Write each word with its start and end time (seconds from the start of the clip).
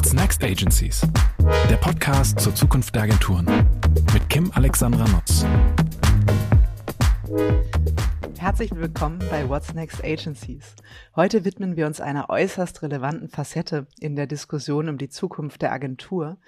What's 0.00 0.14
Next 0.14 0.42
Agencies? 0.42 1.02
Der 1.68 1.76
Podcast 1.76 2.40
zur 2.40 2.54
Zukunft 2.54 2.94
der 2.94 3.02
Agenturen 3.02 3.44
mit 4.14 4.30
Kim 4.30 4.50
Alexandra 4.54 5.04
Nutz. 5.06 5.44
Herzlich 8.38 8.74
willkommen 8.74 9.18
bei 9.30 9.46
What's 9.46 9.74
Next 9.74 10.02
Agencies. 10.02 10.74
Heute 11.14 11.44
widmen 11.44 11.76
wir 11.76 11.86
uns 11.86 12.00
einer 12.00 12.30
äußerst 12.30 12.80
relevanten 12.80 13.28
Facette 13.28 13.88
in 14.00 14.16
der 14.16 14.26
Diskussion 14.26 14.88
um 14.88 14.96
die 14.96 15.10
Zukunft 15.10 15.60
der 15.60 15.70
Agentur, 15.70 16.38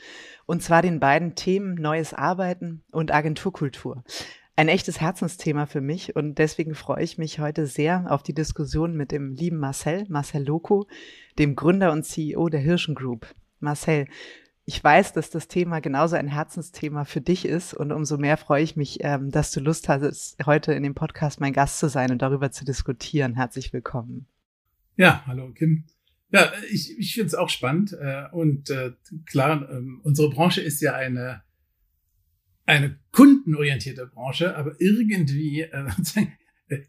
und 0.47 0.63
zwar 0.63 0.81
den 0.81 0.99
beiden 0.99 1.35
Themen 1.35 1.75
Neues 1.75 2.15
Arbeiten 2.15 2.83
und 2.91 3.13
Agenturkultur 3.13 4.03
ein 4.55 4.69
echtes 4.69 5.01
Herzensthema 5.01 5.67
für 5.67 5.81
mich 5.81 6.15
und 6.15 6.37
deswegen 6.37 6.75
freue 6.75 7.03
ich 7.03 7.17
mich 7.17 7.39
heute 7.39 7.67
sehr 7.67 8.05
auf 8.11 8.23
die 8.23 8.35
Diskussion 8.35 8.95
mit 8.95 9.11
dem 9.11 9.33
lieben 9.33 9.59
Marcel, 9.59 10.05
Marcel 10.09 10.45
Loco, 10.45 10.87
dem 11.39 11.57
Gründer 11.57 11.91
und 11.91 12.05
CEO 12.05 12.49
der 12.49 12.61
Hirschen 12.61 12.95
Group. 12.95 13.27
Marcel, 13.63 14.07
ich 14.65 14.83
weiß, 14.83 15.13
dass 15.13 15.31
das 15.31 15.49
Thema 15.49 15.81
genauso 15.81 16.17
ein 16.17 16.29
Herzensthema 16.29 17.05
für 17.05 17.21
dich 17.21 17.45
ist 17.45 17.75
und 17.75 17.91
umso 17.91 18.17
mehr 18.17 18.37
freue 18.37 18.63
ich 18.63 18.77
mich, 18.77 18.99
ähm, 19.01 19.31
dass 19.31 19.51
du 19.51 19.61
Lust 19.61 19.89
hast, 19.89 20.37
heute 20.47 20.73
in 20.73 20.83
dem 20.83 20.95
Podcast 20.95 21.41
mein 21.41 21.53
Gast 21.53 21.79
zu 21.79 21.89
sein 21.89 22.13
und 22.13 22.23
darüber 22.23 22.53
zu 22.53 22.65
diskutieren. 22.65 23.35
Herzlich 23.35 23.73
willkommen. 23.73 24.27
Ja, 24.97 25.25
hallo 25.27 25.53
Kim. 25.53 25.85
Ja, 26.31 26.53
ich, 26.71 26.97
ich 26.99 27.15
finde 27.15 27.27
es 27.27 27.35
auch 27.35 27.49
spannend 27.49 27.93
äh, 27.93 28.25
und 28.31 28.71
äh, 28.71 28.93
klar, 29.27 29.69
äh, 29.69 29.83
unsere 30.03 30.31
Branche 30.31 30.61
ist 30.61 30.81
ja 30.81 30.95
eine 30.95 31.43
eine 32.65 32.97
kundenorientierte 33.11 34.07
Branche, 34.07 34.57
aber 34.57 34.81
irgendwie 34.81 35.63
äh, 35.63 35.89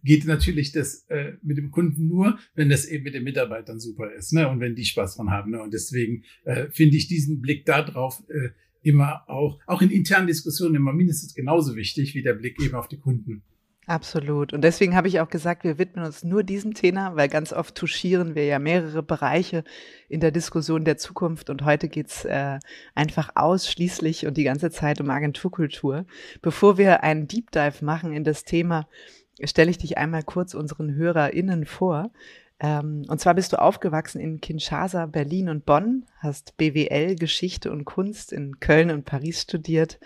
geht 0.03 0.25
natürlich 0.25 0.71
das 0.71 1.05
äh, 1.09 1.33
mit 1.41 1.57
dem 1.57 1.71
Kunden 1.71 2.07
nur, 2.07 2.37
wenn 2.55 2.69
das 2.69 2.85
eben 2.85 3.03
mit 3.03 3.13
den 3.13 3.23
Mitarbeitern 3.23 3.79
super 3.79 4.11
ist 4.13 4.33
ne? 4.33 4.49
und 4.49 4.59
wenn 4.59 4.75
die 4.75 4.85
Spaß 4.85 5.15
dran 5.15 5.31
haben. 5.31 5.51
Ne? 5.51 5.61
Und 5.61 5.73
deswegen 5.73 6.23
äh, 6.45 6.67
finde 6.71 6.97
ich 6.97 7.07
diesen 7.07 7.41
Blick 7.41 7.65
darauf 7.65 8.23
äh, 8.29 8.49
immer 8.81 9.23
auch, 9.29 9.59
auch 9.65 9.81
in 9.81 9.89
internen 9.89 10.27
Diskussionen 10.27 10.75
immer 10.75 10.93
mindestens 10.93 11.33
genauso 11.33 11.75
wichtig 11.75 12.13
wie 12.15 12.21
der 12.21 12.33
Blick 12.33 12.61
eben 12.61 12.75
auf 12.75 12.87
die 12.87 12.99
Kunden. 12.99 13.43
Absolut. 13.85 14.53
Und 14.53 14.61
deswegen 14.61 14.95
habe 14.95 15.09
ich 15.09 15.19
auch 15.19 15.27
gesagt, 15.27 15.65
wir 15.65 15.77
widmen 15.77 16.05
uns 16.05 16.23
nur 16.23 16.43
diesem 16.43 16.73
Thema, 16.73 17.17
weil 17.17 17.27
ganz 17.27 17.51
oft 17.51 17.75
touchieren 17.75 18.33
wir 18.33 18.45
ja 18.45 18.57
mehrere 18.57 19.03
Bereiche 19.03 19.65
in 20.07 20.21
der 20.21 20.31
Diskussion 20.31 20.85
der 20.85 20.95
Zukunft. 20.95 21.49
Und 21.49 21.65
heute 21.65 21.89
geht's 21.89 22.23
äh, 22.23 22.59
einfach 22.95 23.31
ausschließlich 23.35 24.25
und 24.25 24.37
die 24.37 24.45
ganze 24.45 24.71
Zeit 24.71 25.01
um 25.01 25.09
Agenturkultur. 25.09 26.05
Bevor 26.41 26.77
wir 26.77 27.03
einen 27.03 27.27
Deep 27.27 27.51
Dive 27.51 27.83
machen 27.83 28.13
in 28.13 28.23
das 28.23 28.45
Thema, 28.45 28.87
stelle 29.43 29.71
ich 29.71 29.77
dich 29.77 29.97
einmal 29.97 30.23
kurz 30.23 30.53
unseren 30.53 30.93
HörerInnen 30.95 31.65
vor. 31.65 32.11
Ähm, 32.59 33.03
und 33.09 33.19
zwar 33.19 33.33
bist 33.33 33.51
du 33.51 33.59
aufgewachsen 33.59 34.21
in 34.21 34.39
Kinshasa, 34.39 35.07
Berlin 35.07 35.49
und 35.49 35.65
Bonn, 35.65 36.05
hast 36.19 36.55
BWL, 36.55 37.15
Geschichte 37.15 37.69
und 37.71 37.83
Kunst 37.83 38.31
in 38.31 38.61
Köln 38.61 38.89
und 38.89 39.03
Paris 39.03 39.41
studiert 39.41 39.99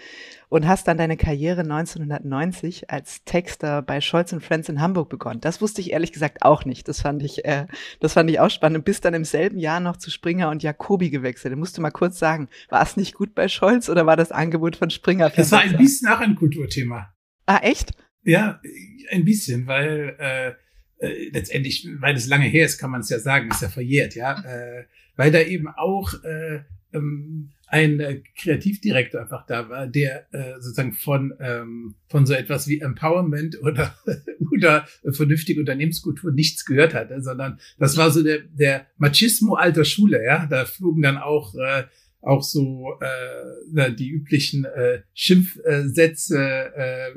und 0.50 0.68
hast 0.68 0.88
dann 0.88 0.98
deine 0.98 1.18
Karriere 1.18 1.62
1990 1.62 2.90
als 2.90 3.24
Texter 3.26 3.84
bei 3.84 4.02
Scholz 4.02 4.34
Friends 4.40 4.70
in 4.70 4.82
Hamburg 4.82 5.10
begonnen. 5.10 5.40
Das 5.40 5.62
wusste 5.62 5.82
ich 5.82 5.92
ehrlich 5.92 6.14
gesagt 6.14 6.42
auch 6.42 6.66
nicht. 6.66 6.88
Das 6.88 7.02
fand 7.02 7.22
ich, 7.22 7.46
äh, 7.46 7.68
das 8.00 8.14
fand 8.14 8.30
ich 8.32 8.40
auch 8.40 8.50
spannend. 8.50 8.80
Und 8.80 8.86
bist 8.86 9.06
dann 9.06 9.14
im 9.14 9.26
selben 9.26 9.60
Jahr 9.60 9.80
noch 9.80 9.98
zu 9.98 10.10
Springer 10.10 10.50
und 10.50 10.64
Jacobi 10.64 11.12
gewechselt. 11.12 11.52
Da 11.52 11.58
musst 11.58 11.78
du 11.78 11.82
mal 11.82 11.92
kurz 11.92 12.18
sagen, 12.18 12.48
war 12.70 12.82
es 12.82 12.98
nicht 12.98 13.14
gut 13.14 13.36
bei 13.36 13.50
Scholz 13.50 13.88
oder 13.88 14.08
war 14.08 14.16
das 14.16 14.32
Angebot 14.32 14.78
von 14.78 14.90
Springer? 14.90 15.30
Das 15.30 15.52
war 15.52 15.60
ein 15.60 15.78
bisschen 15.78 16.08
auch 16.08 16.22
ein 16.22 16.34
Kulturthema. 16.34 17.14
Ah, 17.46 17.60
echt? 17.62 17.92
Ja, 18.28 18.62
ein 19.10 19.24
bisschen, 19.24 19.68
weil 19.68 20.16
äh, 20.20 20.52
äh, 21.00 21.30
letztendlich, 21.32 21.88
weil 22.00 22.14
es 22.14 22.28
lange 22.28 22.46
her 22.46 22.66
ist, 22.66 22.78
kann 22.78 22.92
man 22.92 23.00
es 23.00 23.10
ja 23.10 23.20
sagen, 23.20 23.50
ist 23.50 23.62
ja 23.62 23.70
verjährt, 23.70 24.16
ja, 24.16 24.42
äh, 24.46 24.84
weil 25.16 25.32
da 25.32 25.40
eben 25.40 25.70
auch 25.70 26.14
äh, 26.26 26.60
ähm, 26.92 27.52
ein 27.68 28.02
äh, 28.02 28.22
Kreativdirektor 28.38 29.22
einfach 29.22 29.46
da 29.46 29.70
war, 29.70 29.88
der 29.88 30.28
äh, 30.34 30.56
sozusagen 30.60 30.92
von 30.92 31.36
ähm, 31.40 31.96
von 32.10 32.26
so 32.26 32.34
etwas 32.34 32.68
wie 32.68 32.82
Empowerment 32.82 33.62
oder 33.62 33.96
oder 34.54 34.86
vernünftige 35.12 35.62
Unternehmenskultur 35.62 36.34
nichts 36.34 36.66
gehört 36.66 36.94
hatte, 36.94 37.22
sondern 37.22 37.60
das 37.80 37.96
war 37.96 38.12
so 38.12 38.24
der 38.24 38.40
der 38.40 38.88
Machismo 38.98 39.56
alter 39.56 39.86
Schule, 39.86 40.24
ja, 40.26 40.48
da 40.48 40.66
flogen 40.66 41.02
dann 41.02 41.18
auch 41.18 41.56
äh, 41.56 41.86
auch 42.22 42.44
so 42.44 42.94
äh, 43.00 43.94
die 43.94 44.10
üblichen 44.10 44.66
äh, 44.66 45.02
Schimpfsätze 45.14 46.38
äh, 46.76 47.12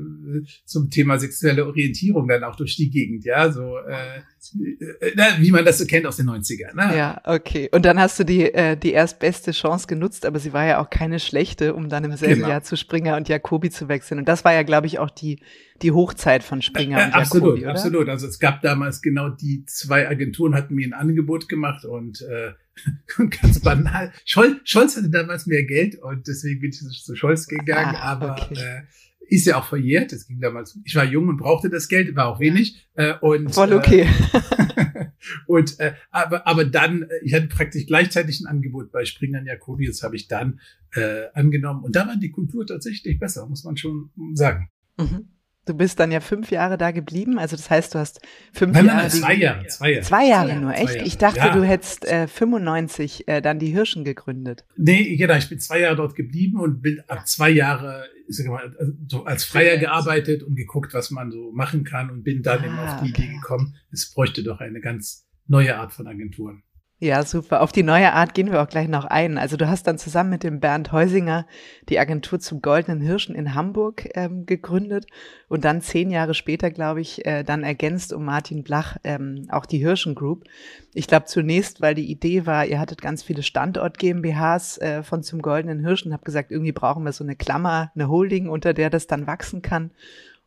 zum 0.65 0.91
Thema 0.91 1.19
sexuelle 1.19 1.66
Orientierung 1.66 2.28
dann 2.28 2.44
auch 2.44 2.56
durch 2.56 2.77
die 2.77 2.91
Gegend, 2.91 3.25
ja, 3.25 3.50
so 3.50 3.78
äh, 3.78 4.21
wie 5.38 5.50
man 5.50 5.64
das 5.64 5.78
so 5.78 5.86
kennt 5.86 6.06
aus 6.06 6.16
den 6.16 6.28
90ern. 6.28 6.74
Ne? 6.74 6.96
Ja, 6.96 7.20
okay. 7.24 7.68
Und 7.72 7.84
dann 7.84 8.00
hast 8.00 8.18
du 8.18 8.24
die, 8.24 8.52
äh, 8.52 8.76
die 8.76 8.92
erstbeste 8.92 9.52
Chance 9.52 9.86
genutzt, 9.86 10.24
aber 10.24 10.38
sie 10.38 10.52
war 10.52 10.64
ja 10.66 10.80
auch 10.80 10.88
keine 10.88 11.20
schlechte, 11.20 11.74
um 11.74 11.88
dann 11.88 12.04
im 12.04 12.16
selben 12.16 12.36
genau. 12.36 12.48
Jahr 12.48 12.62
zu 12.62 12.76
Springer 12.76 13.16
und 13.16 13.28
Jacobi 13.28 13.70
zu 13.70 13.88
wechseln. 13.88 14.18
Und 14.18 14.28
das 14.28 14.44
war 14.44 14.54
ja, 14.54 14.62
glaube 14.62 14.86
ich, 14.86 14.98
auch 14.98 15.10
die, 15.10 15.40
die 15.82 15.92
Hochzeit 15.92 16.42
von 16.42 16.62
Springer 16.62 17.00
äh, 17.00 17.04
und 17.06 17.14
absolut, 17.14 17.44
Jacobi, 17.44 17.62
oder? 17.62 17.70
Absolut, 17.72 18.08
Also 18.08 18.26
es 18.26 18.38
gab 18.38 18.62
damals 18.62 19.02
genau 19.02 19.28
die 19.28 19.64
zwei 19.66 20.08
Agenturen 20.08 20.54
hatten 20.54 20.74
mir 20.74 20.86
ein 20.86 20.94
Angebot 20.94 21.48
gemacht 21.48 21.84
und 21.84 22.22
äh, 22.22 22.52
ganz 23.42 23.60
banal. 23.60 24.12
Scholz, 24.24 24.56
Scholz 24.64 24.96
hatte 24.96 25.10
damals 25.10 25.46
mehr 25.46 25.64
Geld 25.64 25.96
und 25.96 26.26
deswegen 26.26 26.60
bin 26.60 26.70
ich 26.70 27.04
zu 27.04 27.14
Scholz 27.14 27.46
gegangen, 27.46 27.96
ah, 27.96 28.12
aber 28.12 28.32
okay. 28.32 28.54
äh, 28.54 28.82
ist 29.30 29.46
ja 29.46 29.58
auch 29.58 29.66
verjährt. 29.66 30.12
Es 30.12 30.26
ging 30.26 30.41
damals, 30.41 30.78
ich 30.84 30.94
war 30.96 31.04
jung 31.04 31.28
und 31.28 31.36
brauchte 31.36 31.70
das 31.70 31.88
Geld, 31.88 32.14
war 32.16 32.26
auch 32.26 32.41
wenig. 32.41 32.88
Äh, 32.94 33.14
und, 33.20 33.54
Voll 33.54 33.72
okay. 33.72 34.08
Äh, 34.32 35.06
und 35.46 35.78
äh, 35.78 35.94
aber, 36.10 36.46
aber 36.46 36.64
dann, 36.64 37.02
äh, 37.02 37.08
ich 37.22 37.32
hatte 37.32 37.46
praktisch 37.46 37.86
gleichzeitig 37.86 38.40
ein 38.40 38.46
Angebot 38.46 38.90
bei 38.90 39.04
Springern 39.04 39.46
Jacobi, 39.46 39.86
das 39.86 40.02
habe 40.02 40.16
ich 40.16 40.26
dann 40.26 40.60
äh, 40.94 41.26
angenommen. 41.32 41.84
Und 41.84 41.94
da 41.94 42.06
war 42.08 42.16
die 42.16 42.32
Kultur 42.32 42.66
tatsächlich 42.66 43.19
besser, 43.19 43.46
muss 43.46 43.64
man 43.64 43.76
schon 43.76 44.10
sagen. 44.34 44.69
Mhm. 44.98 45.28
Du 45.70 45.76
bist 45.76 46.00
dann 46.00 46.10
ja 46.10 46.19
fünf 46.19 46.50
Jahre 46.50 46.76
da 46.78 46.91
geblieben, 46.91 47.38
also 47.38 47.54
das 47.54 47.70
heißt, 47.70 47.94
du 47.94 48.00
hast 48.00 48.20
fünf 48.53 48.75
nein, 48.75 48.86
Jahre. 48.86 49.03
Nein, 49.03 49.10
zwei 49.10 49.34
Jahre, 49.34 49.66
zwei 49.69 49.91
Jahre. 49.92 50.04
Zwei 50.04 50.26
Jahre 50.26 50.56
nur, 50.56 50.75
echt? 50.75 50.94
Jahre. 50.97 51.06
Ich 51.06 51.16
dachte, 51.16 51.38
ja. 51.38 51.54
du 51.54 51.62
hättest 51.62 52.04
äh, 52.06 52.26
95 52.26 53.28
äh, 53.28 53.41
dann 53.41 53.60
die 53.60 53.69
Hirschen 53.69 54.03
gegründet. 54.03 54.64
Nee, 54.76 55.14
genau, 55.14 55.36
ich 55.36 55.48
bin 55.48 55.60
zwei 55.60 55.78
Jahre 55.78 55.94
dort 55.94 56.16
geblieben 56.16 56.58
und 56.58 56.82
bin 56.82 57.00
ab 57.06 57.28
zwei 57.28 57.50
Jahre 57.50 58.04
mal, 58.47 58.75
so 59.06 59.25
als 59.26 59.44
Freier 59.44 59.78
gearbeitet 59.78 60.42
und 60.42 60.56
geguckt, 60.56 60.92
was 60.92 61.12
man 61.12 61.31
so 61.31 61.53
machen 61.53 61.84
kann 61.84 62.10
und 62.10 62.25
bin 62.25 62.42
dann 62.42 62.62
ah, 62.62 62.66
eben 62.66 62.78
auf 62.81 63.00
die 63.00 63.10
okay. 63.10 63.22
Idee 63.22 63.34
gekommen, 63.34 63.76
es 63.92 64.12
bräuchte 64.12 64.42
doch 64.42 64.58
eine 64.58 64.81
ganz 64.81 65.28
neue 65.47 65.76
Art 65.76 65.92
von 65.92 66.08
Agenturen. 66.08 66.64
Ja, 67.03 67.22
super. 67.22 67.62
Auf 67.62 67.72
die 67.72 67.83
neue 67.83 68.12
Art 68.12 68.34
gehen 68.34 68.53
wir 68.53 68.61
auch 68.61 68.69
gleich 68.69 68.87
noch 68.87 69.06
ein. 69.06 69.38
Also 69.38 69.56
du 69.56 69.66
hast 69.66 69.87
dann 69.87 69.97
zusammen 69.97 70.28
mit 70.28 70.43
dem 70.43 70.61
Bernd 70.61 70.93
Heusinger 70.93 71.47
die 71.88 71.99
Agentur 71.99 72.41
zum 72.41 72.61
Goldenen 72.61 73.00
Hirschen 73.00 73.34
in 73.34 73.55
Hamburg 73.55 74.11
ähm, 74.15 74.44
gegründet 74.44 75.06
und 75.49 75.65
dann 75.65 75.81
zehn 75.81 76.11
Jahre 76.11 76.34
später, 76.34 76.71
glaube 76.71 77.00
ich, 77.00 77.25
äh, 77.25 77.43
dann 77.43 77.65
ergänzt 77.65 78.12
um 78.12 78.27
Martin 78.27 78.62
Blach 78.65 78.99
ähm, 79.03 79.47
auch 79.49 79.65
die 79.65 79.78
Hirschen 79.78 80.15
Group. 80.15 80.44
Ich 80.93 81.06
glaube 81.06 81.25
zunächst, 81.25 81.81
weil 81.81 81.94
die 81.94 82.11
Idee 82.11 82.44
war, 82.44 82.66
ihr 82.66 82.78
hattet 82.78 83.00
ganz 83.00 83.22
viele 83.22 83.43
Standort 83.43 83.97
GmbHs 83.97 84.77
äh, 84.77 85.03
von 85.03 85.22
zum 85.22 85.41
Goldenen 85.41 85.81
Hirschen, 85.81 86.12
habt 86.12 86.27
gesagt, 86.27 86.50
irgendwie 86.50 86.72
brauchen 86.72 87.05
wir 87.05 87.12
so 87.12 87.25
eine 87.25 87.34
Klammer, 87.34 87.93
eine 87.94 88.11
Holding, 88.11 88.50
unter 88.50 88.75
der 88.75 88.91
das 88.91 89.06
dann 89.06 89.27
wachsen 89.27 89.62
kann. 89.62 89.91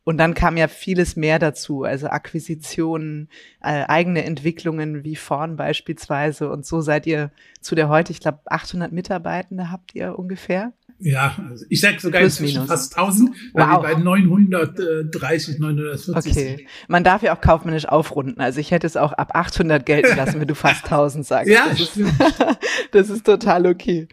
Und 0.05 0.17
dann 0.17 0.33
kam 0.33 0.57
ja 0.57 0.67
vieles 0.67 1.15
mehr 1.15 1.39
dazu, 1.39 1.83
also 1.83 2.07
Akquisitionen, 2.07 3.29
äh, 3.61 3.85
eigene 3.87 4.25
Entwicklungen 4.25 5.03
wie 5.03 5.15
Vorn 5.15 5.55
beispielsweise. 5.55 6.49
Und 6.49 6.65
so 6.65 6.81
seid 6.81 7.07
ihr 7.07 7.31
zu 7.61 7.73
der 7.75 7.87
heute, 7.87 8.11
ich 8.11 8.19
glaube, 8.19 8.39
800 8.45 8.91
Mitarbeitende 8.91 9.71
habt 9.71 9.95
ihr 9.95 10.19
ungefähr. 10.19 10.73
Ja, 11.03 11.35
also 11.49 11.65
ich 11.69 11.81
sag 11.81 11.99
sogar 11.99 12.21
Plus, 12.21 12.39
inzwischen 12.39 12.63
minus. 12.63 12.69
fast 12.69 12.97
1000, 12.97 13.31
weil 13.53 13.67
wow. 13.67 13.83
wir 13.83 13.95
bei 13.95 14.01
930, 14.01 15.59
940 15.59 16.15
Okay, 16.15 16.55
sind. 16.57 16.61
man 16.87 17.03
darf 17.03 17.23
ja 17.23 17.35
auch 17.35 17.41
kaufmännisch 17.41 17.85
aufrunden. 17.85 18.39
Also 18.39 18.61
ich 18.61 18.71
hätte 18.71 18.87
es 18.87 18.95
auch 18.95 19.11
ab 19.11 19.31
800 19.35 19.85
gelten 19.85 20.15
lassen, 20.15 20.39
wenn 20.39 20.47
du 20.47 20.55
fast 20.55 20.85
1000 20.85 21.25
sagst. 21.25 21.51
Ja, 21.51 21.65
das 21.69 21.97
ist, 21.97 22.13
das 22.91 23.09
ist 23.09 23.25
total 23.25 23.67
okay. 23.67 24.07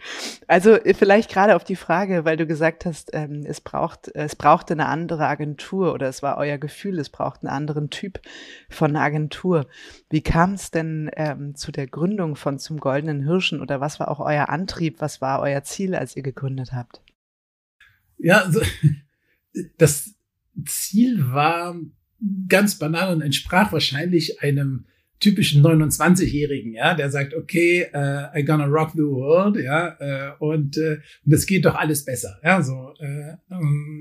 Also 0.48 0.72
äh, 0.72 0.94
vielleicht 0.94 1.30
gerade 1.30 1.54
auf 1.54 1.62
die 1.62 1.76
Frage, 1.76 2.24
weil 2.24 2.36
du 2.36 2.46
gesagt 2.46 2.84
hast, 2.86 3.10
ähm, 3.12 3.44
es 3.46 3.60
braucht, 3.60 4.10
es 4.14 4.34
brauchte 4.34 4.72
eine 4.74 4.86
andere 4.86 5.26
Agentur 5.26 5.94
oder 5.94 6.08
es 6.08 6.24
war 6.24 6.38
euer 6.38 6.58
Gefühl, 6.58 6.98
es 6.98 7.08
braucht 7.08 7.42
einen 7.42 7.54
anderen 7.54 7.90
Typ 7.90 8.20
von 8.68 8.96
Agentur. 8.96 9.66
Wie 10.08 10.22
kam 10.22 10.54
es 10.54 10.72
denn 10.72 11.08
ähm, 11.16 11.54
zu 11.54 11.70
der 11.70 11.86
Gründung 11.86 12.34
von 12.34 12.58
zum 12.58 12.80
Goldenen 12.80 13.22
Hirschen 13.22 13.60
oder 13.60 13.80
was 13.80 14.00
war 14.00 14.08
auch 14.08 14.18
euer 14.18 14.48
Antrieb? 14.48 14.96
Was 15.00 15.20
war 15.20 15.40
euer 15.40 15.62
Ziel, 15.62 15.94
als 15.94 16.16
ihr 16.16 16.24
gegründet 16.24 16.72
habt? 16.72 16.79
Ja, 18.18 18.42
also, 18.44 18.60
das 19.78 20.14
Ziel 20.66 21.30
war 21.32 21.76
ganz 22.48 22.78
banal 22.78 23.14
und 23.14 23.22
entsprach 23.22 23.72
wahrscheinlich 23.72 24.42
einem 24.42 24.86
typischen 25.20 25.62
29-Jährigen, 25.62 26.72
ja, 26.72 26.94
der 26.94 27.10
sagt, 27.10 27.34
okay, 27.34 27.86
uh, 27.94 28.36
I 28.38 28.42
gonna 28.42 28.64
rock 28.64 28.92
the 28.92 29.02
world, 29.02 29.56
ja, 29.56 29.96
uh, 30.40 30.44
und 30.44 30.78
uh, 30.78 30.96
das 31.24 31.44
geht 31.44 31.66
doch 31.66 31.74
alles 31.74 32.06
besser, 32.06 32.40
ja, 32.42 32.62
so, 32.62 32.94
uh, 32.98 33.36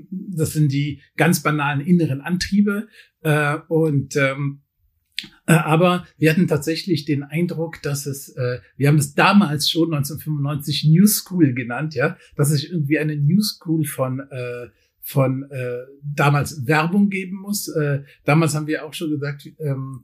das 0.10 0.54
sind 0.54 0.72
die 0.72 1.02
ganz 1.18 1.44
banalen 1.44 1.82
inneren 1.82 2.22
Antriebe 2.22 2.88
uh, 3.26 3.58
und 3.68 4.16
um, 4.16 4.62
Äh, 4.62 4.69
aber 5.54 6.06
wir 6.18 6.32
hatten 6.32 6.48
tatsächlich 6.48 7.06
den 7.06 7.24
Eindruck, 7.24 7.82
dass 7.82 8.06
es, 8.06 8.30
äh, 8.30 8.60
wir 8.78 8.88
haben 8.88 8.98
das 8.98 9.16
damals 9.16 9.70
schon 9.70 9.94
1995 9.94 10.86
New 10.86 11.08
School 11.08 11.54
genannt, 11.54 11.96
ja, 11.96 12.18
dass 12.36 12.52
es 12.52 12.64
irgendwie 12.64 13.00
eine 13.00 13.16
New 13.16 13.42
School 13.42 13.86
von 13.86 14.20
äh, 14.20 14.68
von 15.02 15.50
äh, 15.50 15.86
damals 16.04 16.68
Werbung 16.68 17.10
geben 17.10 17.38
muss. 17.38 17.68
Äh, 17.68 18.04
damals 18.26 18.54
haben 18.54 18.68
wir 18.68 18.86
auch 18.86 18.94
schon 18.94 19.10
gesagt, 19.10 19.50
ähm, 19.58 20.04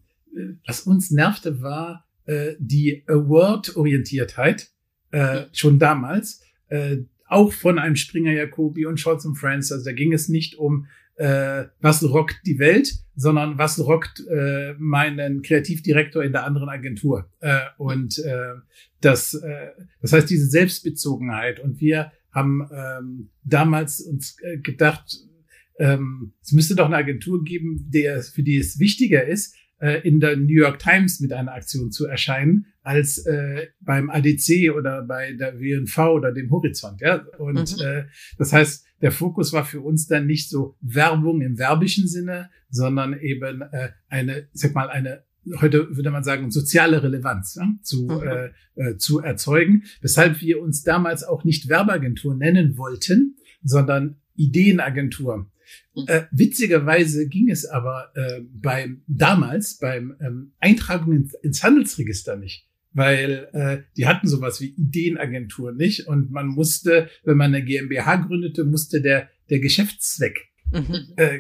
was 0.66 0.82
uns 0.82 1.12
nervte, 1.12 1.62
war 1.62 2.08
äh, 2.26 2.54
die 2.58 3.04
Award-Orientiertheit 3.08 4.72
äh, 5.12 5.44
schon 5.54 5.78
damals, 5.78 6.42
äh, 6.70 6.98
auch 7.28 7.54
von 7.54 7.78
einem 7.78 7.96
Springer 7.96 8.32
Jacobi 8.32 8.86
und 8.88 9.00
Scholz 9.00 9.26
und 9.26 9.36
Friends. 9.36 9.72
Also 9.72 9.86
da 9.86 9.92
ging 9.92 10.12
es 10.12 10.28
nicht 10.28 10.56
um 10.56 10.88
äh, 11.16 11.66
was 11.80 12.04
rockt 12.04 12.42
die 12.46 12.60
Welt, 12.60 12.94
sondern 13.16 13.58
was 13.58 13.80
rockt 13.80 14.24
äh, 14.30 14.74
meinen 14.78 15.42
Kreativdirektor 15.42 16.24
in 16.24 16.34
der 16.34 16.46
anderen 16.46 16.70
Agentur. 16.70 17.30
Äh, 17.40 17.60
und 17.78 18.20
äh, 18.20 18.56
das, 19.02 19.34
äh, 19.34 19.70
das 20.02 20.14
heißt 20.14 20.30
diese 20.30 20.48
Selbstbezogenheit. 20.48 21.60
Und 21.60 21.80
wir 21.80 22.12
haben 22.32 22.68
ähm, 22.72 23.30
damals 23.44 24.02
uns 24.02 24.38
äh, 24.42 24.58
gedacht, 24.58 25.18
ähm, 25.80 26.34
es 26.42 26.52
müsste 26.52 26.76
doch 26.76 26.86
eine 26.86 26.98
Agentur 26.98 27.44
geben, 27.44 27.90
der, 27.90 28.22
für 28.22 28.44
die 28.44 28.58
es 28.58 28.80
wichtiger 28.80 29.26
ist, 29.26 29.56
äh, 29.80 30.06
in 30.08 30.20
der 30.20 30.36
New 30.36 30.54
York 30.54 30.80
Times 30.80 31.20
mit 31.20 31.34
einer 31.34 31.54
Aktion 31.54 31.92
zu 31.92 32.06
erscheinen, 32.06 32.68
als 32.86 33.26
äh, 33.26 33.68
beim 33.82 34.10
ADC 34.10 34.72
oder 34.76 35.02
bei 35.02 35.34
der 35.34 35.60
WNV 35.60 35.98
oder 35.98 36.32
dem 36.32 36.52
Horizont. 36.52 37.02
Ja? 37.02 37.26
Und 37.40 37.78
mhm. 37.78 37.84
äh, 37.84 38.04
das 38.38 38.54
heißt, 38.54 38.86
der 39.02 39.12
Fokus 39.12 39.54
war 39.54 39.66
für 39.66 39.82
uns 39.82 40.08
dann 40.08 40.28
nicht 40.28 40.50
so 40.50 40.78
Werbung 40.82 41.42
im 41.42 41.58
werbischen 41.58 42.08
Sinne, 42.08 42.50
sondern 42.70 43.20
eben 43.20 43.62
äh, 43.62 43.90
eine, 44.08 44.48
ich 44.54 44.62
sag 44.62 44.76
mal, 44.76 44.90
eine 44.90 45.24
heute 45.62 45.96
würde 45.96 46.10
man 46.10 46.24
sagen, 46.24 46.50
soziale 46.50 47.04
Relevanz 47.04 47.56
ja, 47.56 47.72
zu, 47.84 48.08
mhm. 48.08 48.28
äh, 48.28 48.50
äh, 48.76 48.98
zu 48.98 49.20
erzeugen, 49.20 49.84
weshalb 50.02 50.42
wir 50.42 50.60
uns 50.60 50.84
damals 50.84 51.24
auch 51.24 51.44
nicht 51.44 51.70
Werbeagentur 51.70 52.36
nennen 52.36 52.78
wollten, 52.78 53.36
sondern 53.64 54.16
Ideenagentur. 54.36 55.52
Mhm. 55.96 56.04
Äh, 56.08 56.24
witzigerweise 56.32 57.28
ging 57.28 57.50
es 57.50 57.66
aber 57.66 58.12
äh, 58.16 58.42
beim 58.54 59.04
damals 59.08 59.78
beim 59.78 60.16
ähm, 60.20 60.54
Eintragung 60.60 61.14
ins, 61.14 61.34
ins 61.36 61.64
Handelsregister 61.64 62.38
nicht 62.38 62.65
weil 62.96 63.50
äh, 63.54 63.84
die 63.98 64.08
hatten 64.08 64.28
sowas 64.28 64.60
wie 64.62 64.70
Ideenagentur 64.70 65.72
nicht 65.72 66.08
und 66.08 66.32
man 66.32 66.48
musste, 66.48 67.10
wenn 67.24 67.38
man 67.38 67.54
eine 67.54 67.64
GmbH 67.64 68.16
gründete, 68.16 68.64
musste 68.64 69.02
der 69.02 69.30
der 69.50 69.60
Geschäftszweck 69.60 70.48
mhm. 70.72 70.96
äh, 71.18 71.40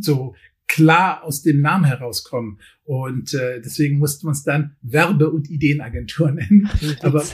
so 0.00 0.34
klar 0.70 1.24
aus 1.24 1.42
dem 1.42 1.60
Namen 1.60 1.84
herauskommen. 1.84 2.60
Und 2.84 3.34
äh, 3.34 3.60
deswegen 3.60 3.98
mussten 3.98 4.26
wir 4.26 4.28
uns 4.28 4.44
dann 4.44 4.76
Werbe- 4.82 5.30
und 5.30 5.50
Ideenagentur 5.50 6.30
nennen. 6.32 6.70
Aber, 7.02 7.24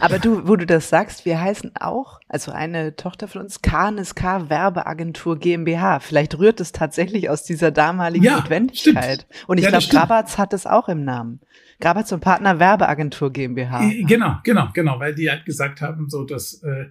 Aber 0.00 0.18
du, 0.18 0.48
wo 0.48 0.56
du 0.56 0.66
das 0.66 0.88
sagst, 0.88 1.24
wir 1.24 1.40
heißen 1.40 1.72
auch, 1.78 2.18
also 2.28 2.50
eine 2.50 2.96
Tochter 2.96 3.28
von 3.28 3.42
uns, 3.42 3.62
KNSK 3.62 4.50
Werbeagentur 4.50 5.38
GmbH. 5.38 6.00
Vielleicht 6.00 6.36
rührt 6.38 6.60
es 6.60 6.72
tatsächlich 6.72 7.30
aus 7.30 7.44
dieser 7.44 7.70
damaligen 7.70 8.24
ja, 8.24 8.38
Notwendigkeit. 8.38 9.26
Stimmt. 9.30 9.48
Und 9.48 9.58
ich 9.58 9.64
ja, 9.64 9.70
glaube, 9.70 9.86
Grabatz 9.88 10.36
hat 10.36 10.52
es 10.52 10.66
auch 10.66 10.88
im 10.88 11.04
Namen. 11.04 11.40
Grabatz 11.78 12.10
und 12.10 12.20
Partner 12.20 12.58
Werbeagentur 12.58 13.32
GmbH. 13.32 13.88
Genau, 14.06 14.38
genau, 14.42 14.68
genau, 14.74 14.98
weil 14.98 15.14
die 15.14 15.30
halt 15.30 15.44
gesagt 15.44 15.80
haben, 15.80 16.10
so 16.10 16.24
dass 16.24 16.60
äh, 16.64 16.86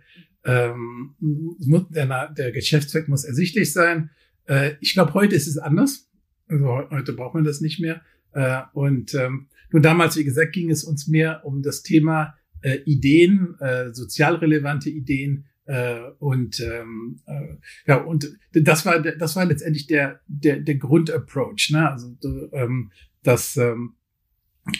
ähm, 0.46 1.16
der, 1.90 2.30
der 2.30 2.52
Geschäftszweck 2.54 3.10
muss 3.10 3.26
ersichtlich 3.26 3.74
sein 3.74 4.12
äh, 4.50 4.76
ich 4.82 4.94
glaube, 4.94 5.14
heute 5.14 5.36
ist 5.36 5.48
es 5.48 5.58
anders. 5.58 6.10
Also 6.48 6.90
heute 6.90 7.14
braucht 7.14 7.36
man 7.36 7.44
das 7.44 7.62
nicht 7.62 7.80
mehr. 7.80 8.02
Äh, 8.34 8.62
und 8.74 9.14
ähm, 9.14 9.48
nur 9.72 9.82
damals, 9.82 10.18
wie 10.18 10.24
gesagt, 10.24 10.54
ging 10.54 10.70
es 10.72 10.84
uns 10.84 11.08
mehr 11.08 11.46
um 11.46 11.62
das 11.62 11.84
Thema 11.84 12.36
äh, 12.62 12.80
Ideen, 12.86 13.56
äh, 13.60 13.94
sozial 13.94 14.36
relevante 14.36 14.90
Ideen. 14.90 15.46
Äh, 15.66 16.00
und 16.18 16.60
ähm, 16.60 17.22
äh, 17.28 17.58
ja, 17.86 17.98
und 17.98 18.36
das 18.52 18.86
war 18.86 19.00
das 19.00 19.36
war 19.36 19.46
letztendlich 19.46 19.86
der 19.86 20.20
der 20.26 20.60
der 20.60 20.76
Grundapproach. 20.76 21.70
Ne? 21.70 21.90
Also 21.90 22.18
ähm, 22.52 22.92
das 23.22 23.56
ähm, 23.56 23.94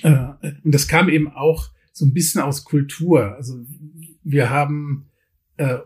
äh, 0.02 0.30
und 0.64 0.74
das 0.74 0.88
kam 0.88 1.10
eben 1.10 1.28
auch 1.28 1.70
so 1.94 2.06
ein 2.06 2.14
bisschen 2.14 2.42
aus 2.42 2.64
Kultur. 2.64 3.36
Also 3.36 3.64
wir 4.24 4.50
haben 4.50 5.10
äh, 5.58 5.78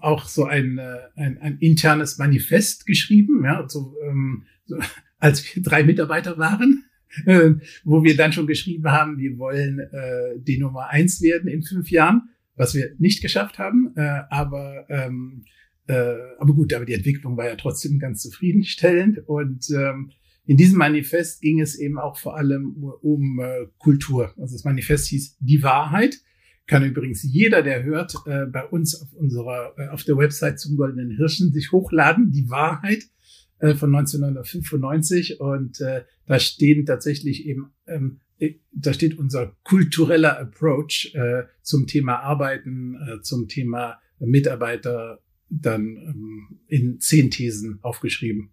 auch 0.00 0.26
so 0.26 0.44
ein, 0.44 0.78
äh, 0.78 0.98
ein, 1.16 1.38
ein 1.38 1.58
internes 1.58 2.18
Manifest 2.18 2.86
geschrieben, 2.86 3.44
ja, 3.44 3.68
so, 3.68 3.94
ähm, 4.04 4.44
so, 4.66 4.76
als 5.18 5.44
wir 5.54 5.62
drei 5.62 5.84
Mitarbeiter 5.84 6.38
waren, 6.38 6.84
äh, 7.26 7.52
wo 7.84 8.04
wir 8.04 8.16
dann 8.16 8.32
schon 8.32 8.46
geschrieben 8.46 8.90
haben, 8.90 9.18
wir 9.18 9.38
wollen 9.38 9.80
äh, 9.80 10.38
die 10.38 10.58
Nummer 10.58 10.88
eins 10.88 11.22
werden 11.22 11.48
in 11.48 11.62
fünf 11.62 11.90
Jahren, 11.90 12.28
was 12.56 12.74
wir 12.74 12.90
nicht 12.98 13.22
geschafft 13.22 13.58
haben, 13.58 13.92
äh, 13.96 14.22
aber 14.30 14.86
ähm, 14.88 15.44
äh, 15.86 16.16
aber 16.38 16.54
gut, 16.54 16.72
aber 16.74 16.84
die 16.84 16.92
Entwicklung 16.92 17.36
war 17.36 17.46
ja 17.46 17.56
trotzdem 17.56 17.98
ganz 17.98 18.22
zufriedenstellend 18.22 19.26
und 19.26 19.70
ähm, 19.70 20.12
in 20.44 20.56
diesem 20.56 20.78
Manifest 20.78 21.42
ging 21.42 21.60
es 21.60 21.78
eben 21.78 21.98
auch 21.98 22.16
vor 22.16 22.36
allem 22.36 22.74
um 23.02 23.38
äh, 23.38 23.66
Kultur. 23.78 24.34
Also 24.38 24.54
das 24.54 24.64
Manifest 24.64 25.08
hieß 25.08 25.36
Die 25.40 25.62
Wahrheit 25.62 26.20
kann 26.68 26.84
übrigens 26.84 27.22
jeder, 27.24 27.62
der 27.62 27.82
hört, 27.82 28.14
äh, 28.26 28.46
bei 28.46 28.64
uns 28.64 29.00
auf 29.00 29.12
unserer, 29.14 29.72
äh, 29.78 29.88
auf 29.88 30.04
der 30.04 30.16
Website 30.16 30.60
zum 30.60 30.76
Goldenen 30.76 31.16
Hirschen 31.16 31.52
sich 31.52 31.72
hochladen, 31.72 32.30
die 32.30 32.48
Wahrheit 32.50 33.04
äh, 33.58 33.74
von 33.74 33.92
1995 33.94 35.40
und 35.40 35.80
äh, 35.80 36.04
da 36.26 36.38
stehen 36.38 36.86
tatsächlich 36.86 37.46
eben, 37.46 37.72
ähm, 37.86 38.20
äh, 38.38 38.54
da 38.70 38.92
steht 38.92 39.18
unser 39.18 39.56
kultureller 39.64 40.38
Approach 40.38 41.12
äh, 41.14 41.44
zum 41.62 41.86
Thema 41.86 42.20
Arbeiten, 42.20 42.94
äh, 42.96 43.22
zum 43.22 43.48
Thema 43.48 43.98
Mitarbeiter 44.20 45.20
dann 45.48 45.96
ähm, 45.96 46.60
in 46.66 47.00
zehn 47.00 47.30
Thesen 47.30 47.78
aufgeschrieben. 47.82 48.52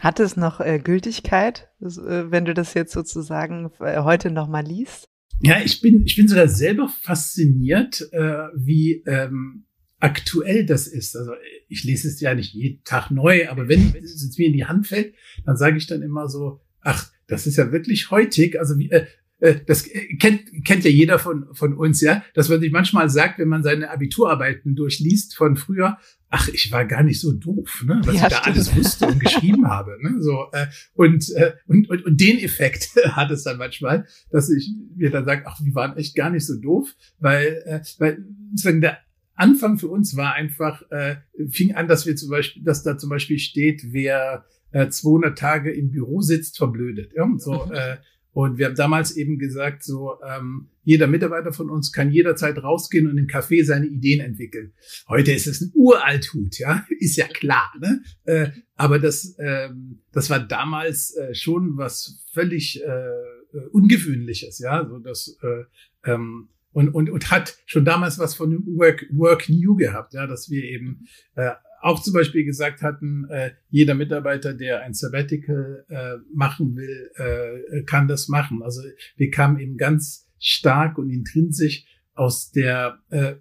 Hat 0.00 0.18
es 0.18 0.36
noch 0.36 0.60
äh, 0.60 0.78
Gültigkeit, 0.78 1.68
äh, 1.80 2.30
wenn 2.30 2.46
du 2.46 2.54
das 2.54 2.74
jetzt 2.74 2.92
sozusagen 2.92 3.70
äh, 3.80 4.00
heute 4.00 4.30
nochmal 4.30 4.64
liest? 4.64 5.08
Ja, 5.40 5.60
ich 5.62 5.80
bin, 5.80 6.04
ich 6.06 6.16
bin 6.16 6.28
sogar 6.28 6.48
selber 6.48 6.88
fasziniert, 6.88 8.08
äh, 8.12 8.48
wie 8.54 9.02
ähm, 9.06 9.64
aktuell 9.98 10.66
das 10.66 10.86
ist. 10.86 11.16
Also 11.16 11.32
ich 11.68 11.84
lese 11.84 12.08
es 12.08 12.20
ja 12.20 12.34
nicht 12.34 12.54
jeden 12.54 12.84
Tag 12.84 13.10
neu, 13.10 13.48
aber 13.48 13.68
wenn 13.68 13.94
es 13.96 14.38
mir 14.38 14.46
in 14.46 14.52
die 14.52 14.64
Hand 14.64 14.86
fällt, 14.86 15.14
dann 15.44 15.56
sage 15.56 15.76
ich 15.76 15.86
dann 15.86 16.02
immer 16.02 16.28
so, 16.28 16.60
ach, 16.80 17.10
das 17.26 17.46
ist 17.46 17.56
ja 17.56 17.72
wirklich 17.72 18.10
heutig. 18.10 18.58
Also 18.58 18.78
wie, 18.78 18.90
äh, 18.90 19.06
das 19.40 19.88
kennt, 20.20 20.64
kennt 20.64 20.84
ja 20.84 20.90
jeder 20.90 21.18
von, 21.18 21.46
von 21.52 21.74
uns, 21.74 22.00
ja, 22.00 22.24
dass 22.34 22.48
man 22.48 22.60
sich 22.60 22.72
manchmal 22.72 23.10
sagt, 23.10 23.38
wenn 23.38 23.48
man 23.48 23.62
seine 23.62 23.90
Abiturarbeiten 23.90 24.74
durchliest 24.74 25.36
von 25.36 25.56
früher, 25.56 25.98
ach, 26.30 26.48
ich 26.48 26.72
war 26.72 26.84
gar 26.84 27.02
nicht 27.02 27.20
so 27.20 27.32
doof, 27.32 27.84
ne, 27.86 28.00
was 28.04 28.16
ja, 28.16 28.22
ich 28.24 28.28
da 28.28 28.36
stimmt. 28.38 28.56
alles 28.56 28.76
wusste 28.76 29.06
und 29.06 29.20
geschrieben 29.20 29.68
habe. 29.68 29.96
Ne, 30.00 30.20
so, 30.20 30.46
äh, 30.52 30.66
und, 30.94 31.30
äh, 31.36 31.52
und, 31.66 31.88
und, 31.90 32.04
und 32.04 32.20
den 32.20 32.38
Effekt 32.38 32.90
hat 33.04 33.30
es 33.30 33.44
dann 33.44 33.58
manchmal, 33.58 34.06
dass 34.30 34.50
ich 34.50 34.70
mir 34.96 35.10
dann 35.10 35.24
sage, 35.24 35.42
ach, 35.46 35.60
wir 35.62 35.74
waren 35.74 35.96
echt 35.96 36.16
gar 36.16 36.30
nicht 36.30 36.46
so 36.46 36.60
doof, 36.60 36.94
weil, 37.18 37.62
äh, 37.66 37.80
weil 37.98 38.24
sozusagen 38.50 38.80
der 38.80 38.98
Anfang 39.34 39.78
für 39.78 39.88
uns 39.88 40.16
war 40.16 40.34
einfach, 40.34 40.82
äh, 40.90 41.16
fing 41.50 41.74
an, 41.74 41.88
dass 41.88 42.06
wir 42.06 42.16
zum 42.16 42.30
Beispiel, 42.30 42.62
dass 42.62 42.82
da 42.82 42.96
zum 42.98 43.10
Beispiel 43.10 43.38
steht, 43.38 43.92
wer 43.92 44.44
äh, 44.72 44.88
200 44.88 45.38
Tage 45.38 45.72
im 45.72 45.90
Büro 45.90 46.20
sitzt, 46.20 46.58
verblödet. 46.58 47.12
Ja? 47.14 47.28
So, 47.38 47.66
mhm. 47.66 47.72
äh, 47.74 47.96
und 48.34 48.58
wir 48.58 48.66
haben 48.66 48.74
damals 48.74 49.16
eben 49.16 49.38
gesagt, 49.38 49.84
so 49.84 50.18
ähm, 50.26 50.66
jeder 50.82 51.06
Mitarbeiter 51.06 51.52
von 51.52 51.70
uns 51.70 51.92
kann 51.92 52.10
jederzeit 52.10 52.60
rausgehen 52.62 53.08
und 53.08 53.16
im 53.16 53.28
Café 53.28 53.64
seine 53.64 53.86
Ideen 53.86 54.20
entwickeln. 54.20 54.72
Heute 55.08 55.32
ist 55.32 55.46
es 55.46 55.60
ein 55.60 55.70
Uralthut, 55.72 56.58
ja, 56.58 56.84
ist 56.98 57.16
ja 57.16 57.26
klar. 57.28 57.72
Ne? 57.80 58.02
Äh, 58.24 58.50
aber 58.74 58.98
das, 58.98 59.36
ähm, 59.38 60.00
das 60.12 60.30
war 60.30 60.40
damals 60.40 61.14
äh, 61.16 61.32
schon 61.34 61.76
was 61.76 62.24
völlig 62.32 62.82
äh, 62.82 63.58
ungewöhnliches, 63.70 64.58
ja, 64.58 64.84
so 64.84 64.98
das 64.98 65.38
äh, 65.42 66.10
ähm, 66.10 66.48
und, 66.72 66.88
und, 66.88 67.08
und 67.08 67.30
hat 67.30 67.56
schon 67.66 67.84
damals 67.84 68.18
was 68.18 68.34
von 68.34 68.66
Work, 68.76 69.06
Work 69.12 69.48
New 69.48 69.76
gehabt, 69.76 70.12
ja, 70.12 70.26
dass 70.26 70.50
wir 70.50 70.64
eben 70.64 71.06
äh, 71.36 71.52
auch 71.84 72.00
zum 72.00 72.14
Beispiel 72.14 72.46
gesagt 72.46 72.80
hatten, 72.80 73.26
äh, 73.28 73.50
jeder 73.68 73.94
Mitarbeiter, 73.94 74.54
der 74.54 74.80
ein 74.80 74.94
Sabbatical 74.94 75.84
äh, 75.90 76.14
machen 76.32 76.76
will, 76.76 77.10
äh, 77.16 77.82
kann 77.82 78.08
das 78.08 78.28
machen. 78.28 78.62
Also 78.62 78.80
wir 79.16 79.30
kamen 79.30 79.58
eben 79.58 79.76
ganz 79.76 80.26
stark 80.38 80.96
und 80.96 81.10
intrinsisch 81.10 81.84
aus 82.14 82.50
der 82.52 83.00
äh, 83.10 83.34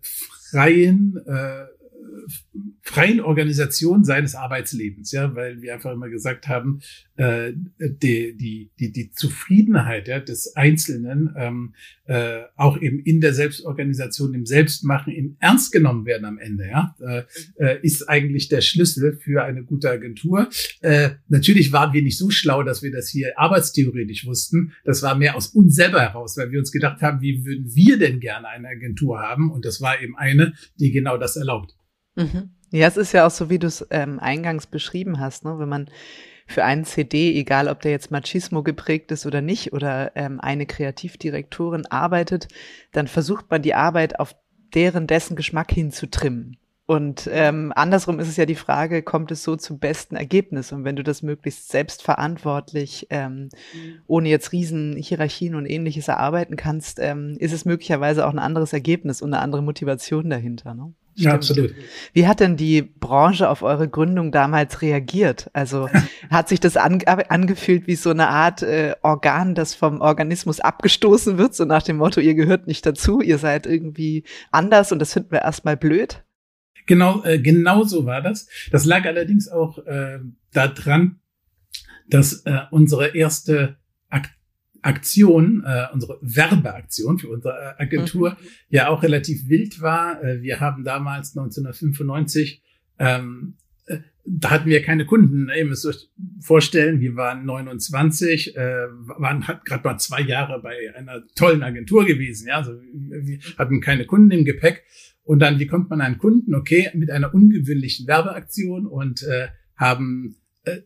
freien, 0.52 1.16
äh, 1.26 1.64
freien 2.82 3.22
Organisation 3.22 4.04
seines 4.04 4.36
Arbeitslebens, 4.36 5.12
ja, 5.12 5.34
weil 5.36 5.62
wir 5.62 5.74
einfach 5.74 5.92
immer 5.92 6.10
gesagt 6.10 6.48
haben, 6.48 6.82
äh, 7.16 7.54
die, 7.80 8.36
die, 8.36 8.72
die, 8.80 8.92
die 8.92 9.12
Zufriedenheit 9.12 10.08
ja, 10.08 10.20
des 10.20 10.56
Einzelnen 10.56 11.34
ähm, 11.38 11.74
äh, 12.06 12.42
auch 12.56 12.80
eben 12.82 13.00
in 13.00 13.22
der 13.22 13.34
Selbstorganisation, 13.34 14.34
im 14.34 14.46
Selbstmachen, 14.46 15.14
im 15.14 15.38
Ernst 15.40 15.72
genommen 15.72 16.06
werden 16.06 16.26
am 16.26 16.38
Ende, 16.38 16.68
ja, 16.68 16.96
äh, 17.00 17.24
äh, 17.56 17.80
ist 17.82 18.10
eigentlich 18.10 18.50
der 18.50 18.62
Schlüssel 18.62 19.18
für 19.18 19.44
eine 19.44 19.64
gute 19.64 19.90
Agentur. 19.90 20.50
Äh, 20.82 21.12
natürlich 21.30 21.72
waren 21.72 21.94
wir 21.94 22.04
nicht 22.04 22.18
so 22.18 22.30
schlau, 22.30 22.64
dass 22.64 22.84
wir 22.84 22.92
das 22.92 23.08
hier 23.08 23.40
arbeitstheoretisch 23.40 24.26
wussten. 24.26 24.74
Das 24.84 25.02
war 25.02 25.16
mehr 25.16 25.36
aus 25.36 25.48
uns 25.48 25.76
selber 25.76 26.02
heraus, 26.02 26.36
weil 26.38 26.52
wir 26.52 26.60
uns 26.60 26.72
gedacht 26.72 27.02
haben, 27.02 27.22
wie 27.22 27.46
würden 27.46 27.74
wir 27.74 27.98
denn 27.98 28.20
gerne 28.20 28.50
eine 28.50 28.68
Agentur 28.68 29.20
haben? 29.20 29.52
Und 29.52 29.64
das 29.66 29.80
war 29.80 30.02
eben 30.02 30.18
eine, 30.18 30.54
die 30.80 30.92
genau 30.92 31.18
das 31.18 31.38
erlaubt. 31.38 31.76
Mhm. 32.16 32.52
Ja, 32.72 32.88
es 32.88 32.98
ist 32.98 33.12
ja 33.12 33.28
auch 33.28 33.32
so, 33.32 33.50
wie 33.50 33.60
du 33.60 33.68
es 33.68 33.86
ähm, 33.92 34.20
eingangs 34.20 34.66
beschrieben 34.68 35.20
hast, 35.20 35.46
ne? 35.46 35.60
wenn 35.60 35.70
man 35.70 35.90
für 36.48 36.64
einen 36.64 36.86
CD, 36.86 37.38
egal 37.40 37.68
ob 37.68 37.82
der 37.82 37.92
jetzt 37.92 38.12
Machismo 38.12 38.64
geprägt 38.64 39.12
ist 39.12 39.26
oder 39.26 39.42
nicht, 39.42 39.74
oder 39.74 40.12
ähm, 40.16 40.40
eine 40.42 40.66
Kreativdirektorin 40.66 41.86
arbeitet, 41.88 42.48
dann 42.92 43.08
versucht 43.08 43.50
man 43.50 43.62
die 43.62 43.76
Arbeit 43.76 44.20
auf 44.20 44.36
deren 44.74 45.08
dessen 45.08 45.36
Geschmack 45.36 45.72
hinzutrimmen. 45.72 46.58
Und 46.86 47.30
ähm, 47.32 47.72
andersrum 47.76 48.20
ist 48.20 48.28
es 48.28 48.36
ja 48.36 48.46
die 48.46 48.56
Frage, 48.56 49.04
kommt 49.04 49.32
es 49.32 49.44
so 49.44 49.56
zum 49.56 49.80
besten 49.80 50.18
Ergebnis? 50.18 50.74
Und 50.74 50.84
wenn 50.84 50.98
du 50.98 51.04
das 51.04 51.22
möglichst 51.22 51.70
selbstverantwortlich, 51.70 53.08
ähm, 53.10 53.44
mhm. 53.74 54.02
ohne 54.06 54.28
jetzt 54.28 54.52
riesen 54.52 54.98
Hierarchien 54.98 55.56
und 55.56 55.66
ähnliches 55.66 56.10
erarbeiten 56.10 56.58
kannst, 56.58 57.00
ähm, 57.00 57.38
ist 57.40 57.54
es 57.54 57.64
möglicherweise 57.64 58.28
auch 58.28 58.34
ein 58.34 58.40
anderes 58.40 58.74
Ergebnis 58.74 59.22
und 59.22 59.34
eine 59.34 59.42
andere 59.42 59.64
Motivation 59.64 60.30
dahinter. 60.30 60.74
Ne? 60.74 60.94
Ja, 61.16 61.34
absolut. 61.34 61.74
Wie 62.14 62.28
hat 62.28 62.40
denn 62.40 62.58
die 62.58 62.82
Branche 62.82 63.50
auf 63.50 63.62
eure 63.62 63.88
Gründung 63.88 64.32
damals 64.32 64.82
reagiert? 64.82 65.50
Also 65.54 65.90
hat 66.30 66.50
sich 66.50 66.60
das 66.60 66.78
ange 66.78 67.08
angefühlt 67.30 67.88
wie 67.88 67.96
so 67.96 68.10
eine 68.10 68.30
Art 68.30 68.64
äh, 68.64 68.96
Organ, 69.04 69.56
das 69.56 69.76
vom 69.76 70.02
Organismus 70.02 70.60
abgestoßen 70.60 71.38
wird, 71.38 71.54
so 71.54 71.66
nach 71.66 71.84
dem 71.84 71.98
Motto, 71.98 72.20
ihr 72.20 72.34
gehört 72.34 72.68
nicht 72.68 72.86
dazu, 72.86 73.22
ihr 73.22 73.38
seid 73.38 73.66
irgendwie 73.68 74.24
anders 74.52 74.92
und 74.92 75.00
das 75.00 75.14
finden 75.14 75.32
wir 75.32 75.42
erstmal 75.42 75.78
blöd? 75.78 76.24
Genau, 76.86 77.24
äh, 77.24 77.40
genau 77.40 77.84
so 77.84 78.06
war 78.06 78.22
das. 78.22 78.48
Das 78.72 78.86
lag 78.86 79.06
allerdings 79.06 79.48
auch 79.48 79.78
äh, 79.86 80.20
daran, 80.52 81.20
dass 82.10 82.42
äh, 82.46 82.60
unsere 82.72 83.16
erste 83.16 83.78
Aktion 84.84 85.64
äh, 85.66 85.86
unsere 85.94 86.20
Werbeaktion 86.22 87.18
für 87.18 87.30
unsere 87.30 87.76
äh, 87.78 87.82
Agentur 87.82 88.32
mhm. 88.32 88.48
ja 88.70 88.90
auch 88.90 89.02
relativ 89.02 89.48
wild 89.50 89.82
war. 89.82 90.24
Äh, 90.24 90.42
wir 90.42 90.60
haben 90.60 90.84
damals 90.84 91.36
1995 91.38 92.62
ähm, 93.00 93.56
äh, 93.86 94.00
da 94.26 94.52
hatten 94.52 94.70
wir 94.70 94.82
keine 94.82 95.06
Kunden. 95.06 95.50
Ihr 95.56 95.66
müsst 95.66 95.86
euch 95.86 96.10
vorstellen, 96.40 97.02
wir 97.02 97.16
waren 97.16 97.46
29, 97.46 98.56
äh, 98.56 98.88
waren 99.18 99.48
hat 99.48 99.66
gerade 99.66 99.84
mal 99.84 99.98
zwei 99.98 100.22
Jahre 100.22 100.62
bei 100.62 100.96
einer 100.96 101.24
tollen 101.36 101.64
Agentur 101.64 102.06
gewesen. 102.06 102.48
Ja, 102.48 102.58
also 102.58 102.72
wir 102.82 103.40
hatten 103.58 103.82
keine 103.82 104.06
Kunden 104.06 104.32
im 104.32 104.46
Gepäck. 104.46 104.84
Und 105.24 105.40
dann, 105.40 105.60
wie 105.60 105.68
kommt 105.68 105.90
man 105.90 106.02
an 106.02 106.18
Kunden? 106.18 106.56
Okay, 106.56 106.90
mit 106.94 107.10
einer 107.10 107.34
ungewöhnlichen 107.34 108.08
Werbeaktion 108.08 108.86
und 108.86 109.24
äh, 109.24 109.48
haben 109.76 110.36
äh, 110.64 110.82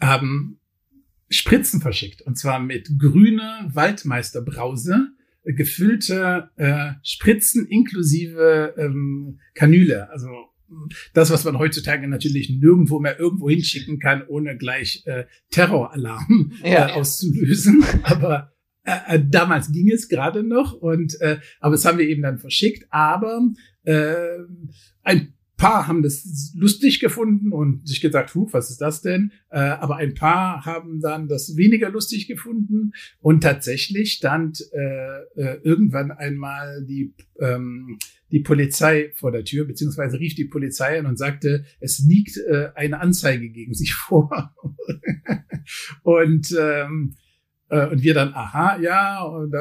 haben 0.00 0.60
Spritzen 1.28 1.80
verschickt. 1.80 2.22
Und 2.22 2.38
zwar 2.38 2.60
mit 2.60 2.98
grüner 2.98 3.70
Waldmeisterbrause 3.72 5.08
äh, 5.42 5.52
gefüllte 5.52 6.50
äh, 6.56 6.92
Spritzen 7.02 7.66
inklusive 7.66 8.74
ähm, 8.76 9.40
Kanüle. 9.54 10.10
Also 10.10 10.28
das, 11.12 11.30
was 11.30 11.44
man 11.44 11.58
heutzutage 11.58 12.08
natürlich 12.08 12.50
nirgendwo 12.50 12.98
mehr 12.98 13.18
irgendwo 13.18 13.48
hinschicken 13.48 13.98
kann, 13.98 14.26
ohne 14.26 14.56
gleich 14.56 15.02
äh, 15.06 15.24
Terroralarm 15.50 16.52
ja. 16.62 16.88
äh, 16.88 16.92
auszulösen. 16.92 17.84
Aber 18.02 18.52
äh, 18.84 19.16
äh, 19.16 19.24
damals 19.26 19.72
ging 19.72 19.90
es 19.90 20.08
gerade 20.08 20.42
noch 20.42 20.74
und 20.74 21.18
äh, 21.20 21.38
aber 21.60 21.72
das 21.72 21.84
haben 21.86 21.98
wir 21.98 22.06
eben 22.06 22.22
dann 22.22 22.38
verschickt. 22.38 22.86
Aber 22.90 23.40
äh, 23.84 24.38
ein 25.02 25.33
paar 25.56 25.86
haben 25.86 26.02
das 26.02 26.52
lustig 26.56 27.00
gefunden 27.00 27.52
und 27.52 27.86
sich 27.86 28.00
gesagt, 28.00 28.34
huh, 28.34 28.48
was 28.52 28.70
ist 28.70 28.80
das 28.80 29.02
denn? 29.02 29.32
Äh, 29.50 29.58
aber 29.58 29.96
ein 29.96 30.14
paar 30.14 30.64
haben 30.64 31.00
dann 31.00 31.28
das 31.28 31.56
weniger 31.56 31.90
lustig 31.90 32.26
gefunden 32.26 32.92
und 33.20 33.42
tatsächlich 33.42 34.12
stand 34.12 34.60
äh, 34.72 35.40
äh, 35.40 35.60
irgendwann 35.62 36.10
einmal 36.10 36.84
die 36.84 37.14
ähm, 37.40 37.98
die 38.30 38.40
Polizei 38.40 39.12
vor 39.14 39.30
der 39.30 39.44
Tür, 39.44 39.64
beziehungsweise 39.64 40.18
rief 40.18 40.34
die 40.34 40.46
Polizei 40.46 40.98
an 40.98 41.06
und 41.06 41.18
sagte, 41.18 41.64
es 41.78 42.00
liegt 42.00 42.36
äh, 42.36 42.70
eine 42.74 43.00
Anzeige 43.00 43.48
gegen 43.48 43.74
sich 43.74 43.94
vor. 43.94 44.52
und 46.02 46.52
ähm, 46.58 47.14
äh, 47.14 47.23
und 47.68 48.02
wir 48.02 48.14
dann, 48.14 48.34
aha, 48.34 48.78
ja, 48.80 49.22
und 49.22 49.52
äh, 49.52 49.58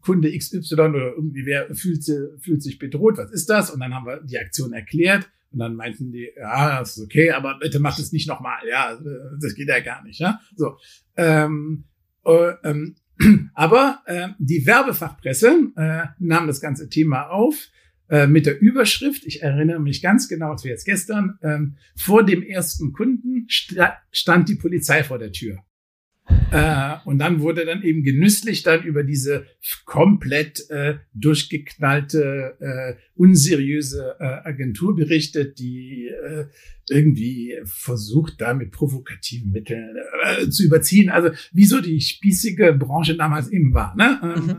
Kunde 0.00 0.36
XY 0.36 0.74
oder 0.74 1.12
irgendwie 1.16 1.44
wer 1.44 1.74
fühlt, 1.74 2.04
fühlt 2.40 2.62
sich 2.62 2.78
bedroht, 2.78 3.18
was 3.18 3.32
ist 3.32 3.50
das? 3.50 3.70
Und 3.70 3.80
dann 3.80 3.94
haben 3.94 4.06
wir 4.06 4.20
die 4.22 4.38
Aktion 4.38 4.72
erklärt 4.72 5.28
und 5.50 5.58
dann 5.58 5.74
meinten 5.74 6.12
die, 6.12 6.30
ja, 6.36 6.80
das 6.80 6.96
ist 6.96 7.04
okay, 7.04 7.30
aber 7.32 7.58
bitte 7.58 7.78
macht 7.78 7.98
es 7.98 8.12
nicht 8.12 8.28
nochmal, 8.28 8.60
ja, 8.68 8.98
das 9.40 9.54
geht 9.54 9.68
ja 9.68 9.80
gar 9.80 10.02
nicht, 10.02 10.20
ja. 10.20 10.40
So. 10.56 10.76
Ähm, 11.16 11.84
äh, 12.24 12.52
ähm, 12.64 12.96
aber 13.54 14.02
äh, 14.06 14.28
die 14.38 14.66
Werbefachpresse 14.66 15.72
äh, 15.76 16.04
nahm 16.18 16.46
das 16.46 16.60
ganze 16.60 16.88
Thema 16.88 17.28
auf 17.28 17.68
äh, 18.08 18.26
mit 18.26 18.46
der 18.46 18.60
Überschrift, 18.60 19.24
ich 19.26 19.42
erinnere 19.42 19.80
mich 19.80 20.02
ganz 20.02 20.28
genau, 20.28 20.52
als 20.52 20.64
wir 20.64 20.70
jetzt 20.70 20.84
gestern, 20.84 21.38
ähm, 21.42 21.76
vor 21.96 22.24
dem 22.24 22.42
ersten 22.42 22.92
Kunden 22.92 23.46
sta 23.48 23.98
stand 24.10 24.48
die 24.48 24.56
Polizei 24.56 25.04
vor 25.04 25.18
der 25.18 25.32
Tür. 25.32 25.58
Äh, 26.50 26.96
und 27.04 27.18
dann 27.18 27.40
wurde 27.40 27.64
dann 27.64 27.82
eben 27.82 28.02
genüsslich 28.02 28.62
dann 28.62 28.84
über 28.84 29.02
diese 29.02 29.46
komplett 29.84 30.68
äh, 30.70 30.98
durchgeknallte, 31.14 32.56
äh, 32.60 32.94
unseriöse 33.14 34.16
äh, 34.20 34.24
Agentur 34.24 34.94
berichtet, 34.94 35.58
die 35.58 36.08
äh, 36.08 36.44
irgendwie 36.88 37.58
versucht, 37.64 38.40
da 38.40 38.54
mit 38.54 38.70
provokativen 38.70 39.50
Mitteln 39.50 39.96
äh, 40.22 40.48
zu 40.48 40.64
überziehen. 40.64 41.10
Also 41.10 41.30
wieso 41.52 41.80
die 41.80 42.00
spießige 42.00 42.74
Branche 42.74 43.16
damals 43.16 43.48
eben 43.48 43.74
war. 43.74 43.96
Ne? 43.96 44.20
Mhm. 44.36 44.56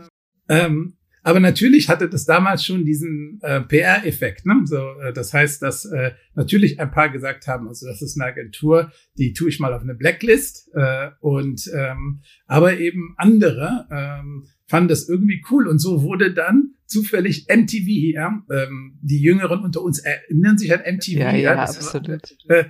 Ähm, 0.50 0.94
aber 1.24 1.40
natürlich 1.40 1.88
hatte 1.90 2.10
das 2.10 2.26
damals 2.26 2.66
schon 2.66 2.84
diesen 2.84 3.40
äh, 3.42 3.62
PR-Effekt. 3.62 4.46
Ne? 4.46 4.62
So, 4.66 4.78
äh, 5.02 5.14
das 5.14 5.34
heißt, 5.34 5.62
dass 5.62 5.86
äh, 5.86 6.12
natürlich 6.36 6.80
ein 6.80 6.92
paar 6.92 7.10
gesagt 7.10 7.48
haben, 7.48 7.68
also 7.70 7.88
das 7.88 8.02
ist 8.02 8.20
eine 8.20 8.30
Agentur, 8.30 8.92
die 9.18 9.32
tue 9.32 9.50
ich 9.50 9.60
mal 9.60 9.74
auf 9.74 9.82
eine 9.82 9.96
Blacklist. 9.96 10.70
Äh, 10.74 11.12
und 11.22 11.72
ähm, 11.74 12.22
aber 12.46 12.78
eben 12.78 13.16
andere 13.18 13.88
ähm, 13.90 14.48
fanden 14.68 14.90
das 14.90 15.08
irgendwie 15.08 15.44
cool. 15.50 15.68
Und 15.68 15.80
so 15.80 16.04
wurde 16.04 16.34
dann 16.34 16.74
zufällig 16.88 17.48
MTV, 17.50 17.88
ja, 18.14 18.44
ähm, 18.52 19.00
die 19.02 19.22
Jüngeren 19.22 19.64
unter 19.64 19.82
uns 19.82 20.00
erinnern 20.00 20.58
sich 20.58 20.74
an 20.74 20.82
MTV. 20.82 21.20
Ja, 21.20 21.32
ja, 21.32 21.38
ja 21.38 21.56
das 21.56 21.78
absolut. 21.78 22.36
War, 22.48 22.58
äh, 22.58 22.66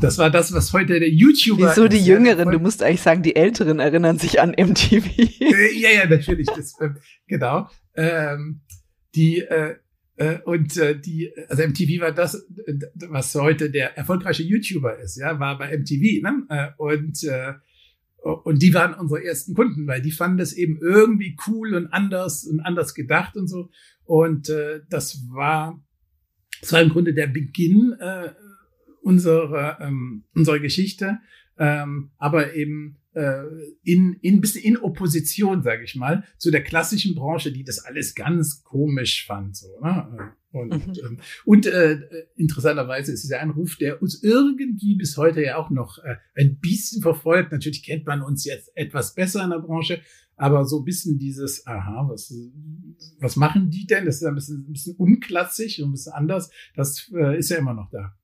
das 0.00 0.18
war 0.18 0.30
das, 0.30 0.52
was 0.52 0.72
heute 0.72 0.98
der 0.98 1.08
YouTuber. 1.08 1.70
Wieso 1.70 1.88
die 1.88 2.04
Jüngeren? 2.04 2.50
Du 2.50 2.58
musst 2.58 2.82
eigentlich 2.82 3.02
sagen, 3.02 3.22
die 3.22 3.36
Älteren 3.36 3.78
erinnern 3.78 4.18
sich 4.18 4.40
an 4.40 4.50
MTV. 4.50 5.06
Äh, 5.16 5.78
ja, 5.78 5.90
ja, 5.90 6.08
natürlich. 6.08 6.46
Das, 6.46 6.78
äh, 6.80 6.90
genau. 7.26 7.68
Ähm, 7.96 8.60
die 9.14 9.40
äh, 9.40 9.76
äh, 10.16 10.38
und 10.44 10.76
äh, 10.76 10.98
die, 10.98 11.32
also 11.48 11.66
MTV 11.66 12.00
war 12.00 12.12
das, 12.12 12.46
was 13.08 13.34
heute 13.34 13.70
der 13.70 13.96
erfolgreiche 13.96 14.44
YouTuber 14.44 14.98
ist, 14.98 15.16
ja, 15.16 15.38
war 15.40 15.58
bei 15.58 15.76
MTV, 15.76 16.22
ne? 16.22 16.46
Äh, 16.48 16.68
und 16.78 17.24
äh, 17.24 17.54
und 18.22 18.62
die 18.62 18.72
waren 18.72 18.94
unsere 18.94 19.22
ersten 19.22 19.52
Kunden, 19.54 19.86
weil 19.86 20.00
die 20.00 20.10
fanden 20.10 20.38
das 20.38 20.54
eben 20.54 20.78
irgendwie 20.80 21.36
cool 21.46 21.74
und 21.74 21.88
anders 21.88 22.44
und 22.44 22.60
anders 22.60 22.94
gedacht 22.94 23.36
und 23.36 23.48
so. 23.48 23.68
Und 24.04 24.48
äh, 24.48 24.80
das 24.88 25.28
war, 25.30 25.78
das 26.62 26.72
war 26.72 26.80
im 26.80 26.88
Grunde 26.88 27.12
der 27.12 27.26
Beginn 27.26 27.94
äh, 28.00 28.30
unserer 29.02 29.78
ähm, 29.80 30.24
unserer 30.34 30.58
Geschichte, 30.58 31.18
ähm, 31.58 32.12
aber 32.16 32.54
eben 32.54 32.96
äh, 32.96 33.03
in, 33.82 34.14
in 34.20 34.40
bisschen 34.40 34.62
in 34.62 34.76
Opposition, 34.76 35.62
sage 35.62 35.84
ich 35.84 35.94
mal, 35.94 36.24
zu 36.38 36.50
der 36.50 36.62
klassischen 36.62 37.14
Branche, 37.14 37.52
die 37.52 37.64
das 37.64 37.78
alles 37.84 38.14
ganz 38.14 38.62
komisch 38.62 39.26
fand. 39.26 39.56
So, 39.56 39.68
ne? 39.80 40.34
Und, 40.54 40.86
mhm. 40.86 40.94
ähm, 41.04 41.18
und 41.44 41.66
äh, 41.66 41.98
interessanterweise 42.36 43.12
ist 43.12 43.24
es 43.24 43.30
ja 43.30 43.40
ein 43.40 43.50
Ruf, 43.50 43.76
der 43.76 44.00
uns 44.00 44.22
irgendwie 44.22 44.94
bis 44.94 45.16
heute 45.16 45.42
ja 45.42 45.56
auch 45.56 45.70
noch 45.70 45.98
äh, 45.98 46.16
ein 46.36 46.58
bisschen 46.60 47.02
verfolgt. 47.02 47.50
Natürlich 47.50 47.82
kennt 47.82 48.06
man 48.06 48.22
uns 48.22 48.44
jetzt 48.44 48.70
etwas 48.76 49.14
besser 49.14 49.42
in 49.42 49.50
der 49.50 49.58
Branche, 49.58 50.00
aber 50.36 50.64
so 50.64 50.80
ein 50.80 50.84
bisschen 50.84 51.18
dieses, 51.18 51.66
aha, 51.66 52.06
was, 52.08 52.32
was 53.18 53.36
machen 53.36 53.70
die 53.70 53.86
denn? 53.86 54.06
Das 54.06 54.16
ist 54.16 54.24
ein 54.24 54.34
bisschen, 54.34 54.64
ein 54.68 54.72
bisschen 54.72 54.96
unklassisch 54.96 55.80
und 55.80 55.88
ein 55.88 55.92
bisschen 55.92 56.12
anders. 56.12 56.50
Das 56.76 57.10
äh, 57.12 57.36
ist 57.36 57.50
ja 57.50 57.58
immer 57.58 57.74
noch 57.74 57.90
da. 57.90 58.16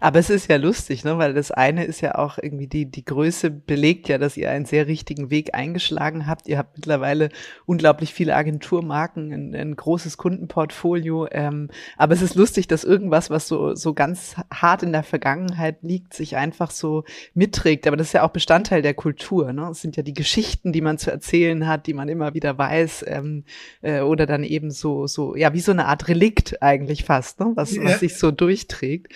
Aber 0.00 0.18
es 0.18 0.30
ist 0.30 0.48
ja 0.48 0.56
lustig, 0.56 1.04
ne? 1.04 1.18
weil 1.18 1.34
das 1.34 1.50
eine 1.50 1.84
ist 1.84 2.00
ja 2.00 2.16
auch 2.16 2.38
irgendwie 2.38 2.66
die, 2.66 2.86
die 2.86 3.04
Größe 3.04 3.50
belegt 3.50 4.08
ja, 4.08 4.18
dass 4.18 4.36
ihr 4.36 4.50
einen 4.50 4.64
sehr 4.64 4.86
richtigen 4.86 5.30
Weg 5.30 5.54
eingeschlagen 5.54 6.26
habt. 6.26 6.48
Ihr 6.48 6.58
habt 6.58 6.76
mittlerweile 6.76 7.30
unglaublich 7.66 8.12
viele 8.12 8.34
Agenturmarken, 8.34 9.32
ein, 9.32 9.54
ein 9.54 9.76
großes 9.76 10.16
Kundenportfolio. 10.16 11.28
Ähm, 11.30 11.68
aber 11.96 12.14
es 12.14 12.22
ist 12.22 12.34
lustig, 12.34 12.68
dass 12.68 12.84
irgendwas, 12.84 13.30
was 13.30 13.48
so, 13.48 13.74
so 13.74 13.94
ganz 13.94 14.36
hart 14.52 14.82
in 14.82 14.92
der 14.92 15.02
Vergangenheit 15.02 15.78
liegt, 15.82 16.14
sich 16.14 16.36
einfach 16.36 16.70
so 16.70 17.04
mitträgt. 17.34 17.86
Aber 17.86 17.96
das 17.96 18.08
ist 18.08 18.12
ja 18.12 18.22
auch 18.22 18.30
Bestandteil 18.30 18.82
der 18.82 18.94
Kultur. 18.94 19.52
Ne? 19.52 19.68
Es 19.70 19.80
sind 19.80 19.96
ja 19.96 20.02
die 20.02 20.14
Geschichten, 20.14 20.72
die 20.72 20.80
man 20.80 20.98
zu 20.98 21.10
erzählen 21.10 21.66
hat, 21.66 21.86
die 21.86 21.94
man 21.94 22.08
immer 22.08 22.34
wieder 22.34 22.58
weiß. 22.58 23.04
Ähm, 23.08 23.44
äh, 23.80 24.00
oder 24.00 24.26
dann 24.26 24.44
eben 24.44 24.70
so, 24.70 25.06
so, 25.06 25.36
ja, 25.36 25.52
wie 25.52 25.60
so 25.60 25.72
eine 25.72 25.86
Art 25.86 26.08
Relikt 26.08 26.62
eigentlich 26.62 27.04
fast, 27.04 27.40
ne? 27.40 27.52
was, 27.54 27.76
was 27.78 28.00
sich 28.00 28.16
so 28.16 28.30
durchträgt. 28.30 29.12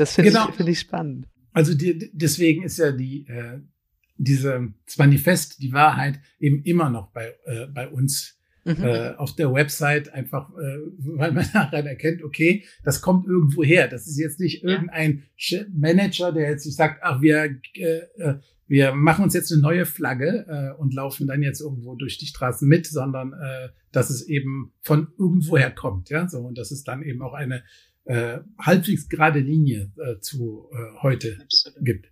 Das 0.00 0.14
finde 0.14 0.30
genau. 0.30 0.48
ich, 0.48 0.54
find 0.54 0.68
ich 0.70 0.80
spannend. 0.80 1.28
Also 1.52 1.74
die, 1.74 2.10
deswegen 2.14 2.62
ist 2.62 2.78
ja 2.78 2.90
die 2.90 3.26
äh, 3.28 3.60
diese 4.16 4.72
das 4.86 4.96
Manifest, 4.96 5.60
die 5.60 5.74
Wahrheit 5.74 6.20
eben 6.38 6.62
immer 6.62 6.88
noch 6.88 7.12
bei 7.12 7.34
äh, 7.44 7.66
bei 7.66 7.86
uns 7.86 8.38
mhm. 8.64 8.82
äh, 8.82 9.10
auf 9.16 9.36
der 9.36 9.52
Website 9.52 10.14
einfach, 10.14 10.48
äh, 10.56 10.78
weil 11.00 11.32
man 11.32 11.46
daran 11.52 11.86
erkennt, 11.86 12.24
okay, 12.24 12.64
das 12.82 13.02
kommt 13.02 13.26
irgendwo 13.26 13.62
her. 13.62 13.88
Das 13.88 14.06
ist 14.06 14.18
jetzt 14.18 14.40
nicht 14.40 14.64
irgendein 14.64 15.24
ja. 15.36 15.64
Manager, 15.70 16.32
der 16.32 16.48
jetzt 16.48 16.64
sich 16.64 16.76
sagt, 16.76 17.00
ach 17.02 17.20
wir 17.20 17.56
äh, 17.74 18.00
äh, 18.16 18.38
wir 18.66 18.94
machen 18.94 19.24
uns 19.24 19.34
jetzt 19.34 19.52
eine 19.52 19.60
neue 19.60 19.84
Flagge 19.84 20.46
äh, 20.48 20.80
und 20.80 20.94
laufen 20.94 21.26
dann 21.26 21.42
jetzt 21.42 21.60
irgendwo 21.60 21.94
durch 21.96 22.16
die 22.16 22.26
Straßen 22.26 22.66
mit, 22.66 22.86
sondern 22.86 23.32
äh, 23.32 23.68
dass 23.92 24.08
es 24.08 24.26
eben 24.28 24.72
von 24.80 25.08
irgendwoher 25.18 25.72
kommt, 25.72 26.08
ja, 26.08 26.26
so 26.26 26.38
und 26.38 26.56
dass 26.56 26.70
es 26.70 26.84
dann 26.84 27.02
eben 27.02 27.20
auch 27.20 27.34
eine 27.34 27.64
äh, 28.10 28.40
halbwegs 28.58 29.08
gerade 29.08 29.38
Linie 29.38 29.92
äh, 29.96 30.18
zu 30.20 30.68
äh, 30.72 31.02
heute 31.02 31.38
Absolut. 31.40 31.84
gibt. 31.84 32.06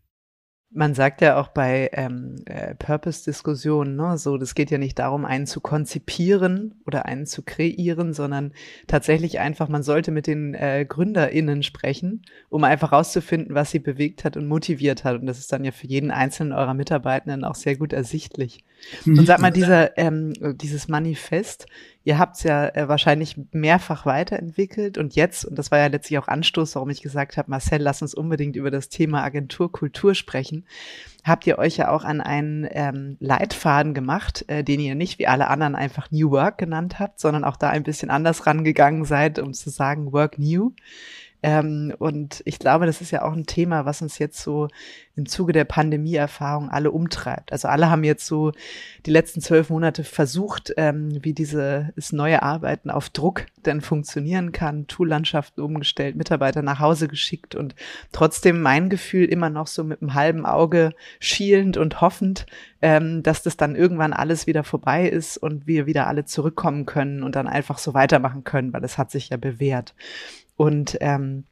Man 0.70 0.94
sagt 0.94 1.22
ja 1.22 1.40
auch 1.40 1.48
bei 1.48 1.88
ähm, 1.94 2.36
äh, 2.44 2.74
Purpose-Diskussionen, 2.74 3.96
ne, 3.96 4.18
so, 4.18 4.36
das 4.36 4.54
geht 4.54 4.70
ja 4.70 4.76
nicht 4.76 4.98
darum, 4.98 5.24
einen 5.24 5.46
zu 5.46 5.62
konzipieren 5.62 6.74
oder 6.86 7.06
einen 7.06 7.24
zu 7.24 7.42
kreieren, 7.42 8.12
sondern 8.12 8.52
tatsächlich 8.86 9.40
einfach, 9.40 9.68
man 9.68 9.82
sollte 9.82 10.10
mit 10.10 10.26
den 10.26 10.52
äh, 10.52 10.84
GründerInnen 10.86 11.62
sprechen, 11.62 12.22
um 12.50 12.64
einfach 12.64 12.92
rauszufinden, 12.92 13.54
was 13.54 13.70
sie 13.70 13.78
bewegt 13.78 14.24
hat 14.24 14.36
und 14.36 14.46
motiviert 14.46 15.04
hat. 15.04 15.18
Und 15.18 15.26
das 15.26 15.38
ist 15.38 15.50
dann 15.52 15.64
ja 15.64 15.72
für 15.72 15.86
jeden 15.86 16.10
einzelnen 16.10 16.52
eurer 16.52 16.74
Mitarbeitenden 16.74 17.44
auch 17.44 17.54
sehr 17.54 17.76
gut 17.76 17.94
ersichtlich. 17.94 18.62
Und 19.06 19.24
sag 19.24 19.40
mal, 19.40 19.50
dieser, 19.50 19.96
ähm, 19.96 20.34
dieses 20.60 20.86
Manifest, 20.86 21.66
Ihr 22.08 22.18
habt 22.18 22.36
es 22.36 22.42
ja 22.42 22.68
äh, 22.68 22.88
wahrscheinlich 22.88 23.38
mehrfach 23.52 24.06
weiterentwickelt 24.06 24.96
und 24.96 25.14
jetzt, 25.14 25.44
und 25.44 25.58
das 25.58 25.70
war 25.70 25.78
ja 25.78 25.88
letztlich 25.88 26.18
auch 26.18 26.26
Anstoß, 26.26 26.74
warum 26.74 26.88
ich 26.88 27.02
gesagt 27.02 27.36
habe, 27.36 27.50
Marcel, 27.50 27.82
lass 27.82 28.00
uns 28.00 28.14
unbedingt 28.14 28.56
über 28.56 28.70
das 28.70 28.88
Thema 28.88 29.22
Agenturkultur 29.22 30.14
sprechen, 30.14 30.64
habt 31.22 31.46
ihr 31.46 31.58
euch 31.58 31.76
ja 31.76 31.90
auch 31.90 32.04
an 32.04 32.22
einen 32.22 32.66
ähm, 32.70 33.18
Leitfaden 33.20 33.92
gemacht, 33.92 34.46
äh, 34.48 34.64
den 34.64 34.80
ihr 34.80 34.94
nicht 34.94 35.18
wie 35.18 35.26
alle 35.26 35.48
anderen 35.48 35.74
einfach 35.74 36.10
New 36.10 36.30
Work 36.30 36.56
genannt 36.56 36.98
habt, 36.98 37.20
sondern 37.20 37.44
auch 37.44 37.56
da 37.56 37.68
ein 37.68 37.82
bisschen 37.82 38.08
anders 38.08 38.46
rangegangen 38.46 39.04
seid, 39.04 39.38
um 39.38 39.52
zu 39.52 39.68
sagen 39.68 40.10
Work 40.10 40.38
New. 40.38 40.72
Ähm, 41.42 41.94
und 41.98 42.42
ich 42.46 42.58
glaube, 42.58 42.86
das 42.86 43.00
ist 43.00 43.12
ja 43.12 43.22
auch 43.22 43.32
ein 43.32 43.46
Thema, 43.46 43.84
was 43.84 44.02
uns 44.02 44.18
jetzt 44.18 44.40
so 44.42 44.68
im 45.14 45.26
Zuge 45.26 45.52
der 45.52 45.64
Pandemieerfahrung 45.64 46.68
alle 46.68 46.90
umtreibt. 46.90 47.52
Also 47.52 47.68
alle 47.68 47.90
haben 47.90 48.04
jetzt 48.04 48.26
so 48.26 48.52
die 49.06 49.10
letzten 49.10 49.40
zwölf 49.40 49.70
Monate 49.70 50.04
versucht, 50.04 50.72
ähm, 50.76 51.18
wie 51.22 51.34
dieses 51.34 52.12
neue 52.12 52.42
Arbeiten 52.42 52.90
auf 52.90 53.10
Druck 53.10 53.46
denn 53.66 53.80
funktionieren 53.80 54.52
kann, 54.52 54.86
Toollandschaften 54.86 55.62
umgestellt, 55.62 56.16
Mitarbeiter 56.16 56.62
nach 56.62 56.80
Hause 56.80 57.08
geschickt 57.08 57.54
und 57.54 57.74
trotzdem 58.12 58.60
mein 58.60 58.88
Gefühl 58.88 59.24
immer 59.26 59.50
noch 59.50 59.66
so 59.66 59.84
mit 59.84 60.02
einem 60.02 60.14
halben 60.14 60.46
Auge 60.46 60.92
schielend 61.20 61.76
und 61.76 62.00
hoffend, 62.00 62.46
ähm, 62.82 63.22
dass 63.22 63.42
das 63.42 63.56
dann 63.56 63.76
irgendwann 63.76 64.12
alles 64.12 64.46
wieder 64.46 64.64
vorbei 64.64 65.08
ist 65.08 65.36
und 65.36 65.66
wir 65.66 65.86
wieder 65.86 66.06
alle 66.06 66.24
zurückkommen 66.24 66.86
können 66.86 67.22
und 67.22 67.34
dann 67.36 67.48
einfach 67.48 67.78
so 67.78 67.94
weitermachen 67.94 68.44
können, 68.44 68.72
weil 68.72 68.84
es 68.84 68.98
hat 68.98 69.10
sich 69.10 69.30
ja 69.30 69.36
bewährt. 69.36 69.94
Und 70.58 70.98
ähm, 71.00 71.44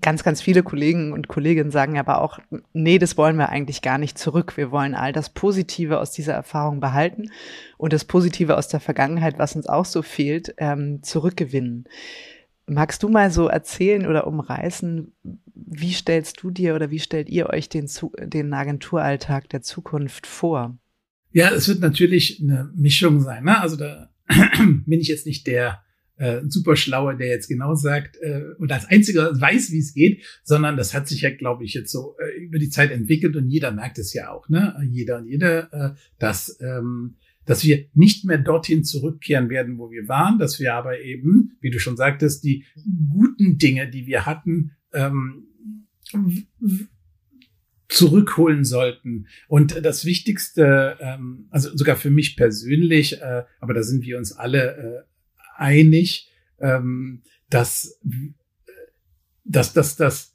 ganz, 0.00 0.24
ganz 0.24 0.42
viele 0.42 0.64
Kollegen 0.64 1.12
und 1.12 1.28
Kolleginnen 1.28 1.70
sagen 1.70 1.98
aber 2.00 2.20
auch, 2.20 2.40
nee, 2.72 2.98
das 2.98 3.16
wollen 3.16 3.36
wir 3.36 3.48
eigentlich 3.48 3.80
gar 3.80 3.96
nicht 3.96 4.18
zurück. 4.18 4.56
Wir 4.56 4.72
wollen 4.72 4.96
all 4.96 5.12
das 5.12 5.30
Positive 5.30 6.00
aus 6.00 6.10
dieser 6.10 6.32
Erfahrung 6.32 6.80
behalten 6.80 7.30
und 7.78 7.92
das 7.92 8.04
Positive 8.04 8.56
aus 8.56 8.66
der 8.66 8.80
Vergangenheit, 8.80 9.38
was 9.38 9.54
uns 9.54 9.68
auch 9.68 9.84
so 9.84 10.02
fehlt, 10.02 10.52
ähm, 10.58 11.00
zurückgewinnen. 11.04 11.84
Magst 12.66 13.04
du 13.04 13.08
mal 13.08 13.30
so 13.30 13.46
erzählen 13.46 14.08
oder 14.08 14.26
umreißen, 14.26 15.12
wie 15.54 15.92
stellst 15.92 16.42
du 16.42 16.50
dir 16.50 16.74
oder 16.74 16.90
wie 16.90 16.98
stellt 16.98 17.28
ihr 17.28 17.50
euch 17.50 17.68
den, 17.68 17.88
den 18.18 18.52
Agenturalltag 18.52 19.48
der 19.50 19.62
Zukunft 19.62 20.26
vor? 20.26 20.76
Ja, 21.30 21.50
es 21.50 21.68
wird 21.68 21.80
natürlich 21.80 22.42
eine 22.42 22.68
Mischung 22.74 23.20
sein. 23.20 23.44
Ne? 23.44 23.60
Also 23.60 23.76
da 23.76 24.10
bin 24.86 25.00
ich 25.00 25.06
jetzt 25.06 25.24
nicht 25.24 25.46
der 25.46 25.84
äh, 26.16 26.42
super 26.48 26.76
schlauer, 26.76 27.14
der 27.14 27.28
jetzt 27.28 27.48
genau 27.48 27.74
sagt 27.74 28.16
äh, 28.20 28.42
und 28.58 28.70
als 28.70 28.86
einziger 28.86 29.38
weiß, 29.40 29.72
wie 29.72 29.78
es 29.78 29.94
geht, 29.94 30.22
sondern 30.42 30.76
das 30.76 30.94
hat 30.94 31.08
sich 31.08 31.22
ja, 31.22 31.30
glaube 31.34 31.64
ich, 31.64 31.74
jetzt 31.74 31.90
so 31.90 32.16
äh, 32.18 32.44
über 32.44 32.58
die 32.58 32.70
Zeit 32.70 32.90
entwickelt 32.90 33.36
und 33.36 33.48
jeder 33.48 33.72
merkt 33.72 33.98
es 33.98 34.12
ja 34.12 34.30
auch, 34.30 34.48
ne? 34.48 34.76
Jeder 34.90 35.18
und 35.18 35.28
jeder, 35.28 35.72
äh, 35.72 35.94
dass 36.18 36.58
ähm, 36.60 37.16
dass 37.46 37.64
wir 37.64 37.86
nicht 37.92 38.24
mehr 38.24 38.38
dorthin 38.38 38.84
zurückkehren 38.84 39.50
werden, 39.50 39.78
wo 39.78 39.90
wir 39.90 40.08
waren, 40.08 40.38
dass 40.38 40.60
wir 40.60 40.74
aber 40.74 41.00
eben, 41.00 41.58
wie 41.60 41.70
du 41.70 41.78
schon 41.78 41.96
sagtest, 41.96 42.42
die 42.44 42.64
guten 43.10 43.58
Dinge, 43.58 43.90
die 43.90 44.06
wir 44.06 44.24
hatten, 44.24 44.72
ähm, 44.92 45.48
zurückholen 47.88 48.64
sollten. 48.64 49.26
Und 49.46 49.84
das 49.84 50.04
Wichtigste, 50.04 50.96
ähm, 51.00 51.46
also 51.50 51.76
sogar 51.76 51.96
für 51.96 52.10
mich 52.10 52.36
persönlich, 52.36 53.20
äh, 53.20 53.44
aber 53.60 53.74
da 53.74 53.82
sind 53.82 54.04
wir 54.04 54.18
uns 54.18 54.32
alle 54.32 54.76
äh, 54.76 55.13
einig, 55.56 56.30
ähm, 56.58 57.22
dass, 57.50 58.00
dass, 59.44 59.72
dass 59.72 59.96
das 59.96 60.34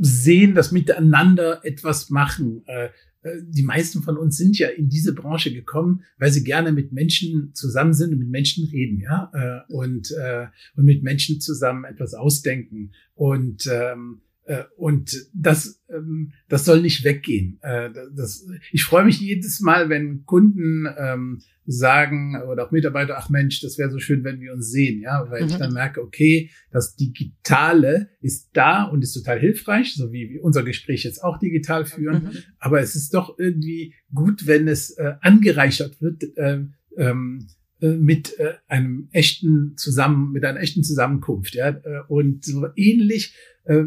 Sehen, 0.00 0.54
das 0.54 0.70
Miteinander 0.70 1.64
etwas 1.64 2.08
machen. 2.10 2.62
Äh, 2.66 2.90
äh, 3.22 3.42
die 3.42 3.62
meisten 3.62 4.02
von 4.02 4.16
uns 4.16 4.36
sind 4.36 4.58
ja 4.58 4.68
in 4.68 4.88
diese 4.88 5.14
Branche 5.14 5.52
gekommen, 5.52 6.04
weil 6.18 6.30
sie 6.30 6.44
gerne 6.44 6.72
mit 6.72 6.92
Menschen 6.92 7.52
zusammen 7.54 7.94
sind 7.94 8.12
und 8.12 8.20
mit 8.20 8.28
Menschen 8.28 8.66
reden, 8.68 9.00
ja, 9.00 9.30
äh, 9.34 9.72
und, 9.72 10.12
äh, 10.12 10.46
und 10.76 10.84
mit 10.84 11.02
Menschen 11.02 11.40
zusammen 11.40 11.84
etwas 11.84 12.14
ausdenken. 12.14 12.92
Und 13.14 13.66
ähm, 13.66 14.20
äh, 14.20 14.27
und 14.76 15.26
das, 15.34 15.82
ähm, 15.90 16.32
das 16.48 16.64
soll 16.64 16.80
nicht 16.80 17.04
weggehen. 17.04 17.58
Äh, 17.62 17.90
das, 18.16 18.46
ich 18.72 18.84
freue 18.84 19.04
mich 19.04 19.20
jedes 19.20 19.60
Mal, 19.60 19.88
wenn 19.90 20.24
Kunden 20.24 20.86
ähm, 20.96 21.42
sagen 21.66 22.40
oder 22.50 22.66
auch 22.66 22.70
Mitarbeiter, 22.70 23.18
ach 23.18 23.28
Mensch, 23.28 23.60
das 23.60 23.76
wäre 23.76 23.90
so 23.90 23.98
schön, 23.98 24.24
wenn 24.24 24.40
wir 24.40 24.54
uns 24.54 24.70
sehen, 24.70 25.02
ja, 25.02 25.26
weil 25.30 25.42
mhm. 25.42 25.48
ich 25.48 25.56
dann 25.56 25.74
merke, 25.74 26.02
okay, 26.02 26.50
das 26.70 26.96
Digitale 26.96 28.08
ist 28.22 28.48
da 28.54 28.84
und 28.84 29.02
ist 29.02 29.12
total 29.12 29.38
hilfreich, 29.38 29.94
so 29.94 30.10
wie 30.10 30.30
wir 30.30 30.42
unser 30.42 30.62
Gespräch 30.62 31.04
jetzt 31.04 31.22
auch 31.22 31.38
digital 31.38 31.84
führen. 31.84 32.24
Mhm. 32.24 32.38
Aber 32.58 32.80
es 32.80 32.94
ist 32.94 33.12
doch 33.12 33.38
irgendwie 33.38 33.94
gut, 34.14 34.46
wenn 34.46 34.66
es 34.66 34.92
äh, 34.92 35.16
angereichert 35.20 36.00
wird. 36.00 36.24
Äh, 36.38 36.64
ähm, 36.96 37.48
äh, 37.80 37.94
mit 37.94 38.38
äh, 38.40 38.54
einem 38.66 39.08
echten 39.12 39.76
zusammen 39.76 40.32
mit 40.32 40.44
einer 40.44 40.58
echten 40.58 40.82
Zusammenkunft 40.82 41.54
ja 41.54 41.68
äh, 41.68 42.00
und 42.08 42.44
so 42.44 42.66
ähnlich 42.74 43.34
äh, 43.68 43.84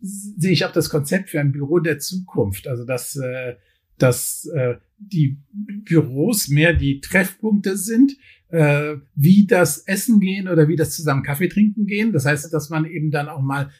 sehe 0.00 0.52
ich 0.52 0.64
auch 0.64 0.72
das 0.72 0.90
Konzept 0.90 1.30
für 1.30 1.40
ein 1.40 1.52
Büro 1.52 1.78
der 1.78 1.98
Zukunft. 1.98 2.66
Also 2.66 2.84
dass 2.84 3.16
äh, 3.16 3.56
dass 3.98 4.46
äh, 4.54 4.76
die 4.98 5.38
Büros 5.52 6.48
mehr 6.48 6.72
die 6.72 7.00
Treffpunkte 7.00 7.76
sind 7.76 8.16
äh, 8.48 8.96
wie 9.14 9.46
das 9.46 9.78
Essen 9.86 10.20
gehen 10.20 10.48
oder 10.48 10.68
wie 10.68 10.76
das 10.76 10.96
zusammen 10.96 11.22
Kaffee 11.22 11.48
trinken 11.48 11.86
gehen. 11.86 12.12
Das 12.12 12.26
heißt 12.26 12.52
dass 12.52 12.70
man 12.70 12.84
eben 12.84 13.10
dann 13.10 13.28
auch 13.28 13.42
mal 13.42 13.70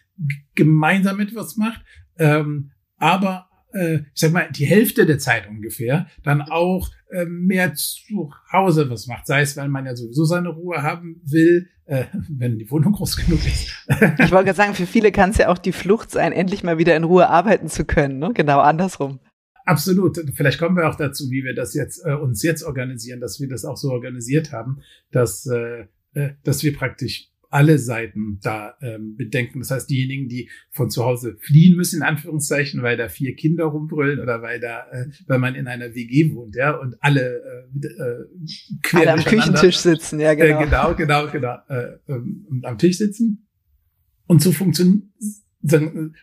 gemeinsam 0.55 1.21
etwas 1.21 1.57
macht. 1.57 1.83
Ähm, 2.19 2.71
aber 2.97 3.50
ich 3.73 4.21
sag 4.21 4.33
mal, 4.33 4.49
die 4.51 4.65
Hälfte 4.65 5.07
der 5.07 5.19
Zeit 5.19 5.49
ungefähr, 5.49 6.07
dann 6.25 6.43
auch 6.43 6.91
äh, 7.11 7.25
mehr 7.25 7.75
zu 7.75 8.33
Hause 8.53 8.89
was 8.91 9.07
macht. 9.07 9.27
Sei 9.27 9.41
es, 9.41 9.57
weil 9.57 9.69
man 9.69 9.87
ja 9.87 9.97
sowieso 9.97 10.25
seine 10.25 10.51
Ruhe 10.51 10.83
haben 10.83 11.21
will, 11.25 11.69
äh, 11.87 12.05
wenn 12.29 12.59
die 12.59 12.71
Wohnung 12.71 12.93
groß 12.93 13.17
genug 13.17 13.45
ist. 13.47 13.73
ich 13.89 14.31
wollte 14.31 14.47
gerade 14.47 14.55
sagen, 14.55 14.75
für 14.75 14.87
viele 14.87 15.13
kann 15.13 15.31
es 15.31 15.39
ja 15.39 15.49
auch 15.49 15.59
die 15.59 15.73
Flucht 15.73 16.11
sein, 16.11 16.33
endlich 16.33 16.63
mal 16.63 16.79
wieder 16.79 16.97
in 16.97 17.05
Ruhe 17.05 17.29
arbeiten 17.29 17.69
zu 17.69 17.85
können. 17.85 18.19
Ne? 18.19 18.33
Genau 18.33 18.61
andersrum. 18.61 19.21
Absolut. 19.65 20.19
Vielleicht 20.35 20.59
kommen 20.59 20.77
wir 20.77 20.89
auch 20.89 20.97
dazu, 20.97 21.31
wie 21.31 21.45
wir 21.45 21.55
das 21.55 21.75
jetzt 21.75 22.05
äh, 22.05 22.15
uns 22.15 22.43
jetzt 22.43 22.63
organisieren, 22.63 23.21
dass 23.21 23.41
wir 23.41 23.49
das 23.49 23.65
auch 23.65 23.77
so 23.77 23.91
organisiert 23.91 24.53
haben, 24.53 24.81
dass 25.11 25.47
äh, 25.47 25.87
äh 26.15 26.35
dass 26.43 26.63
wir 26.63 26.77
praktisch 26.77 27.30
alle 27.51 27.79
Seiten 27.79 28.39
da 28.43 28.75
ähm, 28.81 29.17
bedenken. 29.17 29.59
Das 29.59 29.71
heißt, 29.71 29.91
diejenigen, 29.91 30.29
die 30.29 30.49
von 30.71 30.89
zu 30.89 31.05
Hause 31.05 31.37
fliehen 31.41 31.77
müssen, 31.77 31.97
in 31.97 32.03
Anführungszeichen, 32.03 32.83
weil 32.83 32.97
da 32.97 33.09
vier 33.09 33.35
Kinder 33.35 33.65
rumbrüllen 33.65 34.21
oder 34.21 34.41
weil 34.41 34.61
da, 34.61 34.87
äh, 34.91 35.07
weil 35.27 35.39
man 35.39 35.55
in 35.57 35.67
einer 35.67 35.95
WG 35.95 36.33
wohnt, 36.33 36.55
ja, 36.57 36.77
und 36.77 36.97
alle 37.01 37.43
äh, 37.75 37.87
äh, 37.87 38.27
quer 38.83 39.01
alle 39.01 39.13
am 39.15 39.25
Küchentisch 39.25 39.79
sitzen, 39.79 40.21
ja 40.21 40.35
genau. 40.35 40.61
Äh, 40.61 40.65
genau, 40.65 40.95
genau, 40.95 41.27
genau, 41.31 41.57
äh, 41.69 41.99
ähm, 42.09 42.63
am 42.63 42.79
Tisch 42.79 42.99
sitzen. 42.99 43.47
Und 44.27 44.41
so 44.41 44.53
funktioniert 44.53 45.05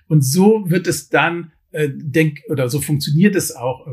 und 0.07 0.23
so 0.23 0.65
wird 0.69 0.87
es 0.87 1.09
dann, 1.09 1.51
äh, 1.71 1.89
denk, 1.93 2.39
oder 2.49 2.69
so 2.69 2.79
funktioniert 2.79 3.35
es 3.35 3.55
auch 3.55 3.85
äh, 3.85 3.91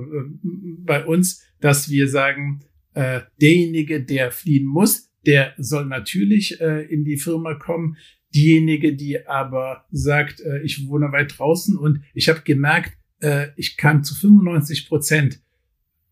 bei 0.79 1.05
uns, 1.05 1.42
dass 1.61 1.90
wir 1.90 2.09
sagen, 2.09 2.64
äh, 2.94 3.23
derjenige, 3.40 4.03
der 4.03 4.31
fliehen 4.31 4.66
muss, 4.66 5.11
der 5.27 5.55
soll 5.59 5.87
natürlich 5.87 6.61
äh, 6.61 6.83
in 6.83 7.05
die 7.05 7.17
Firma 7.17 7.55
kommen. 7.55 7.97
Diejenige, 8.35 8.95
die 8.95 9.27
aber 9.27 9.85
sagt, 9.91 10.41
äh, 10.41 10.61
ich 10.63 10.89
wohne 10.89 11.13
weit 11.13 11.39
draußen 11.39 11.77
und 11.77 12.01
ich 12.15 12.29
habe 12.29 12.41
gemerkt, 12.43 12.93
äh, 13.21 13.49
ich 13.57 13.77
kann 13.77 14.03
zu 14.03 14.15
95 14.15 14.89
Prozent 14.89 15.41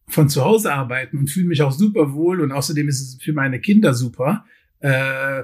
von 0.08 0.28
zu 0.28 0.44
Hause 0.44 0.72
arbeiten 0.72 1.18
und 1.18 1.30
fühle 1.30 1.46
mich 1.46 1.62
auch 1.62 1.72
super 1.72 2.12
wohl 2.12 2.40
und 2.40 2.52
außerdem 2.52 2.88
ist 2.88 3.00
es 3.00 3.22
für 3.22 3.32
meine 3.32 3.60
Kinder 3.60 3.94
super. 3.94 4.44
Äh, 4.80 5.42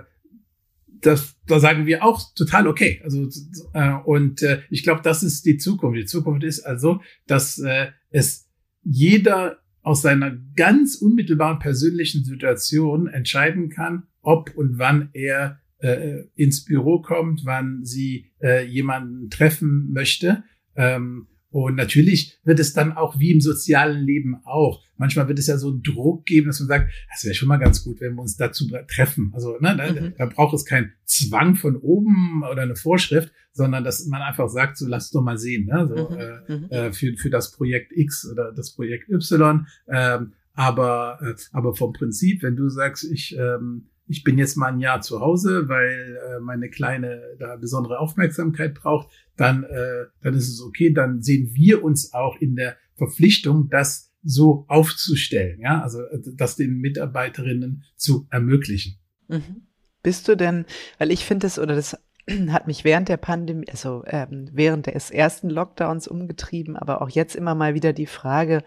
das, 1.01 1.37
da 1.47 1.61
sagen 1.61 1.87
wir 1.87 2.05
auch 2.05 2.21
total 2.35 2.67
okay. 2.67 3.01
Also 3.05 3.29
äh, 3.73 3.93
und 4.05 4.43
äh, 4.43 4.63
ich 4.71 4.83
glaube, 4.83 5.01
das 5.03 5.23
ist 5.23 5.47
die 5.47 5.57
Zukunft. 5.57 5.99
Die 5.99 6.07
Zukunft 6.07 6.45
ist 6.45 6.61
also, 6.61 7.01
dass 7.27 7.59
äh, 7.59 7.89
es 8.11 8.49
jeder 8.83 9.59
aus 9.89 10.03
seiner 10.03 10.37
ganz 10.55 10.97
unmittelbaren 10.97 11.61
persönlichen 11.61 12.23
Situation 12.23 13.07
entscheiden 13.09 13.71
kann, 13.71 14.03
ob 14.21 14.55
und 14.55 14.79
wann 14.79 15.09
er 15.15 15.61
äh, 15.79 16.25
ins 16.35 16.67
Büro 16.67 17.01
kommt, 17.01 17.47
wann 17.47 17.87
sie 17.87 18.31
äh, 18.43 18.67
jemanden 18.67 19.31
treffen 19.31 19.91
möchte. 19.91 20.45
Ähm, 20.77 21.29
und 21.51 21.77
natürlich 21.77 22.39
wird 22.45 22.61
es 22.61 22.75
dann 22.75 22.93
auch 22.93 23.19
wie 23.19 23.33
im 23.33 23.41
sozialen 23.41 24.05
Leben 24.05 24.37
auch. 24.45 24.83
Manchmal 24.99 25.29
wird 25.29 25.39
es 25.39 25.47
ja 25.47 25.57
so 25.57 25.69
einen 25.69 25.83
Druck 25.83 26.27
geben, 26.27 26.49
dass 26.49 26.61
man 26.61 26.69
sagt, 26.69 26.93
das 27.11 27.25
wäre 27.25 27.35
schon 27.35 27.49
mal 27.49 27.57
ganz 27.57 27.83
gut, 27.85 28.01
wenn 28.01 28.15
wir 28.15 28.23
uns 28.23 28.37
dazu 28.37 28.69
treffen. 28.87 29.31
Also 29.35 29.57
ne, 29.59 29.75
da, 29.77 29.93
mhm. 29.93 30.15
da 30.19 30.27
braucht 30.27 30.55
es 30.55 30.67
keinen 30.67 30.93
Zwang 31.05 31.57
von 31.57 31.77
oben 31.77 32.43
oder 32.51 32.63
eine 32.63 32.77
Vorschrift, 32.77 33.33
sondern 33.53 33.83
dass 33.83 34.05
man 34.07 34.21
einfach 34.21 34.49
sagt, 34.49 34.77
so 34.77 34.87
lass 34.87 35.11
doch 35.11 35.23
mal 35.23 35.39
sehen, 35.39 35.67
ne? 35.67 35.89
so, 35.89 36.11
mhm. 36.11 36.19
Äh, 36.19 36.53
mhm. 36.53 36.71
äh, 36.71 36.93
für, 36.93 37.17
für 37.17 37.31
das 37.31 37.53
Projekt 37.53 37.93
X 37.97 38.29
oder 38.31 38.53
das 38.53 38.75
Projekt 38.75 39.09
Y. 39.09 39.67
Ähm, 39.89 40.33
aber, 40.53 41.19
äh, 41.23 41.35
aber 41.53 41.75
vom 41.75 41.95
Prinzip, 41.95 42.43
wenn 42.43 42.57
du 42.57 42.69
sagst, 42.69 43.05
ich 43.05 43.37
ähm, 43.39 43.87
ich 44.09 44.25
bin 44.25 44.39
jetzt 44.39 44.57
mal 44.57 44.73
ein 44.73 44.81
Jahr 44.81 45.03
zu 45.03 45.21
Hause, 45.21 45.69
weil 45.69 46.19
äh, 46.27 46.41
meine 46.41 46.71
Kleine 46.71 47.21
da 47.39 47.57
besondere 47.57 47.99
Aufmerksamkeit 47.99 48.75
braucht, 48.75 49.09
dann, 49.39 49.65
äh, 49.65 50.05
dann 50.21 50.35
ist 50.35 50.49
es 50.49 50.61
okay. 50.61 50.93
Dann 50.93 51.23
sehen 51.23 51.51
wir 51.55 51.83
uns 51.83 52.13
auch 52.13 52.37
in 52.41 52.57
der 52.57 52.77
Verpflichtung, 52.97 53.71
das 53.71 54.13
so 54.23 54.67
aufzustellen, 54.69 55.61
ja, 55.61 55.81
also 55.81 56.03
äh, 56.03 56.19
das 56.37 56.57
den 56.57 56.79
Mitarbeiterinnen 56.79 57.85
zu 57.97 58.27
ermöglichen. 58.31 58.99
Mhm. 59.29 59.69
Bist 60.03 60.29
du 60.29 60.37
denn, 60.37 60.67
weil 60.99 61.13
ich 61.13 61.25
finde 61.25 61.47
es, 61.47 61.59
oder 61.59 61.77
das 61.77 61.97
hat 62.49 62.67
mich 62.67 62.85
während 62.85 63.09
der 63.09 63.17
Pandemie, 63.17 63.69
also 63.71 64.03
ähm, 64.07 64.51
während 64.53 64.87
des 64.87 65.11
ersten 65.11 65.49
Lockdowns 65.49 66.09
umgetrieben, 66.09 66.77
aber 66.77 67.01
auch 67.01 67.11
jetzt 67.11 67.37
immer 67.37 67.55
mal 67.55 67.75
wieder 67.75 67.93
die 67.93 68.07
Frage, 68.07 68.65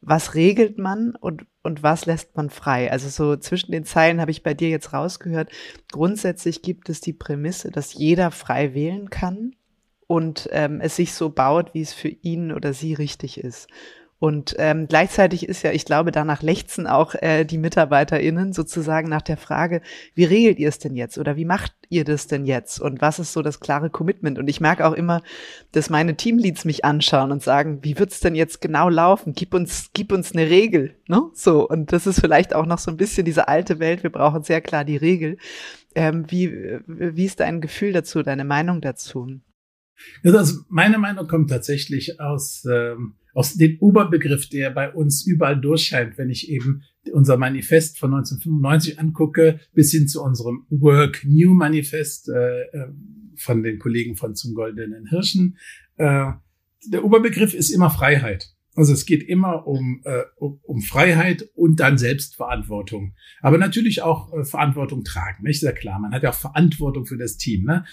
was 0.00 0.34
regelt 0.34 0.78
man 0.78 1.16
und, 1.16 1.46
und 1.62 1.82
was 1.82 2.06
lässt 2.06 2.36
man 2.36 2.48
frei? 2.48 2.92
Also 2.92 3.08
so 3.08 3.36
zwischen 3.36 3.72
den 3.72 3.84
Zeilen 3.84 4.20
habe 4.20 4.30
ich 4.30 4.44
bei 4.44 4.54
dir 4.54 4.68
jetzt 4.68 4.92
rausgehört, 4.92 5.50
grundsätzlich 5.90 6.62
gibt 6.62 6.88
es 6.88 7.00
die 7.00 7.12
Prämisse, 7.12 7.72
dass 7.72 7.94
jeder 7.94 8.30
frei 8.30 8.72
wählen 8.72 9.10
kann 9.10 9.56
und 10.06 10.48
ähm, 10.52 10.80
es 10.80 10.96
sich 10.96 11.14
so 11.14 11.30
baut, 11.30 11.74
wie 11.74 11.82
es 11.82 11.92
für 11.92 12.08
ihn 12.08 12.52
oder 12.52 12.72
sie 12.72 12.94
richtig 12.94 13.38
ist. 13.38 13.68
Und 14.18 14.54
ähm, 14.58 14.86
gleichzeitig 14.88 15.46
ist 15.46 15.62
ja, 15.62 15.72
ich 15.72 15.84
glaube, 15.84 16.10
danach 16.10 16.40
lechzen 16.40 16.86
auch 16.86 17.14
äh, 17.16 17.44
die 17.44 17.58
MitarbeiterInnen 17.58 18.54
sozusagen 18.54 19.10
nach 19.10 19.20
der 19.20 19.36
Frage, 19.36 19.82
wie 20.14 20.24
regelt 20.24 20.58
ihr 20.58 20.70
es 20.70 20.78
denn 20.78 20.96
jetzt 20.96 21.18
oder 21.18 21.36
wie 21.36 21.44
macht 21.44 21.74
ihr 21.90 22.04
das 22.04 22.26
denn 22.26 22.46
jetzt 22.46 22.80
und 22.80 23.02
was 23.02 23.18
ist 23.18 23.34
so 23.34 23.42
das 23.42 23.60
klare 23.60 23.90
Commitment? 23.90 24.38
Und 24.38 24.48
ich 24.48 24.58
merke 24.58 24.86
auch 24.86 24.94
immer, 24.94 25.22
dass 25.72 25.90
meine 25.90 26.16
Teamleads 26.16 26.64
mich 26.64 26.82
anschauen 26.82 27.30
und 27.30 27.42
sagen, 27.42 27.80
wie 27.82 27.98
wird's 27.98 28.20
denn 28.20 28.34
jetzt 28.34 28.62
genau 28.62 28.88
laufen? 28.88 29.34
Gib 29.34 29.52
uns, 29.52 29.90
gib 29.92 30.12
uns 30.12 30.32
eine 30.32 30.48
Regel, 30.48 30.96
ne? 31.08 31.20
So 31.34 31.68
und 31.68 31.92
das 31.92 32.06
ist 32.06 32.20
vielleicht 32.20 32.54
auch 32.54 32.64
noch 32.64 32.78
so 32.78 32.90
ein 32.90 32.96
bisschen 32.96 33.26
diese 33.26 33.48
alte 33.48 33.80
Welt. 33.80 34.02
Wir 34.02 34.10
brauchen 34.10 34.42
sehr 34.42 34.62
klar 34.62 34.84
die 34.86 34.96
Regel. 34.96 35.36
Ähm, 35.94 36.24
wie 36.30 36.78
wie 36.86 37.24
ist 37.26 37.40
dein 37.40 37.60
Gefühl 37.60 37.92
dazu, 37.92 38.22
deine 38.22 38.44
Meinung 38.44 38.80
dazu? 38.80 39.40
Also 40.22 40.60
meine 40.68 40.98
Meinung 40.98 41.26
kommt 41.26 41.50
tatsächlich 41.50 42.20
aus 42.20 42.64
ähm 42.70 43.14
aus 43.36 43.52
dem 43.52 43.76
Oberbegriff, 43.80 44.48
der 44.48 44.70
bei 44.70 44.90
uns 44.90 45.26
überall 45.26 45.60
durchscheint, 45.60 46.16
wenn 46.16 46.30
ich 46.30 46.48
eben 46.48 46.84
unser 47.12 47.36
Manifest 47.36 47.98
von 47.98 48.14
1995 48.14 48.98
angucke, 48.98 49.60
bis 49.74 49.90
hin 49.90 50.08
zu 50.08 50.22
unserem 50.22 50.64
Work 50.70 51.22
New 51.26 51.52
Manifest 51.52 52.30
äh, 52.30 52.62
äh, 52.62 52.88
von 53.36 53.62
den 53.62 53.78
Kollegen 53.78 54.16
von 54.16 54.34
zum 54.34 54.54
Goldenen 54.54 55.10
Hirschen. 55.10 55.58
Äh, 55.98 56.32
der 56.86 57.04
Oberbegriff 57.04 57.52
ist 57.52 57.68
immer 57.68 57.90
Freiheit. 57.90 58.55
Also 58.76 58.92
es 58.92 59.06
geht 59.06 59.22
immer 59.22 59.66
um, 59.66 60.02
äh, 60.04 60.22
um, 60.36 60.82
Freiheit 60.82 61.48
und 61.54 61.80
dann 61.80 61.96
Selbstverantwortung. 61.96 63.14
Aber 63.40 63.56
natürlich 63.56 64.02
auch 64.02 64.32
äh, 64.34 64.44
Verantwortung 64.44 65.02
tragen, 65.02 65.44
nicht? 65.44 65.60
Sehr 65.60 65.72
klar. 65.72 65.98
Man 65.98 66.12
hat 66.12 66.22
ja 66.22 66.30
auch 66.30 66.34
Verantwortung 66.34 67.06
für 67.06 67.16
das 67.16 67.38
Team. 67.38 67.64
Ne? 67.64 67.84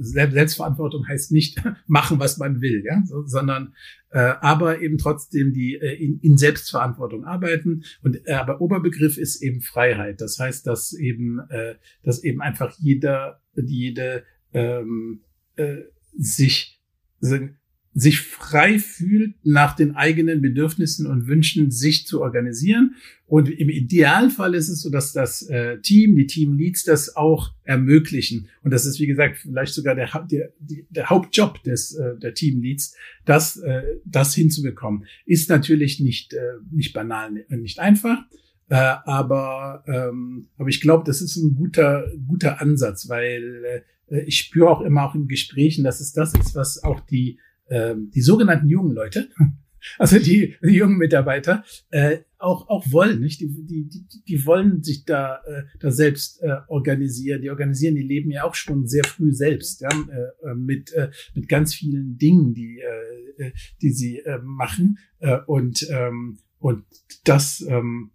Selbstverantwortung 0.00 1.06
heißt 1.06 1.30
nicht 1.30 1.62
machen, 1.86 2.18
was 2.18 2.38
man 2.38 2.60
will, 2.60 2.82
ja, 2.84 3.02
so, 3.06 3.24
sondern 3.24 3.74
äh, 4.10 4.34
aber 4.40 4.82
eben 4.82 4.98
trotzdem 4.98 5.52
die 5.52 5.76
äh, 5.76 5.94
in, 5.94 6.18
in 6.20 6.36
Selbstverantwortung 6.36 7.24
arbeiten. 7.24 7.84
Und 8.02 8.26
äh, 8.26 8.32
aber 8.32 8.60
Oberbegriff 8.60 9.18
ist 9.18 9.42
eben 9.42 9.60
Freiheit. 9.60 10.20
Das 10.20 10.38
heißt, 10.38 10.66
dass 10.66 10.92
eben, 10.92 11.38
äh, 11.50 11.76
dass 12.02 12.24
eben 12.24 12.42
einfach 12.42 12.76
jeder, 12.78 13.40
jede 13.54 14.24
ähm, 14.52 15.20
äh, 15.56 15.82
sich 16.18 16.80
sich 17.94 18.20
frei 18.20 18.78
fühlt, 18.78 19.34
nach 19.44 19.76
den 19.76 19.94
eigenen 19.94 20.40
Bedürfnissen 20.40 21.06
und 21.06 21.26
Wünschen 21.26 21.70
sich 21.70 22.06
zu 22.06 22.22
organisieren. 22.22 22.94
Und 23.26 23.50
im 23.50 23.68
Idealfall 23.68 24.54
ist 24.54 24.68
es 24.68 24.80
so, 24.80 24.90
dass 24.90 25.12
das 25.12 25.42
äh, 25.42 25.78
Team, 25.80 26.16
die 26.16 26.26
Teamleads 26.26 26.84
das 26.84 27.16
auch 27.16 27.52
ermöglichen. 27.64 28.48
Und 28.62 28.72
das 28.72 28.86
ist, 28.86 28.98
wie 28.98 29.06
gesagt, 29.06 29.38
vielleicht 29.38 29.74
sogar 29.74 29.94
der, 29.94 30.08
der, 30.30 30.50
der 30.88 31.10
Hauptjob 31.10 31.62
des, 31.64 31.94
äh, 31.94 32.16
der 32.18 32.34
Teamleads, 32.34 32.96
das, 33.26 33.58
äh, 33.58 33.82
das 34.06 34.34
hinzubekommen. 34.34 35.04
Ist 35.26 35.50
natürlich 35.50 36.00
nicht, 36.00 36.32
äh, 36.32 36.54
nicht 36.70 36.94
banal, 36.94 37.44
nicht 37.48 37.78
einfach. 37.78 38.24
Äh, 38.68 38.76
aber, 39.04 39.84
ähm, 39.86 40.48
aber 40.56 40.70
ich 40.70 40.80
glaube, 40.80 41.04
das 41.04 41.20
ist 41.20 41.36
ein 41.36 41.54
guter, 41.54 42.10
guter 42.26 42.62
Ansatz, 42.62 43.06
weil 43.10 43.84
äh, 44.08 44.20
ich 44.22 44.38
spüre 44.38 44.70
auch 44.70 44.80
immer 44.80 45.04
auch 45.04 45.14
in 45.14 45.28
Gesprächen, 45.28 45.84
dass 45.84 46.00
es 46.00 46.12
das 46.12 46.32
ist, 46.34 46.54
was 46.54 46.82
auch 46.82 47.00
die 47.00 47.38
ähm, 47.68 48.10
die 48.14 48.22
sogenannten 48.22 48.68
jungen 48.68 48.92
Leute, 48.92 49.28
also 49.98 50.18
die, 50.18 50.56
die 50.62 50.74
jungen 50.74 50.96
Mitarbeiter, 50.96 51.64
äh, 51.90 52.18
auch, 52.38 52.68
auch 52.68 52.90
wollen, 52.90 53.20
nicht? 53.20 53.40
Die, 53.40 53.48
die, 53.48 53.88
die, 53.88 54.24
die 54.26 54.46
wollen 54.46 54.82
sich 54.82 55.04
da, 55.04 55.40
äh, 55.46 55.62
da 55.78 55.90
selbst 55.90 56.42
äh, 56.42 56.56
organisieren. 56.68 57.40
Die 57.42 57.50
organisieren 57.50 57.94
die 57.94 58.02
Leben 58.02 58.30
ja 58.30 58.44
auch 58.44 58.54
schon 58.54 58.86
sehr 58.86 59.04
früh 59.04 59.32
selbst, 59.32 59.80
ja, 59.80 59.88
äh, 59.88 60.50
äh 60.50 60.54
mit, 60.54 60.92
äh, 60.92 61.10
mit 61.34 61.48
ganz 61.48 61.74
vielen 61.74 62.18
Dingen, 62.18 62.52
die, 62.52 62.80
äh, 62.80 63.46
äh, 63.46 63.52
die 63.80 63.90
sie 63.90 64.18
äh, 64.18 64.38
machen. 64.42 64.98
Äh, 65.20 65.38
und, 65.46 65.86
ähm, 65.90 66.38
und 66.58 66.84
das, 67.24 67.64
ähm, 67.68 68.10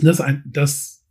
das, 0.00 0.20
ein, 0.20 0.42
das 0.46 1.04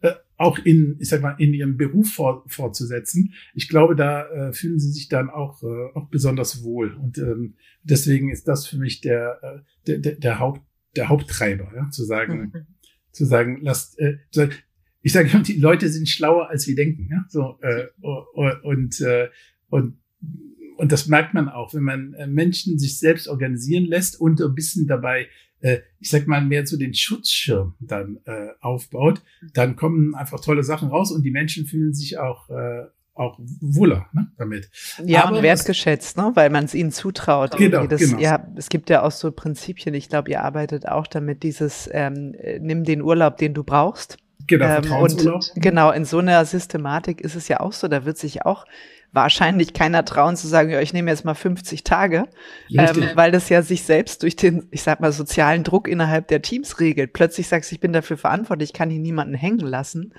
äh, 0.00 0.12
auch 0.36 0.58
in, 0.58 0.96
ich 0.98 1.08
sag 1.08 1.22
mal, 1.22 1.36
in 1.38 1.54
ihrem 1.54 1.76
Beruf 1.76 2.12
fort, 2.12 2.50
fortzusetzen. 2.52 3.34
Ich 3.54 3.68
glaube, 3.68 3.94
da 3.94 4.26
äh, 4.28 4.52
fühlen 4.52 4.78
sie 4.78 4.90
sich 4.90 5.08
dann 5.08 5.30
auch, 5.30 5.62
äh, 5.62 5.92
auch 5.94 6.08
besonders 6.08 6.64
wohl. 6.64 6.94
Und 6.94 7.18
ähm, 7.18 7.54
deswegen 7.82 8.30
ist 8.30 8.48
das 8.48 8.66
für 8.66 8.78
mich 8.78 9.00
der, 9.00 9.38
äh, 9.42 9.60
der, 9.86 9.98
der, 9.98 10.14
der 10.16 10.38
Haupt, 10.38 10.62
der 10.96 11.08
Haupttreiber, 11.08 11.72
ja, 11.74 11.88
zu 11.90 12.04
sagen, 12.04 12.52
mhm. 12.52 12.66
zu 13.12 13.24
sagen, 13.24 13.58
lasst, 13.62 13.98
äh, 13.98 14.18
zu 14.30 14.40
sagen, 14.40 14.52
ich 15.02 15.12
sage 15.12 15.28
immer, 15.30 15.42
die 15.42 15.58
Leute 15.58 15.88
sind 15.88 16.08
schlauer, 16.08 16.48
als 16.48 16.66
wir 16.66 16.74
denken, 16.74 17.08
ja, 17.10 17.24
so, 17.28 17.58
äh, 17.60 17.86
und, 18.62 19.00
äh, 19.00 19.28
und, 19.68 19.98
und 20.76 20.92
das 20.92 21.06
merkt 21.08 21.34
man 21.34 21.48
auch, 21.48 21.74
wenn 21.74 21.82
man 21.82 22.14
äh, 22.14 22.26
Menschen 22.26 22.78
sich 22.78 22.98
selbst 22.98 23.28
organisieren 23.28 23.84
lässt 23.84 24.20
und 24.20 24.40
ein 24.40 24.54
bisschen 24.54 24.86
dabei 24.86 25.28
äh, 25.64 25.80
ich 25.98 26.10
sag 26.10 26.26
mal, 26.26 26.44
mehr 26.44 26.66
so 26.66 26.76
den 26.76 26.92
Schutzschirm 26.92 27.74
dann 27.80 28.18
äh, 28.26 28.48
aufbaut, 28.60 29.22
dann 29.54 29.76
kommen 29.76 30.14
einfach 30.14 30.40
tolle 30.40 30.62
Sachen 30.62 30.90
raus 30.90 31.10
und 31.10 31.22
die 31.22 31.30
Menschen 31.30 31.64
fühlen 31.66 31.94
sich 31.94 32.18
auch 32.18 32.50
äh, 32.50 32.84
auch 33.14 33.38
wohler 33.38 34.08
ne, 34.12 34.26
damit. 34.36 34.68
Ja, 35.04 35.24
Aber 35.24 35.36
und 35.36 35.42
wertgeschätzt, 35.42 36.16
ne, 36.16 36.32
weil 36.34 36.50
man 36.50 36.64
es 36.64 36.74
ihnen 36.74 36.90
zutraut. 36.90 37.56
Genau, 37.56 37.86
das, 37.86 38.00
genau. 38.00 38.18
Ja, 38.18 38.46
es 38.56 38.68
gibt 38.68 38.90
ja 38.90 39.02
auch 39.02 39.12
so 39.12 39.30
Prinzipien, 39.30 39.94
ich 39.94 40.08
glaube, 40.08 40.30
ihr 40.30 40.42
arbeitet 40.42 40.86
auch 40.86 41.06
damit, 41.06 41.44
dieses 41.44 41.88
ähm, 41.92 42.34
nimm 42.60 42.84
den 42.84 43.00
Urlaub, 43.00 43.38
den 43.38 43.54
du 43.54 43.64
brauchst. 43.64 44.18
Genau, 44.46 44.66
ähm, 44.66 44.92
und 44.92 45.30
genau, 45.54 45.92
in 45.92 46.04
so 46.04 46.18
einer 46.18 46.44
Systematik 46.44 47.20
ist 47.22 47.36
es 47.36 47.48
ja 47.48 47.60
auch 47.60 47.72
so, 47.72 47.88
da 47.88 48.04
wird 48.04 48.18
sich 48.18 48.44
auch 48.44 48.66
wahrscheinlich 49.14 49.72
keiner 49.72 50.04
trauen 50.04 50.36
zu 50.36 50.48
sagen, 50.48 50.70
ja, 50.70 50.80
ich 50.80 50.92
nehme 50.92 51.10
jetzt 51.10 51.24
mal 51.24 51.34
50 51.34 51.84
Tage, 51.84 52.24
ähm, 52.70 53.10
weil 53.14 53.30
das 53.30 53.48
ja 53.48 53.62
sich 53.62 53.84
selbst 53.84 54.22
durch 54.22 54.34
den, 54.34 54.66
ich 54.72 54.82
sag 54.82 55.00
mal, 55.00 55.12
sozialen 55.12 55.62
Druck 55.62 55.86
innerhalb 55.86 56.26
der 56.28 56.42
Teams 56.42 56.80
regelt. 56.80 57.12
Plötzlich 57.12 57.46
sagst 57.46 57.70
du, 57.70 57.74
ich 57.74 57.80
bin 57.80 57.92
dafür 57.92 58.16
verantwortlich, 58.16 58.70
ich 58.70 58.74
kann 58.74 58.90
hier 58.90 59.00
niemanden 59.00 59.34
hängen 59.34 59.60
lassen. 59.60 60.12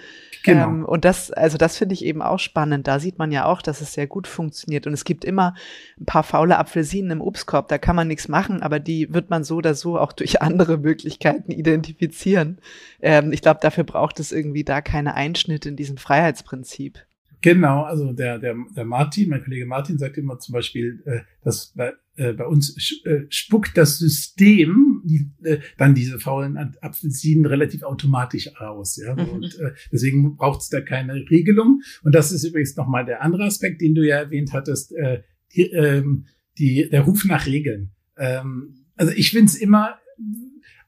Genau. 0.43 0.67
Ähm, 0.67 0.85
und 0.85 1.03
das, 1.03 1.31
also 1.31 1.57
das 1.57 1.77
finde 1.77 1.93
ich 1.93 2.05
eben 2.05 2.21
auch 2.21 2.39
spannend. 2.39 2.87
Da 2.87 2.99
sieht 2.99 3.17
man 3.17 3.31
ja 3.31 3.45
auch, 3.45 3.61
dass 3.61 3.81
es 3.81 3.93
sehr 3.93 4.07
gut 4.07 4.27
funktioniert. 4.27 4.87
Und 4.87 4.93
es 4.93 5.03
gibt 5.03 5.25
immer 5.25 5.55
ein 5.99 6.05
paar 6.05 6.23
faule 6.23 6.57
Apfelsinen 6.57 7.11
im 7.11 7.21
Obstkorb, 7.21 7.67
da 7.67 7.77
kann 7.77 7.95
man 7.95 8.07
nichts 8.07 8.29
machen, 8.29 8.61
aber 8.61 8.79
die 8.79 9.13
wird 9.13 9.29
man 9.29 9.43
so 9.43 9.57
oder 9.57 9.75
so 9.75 9.99
auch 9.99 10.13
durch 10.13 10.41
andere 10.41 10.77
Möglichkeiten 10.77 11.51
identifizieren. 11.51 12.59
Ähm, 13.01 13.33
ich 13.33 13.41
glaube, 13.41 13.59
dafür 13.61 13.83
braucht 13.83 14.19
es 14.21 14.31
irgendwie 14.31 14.63
da 14.63 14.79
keine 14.81 15.15
Einschnitte 15.15 15.67
in 15.67 15.75
diesem 15.75 15.97
Freiheitsprinzip. 15.97 17.05
Genau, 17.45 17.83
also 17.83 18.11
der, 18.11 18.39
der, 18.39 18.55
der 18.75 18.85
Martin, 18.85 19.29
mein 19.29 19.43
Kollege 19.43 19.67
Martin 19.67 19.99
sagt 19.99 20.17
immer 20.17 20.39
zum 20.39 20.53
Beispiel, 20.53 21.03
äh, 21.05 21.19
dass 21.43 21.73
bei, 21.75 21.93
äh, 22.15 22.33
bei 22.33 22.47
uns 22.47 22.75
äh, 23.05 23.27
spuckt 23.29 23.77
das 23.77 23.99
System 23.99 25.03
die, 25.05 25.29
äh, 25.43 25.59
dann 25.77 25.93
diese 25.93 26.17
faulen 26.17 26.57
Apfelsinen 26.57 27.45
relativ 27.45 27.83
automatisch 27.83 28.49
aus. 28.59 28.97
Ja? 28.97 29.13
Mhm. 29.13 29.29
Und 29.29 29.59
äh, 29.59 29.73
deswegen 29.91 30.37
braucht 30.37 30.61
es 30.61 30.69
da 30.69 30.81
keine 30.81 31.13
Regelung. 31.29 31.83
Und 32.01 32.15
das 32.15 32.31
ist 32.31 32.45
übrigens 32.45 32.75
nochmal 32.77 33.05
der 33.05 33.21
andere 33.21 33.43
Aspekt, 33.43 33.79
den 33.79 33.93
du 33.93 34.03
ja 34.03 34.15
erwähnt 34.15 34.51
hattest, 34.51 34.95
äh, 34.95 35.21
die, 35.55 35.69
ähm, 35.69 36.25
die, 36.57 36.89
der 36.89 37.01
Ruf 37.01 37.25
nach 37.25 37.45
Regeln. 37.45 37.91
Ähm, 38.17 38.87
also 38.95 39.13
ich 39.15 39.29
finde 39.29 39.51
es 39.51 39.55
immer 39.55 39.99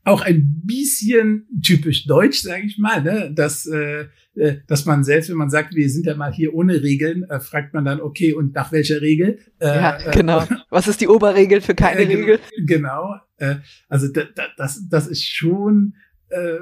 auch 0.08 0.22
ein 0.22 0.62
bisschen 0.64 1.48
typisch 1.62 2.06
deutsch, 2.06 2.42
sage 2.42 2.64
ich 2.66 2.78
mal, 2.78 3.04
ne? 3.04 3.32
dass, 3.34 3.66
äh, 3.66 4.06
äh, 4.36 4.60
dass 4.66 4.86
man 4.86 5.04
selbst, 5.04 5.30
wenn 5.30 5.36
man 5.36 5.50
sagt, 5.50 5.76
wir 5.76 5.90
sind 5.90 6.06
ja 6.06 6.16
mal 6.16 6.32
hier 6.32 6.54
ohne 6.54 6.82
Regeln, 6.82 7.24
äh, 7.24 7.42
fragt 7.42 7.74
man 7.74 7.84
dann, 7.84 8.00
okay, 8.00 8.32
und 8.32 8.56
nach 8.56 8.72
welcher 8.72 9.02
Regel? 9.02 9.40
Äh, 9.60 9.68
ja, 9.68 9.98
äh, 9.98 10.12
genau. 10.12 10.48
Was 10.70 10.88
ist 10.88 11.02
die 11.02 11.10
Oberregel 11.10 11.60
für 11.60 11.76
keine 11.76 12.02
äh, 12.02 12.08
Regel? 12.08 12.40
Genau. 12.66 13.16
Äh, 13.36 13.56
also 13.90 14.08
da, 14.08 14.24
da, 14.34 14.46
das, 14.56 14.88
das 14.90 15.08
ist 15.08 15.28
schon 15.28 15.96
äh, 16.30 16.58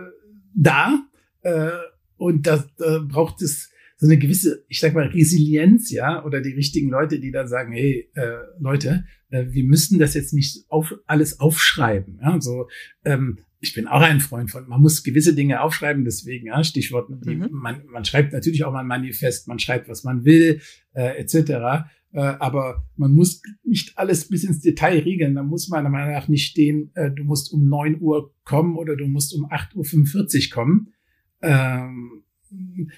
da 0.56 1.04
äh, 1.44 1.70
und 2.18 2.48
da, 2.48 2.66
da 2.78 3.00
braucht 3.08 3.44
es 3.44 3.70
so 4.06 4.12
eine 4.12 4.20
gewisse, 4.20 4.64
ich 4.68 4.80
sag 4.80 4.94
mal, 4.94 5.08
Resilienz, 5.08 5.92
ja, 5.92 6.24
oder 6.24 6.42
die 6.42 6.54
richtigen 6.54 6.90
Leute, 6.90 7.20
die 7.20 7.32
dann 7.32 7.48
sagen, 7.48 7.74
hey, 7.74 8.10
äh, 8.14 8.38
Leute, 8.60 9.06
äh, 9.30 9.46
wir 9.50 9.64
müssen 9.64 10.00
das 10.00 10.14
jetzt 10.14 10.34
nicht 10.34 10.66
auf 10.70 10.94
alles 11.06 11.40
aufschreiben. 11.40 12.20
Ja, 12.22 12.40
so, 12.40 12.68
ähm, 13.04 13.40
ich 13.60 13.74
bin 13.74 13.88
auch 13.88 14.02
ein 14.02 14.20
Freund 14.20 14.52
von, 14.52 14.68
man 14.68 14.82
muss 14.82 15.04
gewisse 15.04 15.34
Dinge 15.34 15.62
aufschreiben, 15.62 16.06
deswegen, 16.06 16.48
ja, 16.48 16.64
Stichwort, 16.64 17.10
die, 17.26 17.36
mhm. 17.36 17.50
man, 17.52 17.86
man 17.88 18.06
schreibt 18.06 18.34
natürlich 18.34 18.64
auch 18.64 18.72
mal 18.72 18.82
ein 18.82 18.88
Manifest, 18.88 19.48
man 19.48 19.60
schreibt, 19.60 19.90
was 19.90 20.04
man 20.04 20.24
will, 20.24 20.62
äh, 20.94 21.18
etc. 21.18 21.90
Äh, 22.12 22.20
aber 22.20 22.86
man 22.96 23.12
muss 23.12 23.42
nicht 23.64 23.98
alles 23.98 24.28
bis 24.30 24.44
ins 24.44 24.62
Detail 24.62 25.00
regeln. 25.00 25.36
Da 25.36 25.44
muss 25.44 25.68
meiner 25.70 25.90
Meinung 25.90 26.14
nach 26.14 26.28
nicht 26.28 26.46
stehen, 26.46 26.92
äh, 26.94 27.12
du 27.12 27.24
musst 27.24 27.52
um 27.52 27.68
neun 27.68 28.00
Uhr 28.00 28.34
kommen 28.44 28.78
oder 28.78 28.96
du 28.96 29.08
musst 29.08 29.34
um 29.34 29.48
acht 29.50 29.76
Uhr 29.76 29.84
fünfundvierzig 29.84 30.52
kommen. 30.52 30.94
Ähm, 31.42 32.24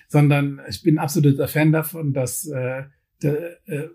sondern 0.08 0.62
ich 0.70 0.82
bin 0.82 0.98
absoluter 0.98 1.48
Fan 1.48 1.72
davon, 1.72 2.14
dass, 2.14 2.46
äh, 2.48 2.84
de, 3.22 3.56
äh, 3.66 3.90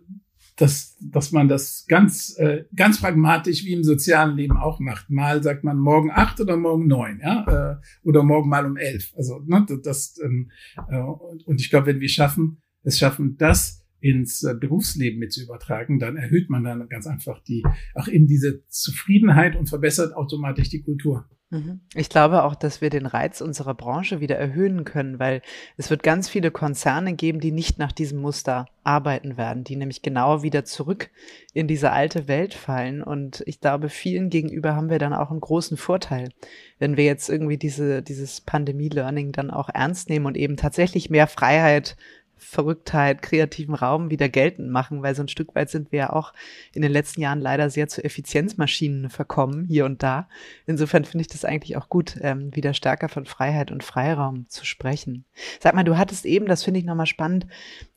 dass, 0.56 0.96
dass 1.00 1.32
man 1.32 1.48
das 1.48 1.86
ganz, 1.88 2.36
äh, 2.38 2.64
ganz 2.74 3.00
pragmatisch 3.00 3.64
wie 3.64 3.72
im 3.72 3.84
sozialen 3.84 4.36
Leben 4.36 4.56
auch 4.56 4.80
macht. 4.80 5.08
Mal 5.08 5.42
sagt 5.42 5.64
man 5.64 5.78
morgen 5.78 6.10
acht 6.10 6.40
oder 6.40 6.56
morgen 6.56 6.86
neun, 6.86 7.20
ja, 7.22 7.72
äh, 7.72 8.06
oder 8.06 8.22
morgen 8.22 8.48
mal 8.48 8.66
um 8.66 8.76
elf. 8.76 9.12
Also 9.16 9.40
ne, 9.46 9.66
das 9.82 10.18
ähm, 10.22 10.50
äh, 10.88 11.00
und 11.00 11.60
ich 11.60 11.70
glaube, 11.70 11.86
wenn 11.86 12.00
wir 12.00 12.08
schaffen, 12.08 12.62
es 12.82 12.98
schaffen, 12.98 13.36
das 13.36 13.81
ins 14.02 14.42
äh, 14.42 14.54
Berufsleben 14.54 15.18
mit 15.18 15.32
zu 15.32 15.42
übertragen, 15.42 15.98
dann 15.98 16.16
erhöht 16.16 16.50
man 16.50 16.64
dann 16.64 16.88
ganz 16.88 17.06
einfach 17.06 17.42
die, 17.42 17.62
auch 17.94 18.08
eben 18.08 18.26
diese 18.26 18.66
Zufriedenheit 18.68 19.56
und 19.56 19.68
verbessert 19.68 20.14
automatisch 20.14 20.68
die 20.68 20.82
Kultur. 20.82 21.28
Mhm. 21.52 21.82
Ich 21.94 22.08
glaube 22.08 22.44
auch, 22.44 22.54
dass 22.54 22.80
wir 22.80 22.88
den 22.88 23.04
Reiz 23.04 23.42
unserer 23.42 23.74
Branche 23.74 24.20
wieder 24.20 24.36
erhöhen 24.36 24.84
können, 24.84 25.18
weil 25.18 25.42
es 25.76 25.90
wird 25.90 26.02
ganz 26.02 26.30
viele 26.30 26.50
Konzerne 26.50 27.14
geben, 27.14 27.40
die 27.40 27.52
nicht 27.52 27.78
nach 27.78 27.92
diesem 27.92 28.20
Muster 28.20 28.64
arbeiten 28.84 29.36
werden, 29.36 29.62
die 29.62 29.76
nämlich 29.76 30.00
genau 30.00 30.42
wieder 30.42 30.64
zurück 30.64 31.10
in 31.52 31.68
diese 31.68 31.92
alte 31.92 32.26
Welt 32.26 32.54
fallen. 32.54 33.02
Und 33.02 33.42
ich 33.46 33.60
glaube, 33.60 33.90
vielen 33.90 34.30
gegenüber 34.30 34.74
haben 34.74 34.88
wir 34.88 34.98
dann 34.98 35.12
auch 35.12 35.30
einen 35.30 35.40
großen 35.40 35.76
Vorteil, 35.76 36.30
wenn 36.78 36.96
wir 36.96 37.04
jetzt 37.04 37.28
irgendwie 37.28 37.58
diese, 37.58 38.02
dieses 38.02 38.40
Pandemie-Learning 38.40 39.32
dann 39.32 39.50
auch 39.50 39.68
ernst 39.68 40.08
nehmen 40.08 40.24
und 40.24 40.38
eben 40.38 40.56
tatsächlich 40.56 41.10
mehr 41.10 41.26
Freiheit 41.26 41.96
Verrücktheit, 42.42 43.22
kreativen 43.22 43.74
Raum 43.74 44.10
wieder 44.10 44.28
geltend 44.28 44.70
machen, 44.70 45.02
weil 45.02 45.14
so 45.14 45.22
ein 45.22 45.28
Stück 45.28 45.54
weit 45.54 45.70
sind 45.70 45.92
wir 45.92 45.98
ja 45.98 46.12
auch 46.12 46.32
in 46.74 46.82
den 46.82 46.92
letzten 46.92 47.20
Jahren 47.20 47.40
leider 47.40 47.70
sehr 47.70 47.88
zu 47.88 48.04
Effizienzmaschinen 48.04 49.10
verkommen, 49.10 49.64
hier 49.64 49.84
und 49.84 50.02
da. 50.02 50.28
Insofern 50.66 51.04
finde 51.04 51.22
ich 51.22 51.28
das 51.28 51.44
eigentlich 51.44 51.76
auch 51.76 51.88
gut, 51.88 52.18
ähm, 52.20 52.54
wieder 52.54 52.74
stärker 52.74 53.08
von 53.08 53.24
Freiheit 53.24 53.70
und 53.70 53.84
Freiraum 53.84 54.48
zu 54.48 54.66
sprechen. 54.66 55.24
Sag 55.60 55.74
mal, 55.74 55.84
du 55.84 55.96
hattest 55.96 56.26
eben, 56.26 56.46
das 56.46 56.64
finde 56.64 56.80
ich 56.80 56.86
nochmal 56.86 57.06
spannend, 57.06 57.46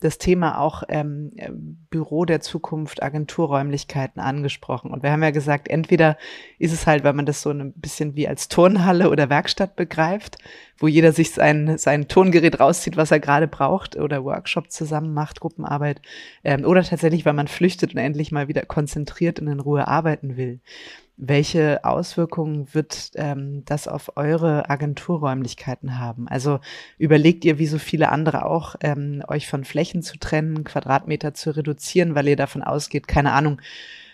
das 0.00 0.18
Thema 0.18 0.58
auch 0.60 0.84
ähm, 0.88 1.32
Büro 1.90 2.24
der 2.24 2.40
Zukunft, 2.40 3.02
Agenturräumlichkeiten 3.02 4.20
angesprochen. 4.20 4.90
Und 4.90 5.02
wir 5.02 5.10
haben 5.10 5.22
ja 5.22 5.30
gesagt, 5.32 5.68
entweder 5.68 6.16
ist 6.58 6.72
es 6.72 6.86
halt, 6.86 7.04
weil 7.04 7.12
man 7.12 7.26
das 7.26 7.42
so 7.42 7.50
ein 7.50 7.72
bisschen 7.72 8.14
wie 8.16 8.28
als 8.28 8.48
Turnhalle 8.48 9.10
oder 9.10 9.28
Werkstatt 9.28 9.76
begreift, 9.76 10.38
wo 10.78 10.88
jeder 10.88 11.12
sich 11.12 11.32
sein, 11.32 11.78
sein 11.78 12.08
Tongerät 12.08 12.60
rauszieht, 12.60 12.96
was 12.96 13.10
er 13.10 13.20
gerade 13.20 13.48
braucht, 13.48 13.96
oder 13.96 14.24
Workshop 14.24 14.70
zusammen 14.70 15.14
macht, 15.14 15.40
Gruppenarbeit, 15.40 16.02
ähm, 16.44 16.64
oder 16.64 16.82
tatsächlich, 16.82 17.24
weil 17.24 17.32
man 17.32 17.48
flüchtet 17.48 17.94
und 17.94 18.00
endlich 18.00 18.32
mal 18.32 18.48
wieder 18.48 18.62
konzentriert 18.62 19.40
und 19.40 19.48
in 19.48 19.60
Ruhe 19.60 19.88
arbeiten 19.88 20.36
will. 20.36 20.60
Welche 21.18 21.82
Auswirkungen 21.82 22.68
wird 22.74 23.12
ähm, 23.14 23.62
das 23.64 23.88
auf 23.88 24.18
eure 24.18 24.68
Agenturräumlichkeiten 24.68 25.98
haben? 25.98 26.28
Also 26.28 26.60
überlegt 26.98 27.46
ihr, 27.46 27.58
wie 27.58 27.66
so 27.66 27.78
viele 27.78 28.10
andere 28.10 28.44
auch, 28.44 28.76
ähm, 28.82 29.22
euch 29.26 29.48
von 29.48 29.64
Flächen 29.64 30.02
zu 30.02 30.18
trennen, 30.18 30.64
Quadratmeter 30.64 31.32
zu 31.32 31.56
reduzieren, 31.56 32.14
weil 32.14 32.28
ihr 32.28 32.36
davon 32.36 32.62
ausgeht, 32.62 33.08
keine 33.08 33.32
Ahnung, 33.32 33.62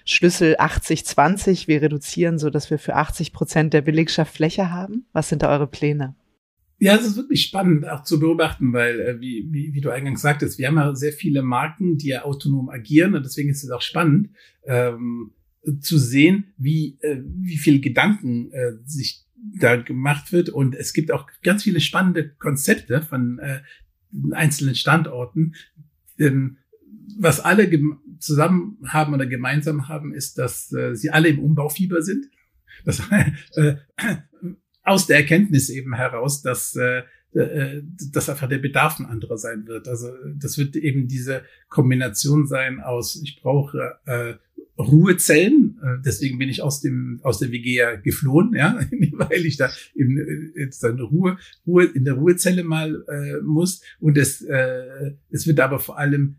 Schlüssel 0.05 0.57
80-20, 0.57 1.69
wir 1.69 1.83
reduzieren 1.83 2.39
so, 2.39 2.51
dass 2.51 2.71
wir 2.71 2.79
für 2.79 2.97
80 2.97 3.33
Prozent 3.33 3.73
der 3.75 3.83
Belegschaft 3.83 4.35
Fläche 4.35 4.71
haben? 4.71 5.07
Was 5.13 5.29
sind 5.29 5.43
da 5.43 5.51
eure 5.51 5.67
Pläne? 5.67 6.15
Ja, 6.83 6.97
es 6.97 7.07
ist 7.07 7.17
wirklich 7.17 7.45
spannend 7.45 7.89
auch 7.89 8.03
zu 8.03 8.19
beobachten, 8.19 8.73
weil, 8.73 8.99
äh, 8.99 9.21
wie, 9.21 9.47
wie, 9.53 9.73
wie 9.73 9.81
du 9.81 9.91
eingangs 9.91 10.21
sagtest, 10.21 10.59
wir 10.59 10.67
haben 10.67 10.79
ja 10.79 10.97
sehr 10.97 11.13
viele 11.13 11.43
Marken, 11.43 11.97
die 11.97 12.09
ja 12.09 12.25
autonom 12.25 12.71
agieren 12.71 13.15
und 13.15 13.25
deswegen 13.25 13.51
ist 13.51 13.63
es 13.63 13.71
auch 13.71 13.83
spannend 13.83 14.31
ähm, 14.65 15.31
zu 15.79 15.97
sehen, 15.97 16.55
wie, 16.57 16.99
äh, 17.03 17.23
wie 17.25 17.57
viel 17.57 17.81
Gedanken 17.81 18.51
äh, 18.51 18.73
sich 18.85 19.25
da 19.61 19.77
gemacht 19.77 20.33
wird 20.33 20.49
und 20.49 20.75
es 20.75 20.93
gibt 20.93 21.13
auch 21.13 21.29
ganz 21.45 21.63
viele 21.63 21.79
spannende 21.79 22.31
Konzepte 22.31 23.01
von 23.01 23.39
äh, 23.39 23.61
einzelnen 24.33 24.75
Standorten. 24.75 25.55
Ähm, 26.19 26.57
was 27.17 27.39
alle 27.39 27.71
zusammen 28.19 28.79
haben 28.89 29.15
oder 29.15 29.27
gemeinsam 29.27 29.87
haben, 29.87 30.13
ist, 30.13 30.37
dass 30.37 30.73
äh, 30.73 30.97
sie 30.97 31.11
alle 31.11 31.29
im 31.29 31.39
Umbaufieber 31.39 32.03
sind. 32.03 32.27
Das, 32.85 33.01
äh, 33.55 33.77
aus 34.83 35.07
der 35.07 35.19
Erkenntnis 35.19 35.71
eben 35.71 35.95
heraus, 35.95 36.43
dass 36.43 36.77
äh, 36.77 37.03
äh, 37.35 37.83
dass 38.13 38.29
einfach 38.29 38.49
der 38.49 38.59
Bedarf 38.59 39.01
ein 39.01 39.07
anderer 39.07 39.39
sein 39.39 39.67
wird. 39.67 39.89
Also 39.89 40.09
das 40.35 40.59
wird 40.59 40.77
eben 40.77 41.09
diese 41.09 41.43
Kombination 41.71 42.47
sein 42.47 42.81
aus, 42.81 43.19
ich 43.23 43.41
brauche 43.41 43.97
äh, 44.05 44.35
Ruhezellen, 44.79 45.81
äh, 45.83 46.03
deswegen 46.05 46.39
bin 46.39 46.51
ich 46.51 46.63
aus 46.63 46.83
dem 46.83 47.21
aus 47.23 47.39
der 47.39 47.51
WG 47.51 47.75
ja 47.75 47.97
geflohen, 47.97 48.55
ja, 48.55 48.79
weil 49.13 49.47
ich 49.47 49.57
da 49.57 49.71
eben 49.95 50.19
äh, 50.19 50.61
jetzt 50.61 50.83
dann 50.83 51.01
Ruhe, 51.01 51.39
Ruhe 51.67 51.85
in 51.85 52.05
der 52.05 52.13
Ruhezelle 52.15 52.65
mal 52.65 53.03
äh, 53.09 53.41
muss. 53.43 53.81
Und 53.99 54.19
es, 54.19 54.43
äh, 54.43 55.15
es 55.31 55.47
wird 55.47 55.61
aber 55.61 55.79
vor 55.79 55.99
allem 55.99 56.37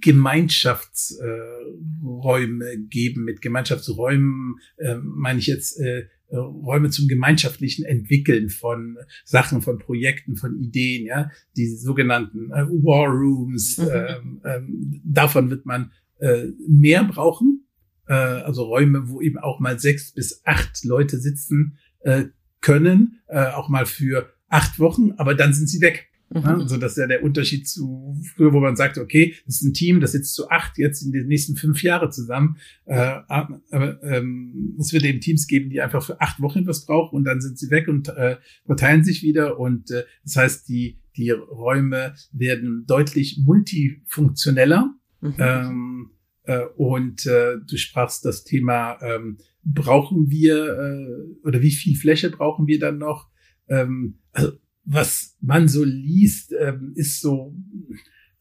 Gemeinschaftsräume 0.00 2.72
äh, 2.72 2.76
geben. 2.76 3.24
Mit 3.24 3.42
Gemeinschaftsräumen 3.42 4.60
äh, 4.76 4.94
meine 4.96 5.40
ich 5.40 5.48
jetzt 5.48 5.80
äh, 5.80 6.06
äh, 6.30 6.36
Räume 6.36 6.90
zum 6.90 7.08
gemeinschaftlichen 7.08 7.84
Entwickeln 7.84 8.50
von 8.50 8.98
Sachen, 9.24 9.62
von 9.62 9.78
Projekten, 9.78 10.36
von 10.36 10.56
Ideen, 10.56 11.06
ja, 11.06 11.30
die 11.56 11.66
sogenannten 11.68 12.50
äh, 12.52 12.66
War 12.66 13.08
Rooms, 13.08 13.78
mhm. 13.78 13.88
ähm, 13.92 14.40
ähm, 14.44 15.02
davon 15.04 15.50
wird 15.50 15.66
man 15.66 15.92
äh, 16.18 16.46
mehr 16.68 17.04
brauchen, 17.04 17.66
äh, 18.06 18.14
also 18.14 18.64
Räume, 18.64 19.08
wo 19.08 19.20
eben 19.20 19.38
auch 19.38 19.60
mal 19.60 19.78
sechs 19.78 20.12
bis 20.12 20.42
acht 20.44 20.84
Leute 20.84 21.18
sitzen 21.18 21.78
äh, 22.00 22.24
können, 22.60 23.20
äh, 23.28 23.46
auch 23.46 23.68
mal 23.68 23.86
für 23.86 24.32
acht 24.48 24.78
Wochen, 24.78 25.12
aber 25.16 25.34
dann 25.34 25.54
sind 25.54 25.68
sie 25.68 25.80
weg. 25.80 26.09
Mhm. 26.30 26.42
Ja, 26.42 26.56
also 26.56 26.76
das 26.76 26.92
ist 26.92 26.98
ja 26.98 27.06
der 27.06 27.22
Unterschied 27.22 27.68
zu 27.68 28.16
früher, 28.34 28.52
wo 28.52 28.60
man 28.60 28.76
sagt, 28.76 28.98
okay, 28.98 29.34
das 29.46 29.56
ist 29.56 29.62
ein 29.62 29.74
Team, 29.74 30.00
das 30.00 30.12
sitzt 30.12 30.34
zu 30.34 30.48
acht 30.48 30.78
jetzt 30.78 31.02
in 31.02 31.12
den 31.12 31.26
nächsten 31.26 31.56
fünf 31.56 31.82
Jahre 31.82 32.10
zusammen. 32.10 32.56
Äh, 32.86 33.18
aber 33.28 33.60
ähm, 34.02 34.76
es 34.78 34.92
wird 34.92 35.04
eben 35.04 35.20
Teams 35.20 35.46
geben, 35.46 35.70
die 35.70 35.80
einfach 35.80 36.04
für 36.04 36.20
acht 36.20 36.40
Wochen 36.40 36.66
was 36.66 36.86
brauchen 36.86 37.16
und 37.16 37.24
dann 37.24 37.40
sind 37.40 37.58
sie 37.58 37.70
weg 37.70 37.88
und 37.88 38.08
äh, 38.08 38.36
verteilen 38.64 39.04
sich 39.04 39.22
wieder. 39.22 39.58
Und 39.58 39.90
äh, 39.90 40.04
das 40.24 40.36
heißt, 40.36 40.68
die, 40.68 40.98
die 41.16 41.30
Räume 41.30 42.14
werden 42.32 42.84
deutlich 42.86 43.40
multifunktioneller 43.44 44.94
Mhm. 45.20 45.34
Ähm, 45.38 46.10
äh, 46.44 46.64
und 46.76 47.26
äh, 47.26 47.58
du 47.58 47.76
sprachst 47.76 48.24
das 48.24 48.44
Thema, 48.44 48.98
ähm, 49.02 49.38
brauchen 49.64 50.30
wir 50.30 50.66
äh, 50.66 51.46
oder 51.46 51.60
wie 51.62 51.70
viel 51.70 51.96
Fläche 51.96 52.30
brauchen 52.30 52.66
wir 52.66 52.78
dann 52.78 52.98
noch? 52.98 53.28
Ähm, 53.68 54.18
also 54.32 54.52
was 54.92 55.36
man 55.40 55.68
so 55.68 55.84
liest, 55.84 56.52
ähm, 56.58 56.92
ist 56.96 57.20
so, 57.20 57.54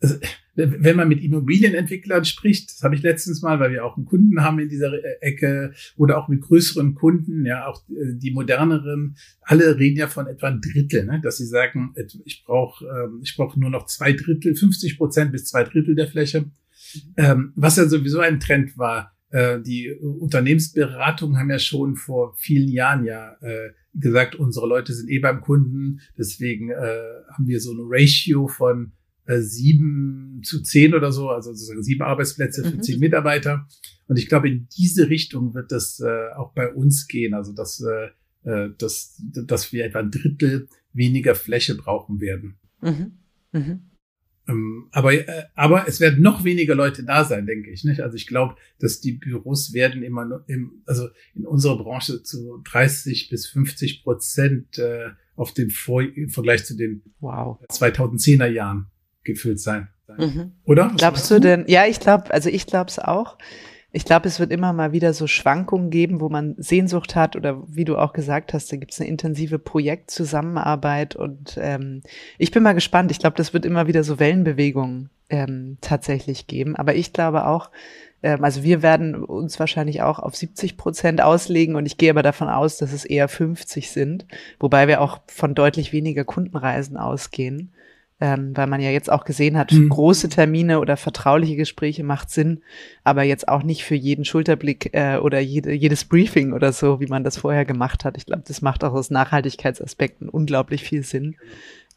also, 0.02 0.16
wenn 0.56 0.96
man 0.96 1.08
mit 1.08 1.24
Immobilienentwicklern 1.24 2.26
spricht, 2.26 2.72
das 2.72 2.84
habe 2.84 2.96
ich 2.96 3.04
letztens 3.04 3.42
mal, 3.42 3.60
weil 3.60 3.72
wir 3.72 3.86
auch 3.86 3.98
einen 3.98 4.06
Kunden 4.06 4.42
haben 4.44 4.60
in 4.60 4.68
dieser 4.68 4.92
Ecke 5.22 5.74
oder 5.96 6.18
auch 6.18 6.28
mit 6.28 6.42
größeren 6.42 6.96
Kunden, 6.96 7.46
ja, 7.46 7.68
auch 7.68 7.88
äh, 7.90 8.16
die 8.16 8.32
moderneren, 8.32 9.16
alle 9.42 9.78
reden 9.78 9.98
ja 9.98 10.08
von 10.08 10.28
etwa 10.28 10.48
ein 10.48 10.62
Drittel, 10.62 11.06
ne, 11.06 11.22
dass 11.22 11.38
sie 11.38 11.46
sagen, 11.46 11.94
ich 12.26 12.44
brauche 12.44 12.86
ähm, 12.86 13.22
ich 13.24 13.36
brauche 13.38 13.60
nur 13.60 13.70
noch 13.70 13.86
zwei 13.86 14.14
Drittel, 14.14 14.56
50 14.56 14.98
Prozent 14.98 15.32
bis 15.32 15.46
zwei 15.46 15.64
Drittel 15.64 15.96
der 15.96 16.08
Fläche, 16.08 16.50
ähm, 17.16 17.54
was 17.56 17.78
ja 17.78 17.88
sowieso 17.88 18.20
ein 18.20 18.40
Trend 18.40 18.78
war. 18.78 19.16
Äh, 19.30 19.62
die 19.62 19.92
Unternehmensberatungen 19.92 21.38
haben 21.38 21.52
ja 21.52 21.60
schon 21.60 21.96
vor 21.96 22.34
vielen 22.38 22.70
Jahren 22.70 23.06
ja 23.06 23.34
äh, 23.42 23.70
gesagt, 23.94 24.36
unsere 24.36 24.68
Leute 24.68 24.94
sind 24.94 25.10
eh 25.10 25.20
beim 25.20 25.42
Kunden, 25.42 26.02
deswegen 26.18 26.72
haben 26.72 27.48
wir 27.48 27.60
so 27.60 27.72
eine 27.72 27.84
Ratio 27.84 28.48
von 28.48 28.94
äh, 29.30 29.42
sieben 29.42 30.42
zu 30.44 30.64
zehn 30.64 30.96
oder 30.96 31.12
so, 31.12 31.30
also 31.30 31.52
sozusagen 31.52 31.84
sieben 31.84 32.02
Arbeitsplätze 32.02 32.64
für 32.64 32.78
mhm. 32.78 32.82
zehn 32.82 33.00
Mitarbeiter. 33.00 33.68
Und 34.08 34.18
ich 34.18 34.28
glaube, 34.28 34.50
in 34.50 34.68
diese 34.76 35.08
Richtung 35.08 35.54
wird 35.54 35.72
das 35.72 36.00
äh, 36.00 36.34
auch 36.36 36.54
bei 36.54 36.74
uns 36.74 37.08
gehen. 37.08 37.36
Also 37.36 37.54
dass, 37.54 37.80
äh, 37.80 38.50
äh, 38.50 38.72
dass, 38.80 39.22
dass 39.46 39.72
wir 39.72 39.86
etwa 39.86 40.00
ein 40.00 40.10
Drittel 40.10 40.68
weniger 40.94 41.36
Fläche 41.36 41.76
brauchen 41.76 42.20
werden. 42.20 42.58
Mhm. 42.82 43.20
Mhm. 43.52 43.89
Ähm, 44.50 44.88
aber, 44.92 45.14
äh, 45.14 45.44
aber 45.56 45.88
es 45.88 46.00
werden 46.00 46.22
noch 46.22 46.44
weniger 46.44 46.74
Leute 46.74 47.04
da 47.04 47.24
sein, 47.24 47.46
denke 47.46 47.70
ich. 47.70 47.84
Nicht? 47.84 48.02
Also 48.02 48.16
ich 48.16 48.28
glaube, 48.28 48.56
dass 48.80 49.00
die 49.00 49.14
Büros 49.14 49.74
werden 49.74 50.02
immer 50.02 50.26
nur 50.26 50.44
im, 50.48 50.82
also 50.86 51.08
in 51.36 51.46
unserer 51.46 51.78
Branche 51.78 52.24
zu 52.24 52.62
30 52.64 53.30
bis 53.30 53.48
50 53.48 54.04
Prozent 54.04 54.80
äh, 54.80 55.10
auf 55.36 55.54
den 55.54 55.70
Vor 55.70 56.02
im 56.02 56.30
Vergleich 56.30 56.66
zu 56.66 56.76
den 56.76 57.04
wow. 57.20 57.60
2010er 57.70 58.48
Jahren 58.48 58.88
gefüllt 59.24 59.60
sein. 59.60 59.90
Mhm. 60.18 60.54
Oder? 60.64 60.92
Glaubst 60.98 61.30
du 61.30 61.40
denn? 61.40 61.66
Ja, 61.68 61.86
ich 61.86 62.00
glaube, 62.00 62.32
also 62.34 62.50
ich 62.50 62.66
glaube 62.66 62.90
es 62.90 62.98
auch. 62.98 63.38
Ich 63.92 64.06
glaube, 64.06 64.28
es 64.28 64.40
wird 64.40 64.52
immer 64.52 64.72
mal 64.72 64.92
wieder 64.92 65.14
so 65.14 65.26
Schwankungen 65.26 65.90
geben, 65.90 66.22
wo 66.22 66.30
man 66.30 66.56
Sehnsucht 66.60 67.16
hat 67.16 67.36
oder 67.36 67.64
wie 67.68 67.86
du 67.86 67.98
auch 67.98 68.14
gesagt 68.14 68.54
hast, 68.54 68.72
da 68.72 68.78
gibt 68.78 68.92
es 68.92 69.00
eine 69.00 69.10
intensive 69.10 69.58
Projektzusammenarbeit 69.58 71.16
und 71.16 71.58
ähm, 71.60 72.04
ich 72.38 72.52
bin 72.52 72.62
mal 72.62 72.74
gespannt. 72.74 73.10
Ich 73.10 73.20
glaube, 73.20 73.38
das 73.38 73.54
wird 73.54 73.66
immer 73.66 73.88
wieder 73.88 74.04
so 74.04 74.20
Wellenbewegungen 74.20 75.10
ähm, 75.30 75.78
tatsächlich 75.82 76.46
geben. 76.46 76.76
Aber 76.76 76.94
ich 76.94 77.14
glaube 77.14 77.48
auch, 77.48 77.72
ähm, 78.22 78.44
also 78.44 78.62
wir 78.62 78.84
werden 78.84 79.24
uns 79.24 79.60
wahrscheinlich 79.60 80.04
auch 80.04 80.20
auf 80.20 80.36
70 80.36 80.78
Prozent 80.78 81.22
auslegen 81.22 81.76
und 81.76 81.88
ich 81.88 81.98
gehe 81.98 82.12
aber 82.12 82.24
davon 82.24 82.50
aus, 82.50 82.78
dass 82.78 82.94
es 82.94 83.06
eher 83.06 83.28
50 83.28 83.90
sind, 83.90 84.28
wobei 84.60 84.88
wir 84.88 85.02
auch 85.02 85.20
von 85.28 85.56
deutlich 85.56 85.94
weniger 85.94 86.26
Kundenreisen 86.26 86.98
ausgehen 86.98 87.72
ähm, 88.22 88.52
weil 88.56 88.68
man 88.68 88.82
ja 88.82 88.90
jetzt 88.90 89.12
auch 89.12 89.24
gesehen 89.24 89.58
hat, 89.58 89.72
mhm. 89.72 89.90
große 89.90 90.30
Termine 90.30 90.80
oder 90.80 90.98
vertrauliche 90.98 91.56
Gespräche 91.56 92.04
macht 92.04 92.30
Sinn, 92.30 92.62
aber 93.04 93.24
jetzt 93.24 93.48
auch 93.48 93.64
nicht 93.64 93.84
für 93.84 93.96
jeden 93.96 94.26
Schulterblick 94.26 94.94
äh, 94.94 95.18
oder 95.18 95.40
jede, 95.40 95.72
jedes 95.72 96.06
Briefing 96.06 96.54
oder 96.54 96.74
so, 96.74 97.00
wie 97.00 97.08
man 97.08 97.24
das 97.24 97.38
vorher 97.38 97.66
gemacht 97.66 98.04
hat. 98.04 98.18
Ich 98.18 98.26
glaube, 98.26 98.44
das 98.46 98.62
macht 98.62 98.84
auch 98.84 98.94
aus 98.94 99.10
Nachhaltigkeitsaspekten 99.10 100.28
unglaublich 100.28 100.84
viel 100.84 101.04
Sinn. 101.04 101.36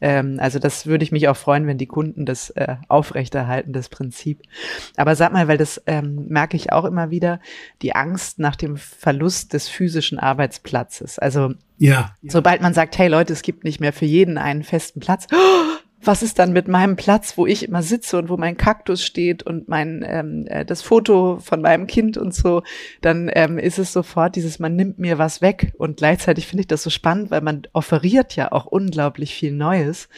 Ähm, 0.03 0.37
also 0.39 0.59
das 0.59 0.85
würde 0.85 1.03
ich 1.03 1.11
mich 1.11 1.27
auch 1.27 1.37
freuen, 1.37 1.67
wenn 1.67 1.77
die 1.77 1.87
Kunden 1.87 2.25
das 2.25 2.49
äh, 2.51 2.75
aufrechterhalten, 2.87 3.73
das 3.73 3.89
Prinzip. 3.89 4.41
Aber 4.95 5.15
sag 5.15 5.33
mal, 5.33 5.47
weil 5.47 5.57
das 5.57 5.81
ähm, 5.87 6.25
merke 6.27 6.57
ich 6.57 6.71
auch 6.71 6.85
immer 6.85 7.09
wieder, 7.09 7.39
die 7.81 7.95
Angst 7.95 8.39
nach 8.39 8.55
dem 8.55 8.77
Verlust 8.77 9.53
des 9.53 9.67
physischen 9.69 10.19
Arbeitsplatzes. 10.19 11.19
Also 11.19 11.53
ja, 11.77 12.15
sobald 12.23 12.61
man 12.61 12.73
sagt, 12.73 12.97
hey 12.97 13.07
Leute, 13.07 13.33
es 13.33 13.41
gibt 13.41 13.63
nicht 13.63 13.79
mehr 13.79 13.93
für 13.93 14.05
jeden 14.05 14.37
einen 14.37 14.63
festen 14.63 14.99
Platz, 14.99 15.27
oh, 15.33 15.82
was 16.05 16.23
ist 16.23 16.39
dann 16.39 16.53
mit 16.53 16.67
meinem 16.67 16.95
Platz, 16.95 17.37
wo 17.37 17.45
ich 17.45 17.67
immer 17.67 17.81
sitze 17.81 18.17
und 18.17 18.29
wo 18.29 18.37
mein 18.37 18.57
Kaktus 18.57 19.03
steht 19.03 19.43
und 19.43 19.67
mein 19.67 20.03
ähm, 20.07 20.45
äh, 20.47 20.65
das 20.65 20.81
Foto 20.81 21.39
von 21.39 21.61
meinem 21.61 21.87
Kind 21.87 22.17
und 22.17 22.33
so, 22.33 22.63
dann 23.01 23.29
ähm, 23.33 23.57
ist 23.57 23.79
es 23.79 23.93
sofort 23.93 24.35
dieses, 24.35 24.59
man 24.59 24.75
nimmt 24.75 24.99
mir 24.99 25.17
was 25.17 25.41
weg. 25.41 25.73
Und 25.77 25.97
gleichzeitig 25.97 26.47
finde 26.47 26.61
ich 26.61 26.67
das 26.67 26.83
so 26.83 26.89
spannend, 26.89 27.31
weil 27.31 27.41
man 27.41 27.63
offeriert 27.73 28.35
ja 28.35 28.51
auch 28.51 28.65
unglaublich 28.65 29.33
viel 29.33 29.51
Neues. 29.51 30.09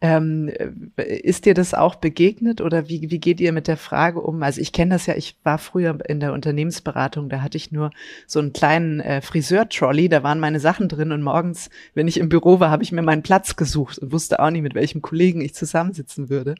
Ähm, 0.00 0.48
ist 0.96 1.44
dir 1.44 1.54
das 1.54 1.74
auch 1.74 1.96
begegnet 1.96 2.60
oder 2.60 2.88
wie, 2.88 3.10
wie 3.10 3.18
geht 3.18 3.40
ihr 3.40 3.52
mit 3.52 3.66
der 3.66 3.76
Frage 3.76 4.20
um? 4.20 4.44
Also 4.44 4.60
ich 4.60 4.72
kenne 4.72 4.94
das 4.94 5.06
ja, 5.06 5.16
ich 5.16 5.36
war 5.42 5.58
früher 5.58 5.98
in 6.08 6.20
der 6.20 6.32
Unternehmensberatung, 6.32 7.28
da 7.28 7.42
hatte 7.42 7.56
ich 7.56 7.72
nur 7.72 7.90
so 8.26 8.38
einen 8.38 8.52
kleinen 8.52 9.00
äh, 9.00 9.20
Friseur-Trolley, 9.20 10.08
da 10.08 10.22
waren 10.22 10.38
meine 10.38 10.60
Sachen 10.60 10.88
drin 10.88 11.10
und 11.10 11.22
morgens, 11.22 11.68
wenn 11.94 12.06
ich 12.06 12.18
im 12.18 12.28
Büro 12.28 12.60
war, 12.60 12.70
habe 12.70 12.84
ich 12.84 12.92
mir 12.92 13.02
meinen 13.02 13.24
Platz 13.24 13.56
gesucht 13.56 13.98
und 13.98 14.12
wusste 14.12 14.38
auch 14.38 14.50
nicht, 14.50 14.62
mit 14.62 14.74
welchem 14.74 15.02
Kollegen 15.02 15.40
ich 15.40 15.54
zusammensitzen 15.54 16.30
würde. 16.30 16.54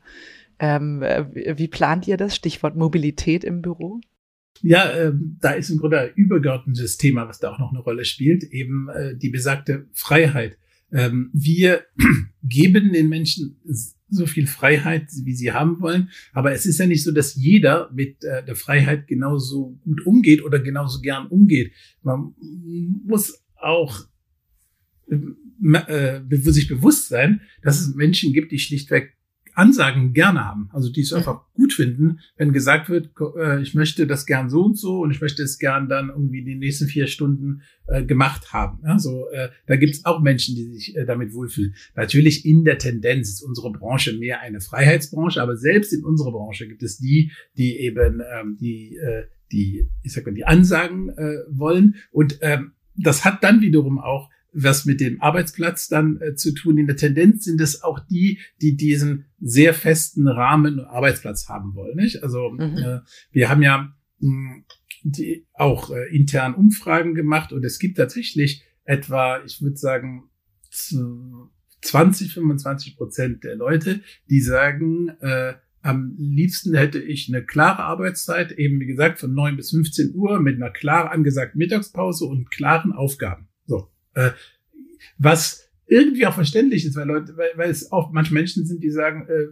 Ähm, 0.59 1.03
äh, 1.05 1.57
wie 1.57 1.68
plant 1.68 2.09
ihr 2.09 2.16
das? 2.16 2.35
Stichwort 2.35 2.74
Mobilität 2.74 3.44
im 3.44 3.62
Büro? 3.62 4.01
Ja, 4.62 4.90
äh, 4.90 5.12
da 5.40 5.53
ist 5.53 5.70
im 5.70 5.79
Grunde 5.79 6.01
ein 6.01 6.11
übergeordnetes 6.16 6.96
Thema, 6.96 7.29
was 7.29 7.38
da 7.38 7.53
auch 7.53 7.61
noch 7.61 7.70
eine 7.70 7.81
Rolle 7.81 8.05
spielt, 8.05 8.42
eben 8.42 8.88
äh, 8.88 9.16
die 9.16 9.29
besagte 9.29 9.87
Freiheit. 9.92 10.59
Ähm, 10.92 11.31
wir 11.33 11.85
geben 12.42 12.92
den 12.92 13.09
Menschen 13.09 13.57
so 14.11 14.27
viel 14.27 14.46
Freiheit, 14.46 15.09
wie 15.24 15.35
sie 15.35 15.53
haben 15.53 15.81
wollen. 15.81 16.11
Aber 16.33 16.53
es 16.53 16.66
ist 16.66 16.79
ja 16.79 16.87
nicht 16.87 17.05
so, 17.05 17.12
dass 17.12 17.35
jeder 17.35 17.90
mit 17.92 18.24
äh, 18.24 18.44
der 18.44 18.57
Freiheit 18.57 19.07
genauso 19.07 19.79
gut 19.85 20.07
umgeht 20.07 20.42
oder 20.42 20.61
genauso 20.61 21.01
gern 21.01 21.27
umgeht. 21.27 21.72
Man 22.03 22.35
muss 23.05 23.44
auch 23.57 24.07
äh, 25.09 26.20
sich 26.31 26.68
bewusst 26.68 27.09
sein, 27.09 27.40
dass 27.62 27.81
es 27.81 27.94
Menschen 27.94 28.33
gibt, 28.33 28.53
die 28.53 28.59
schlichtweg 28.59 29.17
Ansagen 29.59 30.12
gerne 30.12 30.44
haben, 30.44 30.71
also 30.73 30.90
die 30.90 31.01
es 31.01 31.12
einfach 31.12 31.42
gut 31.55 31.73
finden, 31.73 32.21
wenn 32.37 32.53
gesagt 32.53 32.88
wird, 32.88 33.11
äh, 33.37 33.61
ich 33.61 33.75
möchte 33.75 34.07
das 34.07 34.25
gern 34.25 34.49
so 34.49 34.62
und 34.64 34.79
so 34.79 35.01
und 35.01 35.11
ich 35.11 35.21
möchte 35.21 35.42
es 35.42 35.59
gern 35.59 35.88
dann 35.88 36.11
irgendwie 36.11 36.44
die 36.44 36.55
nächsten 36.55 36.87
vier 36.87 37.09
Stunden 37.09 37.62
äh, 37.88 38.05
gemacht 38.05 38.53
haben. 38.53 38.79
Ja, 38.85 38.99
so, 38.99 39.29
äh, 39.31 39.49
da 39.66 39.75
gibt 39.75 39.94
es 39.94 40.05
auch 40.05 40.23
Menschen, 40.23 40.55
die 40.55 40.64
sich 40.66 40.97
damit 41.07 41.35
wohlfühlen. 41.35 41.75
Natürlich 41.97 42.47
in 42.47 42.64
der 42.64 42.79
Tendenz 42.79 43.31
ist 43.31 43.42
unsere 43.42 43.73
Branche 43.73 44.12
mehr 44.16 44.40
eine 44.40 44.61
Freiheitsbranche, 44.61 45.42
aber 45.42 45.57
selbst 45.57 45.92
in 45.92 46.05
unserer 46.05 46.31
Branche 46.31 46.68
gibt 46.68 46.85
es 46.85 46.99
die, 46.99 47.33
die 47.57 47.79
eben 47.79 48.23
ähm, 48.33 48.57
die, 48.61 48.97
die, 49.51 49.88
ich 50.03 50.12
sag 50.12 50.25
mal, 50.25 50.35
die 50.35 50.44
Ansagen 50.44 51.09
wollen 51.49 51.97
und 52.12 52.38
ähm, 52.42 52.73
das 52.97 53.25
hat 53.25 53.42
dann 53.42 53.61
wiederum 53.61 53.99
auch 53.99 54.29
was 54.52 54.84
mit 54.84 55.00
dem 55.00 55.20
Arbeitsplatz 55.20 55.88
dann 55.88 56.20
äh, 56.20 56.34
zu 56.34 56.52
tun. 56.52 56.78
In 56.78 56.87
der 56.87 56.96
Tendenz 56.96 57.44
sind 57.44 57.61
es 57.61 57.82
auch 57.82 58.00
die, 58.00 58.38
die 58.61 58.76
diesen 58.76 59.26
sehr 59.40 59.74
festen 59.74 60.26
Rahmen 60.26 60.80
Arbeitsplatz 60.80 61.48
haben 61.48 61.74
wollen. 61.74 61.96
Nicht? 61.96 62.22
Also 62.22 62.50
mhm. 62.50 62.78
äh, 62.78 63.00
wir 63.30 63.48
haben 63.48 63.62
ja 63.62 63.92
mh, 64.20 64.54
hm, 64.54 64.64
die, 65.02 65.46
auch 65.52 65.90
äh, 65.90 66.14
intern 66.14 66.54
Umfragen 66.54 67.14
gemacht 67.14 67.52
und 67.52 67.64
es 67.64 67.78
gibt 67.78 67.98
tatsächlich 67.98 68.64
etwa, 68.84 69.42
ich 69.44 69.61
würde 69.62 69.76
sagen, 69.76 70.30
20, 70.70 72.34
25 72.34 72.96
Prozent 72.96 73.44
der 73.44 73.56
Leute, 73.56 74.00
die 74.28 74.40
sagen, 74.40 75.11
äh, 75.20 75.54
am 75.82 76.14
liebsten 76.18 76.74
hätte 76.74 76.98
ich 76.98 77.28
eine 77.28 77.44
klare 77.44 77.84
Arbeitszeit, 77.84 78.52
eben 78.52 78.80
wie 78.80 78.87
gesagt 78.87 79.20
von 79.20 79.32
9 79.32 79.56
bis 79.56 79.70
15 79.70 80.14
Uhr 80.14 80.40
mit 80.40 80.56
einer 80.56 80.70
klar 80.70 81.12
angesagten 81.12 81.58
Mittagspause 81.58 82.24
und 82.24 82.50
klaren 82.50 82.92
Aufgaben. 82.92 83.48
So. 83.66 83.90
Äh, 84.18 84.33
was 85.16 85.68
irgendwie 85.87 86.26
auch 86.26 86.35
verständlich 86.35 86.85
ist, 86.85 86.96
weil 86.96 87.07
Leute, 87.07 87.37
weil, 87.37 87.50
weil 87.57 87.70
es 87.70 87.90
auch 87.92 88.12
manche 88.12 88.35
Menschen 88.35 88.66
sind, 88.66 88.83
die 88.83 88.90
sagen, 88.90 89.26
äh, 89.28 89.46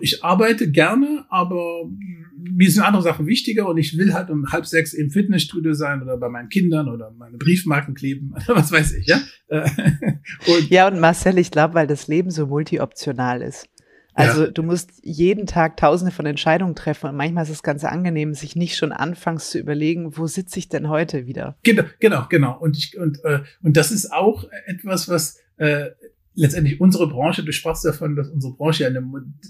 ich 0.00 0.22
arbeite 0.22 0.70
gerne, 0.70 1.24
aber 1.30 1.90
mir 2.36 2.70
sind 2.70 2.84
andere 2.84 3.02
Sachen 3.02 3.26
wichtiger 3.26 3.68
und 3.68 3.76
ich 3.78 3.98
will 3.98 4.12
halt 4.12 4.30
um 4.30 4.52
halb 4.52 4.66
sechs 4.66 4.92
im 4.92 5.10
Fitnessstudio 5.10 5.72
sein 5.72 6.02
oder 6.02 6.16
bei 6.16 6.28
meinen 6.28 6.48
Kindern 6.48 6.88
oder 6.88 7.10
meine 7.10 7.38
Briefmarken 7.38 7.94
kleben, 7.94 8.34
was 8.46 8.70
weiß 8.70 8.94
ich, 8.94 9.06
ja. 9.06 9.20
Äh, 9.48 9.68
und 10.46 10.70
ja, 10.70 10.86
und 10.86 11.00
Marcel, 11.00 11.38
ich 11.38 11.50
glaube, 11.50 11.74
weil 11.74 11.86
das 11.86 12.06
Leben 12.06 12.30
so 12.30 12.46
multioptional 12.46 13.42
ist. 13.42 13.66
Also 14.14 14.44
ja. 14.44 14.50
du 14.50 14.62
musst 14.62 14.90
jeden 15.02 15.46
Tag 15.46 15.76
tausende 15.76 16.12
von 16.12 16.24
Entscheidungen 16.24 16.74
treffen 16.74 17.10
und 17.10 17.16
manchmal 17.16 17.44
ist 17.44 17.50
es 17.50 17.62
ganz 17.62 17.84
angenehm, 17.84 18.32
sich 18.32 18.54
nicht 18.54 18.76
schon 18.76 18.92
anfangs 18.92 19.50
zu 19.50 19.58
überlegen, 19.58 20.16
wo 20.16 20.26
sitze 20.26 20.58
ich 20.58 20.68
denn 20.68 20.88
heute 20.88 21.26
wieder? 21.26 21.56
Genau, 21.64 21.82
genau, 21.98 22.26
genau. 22.28 22.56
Und 22.58 22.76
ich 22.76 22.96
und 22.96 23.22
äh, 23.24 23.40
und 23.62 23.76
das 23.76 23.90
ist 23.90 24.12
auch 24.12 24.44
etwas, 24.66 25.08
was 25.08 25.40
äh, 25.56 25.90
letztendlich 26.34 26.80
unsere 26.80 27.08
Branche, 27.08 27.44
du 27.44 27.52
sprachst 27.52 27.84
davon, 27.84 28.16
dass 28.16 28.28
unsere 28.28 28.54
Branche 28.54 28.86
eine, 28.86 29.02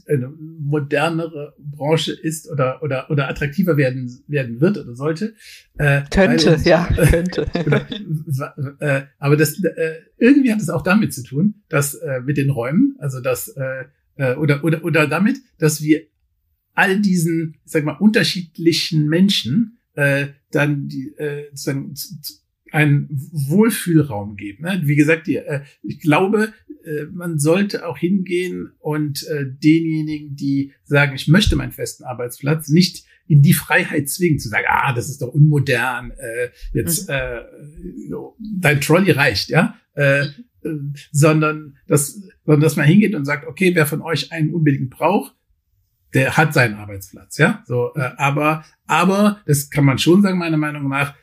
eine 0.09 0.29
modernere 0.29 1.55
Branche 1.59 2.13
ist 2.13 2.51
oder 2.51 2.83
oder 2.83 3.11
oder 3.11 3.29
attraktiver 3.29 3.77
werden 3.77 4.23
werden 4.29 4.61
wird 4.61 4.79
oder 4.79 4.95
sollte. 4.95 5.35
Äh, 5.79 6.03
könnte, 6.11 6.55
uns, 6.55 6.65
ja, 6.65 6.87
könnte. 7.11 7.47
oder, 7.67 7.87
äh, 8.81 9.03
aber 9.19 9.37
das 9.37 9.63
äh, 9.63 9.95
irgendwie 10.19 10.53
hat 10.53 10.61
es 10.61 10.71
auch 10.71 10.83
damit 10.83 11.13
zu 11.13 11.23
tun, 11.23 11.63
dass 11.69 11.95
äh, 11.95 12.21
mit 12.21 12.37
den 12.37 12.51
Räumen, 12.51 12.97
also 12.99 13.21
dass 13.21 13.49
äh, 13.49 13.85
äh, 14.17 14.35
oder, 14.35 14.65
oder, 14.65 14.85
oder 14.85 15.07
damit, 15.07 15.39
dass 15.59 15.83
wir 15.83 16.03
all 16.75 17.01
diesen, 17.01 17.57
ich 17.65 17.73
sag 17.73 17.85
mal, 17.85 17.97
unterschiedlichen 17.97 19.09
Menschen 19.09 19.79
äh, 19.95 20.29
dann 20.51 20.89
die, 20.89 21.09
äh, 21.17 21.49
sozusagen 21.53 21.95
einen 22.73 23.09
Wohlfühlraum 23.11 24.37
geben. 24.37 24.65
Ne? 24.65 24.83
Wie 24.85 24.97
gesagt, 24.97 25.29
die, 25.29 25.37
äh, 25.37 25.61
ich 25.83 26.01
glaube, 26.01 26.53
äh, 26.85 27.05
man 27.13 27.39
sollte 27.39 27.87
auch 27.87 27.97
hingehen 27.97 28.73
und 28.81 29.27
äh, 29.29 29.47
denjenigen, 29.47 30.35
die 30.35 30.73
sagen, 30.83 31.15
ich 31.15 31.29
möchte 31.29 31.55
meinen 31.55 31.73
festen 31.73 32.05
Arbeitsplatz, 32.05 32.69
nicht 32.69 33.05
in 33.27 33.43
die 33.43 33.55
Freiheit 33.55 34.09
zwingen, 34.09 34.39
zu 34.39 34.49
sagen, 34.49 34.67
ah, 34.69 34.93
das 34.93 35.09
ist 35.09 35.23
doch 35.23 35.29
unmodern, 35.29 36.11
äh, 36.11 36.51
jetzt 36.73 37.09
mhm. 37.09 37.15
äh, 37.15 37.41
dein 38.59 38.81
Trolley 38.81 39.13
reicht, 39.13 39.49
ja, 39.49 39.79
äh, 39.95 40.25
mhm. 40.25 40.45
Sondern 41.13 41.77
dass, 41.87 42.21
sondern 42.45 42.61
dass 42.63 42.77
man 42.77 42.87
hingeht 42.87 43.15
und 43.15 43.25
sagt, 43.25 43.47
okay, 43.47 43.75
wer 43.75 43.87
von 43.87 44.03
euch 44.03 44.33
einen 44.33 44.53
unbedingt 44.53 44.91
braucht, 44.91 45.35
der 46.15 46.37
hat 46.37 46.55
seinen 46.55 46.75
Arbeitsplatz, 46.75 47.39
ja. 47.39 47.63
So, 47.67 47.93
äh, 47.97 48.11
aber, 48.17 48.65
aber, 48.87 49.41
das 49.47 49.71
kann 49.71 49.85
man 49.85 49.99
schon 49.99 50.23
sagen, 50.23 50.39
meiner 50.39 50.57
Meinung 50.57 50.89
nach, 50.89 51.15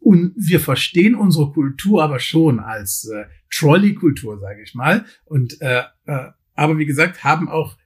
und 0.00 0.34
wir 0.36 0.58
verstehen 0.58 1.14
unsere 1.14 1.52
Kultur 1.52 2.02
aber 2.02 2.18
schon 2.18 2.58
als 2.58 3.08
äh, 3.08 3.26
Trolley-Kultur, 3.50 4.40
sage 4.40 4.62
ich 4.62 4.74
mal. 4.74 5.04
Und 5.24 5.60
äh, 5.60 5.82
äh, 6.06 6.30
aber 6.54 6.78
wie 6.78 6.86
gesagt, 6.86 7.24
haben 7.24 7.48
auch 7.48 7.76
äh, 7.76 7.81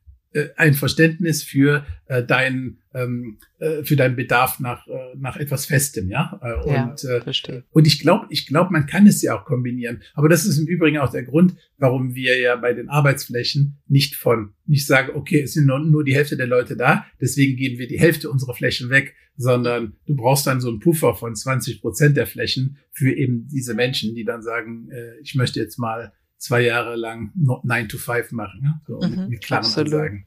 ein 0.57 0.75
Verständnis 0.75 1.43
für 1.43 1.85
äh, 2.07 2.23
deinen 2.23 2.79
ähm, 2.95 3.39
äh, 3.59 3.85
für 3.85 3.97
deinen 3.97 4.17
Bedarf 4.17 4.59
nach 4.61 4.87
äh, 4.87 5.17
nach 5.17 5.37
etwas 5.37 5.67
Festem, 5.67 6.09
ja. 6.09 6.41
Äh, 6.43 6.71
ja 6.71 6.85
und 6.85 7.05
äh, 7.05 7.21
verstehe. 7.21 7.65
und 7.71 7.87
ich 7.87 8.01
glaube, 8.01 8.27
ich 8.31 8.47
glaube, 8.47 8.73
man 8.73 8.87
kann 8.87 9.07
es 9.07 9.23
ja 9.23 9.39
auch 9.39 9.45
kombinieren. 9.45 10.03
Aber 10.15 10.29
das 10.29 10.47
ist 10.47 10.59
im 10.59 10.67
Übrigen 10.67 10.99
auch 10.99 11.11
der 11.11 11.25
Grund, 11.25 11.57
warum 11.79 12.15
wir 12.15 12.39
ja 12.39 12.57
bei 12.57 12.73
den 12.73 12.89
Arbeitsflächen 12.89 13.79
nicht 13.87 14.17
von 14.17 14.55
nicht 14.67 14.87
sagen, 14.87 15.13
okay, 15.15 15.43
es 15.43 15.53
sind 15.53 15.67
nur, 15.67 15.79
nur 15.79 16.05
die 16.05 16.15
Hälfte 16.15 16.37
der 16.37 16.47
Leute 16.47 16.77
da, 16.77 17.07
deswegen 17.21 17.57
geben 17.57 17.79
wir 17.79 17.89
die 17.89 18.01
Hälfte 18.01 18.31
unserer 18.31 18.55
Flächen 18.55 18.91
weg, 18.91 19.15
sondern 19.37 19.95
du 20.07 20.17
brauchst 20.17 20.47
dann 20.47 20.61
so 20.61 20.69
einen 20.69 20.81
Puffer 20.81 21.15
von 21.15 21.35
20 21.35 21.81
Prozent 21.81 22.17
der 22.17 22.27
Flächen 22.27 22.79
für 22.93 23.13
eben 23.13 23.47
diese 23.49 23.75
Menschen, 23.75 24.15
die 24.15 24.25
dann 24.25 24.43
sagen, 24.43 24.89
äh, 24.91 25.19
ich 25.21 25.35
möchte 25.35 25.61
jetzt 25.61 25.79
mal 25.79 26.13
zwei 26.39 26.63
Jahre 26.63 26.97
lang 26.97 27.33
9 27.35 27.89
to 27.89 27.99
5 27.99 28.33
machen, 28.33 28.61
ja? 28.65 28.81
so 28.87 29.01
mhm, 29.01 29.17
mit, 29.17 29.29
mit 29.31 29.45
klaren 29.45 29.65
absolut. 29.65 29.93
Ansagen. 29.95 30.25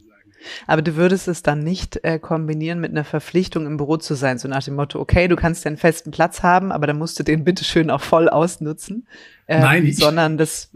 Aber 0.68 0.82
du 0.82 0.95
würdest 0.95 1.28
es 1.28 1.43
dann 1.43 1.64
nicht 1.64 2.03
äh, 2.03 2.18
kombinieren 2.18 2.80
mit 2.80 2.91
einer 2.91 3.03
Verpflichtung 3.03 3.66
im 3.66 3.78
Büro 3.78 3.97
zu 3.97 4.16
sein, 4.16 4.38
so 4.38 4.47
nach 4.47 4.64
dem 4.64 4.76
Motto, 4.76 4.99
okay, 4.99 5.28
du 5.28 5.36
kannst 5.36 5.66
ja 5.66 5.70
einen 5.70 5.78
festen 5.78 6.12
Platz 6.12 6.43
haben, 6.43 6.72
aber 6.72 6.88
dann 6.88 6.97
musst 6.97 7.20
du 7.20 7.24
den 7.24 7.43
bitteschön 7.43 7.89
auch 7.89 8.01
voll 8.01 8.30
ausnutzen. 8.30 9.07
Ähm, 9.47 9.62
Nein, 9.62 9.86
ich, 9.86 9.97
sondern 9.97 10.38
das 10.38 10.72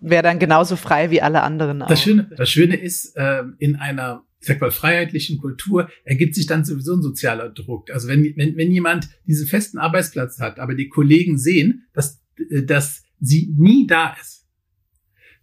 wäre 0.00 0.22
dann 0.22 0.38
genauso 0.38 0.76
frei 0.76 1.10
wie 1.10 1.22
alle 1.22 1.42
anderen 1.42 1.82
auch. 1.82 1.88
Das 1.88 2.02
Schöne, 2.02 2.30
das 2.36 2.48
Schöne 2.48 2.76
ist, 2.76 3.16
äh, 3.16 3.42
in 3.58 3.76
einer 3.76 4.24
ich 4.40 4.46
sag 4.46 4.60
mal, 4.60 4.70
freiheitlichen 4.70 5.36
Kultur 5.36 5.90
ergibt 6.04 6.34
sich 6.34 6.46
dann 6.46 6.64
sowieso 6.64 6.94
ein 6.94 7.02
sozialer 7.02 7.50
Druck. 7.50 7.90
Also 7.90 8.08
wenn, 8.08 8.22
wenn, 8.36 8.56
wenn 8.56 8.72
jemand 8.72 9.10
diesen 9.26 9.46
festen 9.46 9.76
Arbeitsplatz 9.76 10.40
hat, 10.40 10.58
aber 10.58 10.74
die 10.74 10.88
Kollegen 10.88 11.36
sehen, 11.36 11.86
dass, 11.92 12.22
äh, 12.50 12.62
dass 12.62 13.02
sie 13.20 13.52
nie 13.56 13.86
da 13.86 14.16
ist, 14.18 14.39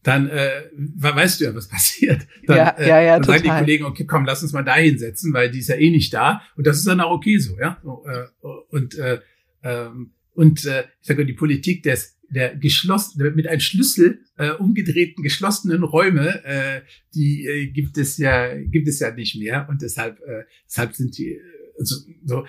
dann 0.08 0.30
äh, 0.30 0.64
weißt 0.74 1.42
du 1.42 1.46
ja, 1.46 1.54
was 1.56 1.68
passiert. 1.68 2.26
Dann, 2.46 2.58
ja, 2.58 2.76
ja, 2.80 3.02
ja, 3.02 3.20
dann 3.20 3.26
sagen 3.26 3.44
die 3.44 3.50
Kollegen, 3.50 3.84
okay, 3.84 4.06
komm, 4.06 4.24
lass 4.24 4.42
uns 4.42 4.54
mal 4.54 4.64
da 4.64 4.76
hinsetzen, 4.76 5.34
weil 5.34 5.52
die 5.52 5.60
ist 5.60 5.68
ja 5.68 5.76
eh 5.76 5.92
nicht 5.92 6.14
da. 6.14 6.42
Und 6.56 6.66
das 6.66 6.78
ist 6.78 6.88
dann 6.88 7.02
auch 7.02 7.12
okay 7.12 7.38
so, 7.40 7.60
ja. 7.60 7.82
Äh, 7.84 8.48
und 8.70 8.98
äh, 8.98 9.20
ähm, 9.64 10.14
und 10.34 10.66
äh, 10.66 10.86
ich 11.02 11.08
sage 11.08 11.26
die 11.26 11.34
Politik 11.34 11.84
des 11.84 12.16
der 12.30 12.56
geschlossen 12.56 13.34
mit 13.36 13.48
einem 13.48 13.60
Schlüssel 13.60 14.22
äh, 14.38 14.52
umgedrehten 14.52 15.24
geschlossenen 15.24 15.84
Räume, 15.84 16.44
äh, 16.46 16.82
die 17.14 17.46
äh, 17.46 17.68
gibt 17.68 17.98
es 17.98 18.18
ja 18.18 18.56
gibt 18.56 18.88
es 18.88 19.00
ja 19.00 19.12
nicht 19.12 19.38
mehr 19.38 19.68
und 19.70 19.82
deshalb 19.82 20.20
äh, 20.22 20.44
deshalb 20.68 20.96
sind 20.96 21.18
die 21.18 21.40
also, 21.78 21.96
so 22.24 22.46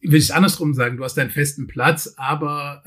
will 0.00 0.18
ich 0.18 0.34
andersrum 0.34 0.74
sagen, 0.74 0.96
du 0.96 1.04
hast 1.04 1.14
deinen 1.14 1.30
festen 1.30 1.66
Platz, 1.66 2.14
aber 2.16 2.82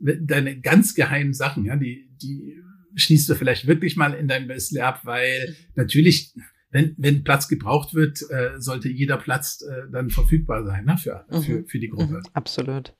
äh, 0.00 0.16
deine 0.20 0.60
ganz 0.60 0.94
geheimen 0.94 1.34
Sachen, 1.34 1.64
ja, 1.64 1.76
die 1.76 2.08
die 2.20 2.62
schließt 2.94 3.28
du 3.28 3.34
vielleicht 3.34 3.66
wirklich 3.66 3.96
mal 3.96 4.14
in 4.14 4.28
dein 4.28 4.46
Bissle 4.46 4.84
ab, 4.84 5.00
weil 5.04 5.56
natürlich, 5.74 6.34
wenn, 6.70 6.94
wenn 6.98 7.24
Platz 7.24 7.48
gebraucht 7.48 7.94
wird, 7.94 8.22
äh, 8.30 8.58
sollte 8.58 8.88
jeder 8.88 9.16
Platz 9.16 9.62
äh, 9.62 9.90
dann 9.90 10.10
verfügbar 10.10 10.64
sein 10.64 10.84
ne, 10.84 10.96
für, 10.96 11.26
mhm. 11.30 11.42
für, 11.42 11.64
für 11.66 11.78
die 11.78 11.88
Gruppe. 11.88 12.14
Mhm, 12.14 12.22
absolut. 12.32 12.94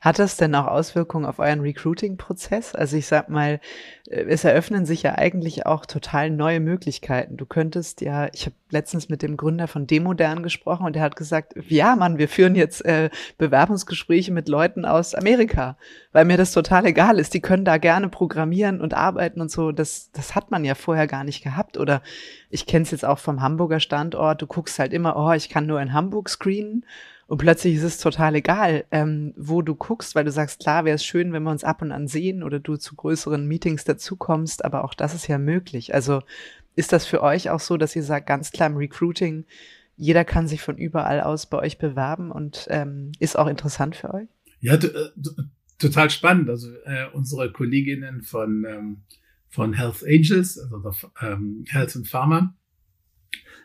Hat 0.00 0.18
das 0.18 0.36
denn 0.36 0.54
auch 0.54 0.66
Auswirkungen 0.66 1.26
auf 1.26 1.38
euren 1.38 1.60
Recruiting-Prozess? 1.60 2.74
Also 2.74 2.96
ich 2.96 3.06
sag 3.06 3.28
mal, 3.28 3.60
äh, 4.08 4.24
es 4.28 4.44
eröffnen 4.44 4.86
sich 4.86 5.02
ja 5.02 5.16
eigentlich 5.16 5.66
auch 5.66 5.86
total 5.86 6.30
neue 6.30 6.60
Möglichkeiten. 6.60 7.36
Du 7.36 7.46
könntest 7.46 8.00
ja, 8.00 8.28
ich 8.32 8.46
habe 8.46 8.56
letztens 8.70 9.08
mit 9.08 9.22
dem 9.22 9.36
Gründer 9.36 9.68
von 9.68 9.86
Demodern 9.86 10.42
gesprochen 10.42 10.86
und 10.86 10.96
der 10.96 11.02
hat 11.02 11.16
gesagt, 11.16 11.54
ja 11.68 11.94
Mann, 11.96 12.18
wir 12.18 12.28
führen 12.28 12.54
jetzt 12.54 12.84
äh, 12.84 13.10
Bewerbungsgespräche 13.38 14.32
mit 14.32 14.48
Leuten 14.48 14.84
aus 14.84 15.14
Amerika, 15.14 15.76
weil 16.12 16.24
mir 16.24 16.36
das 16.36 16.52
total 16.52 16.86
egal 16.86 17.18
ist. 17.18 17.34
Die 17.34 17.40
können 17.40 17.64
da 17.64 17.78
gerne 17.78 18.08
programmieren 18.08 18.80
und 18.80 18.94
arbeiten 18.94 19.40
und 19.40 19.50
so. 19.50 19.72
Das, 19.72 20.10
das 20.12 20.34
hat 20.34 20.50
man 20.50 20.64
ja 20.64 20.74
vorher 20.74 21.06
gar 21.06 21.24
nicht 21.24 21.42
gehabt. 21.42 21.76
Oder 21.76 22.02
ich 22.50 22.66
kenne 22.66 22.82
es 22.82 22.90
jetzt 22.90 23.04
auch 23.04 23.18
vom 23.18 23.42
Hamburger 23.42 23.80
Standort. 23.80 24.42
Du 24.42 24.46
guckst 24.46 24.78
halt 24.78 24.92
immer, 24.92 25.16
oh, 25.16 25.32
ich 25.32 25.48
kann 25.48 25.66
nur 25.66 25.80
in 25.80 25.92
Hamburg 25.92 26.28
screenen. 26.28 26.84
Und 27.28 27.38
plötzlich 27.38 27.74
ist 27.74 27.82
es 27.82 27.98
total 27.98 28.36
egal, 28.36 28.84
ähm, 28.92 29.34
wo 29.36 29.60
du 29.60 29.74
guckst, 29.74 30.14
weil 30.14 30.24
du 30.24 30.30
sagst, 30.30 30.60
klar, 30.60 30.84
wäre 30.84 30.94
es 30.94 31.04
schön, 31.04 31.32
wenn 31.32 31.42
wir 31.42 31.50
uns 31.50 31.64
ab 31.64 31.82
und 31.82 31.90
an 31.90 32.06
sehen 32.06 32.44
oder 32.44 32.60
du 32.60 32.76
zu 32.76 32.94
größeren 32.94 33.46
Meetings 33.46 33.84
dazukommst, 33.84 34.64
aber 34.64 34.84
auch 34.84 34.94
das 34.94 35.14
ist 35.14 35.26
ja 35.26 35.38
möglich. 35.38 35.92
Also 35.92 36.22
ist 36.76 36.92
das 36.92 37.04
für 37.04 37.22
euch 37.22 37.50
auch 37.50 37.58
so, 37.58 37.76
dass 37.76 37.96
ihr 37.96 38.04
sagt, 38.04 38.26
ganz 38.26 38.52
klar 38.52 38.68
im 38.68 38.76
Recruiting, 38.76 39.44
jeder 39.96 40.24
kann 40.24 40.46
sich 40.46 40.60
von 40.60 40.76
überall 40.76 41.20
aus 41.20 41.46
bei 41.46 41.58
euch 41.58 41.78
bewerben 41.78 42.30
und 42.30 42.66
ähm, 42.70 43.10
ist 43.18 43.36
auch 43.36 43.48
interessant 43.48 43.96
für 43.96 44.14
euch? 44.14 44.28
Ja, 44.60 44.74
äh, 44.74 45.10
total 45.78 46.10
spannend. 46.10 46.48
Also 46.48 46.70
äh, 46.84 47.06
unsere 47.12 47.50
Kolleginnen 47.50 48.22
von, 48.22 48.64
ähm, 48.68 49.02
von 49.48 49.72
Health 49.72 50.04
Angels, 50.04 50.58
also 50.58 50.78
der, 50.78 50.94
ähm, 51.22 51.64
Health 51.68 51.96
and 51.96 52.06
Pharma 52.06 52.54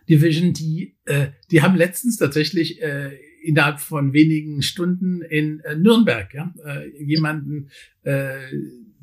Division, 0.09 0.53
die, 0.53 0.97
äh, 1.05 1.27
die 1.51 1.61
haben 1.61 1.75
letztens 1.75 2.17
tatsächlich 2.17 2.81
äh, 2.81 3.17
innerhalb 3.41 3.79
von 3.79 4.13
wenigen 4.13 4.61
Stunden 4.61 5.21
in 5.21 5.59
äh, 5.61 5.75
Nürnberg, 5.75 6.33
ja, 6.33 6.53
äh, 6.65 7.03
jemanden, 7.03 7.69
äh, 8.03 8.35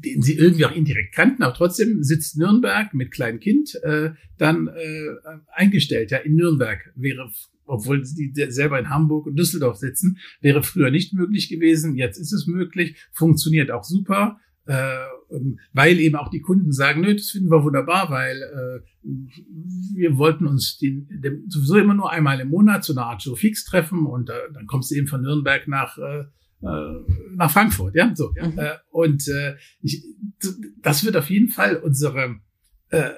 den 0.04 0.22
sie 0.22 0.34
irgendwie 0.34 0.64
auch 0.64 0.74
indirekt 0.74 1.14
kannten, 1.14 1.42
aber 1.42 1.54
trotzdem 1.54 2.02
sitzt 2.02 2.38
Nürnberg 2.38 2.94
mit 2.94 3.10
kleinem 3.10 3.40
Kind 3.40 3.74
äh, 3.82 4.10
dann 4.36 4.68
äh, 4.68 5.08
eingestellt. 5.52 6.10
Ja, 6.10 6.18
in 6.18 6.36
Nürnberg 6.36 6.92
wäre, 6.94 7.30
obwohl 7.66 8.02
die 8.02 8.32
selber 8.48 8.78
in 8.78 8.90
Hamburg 8.90 9.26
und 9.26 9.36
Düsseldorf 9.36 9.76
sitzen, 9.76 10.18
wäre 10.40 10.62
früher 10.62 10.90
nicht 10.90 11.14
möglich 11.14 11.48
gewesen. 11.48 11.96
Jetzt 11.96 12.18
ist 12.18 12.32
es 12.32 12.46
möglich, 12.46 12.96
funktioniert 13.12 13.70
auch 13.70 13.84
super 13.84 14.38
äh, 14.68 15.06
ähm, 15.30 15.58
weil 15.72 15.98
eben 15.98 16.16
auch 16.16 16.28
die 16.28 16.40
Kunden 16.40 16.72
sagen, 16.72 17.00
nö, 17.00 17.14
das 17.14 17.30
finden 17.30 17.50
wir 17.50 17.64
wunderbar, 17.64 18.10
weil 18.10 18.36
äh, 18.36 19.08
wir 19.94 20.18
wollten 20.18 20.46
uns 20.46 20.76
den, 20.76 21.08
den, 21.22 21.48
sowieso 21.48 21.78
immer 21.78 21.94
nur 21.94 22.10
einmal 22.10 22.38
im 22.40 22.50
Monat 22.50 22.84
zu 22.84 22.92
einer 22.92 23.06
Art 23.06 23.22
Show 23.22 23.34
fix 23.34 23.64
treffen 23.64 24.06
und 24.06 24.28
äh, 24.28 24.34
dann 24.52 24.66
kommst 24.66 24.90
du 24.90 24.94
eben 24.94 25.06
von 25.06 25.22
Nürnberg 25.22 25.66
nach 25.68 25.96
äh, 25.98 26.20
äh 26.66 27.04
nach 27.34 27.50
Frankfurt, 27.50 27.94
ja, 27.94 28.14
so. 28.14 28.30
Mhm. 28.30 28.58
Äh, 28.58 28.74
und 28.90 29.26
äh, 29.28 29.56
ich, 29.80 30.04
das 30.82 31.04
wird 31.04 31.16
auf 31.16 31.30
jeden 31.30 31.48
Fall 31.48 31.76
unsere 31.76 32.36
äh, 32.90 33.10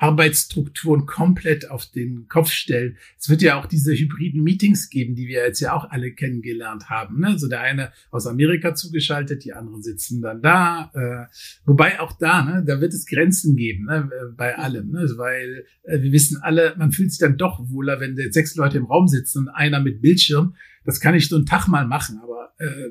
Arbeitsstrukturen 0.00 1.04
komplett 1.04 1.70
auf 1.70 1.84
den 1.86 2.26
Kopf 2.28 2.50
stellen. 2.50 2.96
Es 3.18 3.28
wird 3.28 3.42
ja 3.42 3.60
auch 3.60 3.66
diese 3.66 3.92
hybriden 3.92 4.42
Meetings 4.42 4.88
geben, 4.88 5.14
die 5.14 5.28
wir 5.28 5.44
jetzt 5.44 5.60
ja 5.60 5.74
auch 5.74 5.90
alle 5.90 6.12
kennengelernt 6.12 6.88
haben. 6.88 7.20
Ne? 7.20 7.28
Also 7.28 7.48
der 7.48 7.60
eine 7.60 7.92
aus 8.10 8.26
Amerika 8.26 8.74
zugeschaltet, 8.74 9.44
die 9.44 9.52
anderen 9.52 9.82
sitzen 9.82 10.22
dann 10.22 10.40
da. 10.40 10.90
Äh, 10.94 11.26
wobei 11.66 12.00
auch 12.00 12.12
da, 12.18 12.42
ne, 12.42 12.64
da 12.66 12.80
wird 12.80 12.94
es 12.94 13.04
Grenzen 13.04 13.56
geben 13.56 13.84
ne, 13.84 14.10
bei 14.36 14.56
allem, 14.56 14.90
ne? 14.90 15.06
weil 15.16 15.66
äh, 15.82 16.00
wir 16.00 16.12
wissen 16.12 16.38
alle, 16.40 16.74
man 16.78 16.92
fühlt 16.92 17.10
sich 17.10 17.20
dann 17.20 17.36
doch 17.36 17.60
wohler, 17.68 18.00
wenn 18.00 18.16
jetzt 18.16 18.34
sechs 18.34 18.56
Leute 18.56 18.78
im 18.78 18.86
Raum 18.86 19.06
sitzen 19.06 19.40
und 19.40 19.48
einer 19.48 19.80
mit 19.80 20.00
Bildschirm. 20.00 20.54
Das 20.86 21.00
kann 21.00 21.14
ich 21.14 21.28
so 21.28 21.36
einen 21.36 21.44
Tag 21.44 21.68
mal 21.68 21.86
machen, 21.86 22.20
aber 22.22 22.54
äh, 22.56 22.88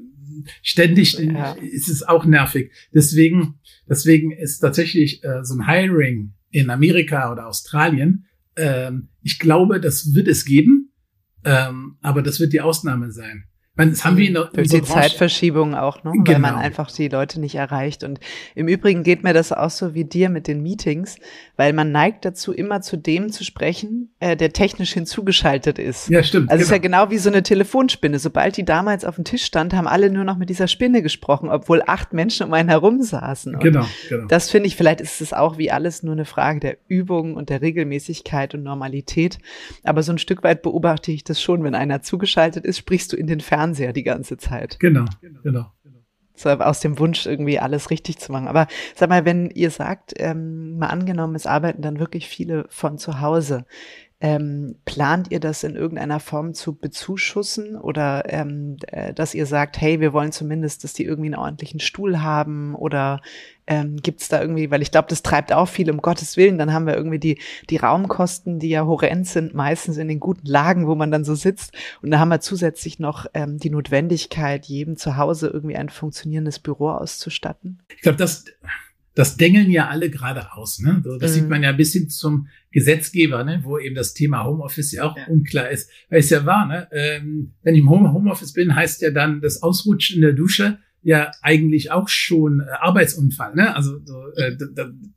ständig 0.62 1.18
ja. 1.18 1.53
ist 1.53 1.89
es 1.89 2.03
auch 2.03 2.26
nervig. 2.26 2.72
Deswegen, 2.93 3.55
deswegen 3.89 4.32
ist 4.32 4.60
tatsächlich 4.60 5.24
äh, 5.24 5.43
so 5.43 5.55
ein 5.55 5.68
Hiring 5.68 6.34
in 6.52 6.70
Amerika 6.70 7.32
oder 7.32 7.47
Australien. 7.47 8.26
Ähm, 8.56 9.10
ich 9.22 9.39
glaube, 9.39 9.80
das 9.80 10.14
wird 10.14 10.28
es 10.28 10.45
geben, 10.45 10.91
ähm, 11.43 11.97
aber 12.02 12.22
das 12.22 12.39
wird 12.39 12.54
die 12.54 12.62
Ausnahme 12.62 13.12
sein. 13.12 13.49
Meine, 13.80 13.91
das 13.91 14.05
haben 14.05 14.17
wir 14.17 14.27
in 14.27 14.34
der, 14.34 14.45
Durch 14.53 14.67
die 14.67 14.84
Zeitverschiebung 14.84 15.73
auch, 15.73 16.03
ne? 16.03 16.11
Genau. 16.11 16.27
weil 16.27 16.39
man 16.39 16.55
einfach 16.55 16.91
die 16.91 17.07
Leute 17.07 17.39
nicht 17.39 17.55
erreicht. 17.55 18.03
Und 18.03 18.19
im 18.53 18.67
Übrigen 18.67 19.03
geht 19.03 19.23
mir 19.23 19.34
das 19.34 19.51
auch 19.51 19.69
so 19.69 19.93
wie 19.95 20.03
dir 20.03 20.30
mit 20.30 20.47
den 20.47 20.61
Meetings, 20.61 21.15
weil 21.55 21.73
man 21.73 21.91
neigt 21.91 22.25
dazu, 22.25 22.51
immer 22.53 22.82
zu 22.82 22.97
dem 22.97 23.32
zu 23.32 23.43
sprechen, 23.43 24.13
äh, 24.19 24.36
der 24.36 24.51
technisch 24.51 24.93
hinzugeschaltet 24.93 25.80
ist. 25.80 26.09
Ja, 26.09 26.21
stimmt. 26.21 26.51
Also 26.51 26.61
es 26.61 26.67
ist 26.67 26.71
ja 26.71 26.77
genau. 26.77 27.03
genau 27.03 27.11
wie 27.11 27.17
so 27.17 27.30
eine 27.30 27.41
Telefonspinne. 27.41 28.19
Sobald 28.19 28.57
die 28.57 28.65
damals 28.65 29.05
auf 29.05 29.15
dem 29.15 29.23
Tisch 29.23 29.45
stand, 29.45 29.73
haben 29.73 29.88
alle 29.88 30.11
nur 30.11 30.25
noch 30.25 30.38
mit 30.38 30.49
dieser 30.49 30.67
Spinne 30.67 31.01
gesprochen, 31.01 31.49
obwohl 31.49 31.82
acht 31.88 32.11
Menschen 32.11 32.45
um 32.45 32.53
einen 32.53 32.69
herum 32.69 33.01
saßen. 33.01 33.55
Und 33.55 33.61
genau, 33.61 33.86
genau. 34.09 34.27
Das 34.27 34.49
finde 34.49 34.67
ich, 34.67 34.75
vielleicht 34.75 34.99
ist 34.99 35.21
es 35.21 35.32
auch 35.32 35.57
wie 35.57 35.71
alles 35.71 36.03
nur 36.03 36.13
eine 36.13 36.25
Frage 36.25 36.59
der 36.59 36.77
Übung 36.89 37.36
und 37.36 37.49
der 37.49 37.61
Regelmäßigkeit 37.61 38.53
und 38.53 38.63
Normalität. 38.63 39.39
Aber 39.84 40.03
so 40.03 40.11
ein 40.11 40.17
Stück 40.17 40.43
weit 40.43 40.61
beobachte 40.63 41.13
ich 41.13 41.23
das 41.23 41.41
schon, 41.41 41.63
wenn 41.63 41.75
einer 41.75 42.01
zugeschaltet 42.01 42.65
ist, 42.65 42.77
sprichst 42.77 43.13
du 43.13 43.15
in 43.15 43.27
den 43.27 43.39
Fernseher 43.39 43.68
Fernseher 43.70 43.93
die 43.93 44.03
ganze 44.03 44.38
Zeit. 44.38 44.80
Genau, 44.80 45.05
genau. 45.43 45.72
So 46.36 46.49
aus 46.49 46.80
dem 46.80 46.97
Wunsch, 46.99 47.26
irgendwie 47.26 47.59
alles 47.59 47.89
richtig 47.89 48.17
zu 48.17 48.32
machen. 48.32 48.47
Aber 48.47 48.67
sag 48.95 49.09
mal, 49.09 49.26
wenn 49.26 49.49
ihr 49.49 49.72
sagt, 49.72 50.13
ähm, 50.17 50.78
mal 50.78 50.88
angenommen, 50.88 51.36
es 51.36 51.45
arbeiten 51.45 51.82
dann 51.82 51.99
wirklich 51.99 52.28
viele 52.28 52.65
von 52.70 52.97
zu 52.97 53.20
Hause. 53.20 53.65
Ähm, 54.22 54.76
plant 54.84 55.32
ihr 55.32 55.39
das 55.39 55.63
in 55.63 55.76
irgendeiner 55.76 56.20
Form 56.20 56.53
zu 56.53 56.76
bezuschussen 56.76 57.78
oder 57.78 58.24
ähm, 58.28 58.76
äh, 58.88 59.13
dass 59.13 59.34
ihr 59.34 59.45
sagt, 59.45 59.80
hey, 59.80 60.01
wir 60.01 60.11
wollen 60.11 60.34
zumindest, 60.34 60.84
dass 60.84 60.91
die 60.91 61.05
irgendwie 61.05 61.30
einen 61.30 61.39
ordentlichen 61.39 61.80
Stuhl 61.80 62.22
haben 62.22 62.76
oder 62.76 63.22
ähm, 63.70 63.97
gibt 63.97 64.22
es 64.22 64.28
da 64.28 64.41
irgendwie, 64.41 64.72
weil 64.72 64.82
ich 64.82 64.91
glaube, 64.91 65.07
das 65.07 65.22
treibt 65.22 65.53
auch 65.53 65.67
viel, 65.67 65.89
um 65.91 66.01
Gottes 66.01 66.36
Willen, 66.38 66.57
dann 66.57 66.74
haben 66.74 66.88
wir 66.88 66.95
irgendwie 66.95 67.20
die, 67.20 67.39
die 67.70 67.78
Raumkosten, 67.78 68.59
die 68.59 68.70
ja 68.70 68.86
horrend 68.86 69.28
sind, 69.28 69.53
meistens 69.53 69.97
in 69.97 70.07
den 70.07 70.20
guten 70.20 70.47
Lagen, 70.47 70.88
wo 70.88 70.95
man 70.95 71.11
dann 71.11 71.24
so 71.24 71.36
sitzt. 71.36 71.74
Und 72.01 72.09
da 72.09 72.20
haben 72.20 72.30
wir 72.30 72.41
zusätzlich 72.41 72.97
noch 72.97 73.28
ähm, 73.36 73.59
die 73.59 73.70
Notwendigkeit, 73.70 74.65
jedem 74.65 74.97
zu 74.97 75.17
Hause 75.17 75.47
irgendwie 75.47 75.76
ein 75.76 75.89
funktionierendes 75.89 76.59
Büro 76.59 76.89
auszustatten. 76.89 77.80
Ich 77.95 78.01
glaube, 78.01 78.17
das 78.17 78.45
das 79.20 79.36
dengeln 79.36 79.70
ja 79.70 79.89
alle 79.89 80.09
gerade 80.09 80.53
aus. 80.53 80.80
Ne? 80.80 81.01
So, 81.03 81.17
das 81.17 81.32
mhm. 81.32 81.36
sieht 81.36 81.49
man 81.49 81.61
ja 81.61 81.72
ein 81.72 81.78
bisschen 81.78 82.09
zum 82.09 82.47
Gesetzgeber, 82.72 83.43
ne? 83.43 83.59
wo 83.65 83.78
eben 83.78 83.93
das 83.93 84.13
Thema 84.13 84.45
Homeoffice 84.45 84.93
ja 84.93 85.03
auch 85.03 85.17
ja. 85.17 85.26
unklar 85.28 85.70
ist. 85.70 85.91
Weil 86.09 86.20
es 86.20 86.30
ja 86.30 86.45
wahr, 86.45 86.65
ne? 86.65 86.88
ähm, 86.93 87.51
wenn 87.61 87.76
ich 87.76 87.82
im 87.82 87.89
Homeoffice 87.89 88.53
bin, 88.53 88.74
heißt 88.74 89.01
ja 89.01 89.11
dann 89.11 89.41
das 89.41 89.61
Ausrutschen 89.61 90.15
in 90.15 90.22
der 90.22 90.32
Dusche 90.32 90.80
ja 91.01 91.32
eigentlich 91.41 91.91
auch 91.91 92.07
schon 92.07 92.61
äh, 92.61 92.72
Arbeitsunfall. 92.80 93.55
Ne? 93.55 93.76
Also 93.76 93.99
so, 94.05 94.32
äh, 94.38 94.55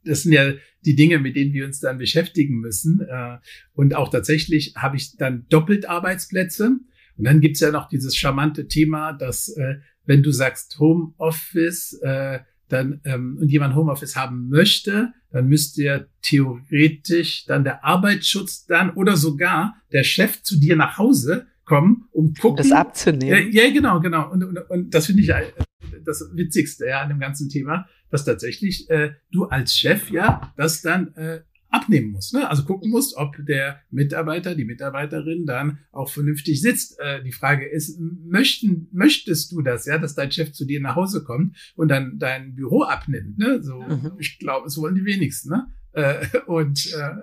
das 0.04 0.24
sind 0.24 0.32
ja 0.32 0.52
die 0.84 0.96
Dinge, 0.96 1.20
mit 1.20 1.36
denen 1.36 1.52
wir 1.52 1.64
uns 1.64 1.78
dann 1.78 1.98
beschäftigen 1.98 2.58
müssen. 2.58 3.02
Äh, 3.08 3.38
und 3.72 3.94
auch 3.94 4.10
tatsächlich 4.10 4.74
habe 4.74 4.96
ich 4.96 5.16
dann 5.16 5.46
doppelt 5.48 5.88
Arbeitsplätze. 5.88 6.76
Und 7.18 7.24
dann 7.24 7.40
gibt's 7.40 7.60
ja 7.60 7.70
noch 7.70 7.88
dieses 7.88 8.16
charmante 8.16 8.66
Thema, 8.66 9.12
dass 9.12 9.48
äh, 9.56 9.76
wenn 10.06 10.24
du 10.24 10.32
sagst 10.32 10.80
Homeoffice, 10.80 12.00
äh, 12.02 12.40
dann 12.72 13.00
ähm, 13.04 13.38
und 13.40 13.48
jemand 13.48 13.74
Homeoffice 13.74 14.16
haben 14.16 14.48
möchte, 14.48 15.12
dann 15.30 15.48
müsste 15.48 15.82
ja 15.82 16.00
theoretisch 16.22 17.44
dann 17.46 17.64
der 17.64 17.84
Arbeitsschutz 17.84 18.66
dann 18.66 18.90
oder 18.90 19.16
sogar 19.16 19.76
der 19.92 20.04
Chef 20.04 20.42
zu 20.42 20.58
dir 20.58 20.76
nach 20.76 20.98
Hause 20.98 21.46
kommen, 21.64 22.08
um 22.12 22.34
gucken. 22.34 22.50
Um 22.50 22.56
das 22.56 22.72
abzunehmen. 22.72 23.52
Ja, 23.52 23.64
ja 23.64 23.72
genau, 23.72 24.00
genau. 24.00 24.30
Und, 24.30 24.44
und, 24.44 24.58
und 24.70 24.94
das 24.94 25.06
finde 25.06 25.22
ich 25.22 25.32
das 26.04 26.28
Witzigste 26.34 26.86
ja 26.86 27.02
an 27.02 27.08
dem 27.08 27.20
ganzen 27.20 27.48
Thema, 27.48 27.86
dass 28.10 28.24
tatsächlich 28.24 28.88
äh, 28.90 29.12
du 29.30 29.44
als 29.44 29.76
Chef 29.78 30.10
ja 30.10 30.52
das 30.56 30.82
dann 30.82 31.14
äh, 31.14 31.40
abnehmen 31.72 32.12
musst. 32.12 32.34
Ne? 32.34 32.48
Also 32.48 32.64
gucken 32.64 32.90
musst, 32.90 33.16
ob 33.16 33.34
der 33.44 33.80
Mitarbeiter, 33.90 34.54
die 34.54 34.64
Mitarbeiterin 34.64 35.46
dann 35.46 35.78
auch 35.90 36.10
vernünftig 36.10 36.60
sitzt. 36.60 37.00
Äh, 37.00 37.22
die 37.22 37.32
Frage 37.32 37.68
ist, 37.68 37.98
möchten, 37.98 38.88
möchtest 38.92 39.52
du 39.52 39.62
das, 39.62 39.86
ja, 39.86 39.98
dass 39.98 40.14
dein 40.14 40.30
Chef 40.30 40.52
zu 40.52 40.64
dir 40.64 40.80
nach 40.80 40.96
Hause 40.96 41.24
kommt 41.24 41.56
und 41.74 41.88
dann 41.88 42.18
dein 42.18 42.54
Büro 42.54 42.82
abnimmt? 42.82 43.38
Ne? 43.38 43.62
So, 43.62 43.80
mhm. 43.80 44.12
ich 44.18 44.38
glaube, 44.38 44.66
es 44.66 44.78
wollen 44.78 44.94
die 44.94 45.04
wenigsten. 45.04 45.50
Ne? 45.50 45.66
Äh, 45.92 46.26
und 46.46 46.92
äh, 46.94 47.14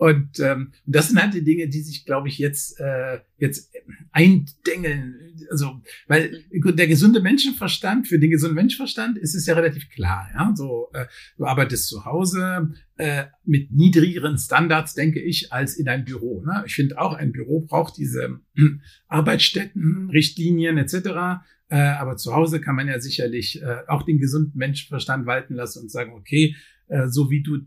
und 0.00 0.40
ähm, 0.40 0.72
das 0.86 1.08
sind 1.08 1.20
halt 1.20 1.34
die 1.34 1.44
Dinge, 1.44 1.68
die 1.68 1.82
sich, 1.82 2.06
glaube 2.06 2.28
ich, 2.28 2.38
jetzt 2.38 2.80
äh, 2.80 3.18
jetzt 3.36 3.70
eindengeln. 4.12 5.14
Also, 5.50 5.82
weil 6.08 6.42
der 6.50 6.88
gesunde 6.88 7.20
Menschenverstand 7.20 8.08
für 8.08 8.18
den 8.18 8.30
gesunden 8.30 8.54
Menschenverstand 8.54 9.18
ist 9.18 9.34
es 9.34 9.44
ja 9.44 9.52
relativ 9.52 9.90
klar. 9.90 10.30
Ja, 10.32 10.54
so 10.56 10.88
äh, 10.94 11.04
du 11.36 11.44
arbeitest 11.44 11.86
zu 11.86 12.06
Hause 12.06 12.72
äh, 12.96 13.24
mit 13.44 13.72
niedrigeren 13.72 14.38
Standards, 14.38 14.94
denke 14.94 15.20
ich, 15.20 15.52
als 15.52 15.76
in 15.76 15.86
einem 15.86 16.06
Büro. 16.06 16.42
Ne? 16.46 16.62
Ich 16.64 16.76
finde 16.76 16.98
auch, 16.98 17.12
ein 17.12 17.32
Büro 17.32 17.60
braucht 17.60 17.98
diese 17.98 18.40
äh, 18.56 18.62
Arbeitsstätten, 19.06 20.08
Richtlinien 20.08 20.78
etc. 20.78 21.44
Äh, 21.68 21.76
aber 21.76 22.16
zu 22.16 22.34
Hause 22.34 22.62
kann 22.62 22.74
man 22.74 22.88
ja 22.88 23.00
sicherlich 23.00 23.60
äh, 23.60 23.80
auch 23.86 24.04
den 24.04 24.18
gesunden 24.18 24.56
Menschenverstand 24.56 25.26
walten 25.26 25.52
lassen 25.52 25.82
und 25.82 25.90
sagen, 25.90 26.14
okay, 26.14 26.56
äh, 26.88 27.08
so 27.08 27.30
wie 27.30 27.42
du 27.42 27.58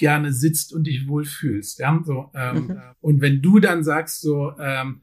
gerne 0.00 0.32
sitzt 0.32 0.72
und 0.72 0.84
dich 0.84 1.06
wohlfühlst. 1.06 1.78
Ja, 1.78 2.02
so, 2.04 2.30
ähm, 2.34 2.66
mhm. 2.66 2.80
Und 3.00 3.20
wenn 3.20 3.40
du 3.40 3.60
dann 3.60 3.84
sagst 3.84 4.22
so, 4.22 4.52
ähm, 4.58 5.02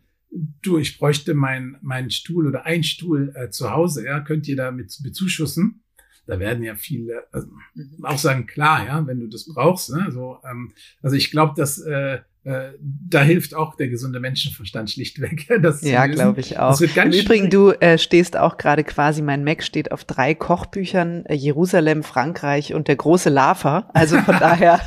du, 0.61 0.77
ich 0.77 0.97
bräuchte 0.97 1.33
meinen 1.33 1.77
mein 1.81 2.09
Stuhl 2.09 2.47
oder 2.47 2.65
ein 2.65 2.83
Stuhl 2.83 3.31
äh, 3.35 3.49
zu 3.49 3.71
Hause, 3.71 4.05
ja, 4.05 4.19
könnt 4.19 4.47
ihr 4.47 4.57
damit 4.57 4.97
bezuschussen? 5.01 5.83
Da 6.25 6.39
werden 6.39 6.63
ja 6.63 6.75
viele 6.75 7.23
also, 7.31 7.47
mhm. 7.75 8.03
auch 8.03 8.17
sagen, 8.17 8.47
klar, 8.47 8.85
ja, 8.85 9.07
wenn 9.07 9.19
du 9.19 9.27
das 9.27 9.47
brauchst. 9.47 9.91
Ne? 9.91 10.11
So, 10.11 10.39
ähm, 10.43 10.73
also 11.01 11.15
ich 11.15 11.31
glaube, 11.31 11.53
dass 11.55 11.79
äh, 11.79 12.19
äh, 12.47 12.77
da 12.79 13.21
hilft 13.23 13.53
auch 13.55 13.75
der 13.75 13.89
gesunde 13.89 14.21
Menschenverstand 14.21 14.89
schlichtweg. 14.89 15.47
Das 15.57 15.81
ja, 15.81 16.05
glaube 16.05 16.39
ich 16.39 16.59
auch. 16.59 16.79
Im 16.79 17.11
Übrigen, 17.11 17.49
du 17.49 17.71
äh, 17.71 17.97
stehst 17.97 18.37
auch 18.37 18.57
gerade 18.57 18.83
quasi, 18.83 19.21
mein 19.21 19.43
Mac 19.43 19.63
steht 19.63 19.91
auf 19.91 20.05
drei 20.05 20.35
Kochbüchern, 20.35 21.25
äh, 21.25 21.33
Jerusalem, 21.33 22.03
Frankreich 22.03 22.73
und 22.73 22.87
der 22.87 22.95
große 22.95 23.29
Lava. 23.29 23.89
Also 23.93 24.17
von 24.19 24.35
daher 24.39 24.79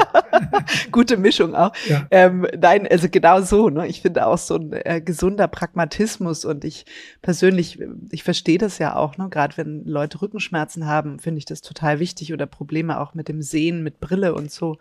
gute 0.92 1.16
Mischung 1.16 1.54
auch. 1.54 1.72
Ja. 1.88 2.06
Ähm, 2.10 2.46
nein, 2.56 2.86
also 2.86 3.08
genau 3.08 3.40
so. 3.40 3.70
Ne? 3.70 3.88
Ich 3.88 4.02
finde 4.02 4.26
auch 4.26 4.38
so 4.38 4.56
ein 4.56 4.72
äh, 4.72 5.00
gesunder 5.00 5.48
Pragmatismus 5.48 6.44
und 6.44 6.64
ich 6.64 6.84
persönlich, 7.22 7.80
ich 8.10 8.22
verstehe 8.22 8.58
das 8.58 8.78
ja 8.78 8.94
auch, 8.94 9.16
ne? 9.16 9.28
gerade 9.30 9.56
wenn 9.56 9.84
Leute 9.86 10.20
Rückenschmerzen 10.20 10.86
haben, 10.86 11.18
finde 11.18 11.38
ich 11.38 11.46
das 11.46 11.62
total 11.62 12.00
wichtig 12.00 12.32
oder 12.32 12.46
Probleme 12.46 13.00
auch 13.00 13.14
mit 13.14 13.28
dem 13.28 13.40
Sehen, 13.40 13.82
mit 13.82 13.98
Brille 13.98 14.34
und 14.34 14.52
so 14.52 14.78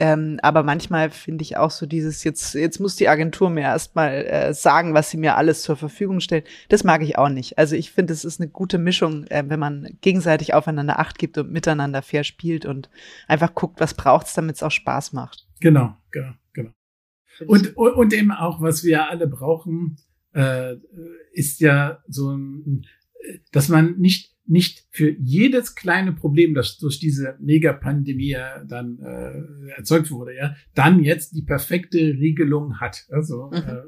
ähm, 0.00 0.38
aber 0.42 0.62
manchmal 0.62 1.10
finde 1.10 1.42
ich 1.42 1.58
auch 1.58 1.70
so 1.70 1.84
dieses, 1.84 2.24
jetzt, 2.24 2.54
jetzt 2.54 2.80
muss 2.80 2.96
die 2.96 3.08
Agentur 3.08 3.50
mir 3.50 3.60
erstmal 3.60 4.24
äh, 4.24 4.54
sagen, 4.54 4.94
was 4.94 5.10
sie 5.10 5.18
mir 5.18 5.36
alles 5.36 5.60
zur 5.60 5.76
Verfügung 5.76 6.20
stellt. 6.20 6.46
Das 6.70 6.84
mag 6.84 7.02
ich 7.02 7.18
auch 7.18 7.28
nicht. 7.28 7.58
Also 7.58 7.76
ich 7.76 7.90
finde, 7.90 8.14
es 8.14 8.24
ist 8.24 8.40
eine 8.40 8.48
gute 8.48 8.78
Mischung, 8.78 9.26
äh, 9.26 9.44
wenn 9.46 9.60
man 9.60 9.98
gegenseitig 10.00 10.54
aufeinander 10.54 10.98
Acht 10.98 11.18
gibt 11.18 11.36
und 11.36 11.52
miteinander 11.52 12.00
fair 12.00 12.24
spielt 12.24 12.64
und 12.64 12.88
einfach 13.28 13.54
guckt, 13.54 13.78
was 13.78 13.92
braucht's, 13.92 14.32
damit 14.32 14.56
es 14.56 14.62
auch 14.62 14.70
Spaß 14.70 15.12
macht. 15.12 15.46
Genau, 15.60 15.94
genau, 16.10 16.32
genau. 16.54 16.70
Und, 17.46 17.76
und, 17.76 17.92
und 17.92 18.12
eben 18.14 18.32
auch, 18.32 18.62
was 18.62 18.82
wir 18.82 19.10
alle 19.10 19.26
brauchen, 19.26 19.98
äh, 20.32 20.76
ist 21.32 21.60
ja 21.60 22.02
so 22.08 22.30
ein, 22.30 22.86
dass 23.52 23.68
man 23.68 23.98
nicht 23.98 24.29
nicht 24.50 24.84
für 24.90 25.10
jedes 25.10 25.76
kleine 25.76 26.12
Problem, 26.12 26.54
das 26.54 26.76
durch 26.78 26.98
diese 26.98 27.36
Megapandemie 27.40 28.36
dann 28.66 28.98
äh, 28.98 29.70
erzeugt 29.76 30.10
wurde, 30.10 30.36
ja, 30.36 30.56
dann 30.74 31.04
jetzt 31.04 31.36
die 31.36 31.42
perfekte 31.42 31.98
Regelung 31.98 32.80
hat. 32.80 33.06
Also, 33.10 33.50
mhm. 33.52 33.56
äh, 33.56 33.82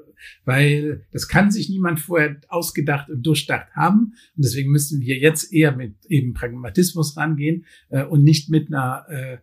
weil 0.44 1.04
das 1.10 1.26
kann 1.26 1.50
sich 1.50 1.68
niemand 1.68 1.98
vorher 1.98 2.36
ausgedacht 2.48 3.10
und 3.10 3.26
durchdacht 3.26 3.74
haben. 3.74 4.14
Und 4.36 4.44
deswegen 4.44 4.70
müssen 4.70 5.00
wir 5.00 5.18
jetzt 5.18 5.52
eher 5.52 5.76
mit 5.76 5.96
eben 6.06 6.32
Pragmatismus 6.32 7.16
rangehen 7.16 7.66
äh, 7.90 8.04
und 8.04 8.22
nicht 8.22 8.48
mit 8.48 8.68
einer 8.68 9.04
äh, 9.08 9.38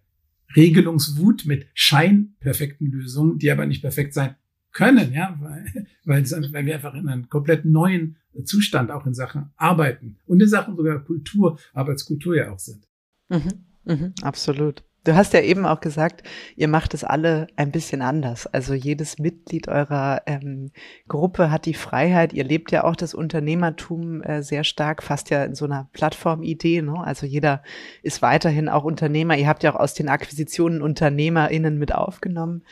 Regelungswut, 0.56 1.46
mit 1.46 1.68
scheinperfekten 1.74 2.90
Lösungen, 2.90 3.40
die 3.40 3.52
aber 3.52 3.66
nicht 3.66 3.82
perfekt 3.82 4.14
sein 4.14 4.36
können, 4.72 5.14
ja, 5.14 5.38
weil, 5.42 5.86
weil, 6.06 6.54
weil 6.54 6.66
wir 6.66 6.76
einfach 6.76 6.94
in 6.94 7.10
einem 7.10 7.28
komplett 7.28 7.66
neuen 7.66 8.16
Zustand 8.46 8.92
auch 8.92 9.06
in 9.06 9.14
Sachen 9.14 9.52
Arbeiten 9.58 10.18
und 10.26 10.42
in 10.42 10.48
Sachen 10.48 10.76
sogar 10.76 11.00
Kultur, 11.00 11.60
Arbeitskultur 11.74 12.36
ja 12.36 12.52
auch 12.52 12.60
sind. 12.60 12.88
Mhm, 13.30 13.66
mhm, 13.86 14.14
absolut. 14.22 14.84
Du 15.06 15.16
hast 15.16 15.34
ja 15.34 15.40
eben 15.42 15.66
auch 15.66 15.80
gesagt, 15.80 16.24
ihr 16.58 16.68
macht 16.68 16.94
es 16.94 17.06
alle 17.06 17.48
ein 17.56 17.72
bisschen 17.72 18.02
anders. 18.02 18.48
Also 18.48 18.74
jedes 18.74 19.18
Mitglied 19.18 19.70
eurer 19.70 20.24
ähm, 20.26 20.72
Gruppe 21.08 21.50
hat 21.50 21.66
die 21.66 21.74
Freiheit. 21.74 22.34
Ihr 22.34 22.44
lebt 22.44 22.72
ja 22.72 22.84
auch 22.84 22.98
das 22.98 23.14
Unternehmertum 23.14 24.22
äh, 24.22 24.44
sehr 24.44 24.66
stark, 24.66 25.02
fast 25.02 25.30
ja 25.30 25.46
in 25.46 25.56
so 25.56 25.66
einer 25.66 25.90
Plattformidee. 25.94 26.82
Ne? 26.82 27.00
Also 27.02 27.26
jeder 27.26 27.64
ist 28.04 28.22
weiterhin 28.22 28.68
auch 28.68 28.84
Unternehmer. 28.84 29.38
Ihr 29.38 29.48
habt 29.48 29.64
ja 29.64 29.74
auch 29.74 29.80
aus 29.80 29.94
den 29.94 30.10
Akquisitionen 30.10 30.82
UnternehmerInnen 30.82 31.78
mit 31.78 31.96
aufgenommen. 31.96 32.64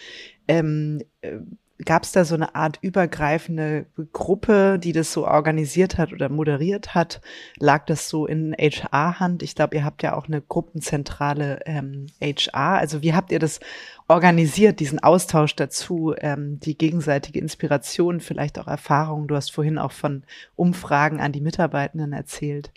Ähm, 0.49 1.01
äh, 1.21 1.37
gab 1.86 2.03
es 2.03 2.11
da 2.11 2.25
so 2.25 2.36
eine 2.36 2.55
Art 2.55 2.80
übergreifende 2.82 3.86
Gruppe, 4.11 4.80
die 4.80 4.93
das 4.93 5.13
so 5.13 5.28
organisiert 5.28 5.97
hat 5.97 6.11
oder 6.11 6.30
moderiert 6.30 6.95
hat? 6.95 7.21
Lag 7.57 7.86
das 7.86 8.09
so 8.09 8.25
in 8.25 8.53
HR-Hand? 8.57 9.43
Ich 9.43 9.55
glaube, 9.55 9.75
ihr 9.75 9.86
habt 9.86 10.01
ja 10.01 10.15
auch 10.15 10.28
eine 10.28 10.41
gruppenzentrale 10.41 11.59
ähm, 11.65 12.07
HR. 12.21 12.80
Also 12.80 13.01
wie 13.03 13.13
habt 13.13 13.32
ihr 13.32 13.39
das 13.39 13.59
organisiert, 14.07 14.80
diesen 14.80 14.99
Austausch 14.99 15.55
dazu, 15.55 16.15
ähm, 16.17 16.59
die 16.59 16.78
gegenseitige 16.78 17.39
Inspiration, 17.39 18.21
vielleicht 18.21 18.57
auch 18.57 18.67
Erfahrungen? 18.67 19.28
Du 19.28 19.36
hast 19.36 19.51
vorhin 19.51 19.78
auch 19.78 19.91
von 19.91 20.23
Umfragen 20.55 21.19
an 21.19 21.32
die 21.32 21.41
Mitarbeitenden 21.41 22.13
erzählt. 22.13 22.71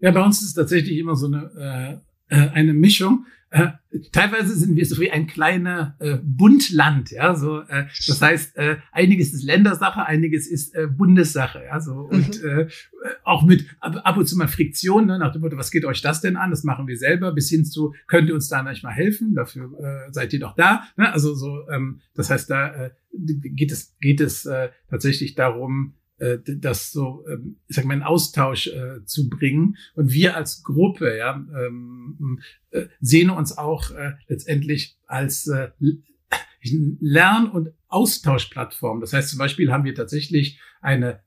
Ja, 0.00 0.10
bei 0.10 0.22
uns 0.22 0.40
ist 0.40 0.48
es 0.48 0.54
tatsächlich 0.54 0.98
immer 0.98 1.14
so 1.14 1.26
eine, 1.26 2.02
äh, 2.30 2.48
eine 2.50 2.72
Mischung. 2.72 3.26
Äh, 3.52 3.70
teilweise 4.12 4.54
sind 4.54 4.76
wir 4.76 4.86
so 4.86 5.00
wie 5.00 5.10
ein 5.10 5.26
kleiner 5.26 5.96
äh, 5.98 6.18
Bundland, 6.22 7.10
ja, 7.10 7.34
so 7.34 7.62
äh, 7.62 7.86
das 8.06 8.22
heißt, 8.22 8.56
äh, 8.56 8.76
einiges 8.92 9.32
ist 9.32 9.42
Ländersache, 9.42 10.06
einiges 10.06 10.46
ist 10.46 10.72
äh, 10.76 10.86
Bundessache, 10.86 11.64
ja, 11.64 11.80
so 11.80 11.94
und 11.94 12.40
mhm. 12.44 12.48
äh, 12.48 12.68
auch 13.24 13.42
mit 13.42 13.66
ab, 13.80 14.00
ab 14.04 14.16
und 14.16 14.26
zu 14.26 14.38
mal 14.38 14.46
Friktion, 14.46 15.06
ne, 15.06 15.18
nach 15.18 15.32
dem 15.32 15.40
Motto, 15.40 15.56
was 15.56 15.72
geht 15.72 15.84
euch 15.84 16.00
das 16.00 16.20
denn 16.20 16.36
an? 16.36 16.50
Das 16.50 16.62
machen 16.62 16.86
wir 16.86 16.96
selber, 16.96 17.32
bis 17.32 17.50
hin 17.50 17.64
zu, 17.64 17.92
könnt 18.06 18.28
ihr 18.28 18.36
uns 18.36 18.48
da 18.48 18.62
manchmal 18.62 18.92
helfen? 18.92 19.34
Dafür 19.34 19.72
äh, 19.80 20.12
seid 20.12 20.32
ihr 20.32 20.38
doch 20.38 20.54
da, 20.54 20.84
ne? 20.96 21.12
Also 21.12 21.34
so, 21.34 21.68
ähm, 21.70 22.00
das 22.14 22.30
heißt, 22.30 22.48
da 22.48 22.72
äh, 22.72 22.90
geht 23.12 23.72
es 23.72 23.96
geht 24.00 24.20
es 24.20 24.46
äh, 24.46 24.68
tatsächlich 24.88 25.34
darum, 25.34 25.94
äh, 26.20 26.38
das 26.44 26.92
so, 26.92 27.24
ähm, 27.28 27.56
ich 27.66 27.76
sag 27.76 27.84
mal, 27.84 27.94
in 27.94 28.02
Austausch 28.02 28.68
äh, 28.68 29.04
zu 29.04 29.28
bringen. 29.28 29.76
Und 29.94 30.12
wir 30.12 30.36
als 30.36 30.62
Gruppe, 30.62 31.16
ja, 31.16 31.34
ähm, 31.34 32.40
äh, 32.70 32.86
sehen 33.00 33.30
uns 33.30 33.56
auch 33.56 33.90
äh, 33.90 34.12
letztendlich 34.28 34.98
als 35.06 35.46
äh, 35.46 35.70
Lern- 36.62 37.50
und 37.50 37.70
Austauschplattform. 37.88 39.00
Das 39.00 39.12
heißt, 39.12 39.30
zum 39.30 39.38
Beispiel 39.38 39.72
haben 39.72 39.84
wir 39.84 39.94
tatsächlich 39.94 40.60
eine 40.80 41.20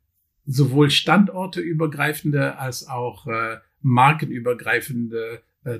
sowohl 0.45 0.89
standorteübergreifende 0.89 2.57
als 2.57 2.87
auch 2.87 3.27
äh, 3.27 3.57
markenübergreifende 3.81 5.41
äh, 5.63 5.79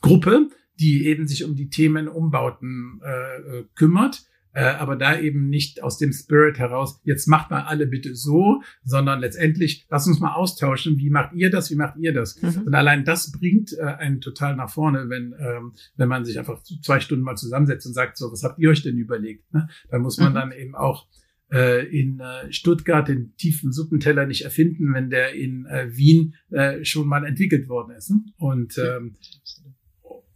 Gruppe, 0.00 0.48
die 0.78 1.06
eben 1.06 1.26
sich 1.26 1.44
um 1.44 1.56
die 1.56 1.70
Themen 1.70 2.08
Umbauten 2.08 3.00
äh, 3.02 3.58
äh 3.58 3.64
kümmert 3.74 4.26
äh, 4.54 4.64
aber 4.64 4.96
da 4.96 5.18
eben 5.18 5.48
nicht 5.48 5.82
aus 5.82 5.98
dem 5.98 6.12
Spirit 6.12 6.58
heraus, 6.58 7.00
jetzt 7.04 7.26
macht 7.26 7.50
mal 7.50 7.62
alle 7.62 7.86
bitte 7.86 8.14
so, 8.14 8.62
sondern 8.84 9.20
letztendlich, 9.20 9.86
lass 9.88 10.06
uns 10.06 10.20
mal 10.20 10.34
austauschen, 10.34 10.98
wie 10.98 11.10
macht 11.10 11.32
ihr 11.34 11.50
das, 11.50 11.70
wie 11.70 11.76
macht 11.76 11.96
ihr 11.98 12.12
das? 12.12 12.40
Mhm. 12.42 12.62
Und 12.66 12.74
allein 12.74 13.04
das 13.04 13.32
bringt 13.32 13.72
äh, 13.78 13.82
einen 13.82 14.20
total 14.20 14.56
nach 14.56 14.70
vorne, 14.70 15.08
wenn, 15.08 15.34
ähm, 15.38 15.72
wenn 15.96 16.08
man 16.08 16.24
sich 16.24 16.38
einfach 16.38 16.62
zwei 16.82 17.00
Stunden 17.00 17.24
mal 17.24 17.36
zusammensetzt 17.36 17.86
und 17.86 17.94
sagt, 17.94 18.18
so, 18.18 18.30
was 18.30 18.42
habt 18.42 18.58
ihr 18.58 18.70
euch 18.70 18.82
denn 18.82 18.98
überlegt? 18.98 19.52
Ne? 19.54 19.68
Da 19.90 19.98
muss 19.98 20.18
man 20.18 20.30
mhm. 20.30 20.34
dann 20.34 20.52
eben 20.52 20.74
auch 20.74 21.06
äh, 21.50 21.86
in 21.86 22.20
äh, 22.20 22.52
Stuttgart 22.52 23.08
den 23.08 23.34
tiefen 23.36 23.72
Suppenteller 23.72 24.26
nicht 24.26 24.42
erfinden, 24.42 24.92
wenn 24.94 25.10
der 25.10 25.34
in 25.34 25.66
äh, 25.66 25.96
Wien 25.96 26.34
schon 26.82 27.08
mal 27.08 27.24
entwickelt 27.24 27.68
worden 27.70 27.96
ist. 27.96 28.10
Ne? 28.10 28.24
Und, 28.36 28.76
ähm, 28.76 29.16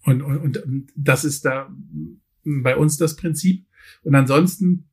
und, 0.04 0.22
und, 0.22 0.56
und 0.56 0.92
das 0.96 1.26
ist 1.26 1.44
da 1.44 1.70
bei 2.44 2.76
uns 2.76 2.96
das 2.96 3.16
Prinzip. 3.16 3.65
Und 4.02 4.14
ansonsten, 4.14 4.88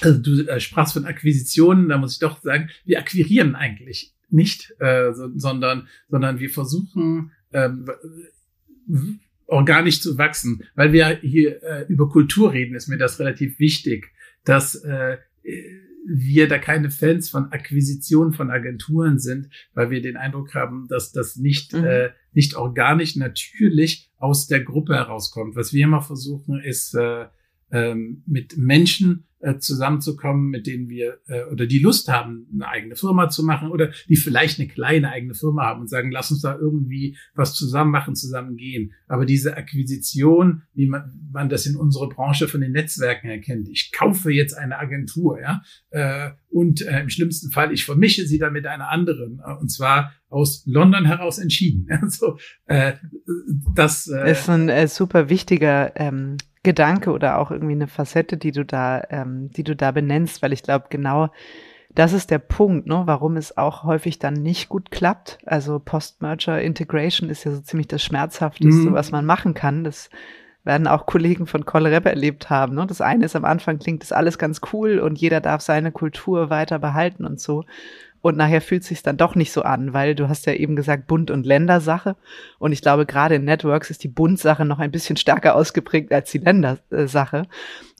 also 0.00 0.20
du 0.20 0.46
äh, 0.46 0.60
sprachst 0.60 0.94
von 0.94 1.04
Akquisitionen, 1.04 1.88
da 1.88 1.98
muss 1.98 2.14
ich 2.14 2.18
doch 2.18 2.42
sagen, 2.42 2.70
wir 2.84 2.98
akquirieren 2.98 3.54
eigentlich 3.54 4.14
nicht, 4.30 4.74
äh, 4.78 5.12
so, 5.12 5.30
sondern, 5.36 5.88
sondern 6.08 6.38
wir 6.38 6.50
versuchen 6.50 7.32
ähm, 7.52 7.86
organisch 9.46 10.00
zu 10.00 10.18
wachsen. 10.18 10.64
Weil 10.74 10.92
wir 10.92 11.18
hier 11.20 11.62
äh, 11.62 11.86
über 11.88 12.08
Kultur 12.08 12.52
reden, 12.52 12.74
ist 12.74 12.88
mir 12.88 12.98
das 12.98 13.18
relativ 13.18 13.58
wichtig, 13.58 14.12
dass 14.44 14.74
äh, 14.76 15.18
wir 16.06 16.48
da 16.48 16.58
keine 16.58 16.90
Fans 16.90 17.28
von 17.28 17.52
Akquisitionen 17.52 18.32
von 18.32 18.50
Agenturen 18.50 19.18
sind, 19.18 19.48
weil 19.74 19.90
wir 19.90 20.00
den 20.00 20.16
Eindruck 20.16 20.54
haben, 20.54 20.86
dass 20.88 21.12
das 21.12 21.36
nicht, 21.36 21.74
mhm. 21.74 21.84
äh, 21.84 22.10
nicht 22.32 22.54
organisch 22.54 23.16
natürlich 23.16 24.10
aus 24.16 24.46
der 24.46 24.60
Gruppe 24.60 24.94
herauskommt. 24.94 25.54
Was 25.56 25.72
wir 25.72 25.84
immer 25.84 26.00
versuchen, 26.00 26.60
ist 26.60 26.94
äh, 26.94 27.26
ähm, 27.70 28.22
mit 28.26 28.56
Menschen 28.56 29.27
äh, 29.40 29.58
zusammenzukommen, 29.58 30.48
mit 30.48 30.66
denen 30.66 30.88
wir 30.88 31.18
äh, 31.26 31.44
oder 31.44 31.66
die 31.66 31.78
Lust 31.78 32.08
haben, 32.08 32.46
eine 32.52 32.68
eigene 32.68 32.96
Firma 32.96 33.28
zu 33.28 33.44
machen 33.44 33.70
oder 33.70 33.90
die 34.08 34.16
vielleicht 34.16 34.58
eine 34.58 34.68
kleine 34.68 35.10
eigene 35.10 35.34
Firma 35.34 35.64
haben 35.64 35.82
und 35.82 35.88
sagen, 35.88 36.10
lass 36.10 36.30
uns 36.30 36.42
da 36.42 36.56
irgendwie 36.56 37.16
was 37.34 37.54
zusammen 37.54 37.90
machen, 37.90 38.14
zusammen 38.14 38.56
gehen. 38.56 38.92
Aber 39.06 39.26
diese 39.26 39.56
Akquisition, 39.56 40.62
wie 40.74 40.88
man, 40.88 41.12
man 41.32 41.48
das 41.48 41.66
in 41.66 41.76
unserer 41.76 42.08
Branche 42.08 42.48
von 42.48 42.60
den 42.60 42.72
Netzwerken 42.72 43.28
erkennt, 43.28 43.68
ich 43.68 43.92
kaufe 43.92 44.32
jetzt 44.32 44.54
eine 44.54 44.78
Agentur, 44.78 45.40
ja, 45.40 45.62
äh, 45.90 46.30
und 46.50 46.82
äh, 46.82 47.00
im 47.00 47.10
schlimmsten 47.10 47.50
Fall, 47.50 47.72
ich 47.72 47.84
vermische 47.84 48.26
sie 48.26 48.38
dann 48.38 48.52
mit 48.52 48.66
einer 48.66 48.88
anderen, 48.88 49.40
äh, 49.44 49.52
und 49.54 49.70
zwar 49.70 50.12
aus 50.28 50.64
London 50.66 51.04
heraus 51.04 51.38
entschieden. 51.38 51.86
Also 52.00 52.38
äh, 52.66 52.94
das 53.74 54.08
äh, 54.08 54.30
ist 54.30 54.48
ein 54.48 54.68
äh, 54.68 54.88
super 54.88 55.28
wichtiger 55.28 55.92
ähm, 55.96 56.36
Gedanke 56.62 57.10
oder 57.10 57.38
auch 57.38 57.50
irgendwie 57.50 57.72
eine 57.72 57.86
Facette, 57.86 58.36
die 58.36 58.52
du 58.52 58.64
da, 58.64 59.02
ähm, 59.28 59.50
die 59.50 59.64
du 59.64 59.76
da 59.76 59.92
benennst, 59.92 60.42
weil 60.42 60.52
ich 60.52 60.62
glaube, 60.62 60.86
genau 60.90 61.28
das 61.94 62.12
ist 62.12 62.30
der 62.30 62.38
Punkt, 62.38 62.86
ne, 62.86 63.02
warum 63.06 63.36
es 63.36 63.56
auch 63.56 63.82
häufig 63.82 64.18
dann 64.18 64.34
nicht 64.34 64.68
gut 64.68 64.90
klappt. 64.90 65.38
Also 65.46 65.78
Post-Merger 65.78 66.60
Integration 66.60 67.30
ist 67.30 67.44
ja 67.44 67.52
so 67.52 67.60
ziemlich 67.60 67.88
das 67.88 68.02
Schmerzhafteste, 68.02 68.90
mhm. 68.90 68.92
was 68.92 69.10
man 69.10 69.24
machen 69.24 69.54
kann. 69.54 69.84
Das 69.84 70.10
werden 70.64 70.86
auch 70.86 71.06
Kollegen 71.06 71.46
von 71.46 71.64
Colrep 71.64 72.04
erlebt 72.06 72.50
haben. 72.50 72.74
Ne? 72.74 72.86
Das 72.86 73.00
eine 73.00 73.24
ist 73.24 73.34
am 73.34 73.44
Anfang 73.44 73.78
klingt 73.78 74.02
das 74.02 74.12
alles 74.12 74.38
ganz 74.38 74.60
cool 74.72 74.98
und 74.98 75.18
jeder 75.18 75.40
darf 75.40 75.62
seine 75.62 75.92
Kultur 75.92 76.50
weiter 76.50 76.78
behalten 76.78 77.24
und 77.24 77.40
so. 77.40 77.64
Und 78.20 78.36
nachher 78.36 78.60
fühlt 78.60 78.82
es 78.82 78.88
sich 78.88 79.02
dann 79.02 79.16
doch 79.16 79.34
nicht 79.34 79.52
so 79.52 79.62
an, 79.62 79.92
weil 79.92 80.14
du 80.14 80.28
hast 80.28 80.46
ja 80.46 80.52
eben 80.52 80.76
gesagt 80.76 81.06
Bund- 81.06 81.30
und 81.30 81.46
Ländersache. 81.46 82.16
Und 82.58 82.72
ich 82.72 82.82
glaube, 82.82 83.06
gerade 83.06 83.36
in 83.36 83.44
Networks 83.44 83.90
ist 83.90 84.02
die 84.02 84.08
Bundsache 84.08 84.64
noch 84.64 84.80
ein 84.80 84.90
bisschen 84.90 85.16
stärker 85.16 85.54
ausgeprägt 85.54 86.12
als 86.12 86.30
die 86.32 86.38
Ländersache. 86.38 87.46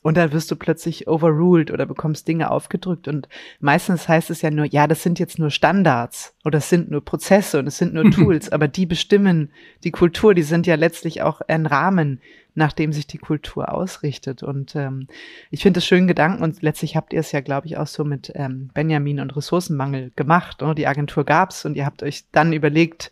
Und 0.03 0.17
dann 0.17 0.33
wirst 0.33 0.51
du 0.51 0.57
plötzlich 0.57 1.09
overruled 1.09 1.71
oder 1.71 1.85
bekommst 1.85 2.29
Dinge 2.29 2.51
aufgedrückt. 2.51 3.09
Und 3.09 3.29
meistens 3.61 4.09
heißt 4.09 4.31
es 4.31 4.43
ja 4.43 4.51
nur, 4.51 4.65
ja, 4.65 4.87
das 4.87 5.03
sind 5.03 5.19
jetzt 5.19 5.39
nur 5.39 5.51
Standards 5.51 6.35
oder 6.45 6.59
es 6.59 6.69
sind 6.69 6.91
nur 6.91 7.05
Prozesse 7.05 7.59
und 7.59 7.67
es 7.67 7.79
sind 7.79 7.95
nur 7.95 8.11
Tools, 8.11 8.51
aber 8.51 8.69
die 8.69 8.87
bestimmen 8.87 9.51
die 9.85 9.91
Kultur, 9.91 10.35
die 10.35 10.43
sind 10.43 10.67
ja 10.67 10.77
letztlich 10.77 11.23
auch 11.23 11.41
ein 11.49 11.67
Rahmen, 11.67 12.21
nach 12.55 12.73
dem 12.73 12.93
sich 12.93 13.07
die 13.07 13.19
Kultur 13.19 13.73
ausrichtet. 13.73 14.43
Und 14.43 14.77
ähm, 14.77 15.07
ich 15.51 15.63
finde 15.63 15.79
es 15.79 15.87
schön 15.87 16.07
Gedanken 16.07 16.43
und 16.43 16.61
letztlich 16.63 16.97
habt 16.97 17.13
ihr 17.13 17.21
es 17.21 17.33
ja, 17.33 17.41
glaube 17.41 17.67
ich, 17.67 17.77
auch 17.77 17.87
so 17.87 18.05
mit 18.05 18.33
ähm, 18.35 18.71
Benjamin 18.75 19.21
und 19.21 19.35
Ressourcenmangel 19.37 20.13
gemacht. 20.17 20.61
Ne? 20.61 20.75
Die 20.75 20.87
Agentur 20.87 21.25
gab's 21.25 21.65
und 21.65 21.77
ihr 21.77 21.87
habt 21.87 22.03
euch 22.03 22.25
dann 22.33 22.53
überlegt, 22.53 23.11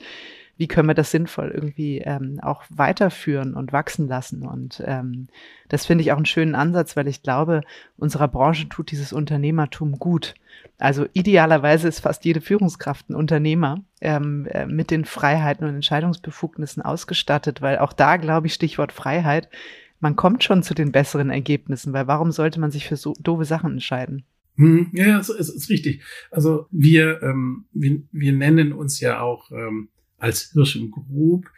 wie 0.57 0.68
können 0.68 0.88
wir 0.88 0.94
das 0.94 1.11
sinnvoll 1.11 1.50
irgendwie 1.54 1.98
ähm, 1.98 2.40
auch 2.42 2.64
weiterführen 2.70 3.54
und 3.54 3.72
wachsen 3.72 4.09
lassen. 4.09 4.46
Und 4.46 4.82
ähm, 4.84 5.28
das 5.68 5.86
finde 5.86 6.02
ich 6.02 6.12
auch 6.12 6.16
einen 6.16 6.26
schönen 6.26 6.54
Ansatz, 6.54 6.96
weil 6.96 7.09
ich 7.09 7.22
glaube, 7.22 7.62
unserer 7.96 8.28
Branche 8.28 8.68
tut 8.68 8.90
dieses 8.90 9.12
Unternehmertum 9.12 9.98
gut. 9.98 10.34
Also 10.78 11.07
idealerweise 11.12 11.88
ist 11.88 12.00
fast 12.00 12.24
jede 12.24 12.40
Führungskraft 12.40 13.11
ein 13.11 13.14
Unternehmer 13.14 13.82
ähm, 14.00 14.46
äh, 14.50 14.66
mit 14.66 14.90
den 14.90 15.04
Freiheiten 15.04 15.66
und 15.66 15.74
Entscheidungsbefugnissen 15.74 16.82
ausgestattet, 16.82 17.62
weil 17.62 17.78
auch 17.78 17.92
da, 17.92 18.16
glaube 18.16 18.46
ich, 18.46 18.54
Stichwort 18.54 18.92
Freiheit, 18.92 19.48
man 20.00 20.16
kommt 20.16 20.44
schon 20.44 20.62
zu 20.62 20.74
den 20.74 20.92
besseren 20.92 21.30
Ergebnissen, 21.30 21.92
weil 21.92 22.07
warum 22.07 22.30
sollte 22.30 22.61
man 22.61 22.70
sich 22.70 22.86
für 22.86 22.96
so 22.96 23.14
doofe 23.20 23.44
Sachen 23.44 23.72
entscheiden? 23.72 24.24
Hm, 24.57 24.88
ja, 24.92 25.18
es 25.18 25.28
ist, 25.28 25.50
ist, 25.50 25.68
richtig. 25.68 26.02
Also 26.30 26.66
wir, 26.70 27.22
ähm, 27.22 27.66
wir, 27.72 28.02
wir 28.12 28.32
nennen 28.32 28.72
uns 28.72 29.00
ja 29.00 29.20
auch 29.20 29.50
ähm, 29.50 29.88
als 30.18 30.52
Hirschen 30.52 30.90
Group 30.90 31.50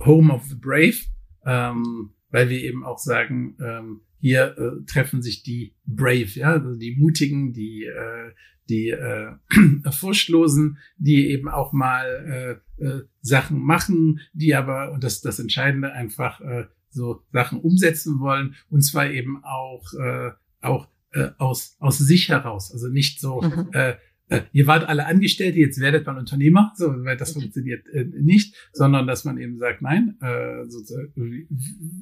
Home 0.00 0.32
of 0.32 0.44
the 0.44 0.54
Brave, 0.54 0.96
ähm, 1.44 2.10
weil 2.30 2.48
wir 2.50 2.62
eben 2.62 2.84
auch 2.84 2.98
sagen, 2.98 3.56
ähm, 3.60 4.00
hier 4.18 4.56
äh, 4.58 4.84
treffen 4.86 5.22
sich 5.22 5.42
die 5.42 5.74
Brave, 5.86 6.30
ja, 6.34 6.52
also 6.52 6.74
die 6.76 6.96
Mutigen, 6.96 7.52
die 7.52 7.84
äh, 7.84 8.32
die 8.68 8.90
äh, 8.90 9.32
Furchtlosen, 9.90 10.78
die 10.96 11.30
eben 11.30 11.48
auch 11.48 11.72
mal 11.72 12.60
äh, 12.78 12.84
äh, 12.84 13.02
Sachen 13.20 13.60
machen, 13.60 14.20
die 14.32 14.54
aber, 14.54 14.92
und 14.92 15.04
das 15.04 15.20
das 15.20 15.38
Entscheidende, 15.38 15.92
einfach 15.92 16.40
äh, 16.40 16.66
so 16.90 17.22
Sachen 17.32 17.60
umsetzen 17.60 18.20
wollen, 18.20 18.54
und 18.70 18.82
zwar 18.82 19.10
eben 19.10 19.42
auch, 19.44 19.92
äh, 19.94 20.30
auch 20.60 20.88
äh, 21.12 21.30
aus, 21.38 21.76
aus 21.80 21.98
sich 21.98 22.28
heraus. 22.28 22.72
Also 22.72 22.88
nicht 22.88 23.20
so, 23.20 23.42
mhm. 23.42 23.68
äh, 23.72 23.96
äh, 24.28 24.42
ihr 24.52 24.66
wart 24.66 24.88
alle 24.88 25.06
Angestellte, 25.06 25.58
jetzt 25.58 25.80
werdet 25.80 26.06
man 26.06 26.18
Unternehmer, 26.18 26.72
so, 26.76 26.86
weil 27.04 27.16
das 27.16 27.32
funktioniert 27.32 27.86
äh, 27.88 28.04
nicht, 28.04 28.54
sondern 28.72 29.06
dass 29.06 29.24
man 29.24 29.38
eben 29.38 29.58
sagt, 29.58 29.82
nein, 29.82 30.16
äh, 30.20 30.64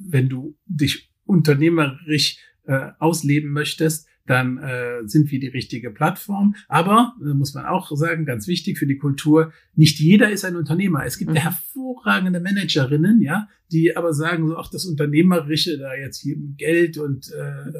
wenn 0.09 0.29
du 0.29 0.57
dich 0.65 1.11
unternehmerisch 1.25 2.37
äh, 2.65 2.91
ausleben 2.99 3.51
möchtest, 3.51 4.07
dann 4.25 4.57
äh, 4.57 5.05
sind 5.05 5.31
wir 5.31 5.39
die 5.39 5.47
richtige 5.47 5.91
Plattform. 5.91 6.55
Aber, 6.67 7.13
äh, 7.21 7.33
muss 7.33 7.53
man 7.53 7.65
auch 7.65 7.91
sagen, 7.95 8.25
ganz 8.25 8.47
wichtig 8.47 8.77
für 8.77 8.87
die 8.87 8.97
Kultur, 8.97 9.51
nicht 9.75 9.99
jeder 9.99 10.31
ist 10.31 10.45
ein 10.45 10.55
Unternehmer. 10.55 11.05
Es 11.05 11.17
gibt 11.17 11.31
mhm. 11.31 11.35
hervorragende 11.35 12.39
Managerinnen, 12.39 13.21
ja, 13.21 13.49
die 13.71 13.95
aber 13.95 14.13
sagen 14.13 14.47
so, 14.47 14.57
ach, 14.57 14.69
das 14.69 14.85
Unternehmerische 14.85 15.77
da 15.77 15.95
jetzt 15.95 16.21
hier 16.21 16.37
mit 16.37 16.57
Geld 16.57 16.97
und 16.97 17.31
äh, 17.31 17.73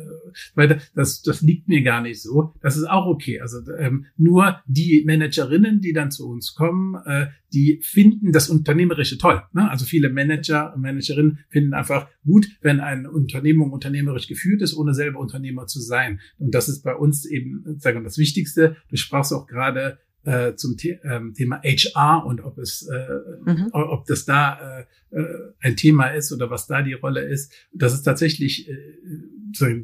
weiter, 0.55 0.77
das, 0.95 1.21
das 1.21 1.41
liegt 1.41 1.67
mir 1.67 1.81
gar 1.83 2.01
nicht 2.01 2.21
so. 2.21 2.53
Das 2.61 2.77
ist 2.77 2.89
auch 2.89 3.05
okay. 3.05 3.39
Also 3.41 3.59
ähm, 3.77 4.05
nur 4.17 4.61
die 4.65 5.03
Managerinnen, 5.05 5.81
die 5.81 5.93
dann 5.93 6.11
zu 6.11 6.27
uns 6.29 6.55
kommen, 6.55 6.95
äh, 7.05 7.27
die 7.53 7.79
finden 7.83 8.31
das 8.31 8.49
Unternehmerische 8.49 9.17
toll. 9.17 9.43
Ne? 9.53 9.69
Also 9.69 9.85
viele 9.85 10.09
Manager 10.09 10.73
und 10.73 10.81
Managerinnen 10.81 11.39
finden 11.49 11.73
einfach 11.73 12.07
gut, 12.25 12.47
wenn 12.61 12.79
eine 12.79 13.11
Unternehmung 13.11 13.71
unternehmerisch 13.71 14.27
geführt 14.27 14.61
ist, 14.61 14.75
ohne 14.75 14.93
selber 14.93 15.19
Unternehmer 15.19 15.67
zu 15.67 15.79
sein. 15.79 16.19
Und 16.39 16.55
das 16.55 16.67
ist 16.67 16.81
bei 16.81 16.95
uns 16.95 17.25
eben, 17.25 17.63
sagen 17.77 17.99
wir, 17.99 18.03
das 18.03 18.17
Wichtigste. 18.17 18.77
Du 18.89 18.95
sprachst 18.95 19.33
auch 19.33 19.45
gerade 19.45 19.99
äh, 20.23 20.55
zum 20.55 20.77
The 20.77 20.99
ähm, 21.03 21.33
Thema 21.33 21.61
HR 21.63 22.25
und 22.25 22.41
ob 22.41 22.57
es, 22.57 22.87
äh, 22.87 23.07
mhm. 23.45 23.69
ob 23.71 24.05
das 24.05 24.25
da 24.25 24.79
äh, 25.11 25.15
äh 25.15 25.53
ein 25.59 25.75
Thema 25.75 26.07
ist 26.07 26.31
oder 26.31 26.49
was 26.49 26.67
da 26.67 26.81
die 26.81 26.93
Rolle 26.93 27.21
ist. 27.21 27.53
Das 27.73 27.93
ist 27.93 28.03
tatsächlich 28.03 28.69
äh, 28.69 28.75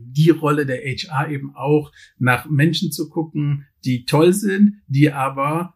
die 0.02 0.30
Rolle 0.32 0.66
der 0.66 0.80
HR 0.80 1.30
eben 1.30 1.56
auch 1.56 1.92
nach 2.18 2.50
Menschen 2.50 2.92
zu 2.92 3.10
gucken, 3.10 3.66
die 3.86 4.06
toll 4.06 4.34
sind, 4.34 4.82
die 4.88 5.12
aber 5.12 5.76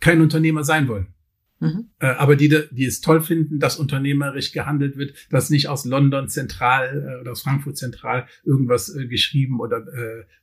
kein 0.00 0.20
Unternehmer 0.20 0.64
sein 0.64 0.88
wollen. 0.88 1.14
Mhm. 1.60 1.90
Äh, 1.98 2.06
aber 2.06 2.36
die, 2.36 2.48
die 2.70 2.86
es 2.86 3.00
toll 3.00 3.20
finden, 3.20 3.58
dass 3.60 3.78
unternehmerisch 3.78 4.52
gehandelt 4.52 4.96
wird, 4.96 5.14
dass 5.30 5.50
nicht 5.50 5.68
aus 5.68 5.84
London 5.84 6.28
zentral 6.28 7.16
äh, 7.18 7.20
oder 7.20 7.32
aus 7.32 7.42
Frankfurt 7.42 7.76
zentral 7.76 8.26
irgendwas 8.44 8.94
äh, 8.94 9.06
geschrieben 9.06 9.60
oder, 9.60 9.84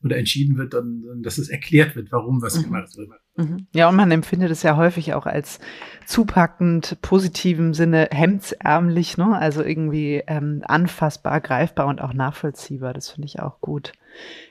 oder 0.04 0.18
entschieden 0.18 0.58
wird, 0.58 0.76
und, 0.76 1.24
dass 1.24 1.38
es 1.38 1.50
erklärt 1.50 1.96
wird, 1.96 2.12
warum 2.12 2.42
was 2.42 2.58
mhm. 2.58 2.64
gemacht 2.64 2.96
wird. 2.96 3.10
Mhm. 3.36 3.68
Ja, 3.74 3.90
und 3.90 3.96
man 3.96 4.12
empfindet 4.12 4.52
es 4.52 4.64
ja 4.64 4.78
häufig 4.78 5.14
auch 5.14 5.26
als 5.26 5.60
zupackend, 6.06 6.98
positivem 7.02 7.74
Sinne 7.74 8.10
hemdsärmlich, 8.12 9.18
ne? 9.18 9.38
also 9.38 9.64
irgendwie 9.64 10.24
ähm, 10.28 10.64
anfassbar, 10.66 11.42
greifbar 11.42 11.88
und 11.88 12.02
auch 12.02 12.14
nachvollziehbar. 12.14 12.94
Das 12.94 13.10
finde 13.10 13.28
ich 13.28 13.40
auch 13.40 13.60
gut. 13.60 13.94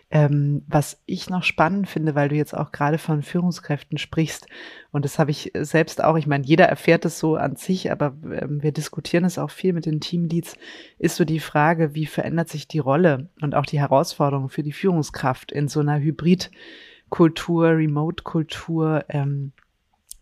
Ähm, 0.09 0.63
was 0.69 1.03
ich 1.07 1.29
noch 1.31 1.43
spannend 1.43 1.89
finde, 1.89 2.15
weil 2.15 2.29
du 2.29 2.37
jetzt 2.37 2.57
auch 2.57 2.71
gerade 2.71 2.97
von 2.97 3.23
Führungskräften 3.23 3.99
sprichst, 3.99 4.47
und 4.93 5.05
das 5.05 5.19
habe 5.19 5.33
ich 5.33 5.51
selbst 5.55 6.03
auch, 6.03 6.17
ich 6.17 6.29
meine, 6.29 6.45
jeder 6.45 6.67
erfährt 6.67 7.05
es 7.05 7.19
so 7.19 7.35
an 7.35 7.57
sich, 7.57 7.91
aber 7.91 8.17
ähm, 8.23 8.63
wir 8.63 8.71
diskutieren 8.71 9.25
es 9.25 9.37
auch 9.37 9.51
viel 9.51 9.73
mit 9.73 9.85
den 9.85 10.01
Teamleads, 10.01 10.57
ist 10.99 11.17
so 11.17 11.25
die 11.25 11.41
Frage, 11.41 11.95
wie 11.95 12.07
verändert 12.07 12.49
sich 12.49 12.69
die 12.69 12.79
Rolle 12.79 13.31
und 13.41 13.57
auch 13.57 13.67
die 13.67 13.81
Herausforderung 13.81 14.49
für 14.49 14.63
die 14.63 14.73
Führungskraft 14.73 15.51
in 15.51 15.67
so 15.67 15.81
einer 15.81 15.99
Hybridkultur, 15.99 17.71
Remote-Kultur, 17.71 19.05
ähm, 19.09 19.53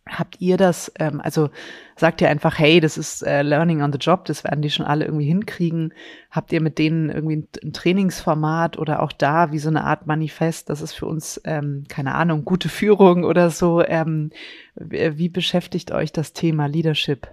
Habt 0.07 0.40
ihr 0.40 0.59
das, 0.59 0.92
ähm, 0.98 1.20
also 1.22 1.48
sagt 1.96 2.20
ihr 2.20 2.28
einfach, 2.28 2.59
hey, 2.59 2.78
das 2.80 2.98
ist 2.98 3.22
äh, 3.22 3.40
Learning 3.42 3.80
on 3.80 3.90
the 3.90 3.98
Job, 3.98 4.26
das 4.26 4.44
werden 4.44 4.61
die 4.61 4.68
schon 4.68 4.84
alle 4.84 5.07
irgendwie 5.07 5.24
hinkriegen? 5.24 5.94
Habt 6.30 6.52
ihr 6.52 6.61
mit 6.61 6.78
denen 6.78 7.09
irgendwie 7.09 7.36
ein, 7.36 7.48
ein 7.62 7.72
Trainingsformat 7.72 8.78
oder 8.78 9.02
auch 9.02 9.12
da 9.12 9.50
wie 9.50 9.59
so 9.59 9.70
eine 9.70 9.84
Art 9.84 10.07
Manifest, 10.07 10.68
das 10.68 10.82
ist 10.82 10.92
für 10.92 11.07
uns, 11.07 11.40
ähm, 11.44 11.84
keine 11.88 12.14
Ahnung, 12.14 12.44
gute 12.44 12.68
Führung 12.68 13.24
oder 13.24 13.48
so? 13.48 13.82
Ähm, 13.82 14.30
wie 14.76 15.30
beschäftigt 15.30 15.90
euch 15.90 16.12
das 16.12 16.34
Thema 16.34 16.66
Leadership? 16.66 17.28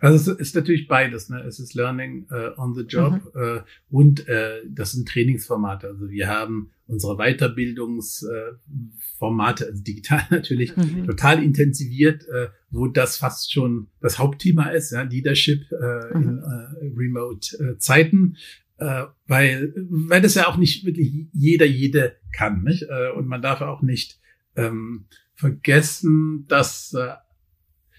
Also 0.00 0.32
es 0.32 0.38
ist 0.38 0.54
natürlich 0.56 0.88
beides. 0.88 1.28
Ne? 1.28 1.40
Es 1.40 1.58
ist 1.58 1.74
Learning 1.74 2.26
äh, 2.30 2.50
on 2.58 2.74
the 2.74 2.82
Job 2.82 3.20
mhm. 3.34 3.40
äh, 3.40 3.60
und 3.90 4.28
äh, 4.28 4.60
das 4.68 4.92
sind 4.92 5.08
Trainingsformate. 5.08 5.88
Also 5.88 6.10
wir 6.10 6.28
haben 6.28 6.72
unsere 6.92 7.16
Weiterbildungsformate, 7.16 9.66
also 9.66 9.82
digital 9.82 10.22
natürlich, 10.30 10.76
mhm. 10.76 11.06
total 11.06 11.42
intensiviert, 11.42 12.28
äh, 12.28 12.50
wo 12.70 12.86
das 12.86 13.16
fast 13.16 13.52
schon 13.52 13.88
das 14.00 14.18
Hauptthema 14.18 14.70
ist, 14.70 14.92
ja? 14.92 15.02
Leadership 15.02 15.62
äh, 15.72 16.16
mhm. 16.16 16.22
in 16.22 16.38
äh, 16.38 16.92
Remote-Zeiten. 16.96 18.36
Äh, 18.78 19.04
weil, 19.26 19.74
weil 19.88 20.20
das 20.20 20.34
ja 20.34 20.48
auch 20.48 20.56
nicht 20.56 20.84
wirklich 20.84 21.28
jeder, 21.32 21.66
jede 21.66 22.16
kann. 22.32 22.62
Nicht? 22.62 22.82
Äh, 22.82 23.12
und 23.16 23.26
man 23.26 23.42
darf 23.42 23.60
auch 23.60 23.82
nicht 23.82 24.20
ähm, 24.56 25.06
vergessen, 25.34 26.46
dass, 26.48 26.92
äh, 26.94 27.14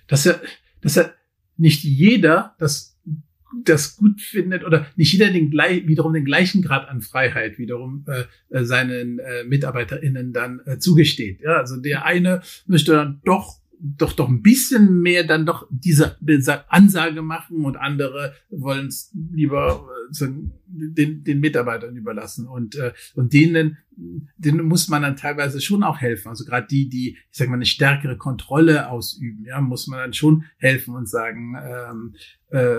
dass 0.08 0.26
er, 0.26 0.42
dass 0.82 0.98
er 0.98 1.14
nicht 1.58 1.84
jeder 1.84 2.56
das 2.60 2.93
das 3.64 3.98
gut 3.98 4.22
findet 4.22 4.64
oder 4.64 4.88
nicht 4.96 5.14
jeder 5.14 5.30
den 5.32 5.50
gleich, 5.50 5.88
wiederum 5.88 6.14
den 6.14 6.26
gleichen 6.26 6.62
Grad 6.62 6.88
an 6.90 7.02
Freiheit 7.02 7.58
wiederum 7.58 8.06
äh, 8.08 8.24
äh 8.56 8.66
seinen 8.66 9.20
äh, 9.20 9.44
MitarbeiterInnen 9.46 10.34
dann 10.34 10.62
äh, 10.66 10.78
zugesteht. 10.80 11.42
Ja, 11.42 11.58
also 11.58 11.78
der 11.78 12.06
eine 12.06 12.42
möchte 12.68 12.94
dann 12.94 13.22
doch 13.24 13.64
doch 13.84 14.14
doch 14.14 14.30
ein 14.30 14.42
bisschen 14.42 15.02
mehr 15.02 15.26
dann 15.26 15.46
doch 15.46 15.68
diese, 15.70 16.16
diese 16.22 16.72
Ansage 16.72 17.22
machen 17.22 17.66
und 17.66 17.76
andere 17.76 18.34
wollen 18.50 18.88
es 18.88 19.14
lieber 19.34 19.90
äh, 20.10 20.28
den, 20.68 21.24
den 21.24 21.40
Mitarbeitern 21.42 21.96
überlassen 21.98 22.48
und 22.48 22.76
äh, 22.76 22.94
und 23.14 23.34
denen 23.34 23.78
denen 24.38 24.66
muss 24.66 24.88
man 24.88 25.02
dann 25.02 25.18
teilweise 25.18 25.60
schon 25.60 25.84
auch 25.84 26.00
helfen 26.00 26.30
also 26.30 26.46
gerade 26.46 26.66
die 26.68 26.88
die 26.88 27.18
ich 27.18 27.38
sag 27.38 27.50
mal 27.50 27.56
eine 27.56 27.66
stärkere 27.66 28.18
Kontrolle 28.18 28.90
ausüben 28.90 29.44
ja 29.46 29.60
muss 29.60 29.88
man 29.88 30.00
dann 30.00 30.14
schon 30.14 30.46
helfen 30.58 30.96
und 30.96 31.10
sagen 31.10 31.56
ähm, 31.62 32.16
äh, 32.52 32.78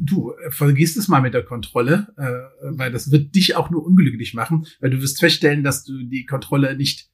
du 0.00 0.34
vergiss 0.50 0.96
es 0.96 1.08
mal 1.08 1.22
mit 1.22 1.34
der 1.34 1.44
Kontrolle 1.44 2.08
äh, 2.16 2.66
weil 2.76 2.92
das 2.92 3.10
wird 3.10 3.34
dich 3.34 3.56
auch 3.56 3.70
nur 3.70 3.84
unglücklich 3.84 4.34
machen 4.34 4.66
weil 4.80 4.90
du 4.90 5.00
wirst 5.00 5.20
feststellen 5.20 5.62
dass 5.62 5.84
du 5.84 6.02
die 6.04 6.26
Kontrolle 6.26 6.76
nicht 6.76 7.10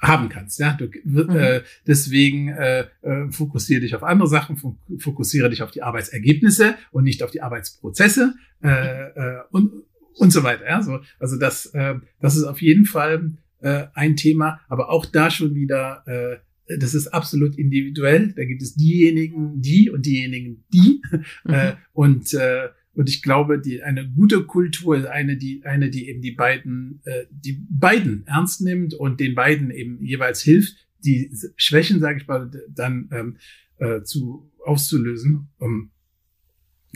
haben 0.00 0.28
kannst. 0.28 0.58
Ja, 0.58 0.72
du, 0.72 0.88
mhm. 1.04 1.36
äh, 1.36 1.60
deswegen 1.86 2.48
äh, 2.48 2.86
äh, 3.02 3.30
fokussiere 3.30 3.80
dich 3.80 3.94
auf 3.94 4.02
andere 4.02 4.28
Sachen, 4.28 4.56
fokussiere 4.98 5.50
dich 5.50 5.62
auf 5.62 5.70
die 5.70 5.82
Arbeitsergebnisse 5.82 6.74
und 6.90 7.04
nicht 7.04 7.22
auf 7.22 7.30
die 7.30 7.42
Arbeitsprozesse 7.42 8.34
äh, 8.62 8.68
äh, 8.68 9.40
und 9.50 9.72
und 10.16 10.32
so 10.32 10.42
weiter. 10.42 10.64
Ja, 10.66 10.82
so, 10.82 11.00
also 11.18 11.38
das 11.38 11.66
äh, 11.66 11.94
das 12.20 12.36
ist 12.36 12.44
auf 12.44 12.60
jeden 12.60 12.86
Fall 12.86 13.32
äh, 13.60 13.86
ein 13.94 14.16
Thema, 14.16 14.60
aber 14.68 14.90
auch 14.90 15.06
da 15.06 15.30
schon 15.30 15.54
wieder 15.54 16.02
äh, 16.06 16.38
das 16.78 16.94
ist 16.94 17.08
absolut 17.08 17.56
individuell. 17.56 18.32
Da 18.32 18.44
gibt 18.44 18.62
es 18.62 18.74
diejenigen, 18.74 19.60
die 19.60 19.90
und 19.90 20.06
diejenigen, 20.06 20.64
die. 20.72 21.02
Mhm. 21.44 21.54
Äh, 21.54 21.72
und 21.92 22.34
äh, 22.34 22.68
und 22.92 23.08
ich 23.08 23.22
glaube, 23.22 23.60
die, 23.60 23.82
eine 23.82 24.08
gute 24.10 24.44
Kultur 24.44 24.96
ist 24.96 25.06
eine, 25.06 25.36
die, 25.36 25.64
eine, 25.64 25.90
die 25.90 26.08
eben 26.08 26.20
die 26.20 26.32
beiden, 26.32 27.00
äh, 27.04 27.24
die 27.30 27.64
beiden 27.70 28.26
ernst 28.26 28.60
nimmt 28.60 28.94
und 28.94 29.20
den 29.20 29.34
beiden 29.34 29.70
eben 29.70 30.04
jeweils 30.04 30.42
hilft, 30.42 30.88
die 31.04 31.30
Schwächen, 31.56 32.00
sage 32.00 32.18
ich 32.18 32.26
mal, 32.26 32.50
dann 32.68 33.08
ähm, 33.12 33.36
äh, 33.78 34.02
zu 34.02 34.50
auszulösen. 34.64 35.48
Um, 35.58 35.90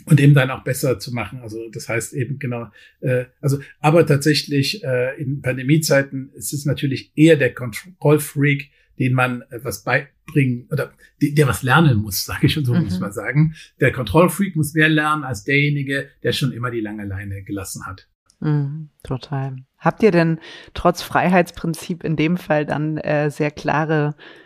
und 0.06 0.20
eben 0.20 0.34
dann 0.34 0.50
auch 0.50 0.64
besser 0.64 0.98
zu 0.98 1.14
machen. 1.14 1.38
Also 1.38 1.70
das 1.70 1.88
heißt 1.88 2.14
eben 2.14 2.38
genau, 2.38 2.70
äh, 3.00 3.26
also 3.40 3.60
aber 3.80 4.04
tatsächlich 4.04 4.82
äh, 4.82 5.20
in 5.20 5.40
Pandemiezeiten 5.40 6.30
ist 6.34 6.52
es 6.52 6.66
natürlich 6.66 7.12
eher 7.14 7.36
der 7.36 7.54
Control-Freak, 7.54 8.70
den 8.98 9.12
man 9.12 9.42
etwas 9.50 9.82
beibringen 9.82 10.68
oder 10.70 10.92
der 11.20 11.48
was 11.48 11.62
lernen 11.62 11.98
muss, 11.98 12.24
sage 12.24 12.46
ich 12.46 12.52
schon 12.52 12.64
so, 12.64 12.74
mhm. 12.74 12.84
muss 12.84 13.00
man 13.00 13.12
sagen. 13.12 13.54
Der 13.80 13.92
Kontrollfreak 13.92 14.56
muss 14.56 14.74
mehr 14.74 14.88
lernen 14.88 15.24
als 15.24 15.44
derjenige, 15.44 16.08
der 16.22 16.32
schon 16.32 16.52
immer 16.52 16.70
die 16.70 16.80
lange 16.80 17.04
Leine 17.04 17.42
gelassen 17.42 17.86
hat. 17.86 18.08
Mhm, 18.40 18.90
total. 19.02 19.56
Habt 19.78 20.02
ihr 20.02 20.10
denn 20.10 20.38
trotz 20.74 21.02
Freiheitsprinzip 21.02 22.04
in 22.04 22.16
dem 22.16 22.36
Fall 22.36 22.66
dann 22.66 22.98
äh, 22.98 23.30
sehr 23.30 23.50
klare 23.50 24.14
äh, 24.18 24.43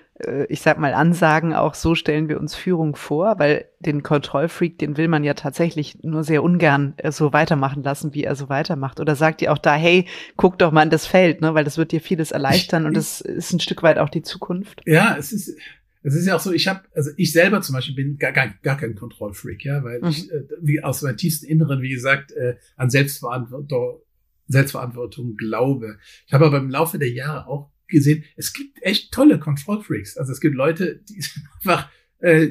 ich 0.48 0.62
sag 0.62 0.78
mal, 0.78 0.94
Ansagen 0.94 1.54
auch, 1.54 1.74
so 1.74 1.94
stellen 1.94 2.28
wir 2.28 2.40
uns 2.40 2.54
Führung 2.54 2.96
vor, 2.96 3.38
weil 3.38 3.66
den 3.78 4.02
Kontrollfreak, 4.02 4.78
den 4.78 4.96
will 4.96 5.06
man 5.06 5.22
ja 5.22 5.34
tatsächlich 5.34 6.02
nur 6.02 6.24
sehr 6.24 6.42
ungern 6.42 6.94
äh, 6.96 7.12
so 7.12 7.32
weitermachen 7.32 7.82
lassen, 7.82 8.14
wie 8.14 8.24
er 8.24 8.34
so 8.34 8.48
weitermacht. 8.48 8.98
Oder 8.98 9.14
sagt 9.14 9.42
ihr 9.42 9.52
auch 9.52 9.58
da, 9.58 9.74
hey, 9.74 10.06
guck 10.36 10.58
doch 10.58 10.72
mal 10.72 10.82
in 10.82 10.90
das 10.90 11.06
Feld, 11.06 11.40
ne, 11.40 11.54
weil 11.54 11.64
das 11.64 11.78
wird 11.78 11.92
dir 11.92 12.00
vieles 12.00 12.32
erleichtern 12.32 12.86
und 12.86 12.96
das 12.96 13.20
ist 13.20 13.52
ein 13.52 13.60
Stück 13.60 13.82
weit 13.82 13.98
auch 13.98 14.08
die 14.08 14.22
Zukunft. 14.22 14.80
Ja, 14.86 15.16
es 15.16 15.32
ist, 15.32 15.56
es 16.02 16.14
ist 16.14 16.26
ja 16.26 16.34
auch 16.34 16.40
so, 16.40 16.52
ich 16.52 16.66
habe, 16.66 16.80
also 16.94 17.10
ich 17.16 17.32
selber 17.32 17.60
zum 17.60 17.74
Beispiel 17.74 17.94
bin 17.94 18.18
gar, 18.18 18.32
gar, 18.32 18.48
gar 18.62 18.76
kein 18.76 18.96
Kontrollfreak, 18.96 19.64
ja, 19.64 19.84
weil 19.84 20.00
mhm. 20.00 20.08
ich, 20.08 20.32
äh, 20.32 20.42
wie 20.60 20.82
aus 20.82 21.02
meinem 21.02 21.16
tiefsten 21.16 21.46
Inneren, 21.46 21.80
wie 21.80 21.90
gesagt, 21.90 22.32
äh, 22.32 22.56
an 22.76 22.90
Selbstverantwortung, 22.90 24.00
Selbstverantwortung 24.48 25.36
glaube. 25.36 25.98
Ich 26.26 26.32
habe 26.32 26.46
aber 26.46 26.58
im 26.58 26.70
Laufe 26.70 26.98
der 26.98 27.10
Jahre 27.10 27.46
auch 27.46 27.70
gesehen, 27.88 28.24
es 28.36 28.52
gibt 28.52 28.82
echt 28.82 29.12
tolle 29.12 29.38
Control 29.38 29.82
Freaks. 29.82 30.16
Also 30.16 30.32
es 30.32 30.40
gibt 30.40 30.54
Leute, 30.54 31.02
die 31.08 31.20
sind 31.22 31.44
einfach 31.56 31.90
äh, 32.20 32.48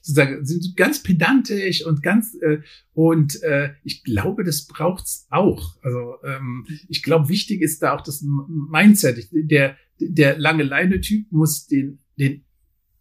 sozusagen 0.00 0.44
sind 0.44 0.76
ganz 0.76 1.02
pedantisch 1.02 1.84
und 1.86 2.02
ganz 2.02 2.34
äh, 2.42 2.58
und 2.92 3.42
äh, 3.42 3.70
ich 3.84 4.04
glaube, 4.04 4.44
das 4.44 4.66
braucht's 4.66 5.26
auch. 5.30 5.76
Also 5.82 6.16
ähm, 6.24 6.66
ich 6.88 7.02
glaube, 7.02 7.28
wichtig 7.28 7.62
ist 7.62 7.82
da 7.82 7.94
auch 7.94 8.02
das 8.02 8.22
Mindset. 8.22 9.28
Der 9.32 9.76
der 9.98 10.38
lange 10.38 10.62
Leine 10.62 11.00
Typ 11.00 11.30
muss 11.30 11.66
den 11.66 12.00
den 12.18 12.44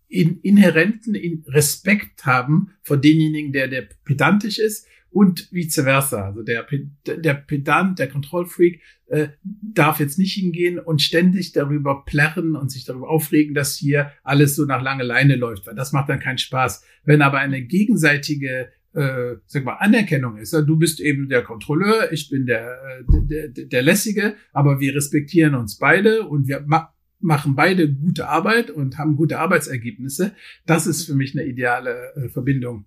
in, 0.08 0.40
inhärenten 0.42 1.44
Respekt 1.48 2.26
haben 2.26 2.70
vor 2.84 2.98
denjenigen, 2.98 3.52
der 3.52 3.68
der 3.68 3.88
pedantisch 4.06 4.60
ist 4.60 4.88
und 5.14 5.52
vice 5.52 5.82
versa. 5.84 6.26
Also 6.26 6.44
der, 6.44 6.66
der 7.06 7.34
Pedant, 7.36 8.00
der 8.00 8.10
Kontrollfreak 8.10 8.82
äh, 9.08 9.30
darf 9.44 10.00
jetzt 10.00 10.18
nicht 10.18 10.34
hingehen 10.34 10.80
und 10.80 11.02
ständig 11.02 11.52
darüber 11.54 12.04
plärren 12.06 12.56
und 12.56 12.72
sich 12.72 12.86
darüber 12.86 13.10
aufregen, 13.10 13.54
dass 13.54 13.76
hier 13.76 14.12
alles 14.24 14.56
so 14.56 14.66
nach 14.66 14.82
lange 14.82 15.04
Leine 15.04 15.36
läuft, 15.36 15.68
weil 15.68 15.76
das 15.76 15.92
macht 15.92 16.10
dann 16.10 16.20
keinen 16.20 16.40
Spaß. 16.40 16.84
Wenn 17.04 17.22
aber 17.22 17.38
eine 17.38 17.62
gegenseitige 17.62 18.70
äh, 18.94 19.38
sag 19.48 19.66
mal, 19.66 19.78
Anerkennung 19.80 20.38
ist. 20.38 20.54
Du 20.54 20.78
bist 20.78 21.00
eben 21.00 21.28
der 21.28 21.42
Kontrolleur, 21.42 22.12
ich 22.12 22.30
bin 22.30 22.46
der, 22.46 22.80
äh, 23.00 23.48
der, 23.48 23.48
der, 23.50 23.82
Lässige, 23.82 24.36
aber 24.52 24.80
wir 24.80 24.94
respektieren 24.96 25.56
uns 25.56 25.78
beide 25.78 26.28
und 26.28 26.48
wir 26.48 26.64
ma 26.66 26.94
machen 27.20 27.56
beide 27.56 27.92
gute 27.92 28.28
Arbeit 28.28 28.70
und 28.70 28.98
haben 28.98 29.16
gute 29.16 29.40
Arbeitsergebnisse. 29.40 30.36
Das 30.66 30.86
ist 30.86 31.06
für 31.06 31.16
mich 31.16 31.34
eine 31.34 31.48
ideale 31.48 32.14
äh, 32.16 32.28
Verbindung. 32.28 32.86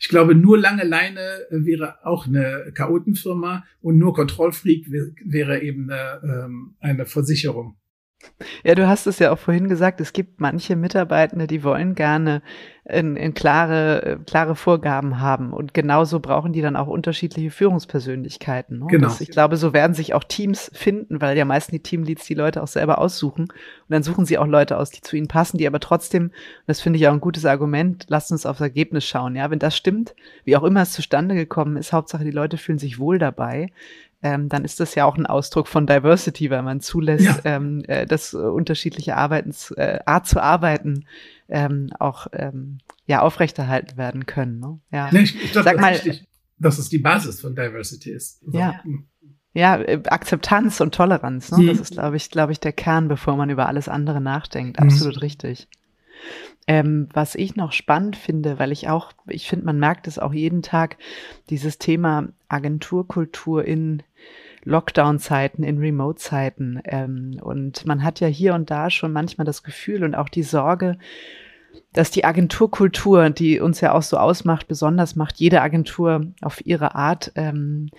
Ich 0.00 0.08
glaube, 0.08 0.34
nur 0.34 0.58
lange 0.58 0.84
Leine 0.84 1.20
äh, 1.50 1.64
wäre 1.64 2.04
auch 2.04 2.26
eine 2.26 2.72
Chaotenfirma 2.74 3.64
und 3.80 3.98
nur 3.98 4.14
Kontrollfreak 4.14 4.90
wäre 4.90 5.62
eben 5.62 5.90
eine, 5.90 6.20
ähm, 6.24 6.76
eine 6.80 7.06
Versicherung. 7.06 7.76
Ja, 8.62 8.74
du 8.74 8.88
hast 8.88 9.06
es 9.06 9.18
ja 9.18 9.32
auch 9.32 9.38
vorhin 9.38 9.68
gesagt, 9.68 10.00
es 10.00 10.12
gibt 10.12 10.40
manche 10.40 10.76
Mitarbeitende, 10.76 11.46
die 11.46 11.62
wollen 11.62 11.94
gerne 11.94 12.42
in, 12.84 13.16
in 13.16 13.32
klare, 13.32 14.04
äh, 14.04 14.16
klare 14.26 14.56
Vorgaben 14.56 15.20
haben. 15.20 15.52
Und 15.52 15.72
genauso 15.72 16.20
brauchen 16.20 16.52
die 16.52 16.60
dann 16.60 16.76
auch 16.76 16.86
unterschiedliche 16.86 17.50
Führungspersönlichkeiten. 17.50 18.80
Ne? 18.80 18.86
Genau. 18.88 19.08
Das, 19.08 19.20
ich 19.20 19.30
glaube, 19.30 19.56
so 19.56 19.72
werden 19.72 19.94
sich 19.94 20.12
auch 20.12 20.24
Teams 20.24 20.70
finden, 20.74 21.20
weil 21.20 21.36
ja 21.36 21.44
meistens 21.44 21.72
die 21.72 21.82
Teamleads 21.82 22.26
die 22.26 22.34
Leute 22.34 22.62
auch 22.62 22.68
selber 22.68 22.98
aussuchen. 22.98 23.44
Und 23.44 23.88
dann 23.88 24.02
suchen 24.02 24.26
sie 24.26 24.36
auch 24.36 24.46
Leute 24.46 24.76
aus, 24.76 24.90
die 24.90 25.00
zu 25.00 25.16
ihnen 25.16 25.28
passen, 25.28 25.56
die 25.56 25.66
aber 25.66 25.80
trotzdem, 25.80 26.30
das 26.66 26.80
finde 26.80 26.98
ich 26.98 27.08
auch 27.08 27.12
ein 27.12 27.20
gutes 27.20 27.46
Argument, 27.46 28.04
lasst 28.08 28.32
uns 28.32 28.44
aufs 28.44 28.60
Ergebnis 28.60 29.06
schauen. 29.06 29.34
Ja, 29.34 29.50
wenn 29.50 29.58
das 29.58 29.76
stimmt, 29.76 30.14
wie 30.44 30.56
auch 30.56 30.64
immer 30.64 30.82
es 30.82 30.92
zustande 30.92 31.34
gekommen 31.34 31.76
ist, 31.76 31.92
Hauptsache 31.92 32.24
die 32.24 32.30
Leute 32.30 32.58
fühlen 32.58 32.78
sich 32.78 32.98
wohl 32.98 33.18
dabei 33.18 33.70
ähm, 34.24 34.48
dann 34.48 34.64
ist 34.64 34.80
das 34.80 34.94
ja 34.94 35.04
auch 35.04 35.18
ein 35.18 35.26
Ausdruck 35.26 35.68
von 35.68 35.86
Diversity, 35.86 36.48
weil 36.48 36.62
man 36.62 36.80
zulässt, 36.80 37.26
ja. 37.26 37.38
ähm, 37.44 37.84
äh, 37.86 38.06
dass 38.06 38.32
äh, 38.32 38.38
unterschiedliche 38.38 39.16
Arbeitens, 39.16 39.70
äh, 39.72 39.98
Art 40.06 40.26
zu 40.26 40.42
arbeiten 40.42 41.04
ähm, 41.46 41.90
auch 41.98 42.26
ähm, 42.32 42.78
ja 43.06 43.20
aufrechterhalten 43.20 43.98
werden 43.98 44.24
können. 44.24 44.60
Ne? 44.60 44.80
Ja. 44.90 45.10
Nee, 45.12 45.20
ich, 45.20 45.44
ich 45.44 45.52
glaub, 45.52 45.64
Sag 45.64 45.78
mal, 45.78 45.92
wichtig, 45.92 46.24
dass 46.58 46.78
es 46.78 46.88
die 46.88 46.98
Basis 46.98 47.42
von 47.42 47.54
Diversity 47.54 48.12
ist. 48.12 48.42
Also, 48.46 48.58
ja. 48.58 48.80
Ja, 49.52 49.76
äh, 49.76 50.00
Akzeptanz 50.06 50.80
und 50.80 50.94
Toleranz, 50.94 51.52
ne? 51.52 51.58
Mhm. 51.58 51.66
das 51.68 51.80
ist, 51.80 51.92
glaube 51.92 52.16
ich, 52.16 52.30
glaube 52.30 52.52
ich, 52.52 52.60
der 52.60 52.72
Kern, 52.72 53.08
bevor 53.08 53.36
man 53.36 53.50
über 53.50 53.68
alles 53.68 53.88
andere 53.90 54.22
nachdenkt. 54.22 54.80
Mhm. 54.80 54.86
Absolut 54.86 55.20
richtig. 55.20 55.68
Ähm, 56.66 57.08
was 57.12 57.34
ich 57.34 57.56
noch 57.56 57.72
spannend 57.72 58.16
finde, 58.16 58.58
weil 58.58 58.72
ich 58.72 58.88
auch, 58.88 59.12
ich 59.28 59.48
finde, 59.48 59.66
man 59.66 59.78
merkt 59.78 60.08
es 60.08 60.18
auch 60.18 60.32
jeden 60.32 60.62
Tag, 60.62 60.96
dieses 61.50 61.76
Thema 61.76 62.28
Agenturkultur 62.48 63.64
in 63.66 64.02
Lockdown-Zeiten, 64.64 65.62
in 65.62 65.78
Remote-Zeiten. 65.78 66.80
Ähm, 66.84 67.38
und 67.42 67.86
man 67.86 68.02
hat 68.02 68.20
ja 68.20 68.28
hier 68.28 68.54
und 68.54 68.70
da 68.70 68.90
schon 68.90 69.12
manchmal 69.12 69.44
das 69.44 69.62
Gefühl 69.62 70.04
und 70.04 70.14
auch 70.14 70.28
die 70.28 70.42
Sorge, 70.42 70.98
dass 71.92 72.10
die 72.10 72.24
Agenturkultur, 72.24 73.30
die 73.30 73.60
uns 73.60 73.80
ja 73.80 73.92
auch 73.92 74.02
so 74.02 74.16
ausmacht, 74.16 74.68
besonders 74.68 75.16
macht, 75.16 75.36
jede 75.36 75.60
Agentur 75.60 76.26
auf 76.40 76.64
ihre 76.66 76.94
Art 76.94 77.32
ähm, 77.36 77.90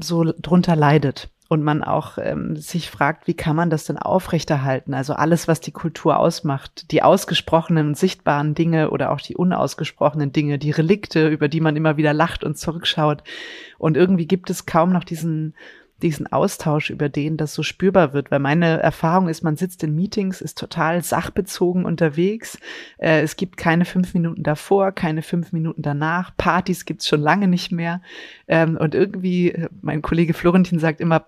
so 0.00 0.24
drunter 0.24 0.76
leidet 0.76 1.30
und 1.52 1.62
man 1.62 1.84
auch 1.84 2.16
ähm, 2.16 2.56
sich 2.56 2.88
fragt, 2.90 3.26
wie 3.26 3.34
kann 3.34 3.54
man 3.54 3.68
das 3.68 3.84
denn 3.84 3.98
aufrechterhalten? 3.98 4.94
Also 4.94 5.12
alles, 5.12 5.48
was 5.48 5.60
die 5.60 5.70
Kultur 5.70 6.18
ausmacht, 6.18 6.90
die 6.90 7.02
ausgesprochenen 7.02 7.88
und 7.88 7.98
sichtbaren 7.98 8.54
Dinge 8.54 8.88
oder 8.88 9.10
auch 9.10 9.20
die 9.20 9.36
unausgesprochenen 9.36 10.32
Dinge, 10.32 10.58
die 10.58 10.70
Relikte, 10.70 11.28
über 11.28 11.48
die 11.48 11.60
man 11.60 11.76
immer 11.76 11.98
wieder 11.98 12.14
lacht 12.14 12.42
und 12.42 12.56
zurückschaut. 12.56 13.22
Und 13.76 13.98
irgendwie 13.98 14.26
gibt 14.26 14.48
es 14.48 14.64
kaum 14.64 14.94
noch 14.94 15.04
diesen 15.04 15.54
diesen 16.02 16.30
Austausch, 16.30 16.90
über 16.90 17.08
den 17.08 17.36
das 17.36 17.54
so 17.54 17.62
spürbar 17.62 18.12
wird. 18.12 18.30
Weil 18.30 18.38
meine 18.38 18.80
Erfahrung 18.80 19.28
ist, 19.28 19.42
man 19.42 19.56
sitzt 19.56 19.82
in 19.82 19.94
Meetings, 19.94 20.40
ist 20.40 20.58
total 20.58 21.02
sachbezogen 21.02 21.84
unterwegs. 21.84 22.58
Äh, 22.98 23.22
es 23.22 23.36
gibt 23.36 23.56
keine 23.56 23.84
fünf 23.84 24.14
Minuten 24.14 24.42
davor, 24.42 24.92
keine 24.92 25.22
fünf 25.22 25.52
Minuten 25.52 25.82
danach. 25.82 26.36
Partys 26.36 26.84
gibt's 26.84 27.08
schon 27.08 27.20
lange 27.20 27.48
nicht 27.48 27.72
mehr. 27.72 28.02
Ähm, 28.48 28.76
und 28.76 28.94
irgendwie, 28.94 29.66
mein 29.80 30.02
Kollege 30.02 30.34
Florentin 30.34 30.78
sagt 30.78 31.00
immer, 31.00 31.24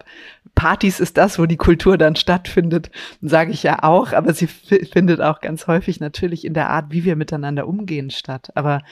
Partys 0.54 1.00
ist 1.00 1.16
das, 1.16 1.38
wo 1.38 1.46
die 1.46 1.56
Kultur 1.56 1.96
dann 1.98 2.16
stattfindet. 2.16 2.90
Sage 3.22 3.52
ich 3.52 3.62
ja 3.62 3.82
auch, 3.82 4.12
aber 4.12 4.34
sie 4.34 4.46
findet 4.46 5.20
auch 5.20 5.40
ganz 5.40 5.66
häufig 5.66 6.00
natürlich 6.00 6.44
in 6.44 6.54
der 6.54 6.70
Art, 6.70 6.86
wie 6.90 7.04
wir 7.04 7.16
miteinander 7.16 7.66
umgehen 7.66 8.10
statt. 8.10 8.50
Aber 8.54 8.82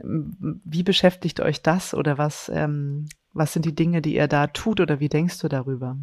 wie 0.00 0.82
beschäftigt 0.82 1.40
euch 1.40 1.62
das 1.62 1.92
oder 1.92 2.18
was, 2.18 2.50
ähm, 2.54 3.06
was 3.38 3.52
sind 3.52 3.64
die 3.64 3.74
Dinge, 3.74 4.02
die 4.02 4.16
ihr 4.16 4.28
da 4.28 4.48
tut 4.48 4.80
oder 4.80 5.00
wie 5.00 5.08
denkst 5.08 5.38
du 5.38 5.48
darüber? 5.48 5.98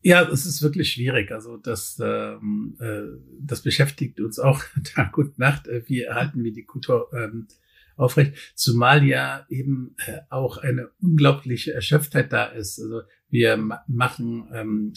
Ja, 0.00 0.22
es 0.28 0.46
ist 0.46 0.62
wirklich 0.62 0.92
schwierig. 0.92 1.32
Also 1.32 1.56
das, 1.56 1.98
ähm, 2.02 2.76
äh, 2.80 3.18
das 3.40 3.62
beschäftigt 3.62 4.20
uns 4.20 4.38
auch 4.38 4.62
Tag 4.84 5.18
und 5.18 5.38
Nacht. 5.38 5.66
Äh, 5.66 5.82
wie 5.86 6.02
erhalten 6.02 6.44
wir 6.44 6.52
die 6.52 6.64
Kultur 6.64 7.10
ähm, 7.12 7.48
aufrecht? 7.96 8.34
Zumal 8.54 9.04
ja 9.04 9.44
eben 9.48 9.96
äh, 10.06 10.20
auch 10.30 10.58
eine 10.58 10.90
unglaubliche 11.00 11.74
Erschöpftheit 11.74 12.32
da 12.32 12.46
ist. 12.46 12.80
Also 12.80 13.02
wir 13.28 13.56
ma 13.56 13.84
machen 13.88 14.48
ähm, 14.52 14.92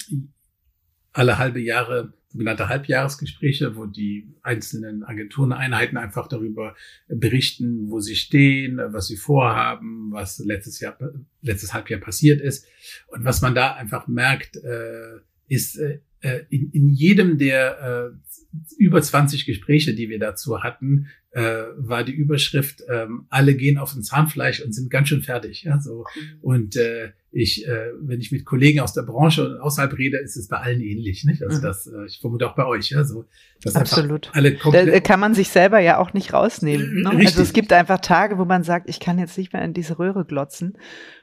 alle 1.13 1.37
halbe 1.37 1.59
Jahre 1.59 2.13
sogenannte 2.31 2.69
Halbjahresgespräche, 2.69 3.75
wo 3.75 3.85
die 3.85 4.33
einzelnen 4.41 5.03
Agentureneinheiten 5.03 5.97
einfach 5.97 6.27
darüber 6.27 6.75
berichten, 7.07 7.89
wo 7.89 7.99
sie 7.99 8.15
stehen, 8.15 8.77
was 8.77 9.07
sie 9.07 9.17
vorhaben, 9.17 10.11
was 10.11 10.39
letztes 10.39 10.79
Jahr, 10.79 10.97
letztes 11.41 11.73
Halbjahr 11.73 11.99
passiert 11.99 12.41
ist. 12.41 12.65
Und 13.07 13.25
was 13.25 13.41
man 13.41 13.53
da 13.53 13.73
einfach 13.73 14.07
merkt, 14.07 14.55
äh, 14.57 15.19
ist 15.47 15.77
äh, 15.77 15.99
in, 16.49 16.71
in 16.71 16.89
jedem 16.89 17.37
der 17.37 18.13
äh, 18.13 18.17
über 18.77 19.01
20 19.01 19.45
Gespräche, 19.45 19.93
die 19.93 20.09
wir 20.09 20.19
dazu 20.19 20.61
hatten, 20.61 21.07
äh, 21.31 21.63
war 21.77 22.03
die 22.03 22.11
Überschrift, 22.11 22.83
ähm, 22.89 23.25
alle 23.29 23.55
gehen 23.55 23.77
auf 23.77 23.93
den 23.93 24.03
Zahnfleisch 24.03 24.61
und 24.61 24.73
sind 24.73 24.89
ganz 24.89 25.07
schön 25.07 25.21
fertig. 25.21 25.63
Ja, 25.63 25.79
so. 25.79 26.05
Mhm. 26.15 26.39
Und 26.41 26.75
äh, 26.75 27.11
ich, 27.31 27.65
äh, 27.65 27.91
wenn 28.01 28.19
ich 28.19 28.33
mit 28.33 28.43
Kollegen 28.43 28.81
aus 28.81 28.93
der 28.93 29.03
Branche 29.03 29.47
und 29.47 29.61
außerhalb 29.61 29.97
rede, 29.97 30.17
ist 30.17 30.35
es 30.35 30.49
bei 30.49 30.57
allen 30.57 30.81
ähnlich. 30.81 31.23
Nicht? 31.23 31.41
Also 31.41 31.59
mhm. 31.59 31.61
das, 31.61 31.87
äh, 31.87 32.05
ich 32.05 32.19
vermute 32.19 32.49
auch 32.49 32.55
bei 32.55 32.65
euch. 32.65 32.89
Ja, 32.89 33.05
so, 33.05 33.23
dass 33.63 33.77
Absolut. 33.77 34.29
Alle 34.33 34.57
da 34.57 34.99
kann 34.99 35.21
man 35.21 35.33
sich 35.33 35.47
selber 35.47 35.79
ja 35.79 35.97
auch 35.97 36.13
nicht 36.13 36.33
rausnehmen. 36.33 37.03
Ne? 37.03 37.09
Also 37.25 37.41
es 37.41 37.53
gibt 37.53 37.71
einfach 37.71 37.99
Tage, 37.99 38.37
wo 38.37 38.43
man 38.43 38.63
sagt, 38.63 38.89
ich 38.89 38.99
kann 38.99 39.17
jetzt 39.17 39.37
nicht 39.37 39.53
mehr 39.53 39.63
in 39.63 39.73
diese 39.73 39.99
Röhre 39.99 40.25
glotzen 40.25 40.77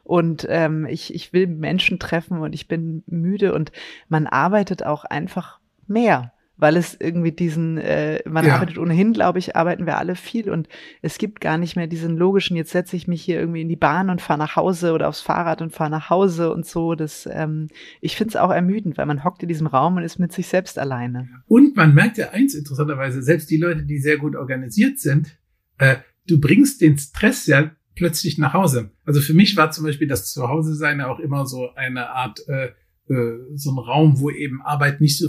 und 0.05 0.47
ähm, 0.49 0.87
ich, 0.87 1.15
ich 1.15 1.35
will 1.35 1.47
Menschen 1.47 1.99
treffen 1.99 2.39
und 2.39 2.55
ich 2.55 2.67
bin 2.67 3.03
müde 3.07 3.53
und 3.53 3.73
man 4.09 4.27
arbeitet 4.27 4.83
auch 4.87 5.05
einfach 5.05 5.61
mehr 5.87 6.33
weil 6.59 6.77
es 6.77 6.97
irgendwie 6.99 7.33
diesen, 7.33 7.79
äh, 7.79 8.21
man 8.29 8.45
ja. 8.45 8.57
arbeitet 8.57 8.79
ohnehin, 8.79 9.13
glaube 9.13 9.39
ich, 9.39 9.57
arbeiten 9.57 9.87
wir 9.87 9.97
alle 9.97 10.17
viel 10.17 10.51
und 10.51 10.69
es 11.03 11.19
gibt 11.19 11.41
gar 11.41 11.57
nicht 11.57 11.77
mehr 11.77 11.87
diesen 11.87 12.17
logischen, 12.17 12.57
jetzt 12.57 12.73
setze 12.73 12.97
ich 12.97 13.07
mich 13.07 13.23
hier 13.23 13.39
irgendwie 13.39 13.63
in 13.63 13.69
die 13.69 13.77
Bahn 13.77 14.11
und 14.11 14.21
fahre 14.21 14.39
nach 14.39 14.57
Hause 14.57 14.93
oder 14.93 15.09
aufs 15.09 15.21
Fahrrad 15.21 15.63
und 15.63 15.73
fahre 15.73 15.91
nach 15.91 16.11
Hause 16.11 16.53
und 16.53 16.67
so. 16.67 16.95
Das, 16.95 17.29
ähm, 17.31 17.69
ich 18.01 18.17
finde 18.17 18.31
es 18.31 18.37
auch 18.37 18.51
ermüdend, 18.51 18.99
weil 18.99 19.07
man 19.07 19.25
hockt 19.25 19.43
in 19.43 19.49
diesem 19.49 19.69
Raum 19.69 19.97
und 19.97 20.03
ist 20.03 20.19
mit 20.19 20.33
sich 20.33 20.49
selbst 20.49 20.79
alleine. 20.79 21.29
Und 21.47 21.77
man 21.77 21.95
merkt 21.95 22.19
ja 22.19 22.31
eins 22.31 22.55
interessanterweise, 22.55 23.23
selbst 23.23 23.51
die 23.51 23.57
Leute, 23.57 23.85
die 23.85 23.99
sehr 23.99 24.19
gut 24.19 24.35
organisiert 24.35 24.99
sind, 24.99 25.39
äh, 25.79 25.97
du 26.27 26.41
bringst 26.41 26.81
den 26.81 26.99
Stress 26.99 27.47
ja 27.47 27.71
plötzlich 27.95 28.39
nach 28.39 28.53
Hause. 28.53 28.91
Also 29.05 29.21
für 29.21 29.35
mich 29.35 29.57
war 29.57 29.71
zum 29.71 29.85
Beispiel 29.85 30.09
das 30.09 30.33
Zuhause 30.33 30.75
sein 30.75 31.01
auch 31.01 31.21
immer 31.21 31.47
so 31.47 31.75
eine 31.75 32.11
Art 32.11 32.47
äh, 32.49 32.71
äh, 33.09 33.39
so 33.55 33.73
ein 33.73 33.79
Raum, 33.79 34.21
wo 34.21 34.31
eben 34.31 34.63
Arbeit 34.63 35.01
nicht 35.01 35.19
so, 35.19 35.29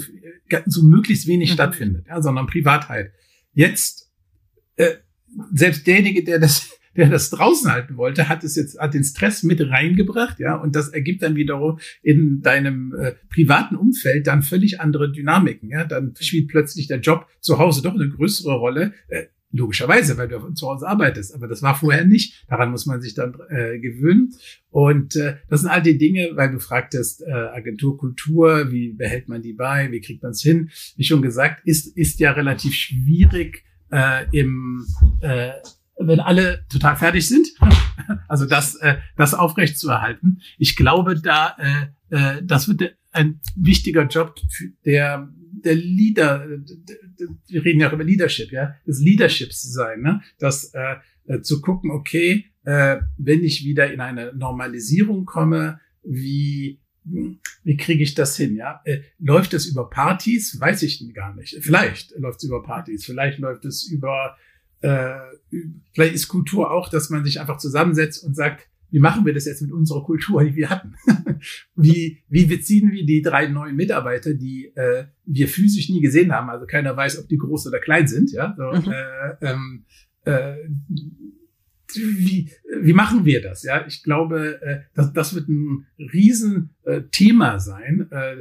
so 0.65 0.83
möglichst 0.83 1.27
wenig 1.27 1.49
mhm. 1.49 1.53
stattfindet, 1.53 2.05
ja, 2.07 2.21
sondern 2.21 2.47
Privatheit. 2.47 3.11
Jetzt, 3.53 4.11
äh, 4.75 4.95
selbst 5.53 5.85
derjenige, 5.87 6.23
der 6.23 6.39
das, 6.39 6.71
der 6.95 7.09
das 7.09 7.29
draußen 7.29 7.71
halten 7.71 7.97
wollte, 7.97 8.29
hat 8.29 8.43
es 8.43 8.55
jetzt, 8.55 8.79
hat 8.79 8.93
den 8.93 9.03
Stress 9.03 9.43
mit 9.43 9.61
reingebracht, 9.61 10.39
ja, 10.39 10.55
und 10.55 10.75
das 10.75 10.89
ergibt 10.89 11.21
dann 11.21 11.35
wiederum 11.35 11.79
in 12.01 12.41
deinem 12.41 12.93
äh, 12.95 13.13
privaten 13.29 13.75
Umfeld 13.75 14.27
dann 14.27 14.41
völlig 14.41 14.79
andere 14.79 15.11
Dynamiken, 15.11 15.69
ja, 15.69 15.85
dann 15.85 16.13
spielt 16.19 16.49
plötzlich 16.49 16.87
der 16.87 16.99
Job 16.99 17.27
zu 17.39 17.59
Hause 17.59 17.81
doch 17.81 17.93
eine 17.93 18.09
größere 18.09 18.53
Rolle. 18.53 18.93
Äh, 19.07 19.25
Logischerweise, 19.51 20.17
weil 20.17 20.27
du 20.27 20.53
zu 20.53 20.67
Hause 20.67 20.87
arbeitest. 20.87 21.33
Aber 21.33 21.47
das 21.47 21.61
war 21.61 21.75
vorher 21.75 22.05
nicht. 22.05 22.45
Daran 22.47 22.71
muss 22.71 22.85
man 22.85 23.01
sich 23.01 23.15
dann 23.15 23.35
äh, 23.49 23.79
gewöhnen. 23.79 24.33
Und 24.69 25.15
äh, 25.15 25.37
das 25.49 25.61
sind 25.61 25.69
all 25.69 25.81
die 25.81 25.97
Dinge, 25.97 26.31
weil 26.35 26.51
du 26.51 26.59
fragtest, 26.59 27.23
äh, 27.23 27.31
Agenturkultur, 27.31 28.71
wie 28.71 28.93
behält 28.93 29.27
man 29.27 29.41
die 29.41 29.53
bei, 29.53 29.91
wie 29.91 30.01
kriegt 30.01 30.21
man 30.21 30.31
es 30.31 30.41
hin? 30.41 30.69
Wie 30.97 31.03
schon 31.03 31.23
gesagt, 31.23 31.65
ist, 31.65 31.97
ist 31.97 32.19
ja 32.19 32.31
relativ 32.31 32.75
schwierig 32.75 33.63
äh, 33.91 34.25
im 34.31 34.85
äh, 35.21 35.51
wenn 36.01 36.21
alle 36.21 36.65
total 36.69 36.95
fertig 36.95 37.27
sind, 37.27 37.47
also 38.29 38.45
das, 38.45 38.75
äh, 38.75 38.99
das 39.17 39.33
aufrecht 39.33 39.77
zu 39.77 39.89
erhalten. 39.89 40.39
Ich 40.57 40.77
glaube, 40.77 41.19
da 41.19 41.57
äh, 41.59 41.87
äh, 42.09 42.41
das 42.43 42.67
wird 42.67 42.95
ein 43.11 43.39
wichtiger 43.55 44.03
Job, 44.07 44.35
der 44.85 45.29
der 45.63 45.75
Leader, 45.75 46.47
wir 47.47 47.65
reden 47.65 47.79
ja 47.79 47.89
auch 47.89 47.93
über 47.93 48.03
Leadership, 48.03 48.51
ja, 48.51 48.75
des 48.85 48.99
Leaderships 48.99 49.61
zu 49.61 49.69
sein, 49.69 50.01
ne? 50.01 50.21
das 50.37 50.73
äh, 50.73 50.95
äh, 51.25 51.41
zu 51.41 51.61
gucken, 51.61 51.91
okay, 51.91 52.45
äh, 52.63 52.97
wenn 53.17 53.43
ich 53.43 53.63
wieder 53.63 53.91
in 53.91 54.01
eine 54.01 54.33
Normalisierung 54.33 55.25
komme, 55.25 55.79
wie 56.03 56.79
wie 57.63 57.77
kriege 57.77 58.03
ich 58.03 58.13
das 58.13 58.37
hin? 58.37 58.55
Ja, 58.55 58.81
äh, 58.83 58.99
läuft 59.17 59.53
es 59.53 59.65
über 59.65 59.89
Partys? 59.89 60.59
Weiß 60.59 60.83
ich 60.83 61.01
gar 61.13 61.33
nicht. 61.35 61.57
Vielleicht 61.61 62.11
läuft 62.17 62.39
es 62.39 62.43
über 62.43 62.61
Partys. 62.61 63.05
Vielleicht 63.05 63.39
läuft 63.39 63.65
es 63.65 63.89
über 63.89 64.37
äh, 64.81 65.15
vielleicht 65.93 66.13
ist 66.13 66.27
Kultur 66.27 66.71
auch, 66.71 66.89
dass 66.89 67.09
man 67.09 67.25
sich 67.25 67.39
einfach 67.39 67.57
zusammensetzt 67.57 68.23
und 68.23 68.35
sagt, 68.35 68.68
wie 68.91 68.99
machen 68.99 69.25
wir 69.25 69.33
das 69.33 69.45
jetzt 69.45 69.61
mit 69.61 69.71
unserer 69.71 70.03
Kultur, 70.03 70.43
die 70.43 70.55
wir 70.55 70.69
hatten? 70.69 70.95
wie, 71.75 72.23
wie 72.27 72.45
beziehen 72.45 72.91
wir 72.91 73.05
die 73.05 73.21
drei 73.21 73.47
neuen 73.47 73.75
Mitarbeiter, 73.75 74.33
die 74.33 74.71
äh, 74.75 75.05
wir 75.25 75.47
physisch 75.47 75.89
nie 75.89 76.01
gesehen 76.01 76.31
haben? 76.31 76.49
Also 76.49 76.65
keiner 76.65 76.95
weiß, 76.95 77.19
ob 77.19 77.27
die 77.27 77.37
groß 77.37 77.67
oder 77.67 77.79
klein 77.79 78.07
sind. 78.07 78.31
Ja, 78.31 78.55
so, 78.57 78.63
mhm. 78.63 78.91
äh, 78.91 79.51
ähm, 79.51 79.85
äh, 80.25 80.55
wie, 81.95 82.51
wie 82.81 82.93
machen 82.93 83.25
wir 83.25 83.41
das? 83.41 83.63
Ja, 83.63 83.85
ich 83.87 84.03
glaube, 84.03 84.61
äh, 84.61 84.79
das, 84.93 85.13
das 85.13 85.35
wird 85.35 85.49
ein 85.49 85.85
Riesenthema 85.97 87.55
äh, 87.55 87.59
sein, 87.59 88.07
äh, 88.11 88.37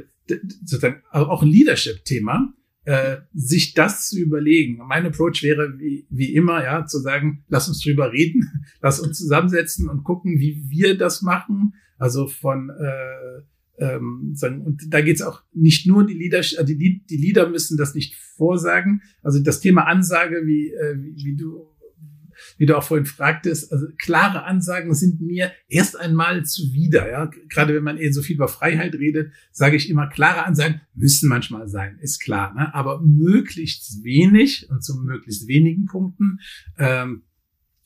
sozusagen 0.63 1.01
auch 1.11 1.41
ein 1.41 1.49
Leadership-Thema, 1.49 2.53
äh, 2.85 3.17
sich 3.33 3.73
das 3.73 4.09
zu 4.09 4.19
überlegen. 4.19 4.77
Mein 4.87 5.05
Approach 5.05 5.43
wäre 5.43 5.77
wie, 5.79 6.07
wie 6.09 6.33
immer, 6.33 6.63
ja, 6.63 6.85
zu 6.85 6.99
sagen, 6.99 7.43
lass 7.47 7.67
uns 7.67 7.81
drüber 7.81 8.11
reden, 8.11 8.63
lass 8.81 8.99
uns 8.99 9.17
zusammensetzen 9.17 9.89
und 9.89 10.03
gucken, 10.03 10.39
wie 10.39 10.63
wir 10.69 10.97
das 10.97 11.21
machen. 11.21 11.73
Also 11.97 12.27
von 12.27 12.69
äh, 12.69 13.41
ähm, 13.79 14.31
sagen, 14.33 14.61
und 14.61 14.93
da 14.93 15.01
geht's 15.01 15.21
auch 15.21 15.43
nicht 15.53 15.87
nur 15.87 16.05
die 16.05 16.13
Leader, 16.13 16.39
äh, 16.39 16.65
die, 16.65 17.03
die 17.05 17.17
Leader 17.17 17.49
müssen 17.49 17.77
das 17.77 17.95
nicht 17.95 18.15
vorsagen. 18.15 19.01
Also 19.21 19.41
das 19.41 19.59
Thema 19.59 19.85
Ansage, 19.87 20.41
wie, 20.45 20.69
äh, 20.71 20.95
wie, 21.01 21.15
wie 21.25 21.35
du 21.35 21.67
wie 22.59 22.65
du 22.65 22.77
auch 22.77 22.83
vorhin 22.83 23.05
fragtest, 23.05 23.71
also 23.71 23.87
klare 23.97 24.43
Ansagen 24.43 24.93
sind 24.93 25.21
mir 25.21 25.51
erst 25.69 25.97
einmal 25.97 26.45
zuwider. 26.45 27.09
Ja? 27.09 27.31
Gerade 27.47 27.73
wenn 27.73 27.83
man 27.83 27.97
eben 27.97 28.13
so 28.13 28.21
viel 28.21 28.35
über 28.35 28.49
Freiheit 28.49 28.93
redet, 28.95 29.31
sage 29.51 29.77
ich 29.77 29.89
immer, 29.89 30.07
klare 30.07 30.45
Ansagen 30.45 30.81
müssen 30.93 31.29
manchmal 31.29 31.69
sein, 31.69 31.97
ist 32.01 32.19
klar. 32.19 32.53
Ne? 32.53 32.73
Aber 32.75 33.01
möglichst 33.01 34.03
wenig 34.03 34.69
und 34.69 34.83
zu 34.83 34.99
möglichst 35.01 35.47
wenigen 35.47 35.85
Punkten. 35.85 36.39
Ähm, 36.77 37.23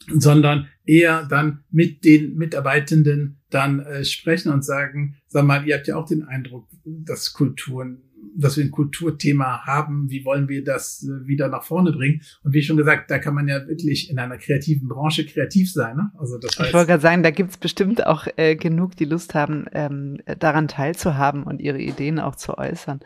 sondern 0.08 0.68
eher 0.86 1.26
dann 1.26 1.64
mit 1.72 2.04
den 2.04 2.36
Mitarbeitenden 2.36 3.40
dann 3.50 3.80
äh, 3.80 4.04
sprechen 4.04 4.52
und 4.52 4.66
sagen, 4.66 5.16
sag 5.28 5.46
mal, 5.46 5.66
ihr 5.66 5.76
habt 5.76 5.88
ja 5.88 5.96
auch 5.96 6.08
den 6.08 6.24
Eindruck, 6.24 6.68
dass 6.84 7.32
Kulturen 7.32 8.02
dass 8.36 8.58
wir 8.58 8.64
ein 8.64 8.72
Kulturthema 8.72 9.66
haben, 9.66 10.10
wie 10.10 10.26
wollen 10.26 10.50
wir 10.50 10.64
das 10.64 11.04
äh, 11.04 11.28
wieder 11.28 11.48
nach 11.48 11.64
vorne 11.64 11.92
bringen? 11.92 12.22
Und 12.44 12.54
wie 12.54 12.62
schon 12.62 12.78
gesagt, 12.78 13.12
da 13.12 13.20
kann 13.20 13.36
man 13.36 13.48
ja 13.48 13.68
wirklich 13.68 14.10
in 14.10 14.20
einer 14.20 14.38
kreativen 14.38 14.88
Branche 14.88 15.26
kreativ 15.26 15.72
sein. 15.72 15.96
Ne? 15.96 16.12
Also 16.18 16.38
das 16.38 16.58
heißt, 16.58 16.70
ich 16.70 16.74
wollte 16.74 16.88
gerade 16.88 17.02
sagen, 17.02 17.24
da 17.24 17.32
gibt's 17.32 17.58
bestimmt 17.58 18.06
auch 18.06 18.28
äh, 18.38 18.56
genug, 18.56 18.96
die 18.96 19.06
Lust 19.06 19.36
haben, 19.36 19.66
ähm, 19.74 20.20
daran 20.40 20.68
teilzuhaben 20.68 21.44
und 21.44 21.62
ihre 21.62 21.80
Ideen 21.80 22.20
auch 22.20 22.36
zu 22.36 22.58
äußern. 22.58 23.00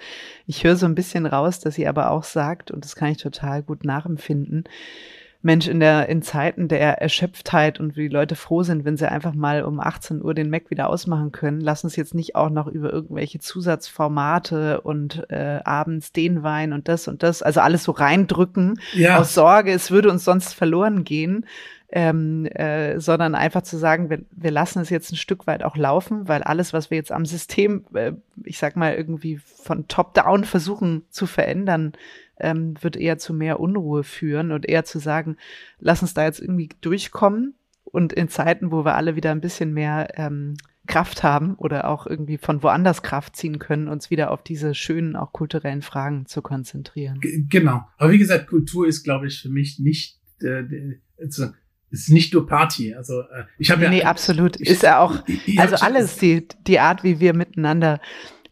Ich 0.46 0.64
höre 0.64 0.76
so 0.76 0.86
ein 0.86 0.96
bisschen 0.96 1.26
raus, 1.26 1.60
dass 1.60 1.76
sie 1.76 1.88
aber 1.88 2.12
auch 2.12 2.24
sagt, 2.24 2.72
und 2.72 2.84
das 2.84 2.96
kann 2.96 3.12
ich 3.12 3.18
total 3.18 3.64
gut 3.64 3.84
nachempfinden, 3.84 4.64
Mensch, 5.48 5.70
in 5.70 5.80
der, 5.80 6.10
in 6.10 6.22
Zeiten 6.22 6.68
der 6.68 7.02
Erschöpftheit 7.02 7.80
und 7.80 7.96
wie 7.96 8.10
die 8.10 8.14
Leute 8.14 8.36
froh 8.36 8.64
sind, 8.64 8.84
wenn 8.84 8.98
sie 8.98 9.10
einfach 9.10 9.34
mal 9.34 9.64
um 9.64 9.80
18 9.80 10.22
Uhr 10.22 10.34
den 10.34 10.50
Mac 10.50 10.70
wieder 10.70 10.90
ausmachen 10.90 11.32
können, 11.32 11.62
lass 11.62 11.86
uns 11.86 11.96
jetzt 11.96 12.14
nicht 12.14 12.36
auch 12.36 12.50
noch 12.50 12.68
über 12.68 12.92
irgendwelche 12.92 13.40
Zusatzformate 13.40 14.82
und 14.82 15.26
äh, 15.30 15.62
abends 15.64 16.12
den 16.12 16.44
Wein 16.44 16.74
und 16.74 16.90
das 16.90 17.08
und 17.08 17.24
das, 17.24 17.42
also 17.42 17.62
alles 17.62 17.86
so 17.86 17.94
reindrücken 17.94 18.78
ja. 18.94 19.20
aus 19.20 19.34
Sorge, 19.34 19.72
es 19.72 19.90
würde 19.90 20.12
uns 20.12 20.26
sonst 20.26 20.54
verloren 20.54 21.06
gehen. 21.06 21.46
Ähm, 21.90 22.46
äh, 22.48 23.00
sondern 23.00 23.34
einfach 23.34 23.62
zu 23.62 23.78
sagen, 23.78 24.10
wir, 24.10 24.20
wir 24.32 24.52
lassen 24.52 24.82
es 24.82 24.90
jetzt 24.90 25.14
ein 25.14 25.16
Stück 25.16 25.48
weit 25.48 25.64
auch 25.64 25.78
laufen, 25.78 26.28
weil 26.28 26.44
alles, 26.44 26.74
was 26.74 26.92
wir 26.92 26.98
jetzt 26.98 27.14
am 27.14 27.26
System, 27.26 27.86
äh, 27.94 28.12
ich 28.44 28.58
sag 28.58 28.76
mal, 28.76 28.94
irgendwie 28.94 29.38
von 29.38 29.88
top-down 29.88 30.44
versuchen 30.44 31.06
zu 31.12 31.28
verändern, 31.28 31.94
ähm, 32.40 32.76
wird 32.82 32.96
eher 32.96 33.18
zu 33.18 33.34
mehr 33.34 33.60
Unruhe 33.60 34.04
führen 34.04 34.52
und 34.52 34.68
eher 34.68 34.86
zu 34.86 35.00
sagen, 35.00 35.38
lass 35.80 36.02
uns 36.02 36.14
da 36.14 36.26
jetzt 36.26 36.40
irgendwie 36.40 36.70
durchkommen 36.82 37.56
und 37.84 38.14
in 38.14 38.30
Zeiten, 38.30 38.72
wo 38.72 38.86
wir 38.86 38.96
alle 38.96 39.16
wieder 39.16 39.32
ein 39.32 39.42
bisschen 39.42 39.74
mehr 39.74 40.10
ähm, 40.16 40.56
Kraft 40.88 41.24
haben 41.24 41.56
oder 41.56 41.90
auch 41.90 42.08
irgendwie 42.08 42.38
von 42.38 42.64
woanders 42.64 43.04
Kraft 43.04 43.36
ziehen 43.36 43.60
können, 43.60 43.88
uns 43.88 44.10
wieder 44.10 44.32
auf 44.32 44.42
diese 44.42 44.74
schönen, 44.74 45.16
auch 45.16 45.34
kulturellen 45.34 45.82
Fragen 45.82 46.26
zu 46.26 46.42
konzentrieren. 46.42 47.20
G 47.20 47.46
genau. 47.50 47.86
Aber 47.98 48.12
wie 48.12 48.18
gesagt, 48.18 48.48
Kultur 48.48 48.88
ist, 48.88 49.04
glaube 49.04 49.28
ich, 49.28 49.42
für 49.42 49.50
mich 49.50 49.80
nicht, 49.80 50.20
äh, 50.42 50.64
ist 51.90 52.10
nicht 52.10 52.34
nur 52.34 52.48
Party. 52.48 52.94
Also 52.96 53.22
äh, 53.22 53.44
ich 53.58 53.72
habe 53.72 53.84
ja. 53.84 53.90
Nee, 53.90 54.04
absolut. 54.04 54.60
Ich, 54.60 54.70
ist 54.70 54.84
ja 54.84 55.00
auch, 55.00 55.24
also 55.58 55.76
alles, 55.78 56.18
die, 56.18 56.48
die 56.66 56.80
Art, 56.80 57.04
wie 57.04 57.20
wir 57.20 57.34
miteinander 57.34 58.00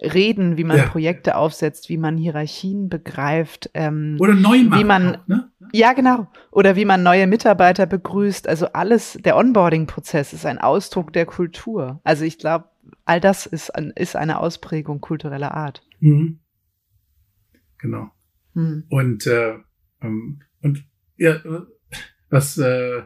reden, 0.02 0.58
wie 0.58 0.64
man 0.64 0.78
ja. 0.78 0.86
Projekte 0.88 1.36
aufsetzt, 1.36 1.90
wie 1.90 1.98
man 1.98 2.18
Hierarchien 2.18 2.90
begreift. 2.90 3.70
Ähm, 3.74 4.18
Oder 4.20 4.34
neu 4.34 4.64
macht. 4.64 4.80
Wie 4.80 4.84
man, 4.84 5.16
auch, 5.16 5.28
ne? 5.28 5.52
Ja, 5.72 5.94
genau. 5.94 6.28
Oder 6.52 6.76
wie 6.76 6.86
man 6.86 7.04
neue 7.04 7.28
Mitarbeiter 7.28 7.86
begrüßt. 7.86 8.48
Also 8.48 8.68
alles, 8.68 9.18
der 9.24 9.38
Onboarding-Prozess 9.38 10.34
ist 10.34 10.46
ein 10.46 10.58
Ausdruck 10.58 11.14
der 11.14 11.26
Kultur. 11.26 12.00
Also 12.04 12.26
ich 12.26 12.38
glaube, 12.38 12.66
all 13.06 13.20
das 13.20 13.46
ist, 13.46 13.72
ist 13.96 14.16
eine 14.16 14.40
Ausprägung 14.40 15.02
kultureller 15.02 15.54
Art. 15.54 15.84
Mhm. 16.00 16.40
Genau. 17.78 18.12
Mhm. 18.54 18.86
Und, 18.90 19.28
äh, 19.28 19.56
ähm, 20.02 20.42
und 20.62 20.84
ja, 21.18 21.40
was, 22.30 22.58
äh, 22.58 23.04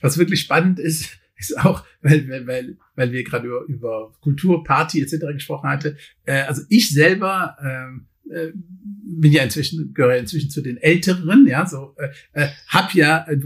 was 0.00 0.18
wirklich 0.18 0.40
spannend 0.40 0.78
ist, 0.78 1.18
ist 1.38 1.58
auch, 1.58 1.84
weil, 2.02 2.28
weil, 2.28 2.46
weil, 2.46 2.76
weil 2.96 3.12
wir 3.12 3.24
gerade 3.24 3.46
über, 3.46 3.64
über 3.66 4.12
Kultur, 4.20 4.64
Party 4.64 5.00
etc. 5.00 5.26
gesprochen 5.32 5.68
hatte. 5.70 5.96
Äh, 6.24 6.42
also 6.42 6.62
ich 6.68 6.90
selber 6.90 7.56
ähm, 7.62 8.06
äh, 8.30 8.52
bin 8.54 9.32
ja 9.32 9.42
inzwischen 9.42 9.94
gehöre 9.94 10.16
inzwischen 10.16 10.50
zu 10.50 10.60
den 10.60 10.76
Älteren, 10.76 11.46
ja, 11.46 11.66
so 11.66 11.94
äh, 11.96 12.10
äh, 12.32 12.48
hab 12.68 12.94
ja 12.94 13.26
äh, 13.28 13.38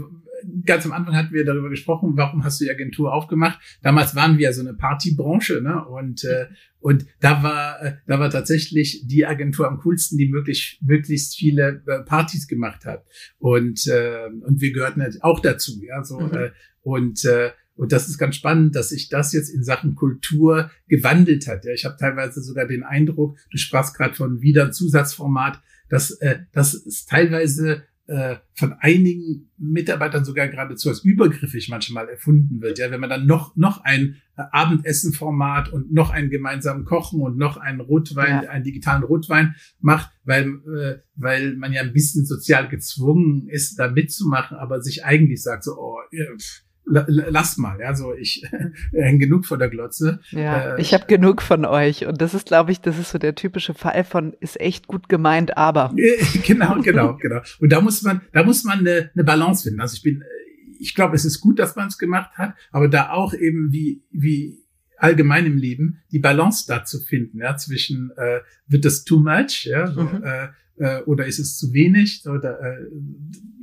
ganz 0.65 0.85
am 0.85 0.91
Anfang 0.91 1.15
hatten 1.15 1.33
wir 1.33 1.45
darüber 1.45 1.69
gesprochen, 1.69 2.13
warum 2.15 2.43
hast 2.43 2.59
du 2.59 2.65
die 2.65 2.71
Agentur 2.71 3.13
aufgemacht? 3.13 3.59
Damals 3.81 4.15
waren 4.15 4.37
wir 4.37 4.45
ja 4.45 4.53
so 4.53 4.61
eine 4.61 4.73
Partybranche, 4.73 5.61
ne? 5.61 5.85
Und 5.85 6.23
äh, 6.25 6.47
und 6.79 7.05
da 7.21 7.43
war 7.43 7.81
äh, 7.81 7.93
da 8.07 8.19
war 8.19 8.29
tatsächlich 8.29 9.07
die 9.07 9.25
Agentur 9.25 9.67
am 9.67 9.79
coolsten, 9.79 10.17
die 10.17 10.27
möglich 10.27 10.79
möglichst 10.81 11.35
viele 11.35 11.81
äh, 11.87 12.01
Partys 12.01 12.47
gemacht 12.47 12.85
hat. 12.85 13.05
Und 13.39 13.87
äh, 13.87 14.27
und 14.41 14.61
wir 14.61 14.73
gehörten 14.73 15.01
halt 15.01 15.23
auch 15.23 15.39
dazu, 15.39 15.81
ja, 15.81 16.03
so 16.03 16.19
mhm. 16.19 16.33
äh, 16.33 16.51
und 16.81 17.23
äh, 17.25 17.51
und 17.75 17.91
das 17.91 18.07
ist 18.07 18.17
ganz 18.17 18.35
spannend, 18.35 18.75
dass 18.75 18.89
sich 18.89 19.09
das 19.09 19.33
jetzt 19.33 19.49
in 19.49 19.63
Sachen 19.63 19.95
Kultur 19.95 20.69
gewandelt 20.87 21.47
hat. 21.47 21.65
Ja, 21.65 21.73
ich 21.73 21.85
habe 21.85 21.97
teilweise 21.97 22.41
sogar 22.41 22.67
den 22.67 22.83
Eindruck, 22.83 23.37
du 23.51 23.57
sprachst 23.57 23.95
gerade 23.95 24.13
von 24.13 24.41
wieder 24.41 24.71
Zusatzformat, 24.71 25.61
dass 25.89 26.11
äh, 26.11 26.39
das 26.51 26.73
ist 26.73 27.09
teilweise 27.09 27.83
äh, 28.05 28.35
von 28.55 28.73
einigen 28.73 29.49
Mitarbeitern 29.57 30.25
sogar 30.25 30.49
geradezu 30.49 30.89
als 30.89 31.05
übergriffig 31.05 31.69
manchmal 31.69 32.09
erfunden 32.09 32.61
wird. 32.61 32.77
Ja, 32.77 32.91
wenn 32.91 32.99
man 32.99 33.09
dann 33.09 33.25
noch 33.25 33.55
noch 33.55 33.83
ein 33.85 34.17
äh, 34.35 34.43
Abendessenformat 34.51 35.71
und 35.71 35.93
noch 35.93 36.09
einen 36.09 36.29
gemeinsamen 36.29 36.83
Kochen 36.83 37.21
und 37.21 37.37
noch 37.37 37.57
einen 37.57 37.79
Rotwein, 37.79 38.43
ja. 38.43 38.49
einen 38.49 38.65
digitalen 38.65 39.03
Rotwein 39.03 39.55
macht, 39.79 40.11
weil 40.25 40.47
äh, 40.47 40.99
weil 41.15 41.55
man 41.55 41.71
ja 41.71 41.81
ein 41.81 41.93
bisschen 41.93 42.25
sozial 42.25 42.67
gezwungen 42.67 43.47
ist, 43.47 43.79
da 43.79 43.89
mitzumachen, 43.89 44.57
aber 44.57 44.81
sich 44.81 45.05
eigentlich 45.05 45.41
sagt 45.41 45.63
so, 45.63 45.77
oh, 45.77 45.97
pff, 46.13 46.62
lass 46.85 47.57
mal, 47.57 47.79
ja, 47.79 47.95
so 47.95 48.13
ich 48.13 48.45
hänge 48.91 49.19
genug 49.19 49.45
vor 49.45 49.57
der 49.57 49.69
Glotze. 49.69 50.19
Ja, 50.31 50.75
äh, 50.75 50.81
ich 50.81 50.93
habe 50.93 51.05
genug 51.05 51.41
von 51.41 51.65
euch 51.65 52.05
und 52.05 52.21
das 52.21 52.33
ist, 52.33 52.47
glaube 52.47 52.71
ich, 52.71 52.81
das 52.81 52.99
ist 52.99 53.11
so 53.11 53.17
der 53.17 53.35
typische 53.35 53.73
Fall 53.73 54.03
von 54.03 54.33
ist 54.39 54.59
echt 54.59 54.87
gut 54.87 55.09
gemeint, 55.09 55.57
aber 55.57 55.93
genau, 56.45 56.81
genau, 56.81 57.15
genau. 57.17 57.41
Und 57.59 57.71
da 57.71 57.81
muss 57.81 58.01
man, 58.01 58.21
da 58.31 58.43
muss 58.43 58.63
man 58.63 58.79
eine, 58.79 59.11
eine 59.13 59.23
Balance 59.23 59.63
finden. 59.63 59.81
Also 59.81 59.95
ich 59.95 60.03
bin, 60.03 60.23
ich 60.79 60.95
glaube, 60.95 61.15
es 61.15 61.25
ist 61.25 61.39
gut, 61.39 61.59
dass 61.59 61.75
man 61.75 61.87
es 61.87 61.97
gemacht 61.97 62.31
hat, 62.37 62.55
aber 62.71 62.87
da 62.87 63.11
auch 63.11 63.33
eben 63.33 63.71
wie 63.71 64.03
wie 64.11 64.59
allgemein 64.97 65.45
im 65.45 65.57
Leben 65.57 65.99
die 66.11 66.19
Balance 66.19 66.65
da 66.67 66.85
zu 66.85 66.99
finden, 66.99 67.39
ja, 67.39 67.57
zwischen 67.57 68.11
äh, 68.15 68.39
wird 68.67 68.85
das 68.85 69.03
too 69.03 69.19
much, 69.19 69.65
ja, 69.65 69.89
mhm. 69.89 70.23
äh, 70.23 70.47
äh, 70.77 71.03
oder 71.03 71.25
ist 71.25 71.39
es 71.39 71.57
zu 71.57 71.73
wenig, 71.73 72.23
oder 72.27 72.59
äh, 72.59 72.87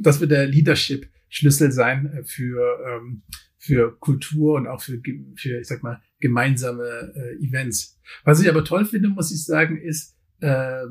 das 0.03 0.21
wird 0.21 0.31
der 0.31 0.47
Leadership 0.47 1.09
Schlüssel 1.31 1.73
sein 1.73 2.07
äh, 2.13 2.25
für, 2.25 2.79
ähm, 2.87 3.23
für 3.57 3.97
Kultur 3.99 4.57
und 4.57 4.67
auch 4.67 4.83
für, 4.83 5.01
für, 5.37 5.61
ich 5.61 5.67
sag 5.67 5.83
mal, 5.83 6.03
gemeinsame 6.19 7.13
äh, 7.15 7.45
Events. 7.45 7.99
Was 8.25 8.43
ich 8.43 8.51
aber 8.51 8.65
toll 8.65 8.85
finde, 8.85 9.09
muss 9.09 9.33
ich 9.33 9.45
sagen, 9.45 9.81
ist 9.81 10.17
äh, 10.41 10.85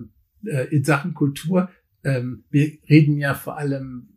äh, 0.45 0.67
in 0.75 0.83
Sachen 0.83 1.13
Kultur, 1.13 1.69
ähm, 2.03 2.45
wir 2.49 2.71
reden 2.89 3.17
ja 3.17 3.33
vor 3.33 3.57
allem 3.57 4.09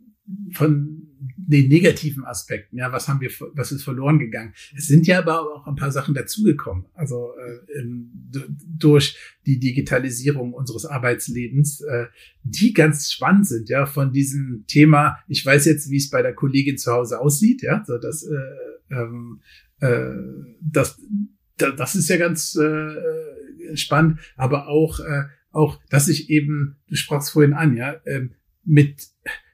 von 0.52 1.01
den 1.48 1.68
negativen 1.68 2.24
Aspekten, 2.24 2.78
ja, 2.78 2.92
was 2.92 3.08
haben 3.08 3.20
wir, 3.20 3.30
was 3.54 3.72
ist 3.72 3.82
verloren 3.82 4.18
gegangen? 4.18 4.54
Es 4.76 4.86
sind 4.86 5.06
ja 5.06 5.18
aber 5.18 5.40
auch 5.40 5.66
ein 5.66 5.76
paar 5.76 5.90
Sachen 5.90 6.14
dazugekommen, 6.14 6.86
also 6.94 7.32
äh, 7.36 8.40
durch 8.78 9.16
die 9.46 9.58
Digitalisierung 9.58 10.52
unseres 10.52 10.86
Arbeitslebens, 10.86 11.80
äh, 11.82 12.06
die 12.42 12.72
ganz 12.72 13.12
spannend 13.12 13.46
sind, 13.46 13.68
ja, 13.68 13.86
von 13.86 14.12
diesem 14.12 14.64
Thema. 14.66 15.18
Ich 15.28 15.44
weiß 15.44 15.64
jetzt, 15.66 15.90
wie 15.90 15.96
es 15.96 16.10
bei 16.10 16.22
der 16.22 16.34
Kollegin 16.34 16.78
zu 16.78 16.92
Hause 16.92 17.20
aussieht, 17.20 17.62
ja, 17.62 17.82
so 17.86 17.98
das, 17.98 18.24
äh, 18.24 18.94
ähm, 18.94 19.40
äh, 19.80 20.10
das, 20.60 21.00
das 21.56 21.94
ist 21.94 22.08
ja 22.08 22.16
ganz 22.16 22.56
äh, 22.56 23.76
spannend, 23.76 24.20
aber 24.36 24.68
auch 24.68 25.00
äh, 25.00 25.24
auch, 25.52 25.78
dass 25.90 26.08
ich 26.08 26.30
eben, 26.30 26.76
du 26.88 26.96
sprachst 26.96 27.30
vorhin 27.30 27.52
an, 27.52 27.76
ja, 27.76 27.92
äh, 28.04 28.28
mit 28.64 29.06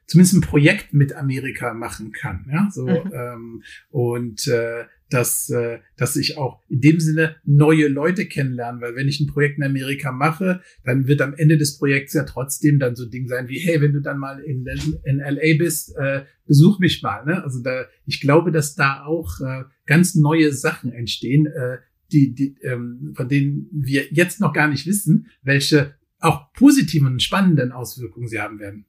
zumindest 0.09 0.35
ein 0.35 0.41
Projekt 0.41 0.95
mit 0.95 1.15
Amerika 1.15 1.75
machen 1.75 2.13
kann. 2.13 2.47
Ja, 2.51 2.69
so 2.73 2.87
mhm. 2.87 3.13
ähm, 3.13 3.63
und 3.91 4.49
äh, 4.49 4.87
dass, 5.11 5.49
äh, 5.51 5.79
dass 5.97 6.17
ich 6.17 6.37
auch 6.37 6.63
in 6.69 6.81
dem 6.81 7.01
Sinne 7.01 7.37
neue 7.45 7.89
Leute 7.89 8.27
kennenlerne, 8.27 8.81
weil 8.81 8.97
wenn 8.97 9.09
ich 9.09 9.21
ein 9.21 9.27
Projekt 9.27 9.59
in 9.59 9.65
Amerika 9.65 10.11
mache, 10.11 10.61
dann 10.85 11.07
wird 11.07 11.21
am 11.21 11.35
Ende 11.35 11.57
des 11.57 11.79
Projekts 11.79 12.15
ja 12.15 12.25
trotzdem 12.25 12.79
dann 12.79 12.97
so 12.97 13.07
Ding 13.07 13.29
sein 13.29 13.49
wie, 13.49 13.59
hey, 13.59 13.81
wenn 13.81 13.93
du 13.93 14.01
dann 14.01 14.19
mal 14.19 14.41
in, 14.41 14.67
in 15.05 15.19
LA 15.19 15.59
bist, 15.59 15.95
äh, 15.97 16.25
besuch 16.47 16.79
mich 16.79 17.03
mal. 17.03 17.25
Ne? 17.25 17.43
Also 17.43 17.63
da, 17.63 17.87
ich 18.07 18.21
glaube, 18.21 18.51
dass 18.51 18.75
da 18.75 19.05
auch 19.05 19.41
äh, 19.41 19.65
ganz 19.87 20.15
neue 20.15 20.53
Sachen 20.53 20.93
entstehen, 20.93 21.47
äh, 21.47 21.79
die, 22.13 22.35
die, 22.35 22.57
ähm, 22.63 23.13
von 23.15 23.29
denen 23.29 23.69
wir 23.71 24.07
jetzt 24.11 24.41
noch 24.41 24.55
gar 24.55 24.69
nicht 24.69 24.87
wissen, 24.87 25.27
welche 25.43 25.95
auch 26.21 26.53
positiven 26.53 27.09
und 27.09 27.23
spannenden 27.23 27.73
Auswirkungen 27.73 28.29
sie 28.29 28.41
haben 28.41 28.59
werden. 28.59 28.87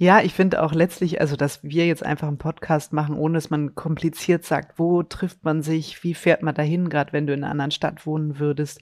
Ja, 0.00 0.22
ich 0.22 0.32
finde 0.32 0.62
auch 0.62 0.72
letztlich, 0.72 1.20
also 1.20 1.36
dass 1.36 1.62
wir 1.62 1.86
jetzt 1.86 2.02
einfach 2.02 2.26
einen 2.26 2.38
Podcast 2.38 2.94
machen, 2.94 3.14
ohne 3.16 3.34
dass 3.34 3.50
man 3.50 3.74
kompliziert 3.74 4.46
sagt, 4.46 4.78
wo 4.78 5.02
trifft 5.02 5.44
man 5.44 5.60
sich, 5.60 6.02
wie 6.02 6.14
fährt 6.14 6.42
man 6.42 6.54
dahin, 6.54 6.88
gerade 6.88 7.12
wenn 7.12 7.26
du 7.26 7.34
in 7.34 7.44
einer 7.44 7.50
anderen 7.50 7.70
Stadt 7.70 8.06
wohnen 8.06 8.38
würdest. 8.38 8.80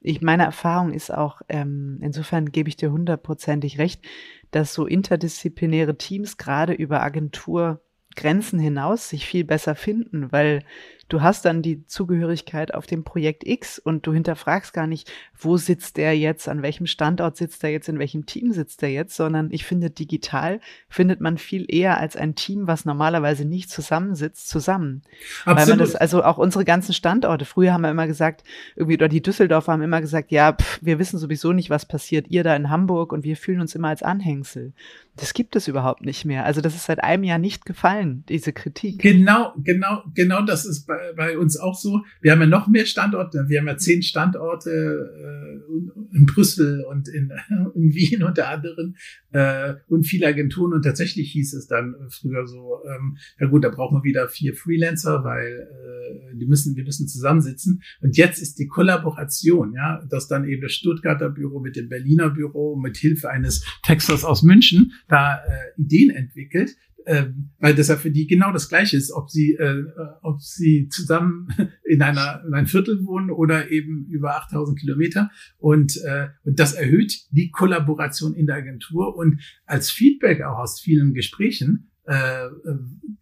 Ich 0.00 0.22
meine 0.22 0.42
Erfahrung 0.42 0.90
ist 0.90 1.14
auch, 1.14 1.40
ähm, 1.48 2.00
insofern 2.02 2.50
gebe 2.50 2.68
ich 2.68 2.74
dir 2.74 2.90
hundertprozentig 2.90 3.78
recht, 3.78 4.04
dass 4.50 4.74
so 4.74 4.86
interdisziplinäre 4.86 5.98
Teams 5.98 6.36
gerade 6.36 6.72
über 6.72 7.00
Agenturgrenzen 7.00 8.58
hinaus 8.58 9.08
sich 9.08 9.24
viel 9.24 9.44
besser 9.44 9.76
finden, 9.76 10.32
weil 10.32 10.64
du 11.08 11.22
hast 11.22 11.44
dann 11.44 11.62
die 11.62 11.86
Zugehörigkeit 11.86 12.74
auf 12.74 12.86
dem 12.86 13.04
Projekt 13.04 13.46
X 13.46 13.78
und 13.78 14.06
du 14.06 14.12
hinterfragst 14.12 14.72
gar 14.72 14.86
nicht, 14.86 15.10
wo 15.38 15.56
sitzt 15.56 15.96
der 15.96 16.16
jetzt, 16.18 16.48
an 16.48 16.62
welchem 16.62 16.86
Standort 16.86 17.36
sitzt 17.36 17.62
er 17.64 17.70
jetzt, 17.70 17.88
in 17.88 17.98
welchem 17.98 18.26
Team 18.26 18.52
sitzt 18.52 18.82
er 18.82 18.88
jetzt, 18.88 19.16
sondern 19.16 19.50
ich 19.50 19.64
finde, 19.64 19.90
digital 19.90 20.60
findet 20.88 21.20
man 21.20 21.38
viel 21.38 21.66
eher 21.68 21.98
als 21.98 22.16
ein 22.16 22.34
Team, 22.34 22.66
was 22.66 22.84
normalerweise 22.84 23.44
nicht 23.44 23.70
zusammensitzt, 23.70 24.48
zusammen. 24.48 25.02
Absolut. 25.44 25.58
Weil 25.58 25.66
man 25.68 25.78
das, 25.78 25.94
also 25.94 26.24
auch 26.24 26.38
unsere 26.38 26.64
ganzen 26.64 26.92
Standorte, 26.92 27.44
früher 27.44 27.72
haben 27.72 27.82
wir 27.82 27.90
immer 27.90 28.06
gesagt, 28.06 28.42
irgendwie, 28.74 28.96
oder 28.96 29.08
die 29.08 29.22
Düsseldorfer 29.22 29.72
haben 29.72 29.82
immer 29.82 30.00
gesagt, 30.00 30.32
ja, 30.32 30.52
pff, 30.52 30.80
wir 30.82 30.98
wissen 30.98 31.18
sowieso 31.18 31.52
nicht, 31.52 31.70
was 31.70 31.86
passiert, 31.86 32.28
ihr 32.28 32.42
da 32.42 32.56
in 32.56 32.70
Hamburg 32.70 33.12
und 33.12 33.24
wir 33.24 33.36
fühlen 33.36 33.60
uns 33.60 33.74
immer 33.74 33.88
als 33.88 34.02
Anhängsel. 34.02 34.72
Das 35.16 35.32
gibt 35.32 35.56
es 35.56 35.66
überhaupt 35.66 36.02
nicht 36.02 36.24
mehr. 36.24 36.44
Also 36.44 36.60
das 36.60 36.74
ist 36.74 36.86
seit 36.86 37.02
einem 37.02 37.24
Jahr 37.24 37.38
nicht 37.38 37.64
gefallen, 37.64 38.24
diese 38.28 38.52
Kritik. 38.52 39.00
Genau, 39.00 39.54
genau, 39.56 40.02
genau 40.14 40.42
das 40.42 40.66
ist 40.66 40.86
bei, 40.96 41.12
bei 41.14 41.38
uns 41.38 41.58
auch 41.58 41.78
so. 41.78 42.02
Wir 42.20 42.32
haben 42.32 42.40
ja 42.40 42.46
noch 42.46 42.68
mehr 42.68 42.86
Standorte. 42.86 43.44
Wir 43.48 43.60
haben 43.60 43.66
ja 43.66 43.76
zehn 43.76 44.02
Standorte 44.02 44.70
äh, 44.70 46.16
in 46.16 46.26
Brüssel 46.26 46.84
und 46.84 47.08
in, 47.08 47.32
in 47.74 47.94
Wien 47.94 48.22
unter 48.22 48.48
anderem 48.48 48.96
äh, 49.32 49.74
und 49.88 50.04
viele 50.04 50.26
Agenturen. 50.26 50.72
Und 50.72 50.82
tatsächlich 50.82 51.32
hieß 51.32 51.54
es 51.54 51.66
dann 51.66 51.94
früher 52.08 52.46
so, 52.46 52.80
ähm, 52.86 53.16
ja 53.38 53.46
gut, 53.46 53.64
da 53.64 53.68
brauchen 53.68 53.98
wir 53.98 54.04
wieder 54.04 54.28
vier 54.28 54.54
Freelancer, 54.54 55.24
weil 55.24 55.68
äh, 55.70 56.36
die 56.36 56.46
müssen, 56.46 56.76
wir 56.76 56.84
müssen 56.84 57.08
zusammensitzen. 57.08 57.82
Und 58.00 58.16
jetzt 58.16 58.40
ist 58.40 58.58
die 58.58 58.66
Kollaboration, 58.66 59.72
ja, 59.74 60.02
dass 60.08 60.28
dann 60.28 60.44
eben 60.48 60.62
das 60.62 60.72
Stuttgarter 60.72 61.30
Büro 61.30 61.60
mit 61.60 61.76
dem 61.76 61.88
Berliner 61.88 62.30
Büro 62.30 62.76
mit 62.76 62.96
Hilfe 62.96 63.30
eines 63.30 63.64
Texters 63.84 64.24
aus 64.24 64.42
München 64.42 64.92
da 65.08 65.36
äh, 65.36 65.80
Ideen 65.80 66.10
entwickelt, 66.10 66.76
äh, 67.06 67.26
weil 67.60 67.74
das 67.74 67.88
ja 67.88 67.96
für 67.96 68.10
die 68.10 68.26
genau 68.26 68.52
das 68.52 68.68
Gleiche 68.68 68.96
ist, 68.96 69.12
ob 69.12 69.30
sie, 69.30 69.54
äh, 69.54 69.84
ob 70.22 70.42
sie 70.42 70.88
zusammen 70.88 71.48
in 71.84 72.02
einer 72.02 72.42
in 72.46 72.52
einem 72.52 72.66
Viertel 72.66 73.06
wohnen 73.06 73.30
oder 73.30 73.70
eben 73.70 74.06
über 74.06 74.36
8000 74.36 74.78
Kilometer. 74.78 75.30
Und 75.58 75.96
äh, 76.04 76.28
und 76.44 76.58
das 76.58 76.74
erhöht 76.74 77.14
die 77.30 77.50
Kollaboration 77.50 78.34
in 78.34 78.46
der 78.46 78.56
Agentur. 78.56 79.16
Und 79.16 79.40
als 79.66 79.90
Feedback 79.90 80.42
auch 80.42 80.58
aus 80.58 80.80
vielen 80.80 81.14
Gesprächen 81.14 81.90
äh, 82.04 82.48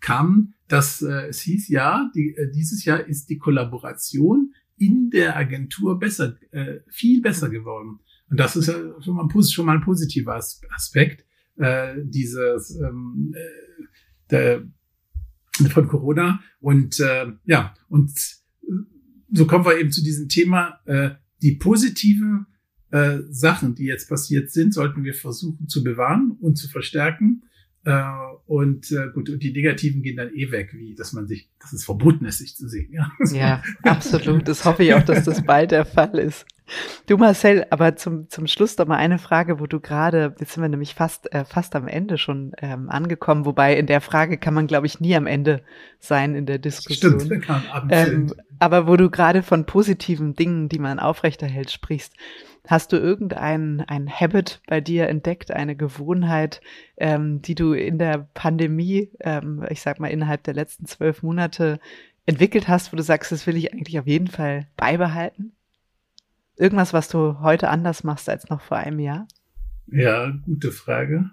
kam, 0.01 0.55
dass 0.69 1.03
äh, 1.03 1.29
es 1.29 1.41
hieß, 1.41 1.69
ja, 1.69 2.11
die, 2.15 2.35
äh, 2.37 2.51
dieses 2.51 2.85
Jahr 2.85 3.07
ist 3.07 3.29
die 3.29 3.39
Kollaboration 3.39 4.53
in 4.77 5.11
der 5.11 5.37
Agentur 5.37 5.99
besser, 5.99 6.37
äh, 6.53 6.81
viel 6.89 7.21
besser 7.21 7.51
geworden. 7.51 8.01
Und 8.31 8.41
das 8.41 8.57
ist 8.57 8.69
ja 8.69 8.75
schon 9.03 9.17
mal, 9.17 9.29
schon 9.43 9.67
mal 9.67 9.77
ein 9.77 9.85
positiver 9.85 10.35
Aspekt 10.35 11.25
äh, 11.57 11.95
dieses 12.03 12.79
ähm, 12.81 13.35
äh, 13.35 13.85
der, 14.31 14.63
von 15.71 15.89
Corona. 15.89 16.41
Und 16.61 17.01
äh, 17.01 17.33
ja, 17.45 17.75
und 17.89 18.13
so 19.33 19.47
kommen 19.47 19.65
wir 19.65 19.79
eben 19.79 19.93
zu 19.93 20.03
diesem 20.03 20.29
Thema. 20.29 20.81
Äh, 20.87 21.11
die 21.43 21.57
positiven 21.57 22.47
äh, 22.91 23.19
Sachen, 23.29 23.75
die 23.75 23.85
jetzt 23.85 24.09
passiert 24.09 24.51
sind, 24.51 24.73
sollten 24.73 25.05
wir 25.05 25.15
versuchen 25.15 25.69
zu 25.69 25.83
bewahren 25.83 26.37
und 26.41 26.57
zu 26.57 26.69
verstärken. 26.69 27.43
Äh, 27.85 28.03
und 28.47 28.91
äh, 28.93 29.09
gut, 29.13 29.31
und 29.31 29.43
die 29.43 29.53
Negativen 29.53 30.03
gehen 30.03 30.17
dann 30.17 30.35
eh 30.35 30.51
weg, 30.51 30.71
wie 30.75 30.95
dass 30.95 31.13
man 31.13 31.27
sich, 31.27 31.49
dass 31.61 31.73
es 31.73 31.85
verboten 31.85 32.25
ist, 32.25 32.39
sich 32.39 32.57
zu 32.57 32.69
sehen. 32.69 32.93
Ja, 32.93 33.11
ja 33.33 33.63
absolut. 33.83 34.49
Das 34.49 34.65
hoffe 34.65 34.85
ich 34.85 34.95
auch, 34.95 35.03
dass 35.03 35.25
das 35.25 35.43
bald 35.43 35.71
der 35.71 35.85
Fall 35.85 36.19
ist. 36.19 36.47
Du 37.07 37.19
Marcel, 37.19 37.67
aber 37.69 37.97
zum, 37.97 38.31
zum 38.31 38.47
Schluss 38.47 38.77
doch 38.77 38.87
mal 38.87 38.97
eine 38.97 39.19
Frage, 39.19 39.61
wo 39.61 39.67
du 39.67 39.81
gerade, 39.81 40.35
jetzt 40.41 40.55
sind 40.55 40.63
wir 40.63 40.69
nämlich 40.69 40.95
fast, 40.95 41.31
äh, 41.35 41.45
fast 41.45 41.77
am 41.77 41.87
Ende 41.87 42.17
schon 42.17 42.53
ähm, 42.59 42.89
angekommen, 42.89 43.45
wobei 43.45 43.77
in 43.77 43.87
der 43.87 44.01
Frage 44.01 44.39
kann 44.39 44.55
man, 44.55 44.67
glaube 44.67 44.87
ich, 44.87 44.99
nie 44.99 45.15
am 45.15 45.27
Ende 45.27 45.63
sein 45.99 46.35
in 46.35 46.47
der 46.47 46.59
Diskussion. 46.59 47.21
Stimmt, 47.21 47.45
kann 47.45 47.63
ähm, 47.91 48.33
aber 48.59 48.87
wo 48.87 48.97
du 48.97 49.11
gerade 49.11 49.43
von 49.43 49.67
positiven 49.67 50.35
Dingen, 50.35 50.71
die 50.71 50.79
man 50.79 50.99
aufrechterhält, 50.99 51.71
sprichst, 51.71 52.15
hast 52.67 52.93
du 52.93 52.97
irgendein 52.97 53.81
ein 53.81 54.09
Habit 54.09 54.61
bei 54.67 54.81
dir 54.81 55.09
entdeckt, 55.09 55.51
eine 55.51 55.77
Gewohnheit, 55.77 56.61
ähm, 56.97 57.43
die 57.43 57.55
du 57.55 57.73
in 57.73 57.99
der 57.99 58.29
Pandemie, 58.35 59.11
ähm, 59.21 59.65
ich 59.69 59.83
sag 59.83 60.01
mal 60.01 60.09
innerhalb 60.09 60.45
der 60.45 60.55
letzten 60.55 60.87
zwölf 60.87 61.23
Monate 61.23 61.79
entwickelt 62.27 62.69
hast, 62.69 62.93
wo 62.93 62.97
du 62.97 63.03
sagst, 63.03 63.33
das 63.33 63.47
will 63.47 63.57
ich 63.57 63.73
eigentlich 63.73 63.99
auf 63.99 64.07
jeden 64.07 64.29
Fall 64.29 64.69
beibehalten? 64.77 65.53
Irgendwas, 66.57 66.93
was 66.93 67.09
du 67.09 67.41
heute 67.41 67.69
anders 67.69 68.05
machst 68.05 68.29
als 68.29 68.49
noch 68.49 68.61
vor 68.61 68.79
einem 68.79 69.01
Jahr? 69.01 69.27
Ja, 69.87 70.31
gute 70.45 70.73
Frage. 70.73 71.31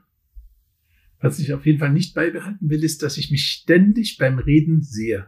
Was 1.19 1.39
ich 1.39 1.53
auf 1.53 1.65
jeden 1.65 1.79
Fall 1.79 1.91
nicht 1.91 2.15
beibehalten 2.15 2.69
will, 2.69 2.83
ist, 2.83 3.03
dass 3.03 3.17
ich 3.17 3.31
mich 3.31 3.47
ständig 3.47 4.17
beim 4.17 4.39
Reden 4.39 4.81
sehe. 4.81 5.27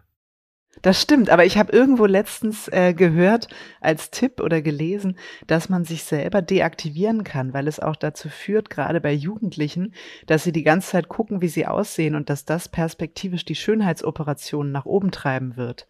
Das 0.81 1.01
stimmt, 1.01 1.29
aber 1.29 1.45
ich 1.45 1.57
habe 1.57 1.71
irgendwo 1.71 2.05
letztens 2.05 2.67
äh, 2.67 2.93
gehört 2.93 3.47
als 3.79 4.09
Tipp 4.09 4.41
oder 4.41 4.61
gelesen, 4.61 5.17
dass 5.47 5.69
man 5.69 5.85
sich 5.85 6.03
selber 6.03 6.41
deaktivieren 6.41 7.23
kann, 7.23 7.53
weil 7.53 7.67
es 7.67 7.79
auch 7.79 7.95
dazu 7.95 8.27
führt, 8.27 8.69
gerade 8.69 8.99
bei 8.99 9.13
Jugendlichen, 9.13 9.93
dass 10.25 10.43
sie 10.43 10.51
die 10.51 10.63
ganze 10.63 10.89
Zeit 10.89 11.09
gucken, 11.09 11.41
wie 11.41 11.47
sie 11.47 11.67
aussehen 11.67 12.15
und 12.15 12.29
dass 12.29 12.45
das 12.45 12.69
perspektivisch 12.69 13.45
die 13.45 13.55
Schönheitsoperationen 13.55 14.71
nach 14.71 14.85
oben 14.85 15.11
treiben 15.11 15.57
wird, 15.57 15.87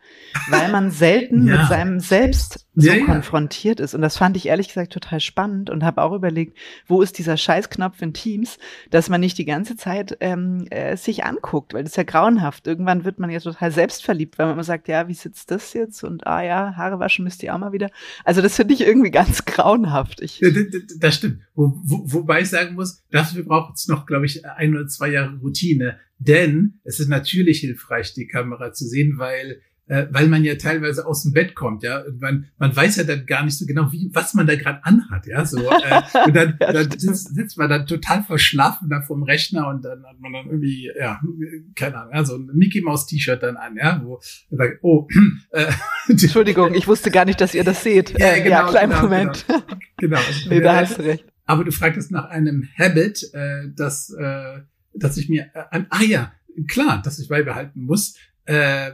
weil 0.50 0.70
man 0.70 0.92
selten 0.92 1.48
ja. 1.48 1.58
mit 1.58 1.68
seinem 1.70 2.00
Selbst 2.00 2.68
so 2.76 2.90
ja, 2.90 2.96
ja. 2.96 3.06
konfrontiert 3.06 3.80
ist. 3.80 3.94
Und 3.96 4.02
das 4.02 4.18
fand 4.18 4.36
ich 4.36 4.48
ehrlich 4.48 4.68
gesagt 4.68 4.94
total 4.94 5.20
spannend 5.20 5.70
und 5.70 5.84
habe 5.84 6.02
auch 6.02 6.14
überlegt, 6.14 6.58
wo 6.88 7.02
ist 7.02 7.18
dieser 7.18 7.38
Scheißknopf 7.38 8.02
in 8.02 8.14
Teams, 8.14 8.58
dass 8.90 9.10
man 9.10 9.22
nicht 9.22 9.38
die 9.38 9.46
ganze 9.46 9.76
Zeit 9.76 10.18
ähm, 10.20 10.66
äh, 10.70 10.98
sich 10.98 11.24
anguckt, 11.24 11.74
weil 11.74 11.84
das 11.84 11.94
ist 11.94 11.98
ja 11.98 12.04
grauenhaft. 12.04 12.68
Irgendwann 12.68 13.06
wird 13.06 13.20
man 13.20 13.30
ja 13.30 13.40
total 13.40 13.72
selbstverliebt, 13.72 14.38
weil 14.38 14.48
man 14.48 14.54
immer 14.54 14.64
sagt, 14.64 14.73
sagt, 14.74 14.88
ja, 14.88 15.08
wie 15.08 15.14
sitzt 15.14 15.52
das 15.52 15.74
jetzt? 15.74 16.04
Und 16.04 16.26
ah 16.26 16.44
ja, 16.44 16.76
Haare 16.76 17.00
waschen 17.00 17.24
müsst 17.24 17.44
ihr 17.44 17.54
auch 17.54 17.60
mal 17.60 17.74
wieder. 17.74 17.90
Also 18.24 18.42
das 18.42 18.56
finde 18.56 18.74
ich 18.74 18.82
irgendwie 18.82 19.12
ganz 19.12 19.46
grauenhaft. 19.46 20.22
Ich 20.22 20.42
das 21.00 21.16
stimmt. 21.16 21.42
Wo, 21.54 21.74
wo, 21.84 22.04
wobei 22.12 22.42
ich 22.42 22.50
sagen 22.50 22.76
muss, 22.76 23.04
dafür 23.12 23.44
braucht 23.44 23.76
es 23.76 23.88
noch, 23.88 24.06
glaube 24.06 24.26
ich, 24.26 24.46
ein 24.46 24.76
oder 24.76 24.88
zwei 24.88 25.10
Jahre 25.10 25.38
Routine. 25.38 26.00
Denn 26.18 26.80
es 26.84 27.00
ist 27.00 27.10
natürlich 27.10 27.60
hilfreich, 27.60 28.14
die 28.14 28.28
Kamera 28.28 28.74
zu 28.74 28.86
sehen, 28.86 29.18
weil 29.18 29.62
äh, 29.88 30.08
weil 30.12 30.28
man 30.28 30.44
ja 30.44 30.56
teilweise 30.56 31.06
aus 31.06 31.24
dem 31.24 31.34
Bett 31.34 31.56
kommt, 31.56 31.84
ja. 31.84 32.02
Und 32.02 32.22
man, 32.22 32.46
man 32.58 32.76
weiß 32.76 32.96
ja 32.96 33.04
dann 33.04 33.26
gar 33.26 33.44
nicht 33.44 33.58
so 33.58 33.66
genau, 33.66 33.92
wie, 33.92 34.10
was 34.14 34.34
man 34.34 34.48
da 34.48 34.56
gerade 34.56 34.84
anhat, 34.84 35.28
ja. 35.28 35.46
So, 35.46 35.60
äh, 35.60 36.02
und 36.26 36.36
dann, 36.36 36.58
ja, 36.60 36.72
dann 36.72 36.92
sitzt, 36.92 37.36
sitzt 37.36 37.58
man 37.58 37.70
dann 37.70 37.86
total 37.86 38.24
verschlafen 38.24 38.90
da 38.90 39.02
vorm 39.02 39.24
Rechner 39.24 39.68
und 39.68 39.84
dann 39.84 40.04
hat 40.06 40.20
man 40.20 40.34
dann 40.34 40.46
irgendwie, 40.46 40.90
ja, 40.98 41.20
keine 41.76 41.98
Ahnung, 41.98 42.14
ja, 42.14 42.26
so 42.26 42.36
ein 42.38 42.50
Mickey 42.54 42.82
Mouse 42.82 43.08
T-Shirt 43.08 43.44
dann 43.44 43.58
an, 43.58 43.76
ja, 43.76 44.02
wo 44.04 44.22
man 44.50 44.58
sagt, 44.58 44.80
oh, 44.84 45.08
äh, 45.52 45.72
Entschuldigung, 46.08 46.74
ich 46.74 46.88
wusste 46.88 47.12
gar 47.12 47.26
nicht, 47.26 47.42
dass 47.42 47.54
ihr 47.54 47.64
das 47.64 47.84
seht. 47.84 48.18
Ja, 48.18 48.36
genau, 48.38 48.50
ja 48.50 48.70
kleinen 48.70 48.92
genau, 48.92 49.04
Moment. 49.04 49.46
Genau, 49.48 49.64
genau. 49.98 50.18
Also, 50.18 50.50
nee, 50.50 50.62
da 50.62 50.76
hast 50.78 50.98
du 50.98 51.04
recht. 51.04 51.26
Aber 51.46 51.66
du 51.66 51.72
fragtest 51.72 52.12
nach 52.12 52.30
einem 52.30 52.70
Habit, 52.80 53.30
äh, 53.34 53.68
dass, 53.76 54.10
äh, 54.12 54.62
dass 54.94 55.18
ich 55.18 55.28
mir, 55.28 55.50
äh, 55.54 55.82
ah 55.90 56.04
ja, 56.04 56.32
klar, 56.70 57.02
dass 57.04 57.20
ich 57.20 57.28
beibehalten 57.28 57.84
muss, 57.84 58.16
äh, 58.46 58.92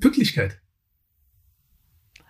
Pünktlichkeit. 0.00 0.60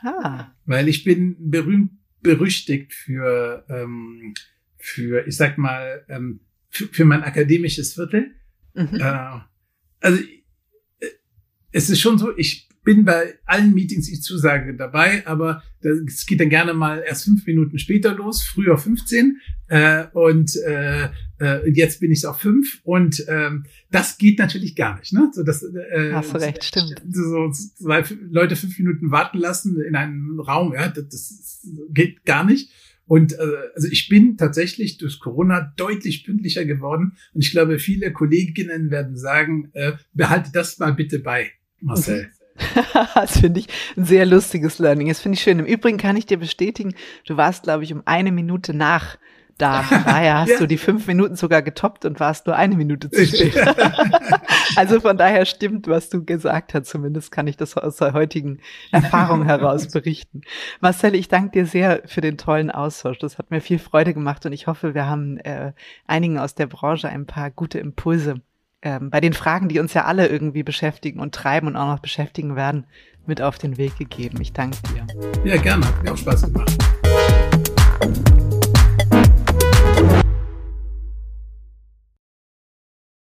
Ah. 0.03 0.53
Weil 0.65 0.89
ich 0.89 1.05
bin 1.05 1.51
berühmt 1.51 1.93
berüchtigt 2.23 2.93
für, 2.93 3.65
ähm, 3.69 4.35
für 4.79 5.27
ich 5.27 5.37
sag 5.37 5.59
mal, 5.59 6.05
ähm, 6.09 6.41
für, 6.71 6.87
für 6.89 7.05
mein 7.05 7.23
akademisches 7.23 7.95
Viertel. 7.95 8.35
Mhm. 8.75 9.01
Äh, 9.01 9.41
also 10.01 10.23
äh, 11.01 11.07
es 11.73 11.89
ist 11.89 12.01
schon 12.01 12.19
so, 12.19 12.37
ich 12.37 12.66
bin 12.87 13.05
bei 13.05 13.35
allen 13.45 13.75
Meetings, 13.75 14.07
die 14.07 14.15
ich 14.15 14.23
zusage, 14.23 14.75
dabei, 14.75 15.27
aber 15.27 15.65
es 15.81 16.25
geht 16.25 16.41
dann 16.41 16.49
gerne 16.49 16.73
mal 16.73 17.03
erst 17.05 17.25
fünf 17.25 17.45
Minuten 17.45 17.81
später 17.81 18.15
los, 18.15 18.45
früher 18.45 18.79
15 18.79 19.41
äh, 19.67 20.05
und 20.13 20.55
äh, 20.65 21.09
äh, 21.41 21.69
jetzt 21.69 21.99
bin 21.99 22.13
ich 22.13 22.25
auf 22.27 22.39
fünf 22.39 22.81
und 22.85 23.25
ähm, 23.29 23.65
das 23.91 24.19
geht 24.19 24.39
natürlich 24.39 24.77
gar 24.77 25.01
nicht. 25.01 25.13
Ne? 25.13 25.29
So, 25.35 25.43
das, 25.43 25.65
äh, 25.65 26.13
Hast 26.13 26.33
du 26.33 26.39
recht, 26.39 26.63
stimmt. 26.63 27.03
So, 27.11 27.53
weil 27.81 28.05
Leute 28.31 28.55
fünf 28.55 28.79
Minuten 28.79 29.11
warten 29.11 29.39
lassen 29.39 29.83
in 29.83 29.97
einem 29.97 30.39
Raum, 30.39 30.73
ja, 30.73 30.87
das, 30.87 31.09
das 31.09 31.69
geht 31.91 32.25
gar 32.25 32.45
nicht. 32.45 32.71
Und 33.07 33.33
äh, 33.33 33.39
also 33.75 33.89
ich 33.89 34.09
bin 34.09 34.37
tatsächlich 34.37 34.97
durch 34.99 35.19
Corona 35.19 35.73
deutlich 35.77 36.25
pünktlicher 36.25 36.65
geworden 36.65 37.17
und 37.35 37.43
ich 37.43 37.51
glaube, 37.51 37.81
viele 37.81 38.13
Kolleginnen 38.13 38.93
werden 38.93 39.17
sagen, 39.17 39.71
äh, 39.73 39.95
behalte 40.15 40.51
das 40.53 40.79
mal 40.79 40.95
bitte 40.95 41.19
bei, 41.19 41.51
Marcel. 41.81 42.31
das 43.15 43.39
finde 43.41 43.61
ich 43.61 43.69
ein 43.97 44.05
sehr 44.05 44.27
lustiges 44.27 44.79
Learning. 44.79 45.09
Das 45.09 45.21
finde 45.21 45.37
ich 45.37 45.43
schön. 45.43 45.59
Im 45.59 45.67
Übrigen 45.67 45.99
kann 45.99 46.17
ich 46.17 46.27
dir 46.27 46.39
bestätigen, 46.39 46.95
du 47.27 47.37
warst, 47.37 47.65
glaube 47.65 47.85
ich, 47.85 47.93
um 47.93 48.03
eine 48.05 48.33
Minute 48.33 48.75
nach 48.75 49.19
da. 49.59 49.83
Von 49.83 50.03
daher 50.07 50.41
hast 50.41 50.51
ja. 50.51 50.59
du 50.59 50.67
die 50.67 50.79
fünf 50.79 51.07
Minuten 51.07 51.37
sogar 51.37 51.63
getoppt 51.63 52.05
und 52.05 52.21
warst 52.21 52.47
nur 52.47 52.57
eine 52.57 52.77
Minute 52.77 53.11
zu 53.11 53.27
spät. 53.27 53.57
also 54.77 55.01
von 55.01 55.17
daher 55.17 55.45
stimmt, 55.47 55.89
was 55.89 56.09
du 56.09 56.25
gesagt 56.25 56.75
hast. 56.75 56.87
Zumindest 56.87 57.31
kann 57.31 57.47
ich 57.47 57.57
das 57.57 57.77
aus 57.77 57.97
der 57.97 58.13
heutigen 58.13 58.61
Erfahrung 58.93 59.45
heraus 59.45 59.89
berichten. 59.89 60.43
Marcel, 60.81 61.15
ich 61.15 61.29
danke 61.29 61.51
dir 61.53 61.67
sehr 61.67 62.03
für 62.07 62.21
den 62.21 62.39
tollen 62.39 62.71
Austausch. 62.71 63.19
Das 63.19 63.39
hat 63.39 63.51
mir 63.51 63.61
viel 63.61 63.79
Freude 63.79 64.15
gemacht 64.15 64.45
und 64.47 64.53
ich 64.53 64.67
hoffe, 64.67 64.95
wir 64.95 65.07
haben 65.07 65.39
äh, 65.39 65.73
einigen 66.07 66.39
aus 66.39 66.55
der 66.55 66.67
Branche 66.67 67.09
ein 67.09 67.27
paar 67.27 67.51
gute 67.51 67.79
Impulse 67.79 68.41
ähm, 68.83 69.11
bei 69.11 69.21
den 69.21 69.33
Fragen, 69.33 69.69
die 69.69 69.79
uns 69.79 69.95
ja 69.95 70.05
alle 70.05 70.29
irgendwie 70.29 70.63
beschäftigen 70.63 71.21
und 71.21 71.35
treiben 71.35 71.67
und 71.69 71.77
auch 71.77 71.89
noch 71.89 72.01
beschäftigen 72.01 72.57
werden, 72.57 72.87
mit 73.27 73.43
auf 73.43 73.59
den 73.59 73.77
Weg 73.77 73.97
gegeben. 73.99 74.41
Ich 74.41 74.53
danke 74.53 74.79
dir. 74.93 75.07
Ja, 75.45 75.57
gerne. 75.57 75.87
Hat 75.87 76.03
mir 76.03 76.13
auch 76.13 76.17
Spaß 76.17 76.43
gemacht. 76.43 76.77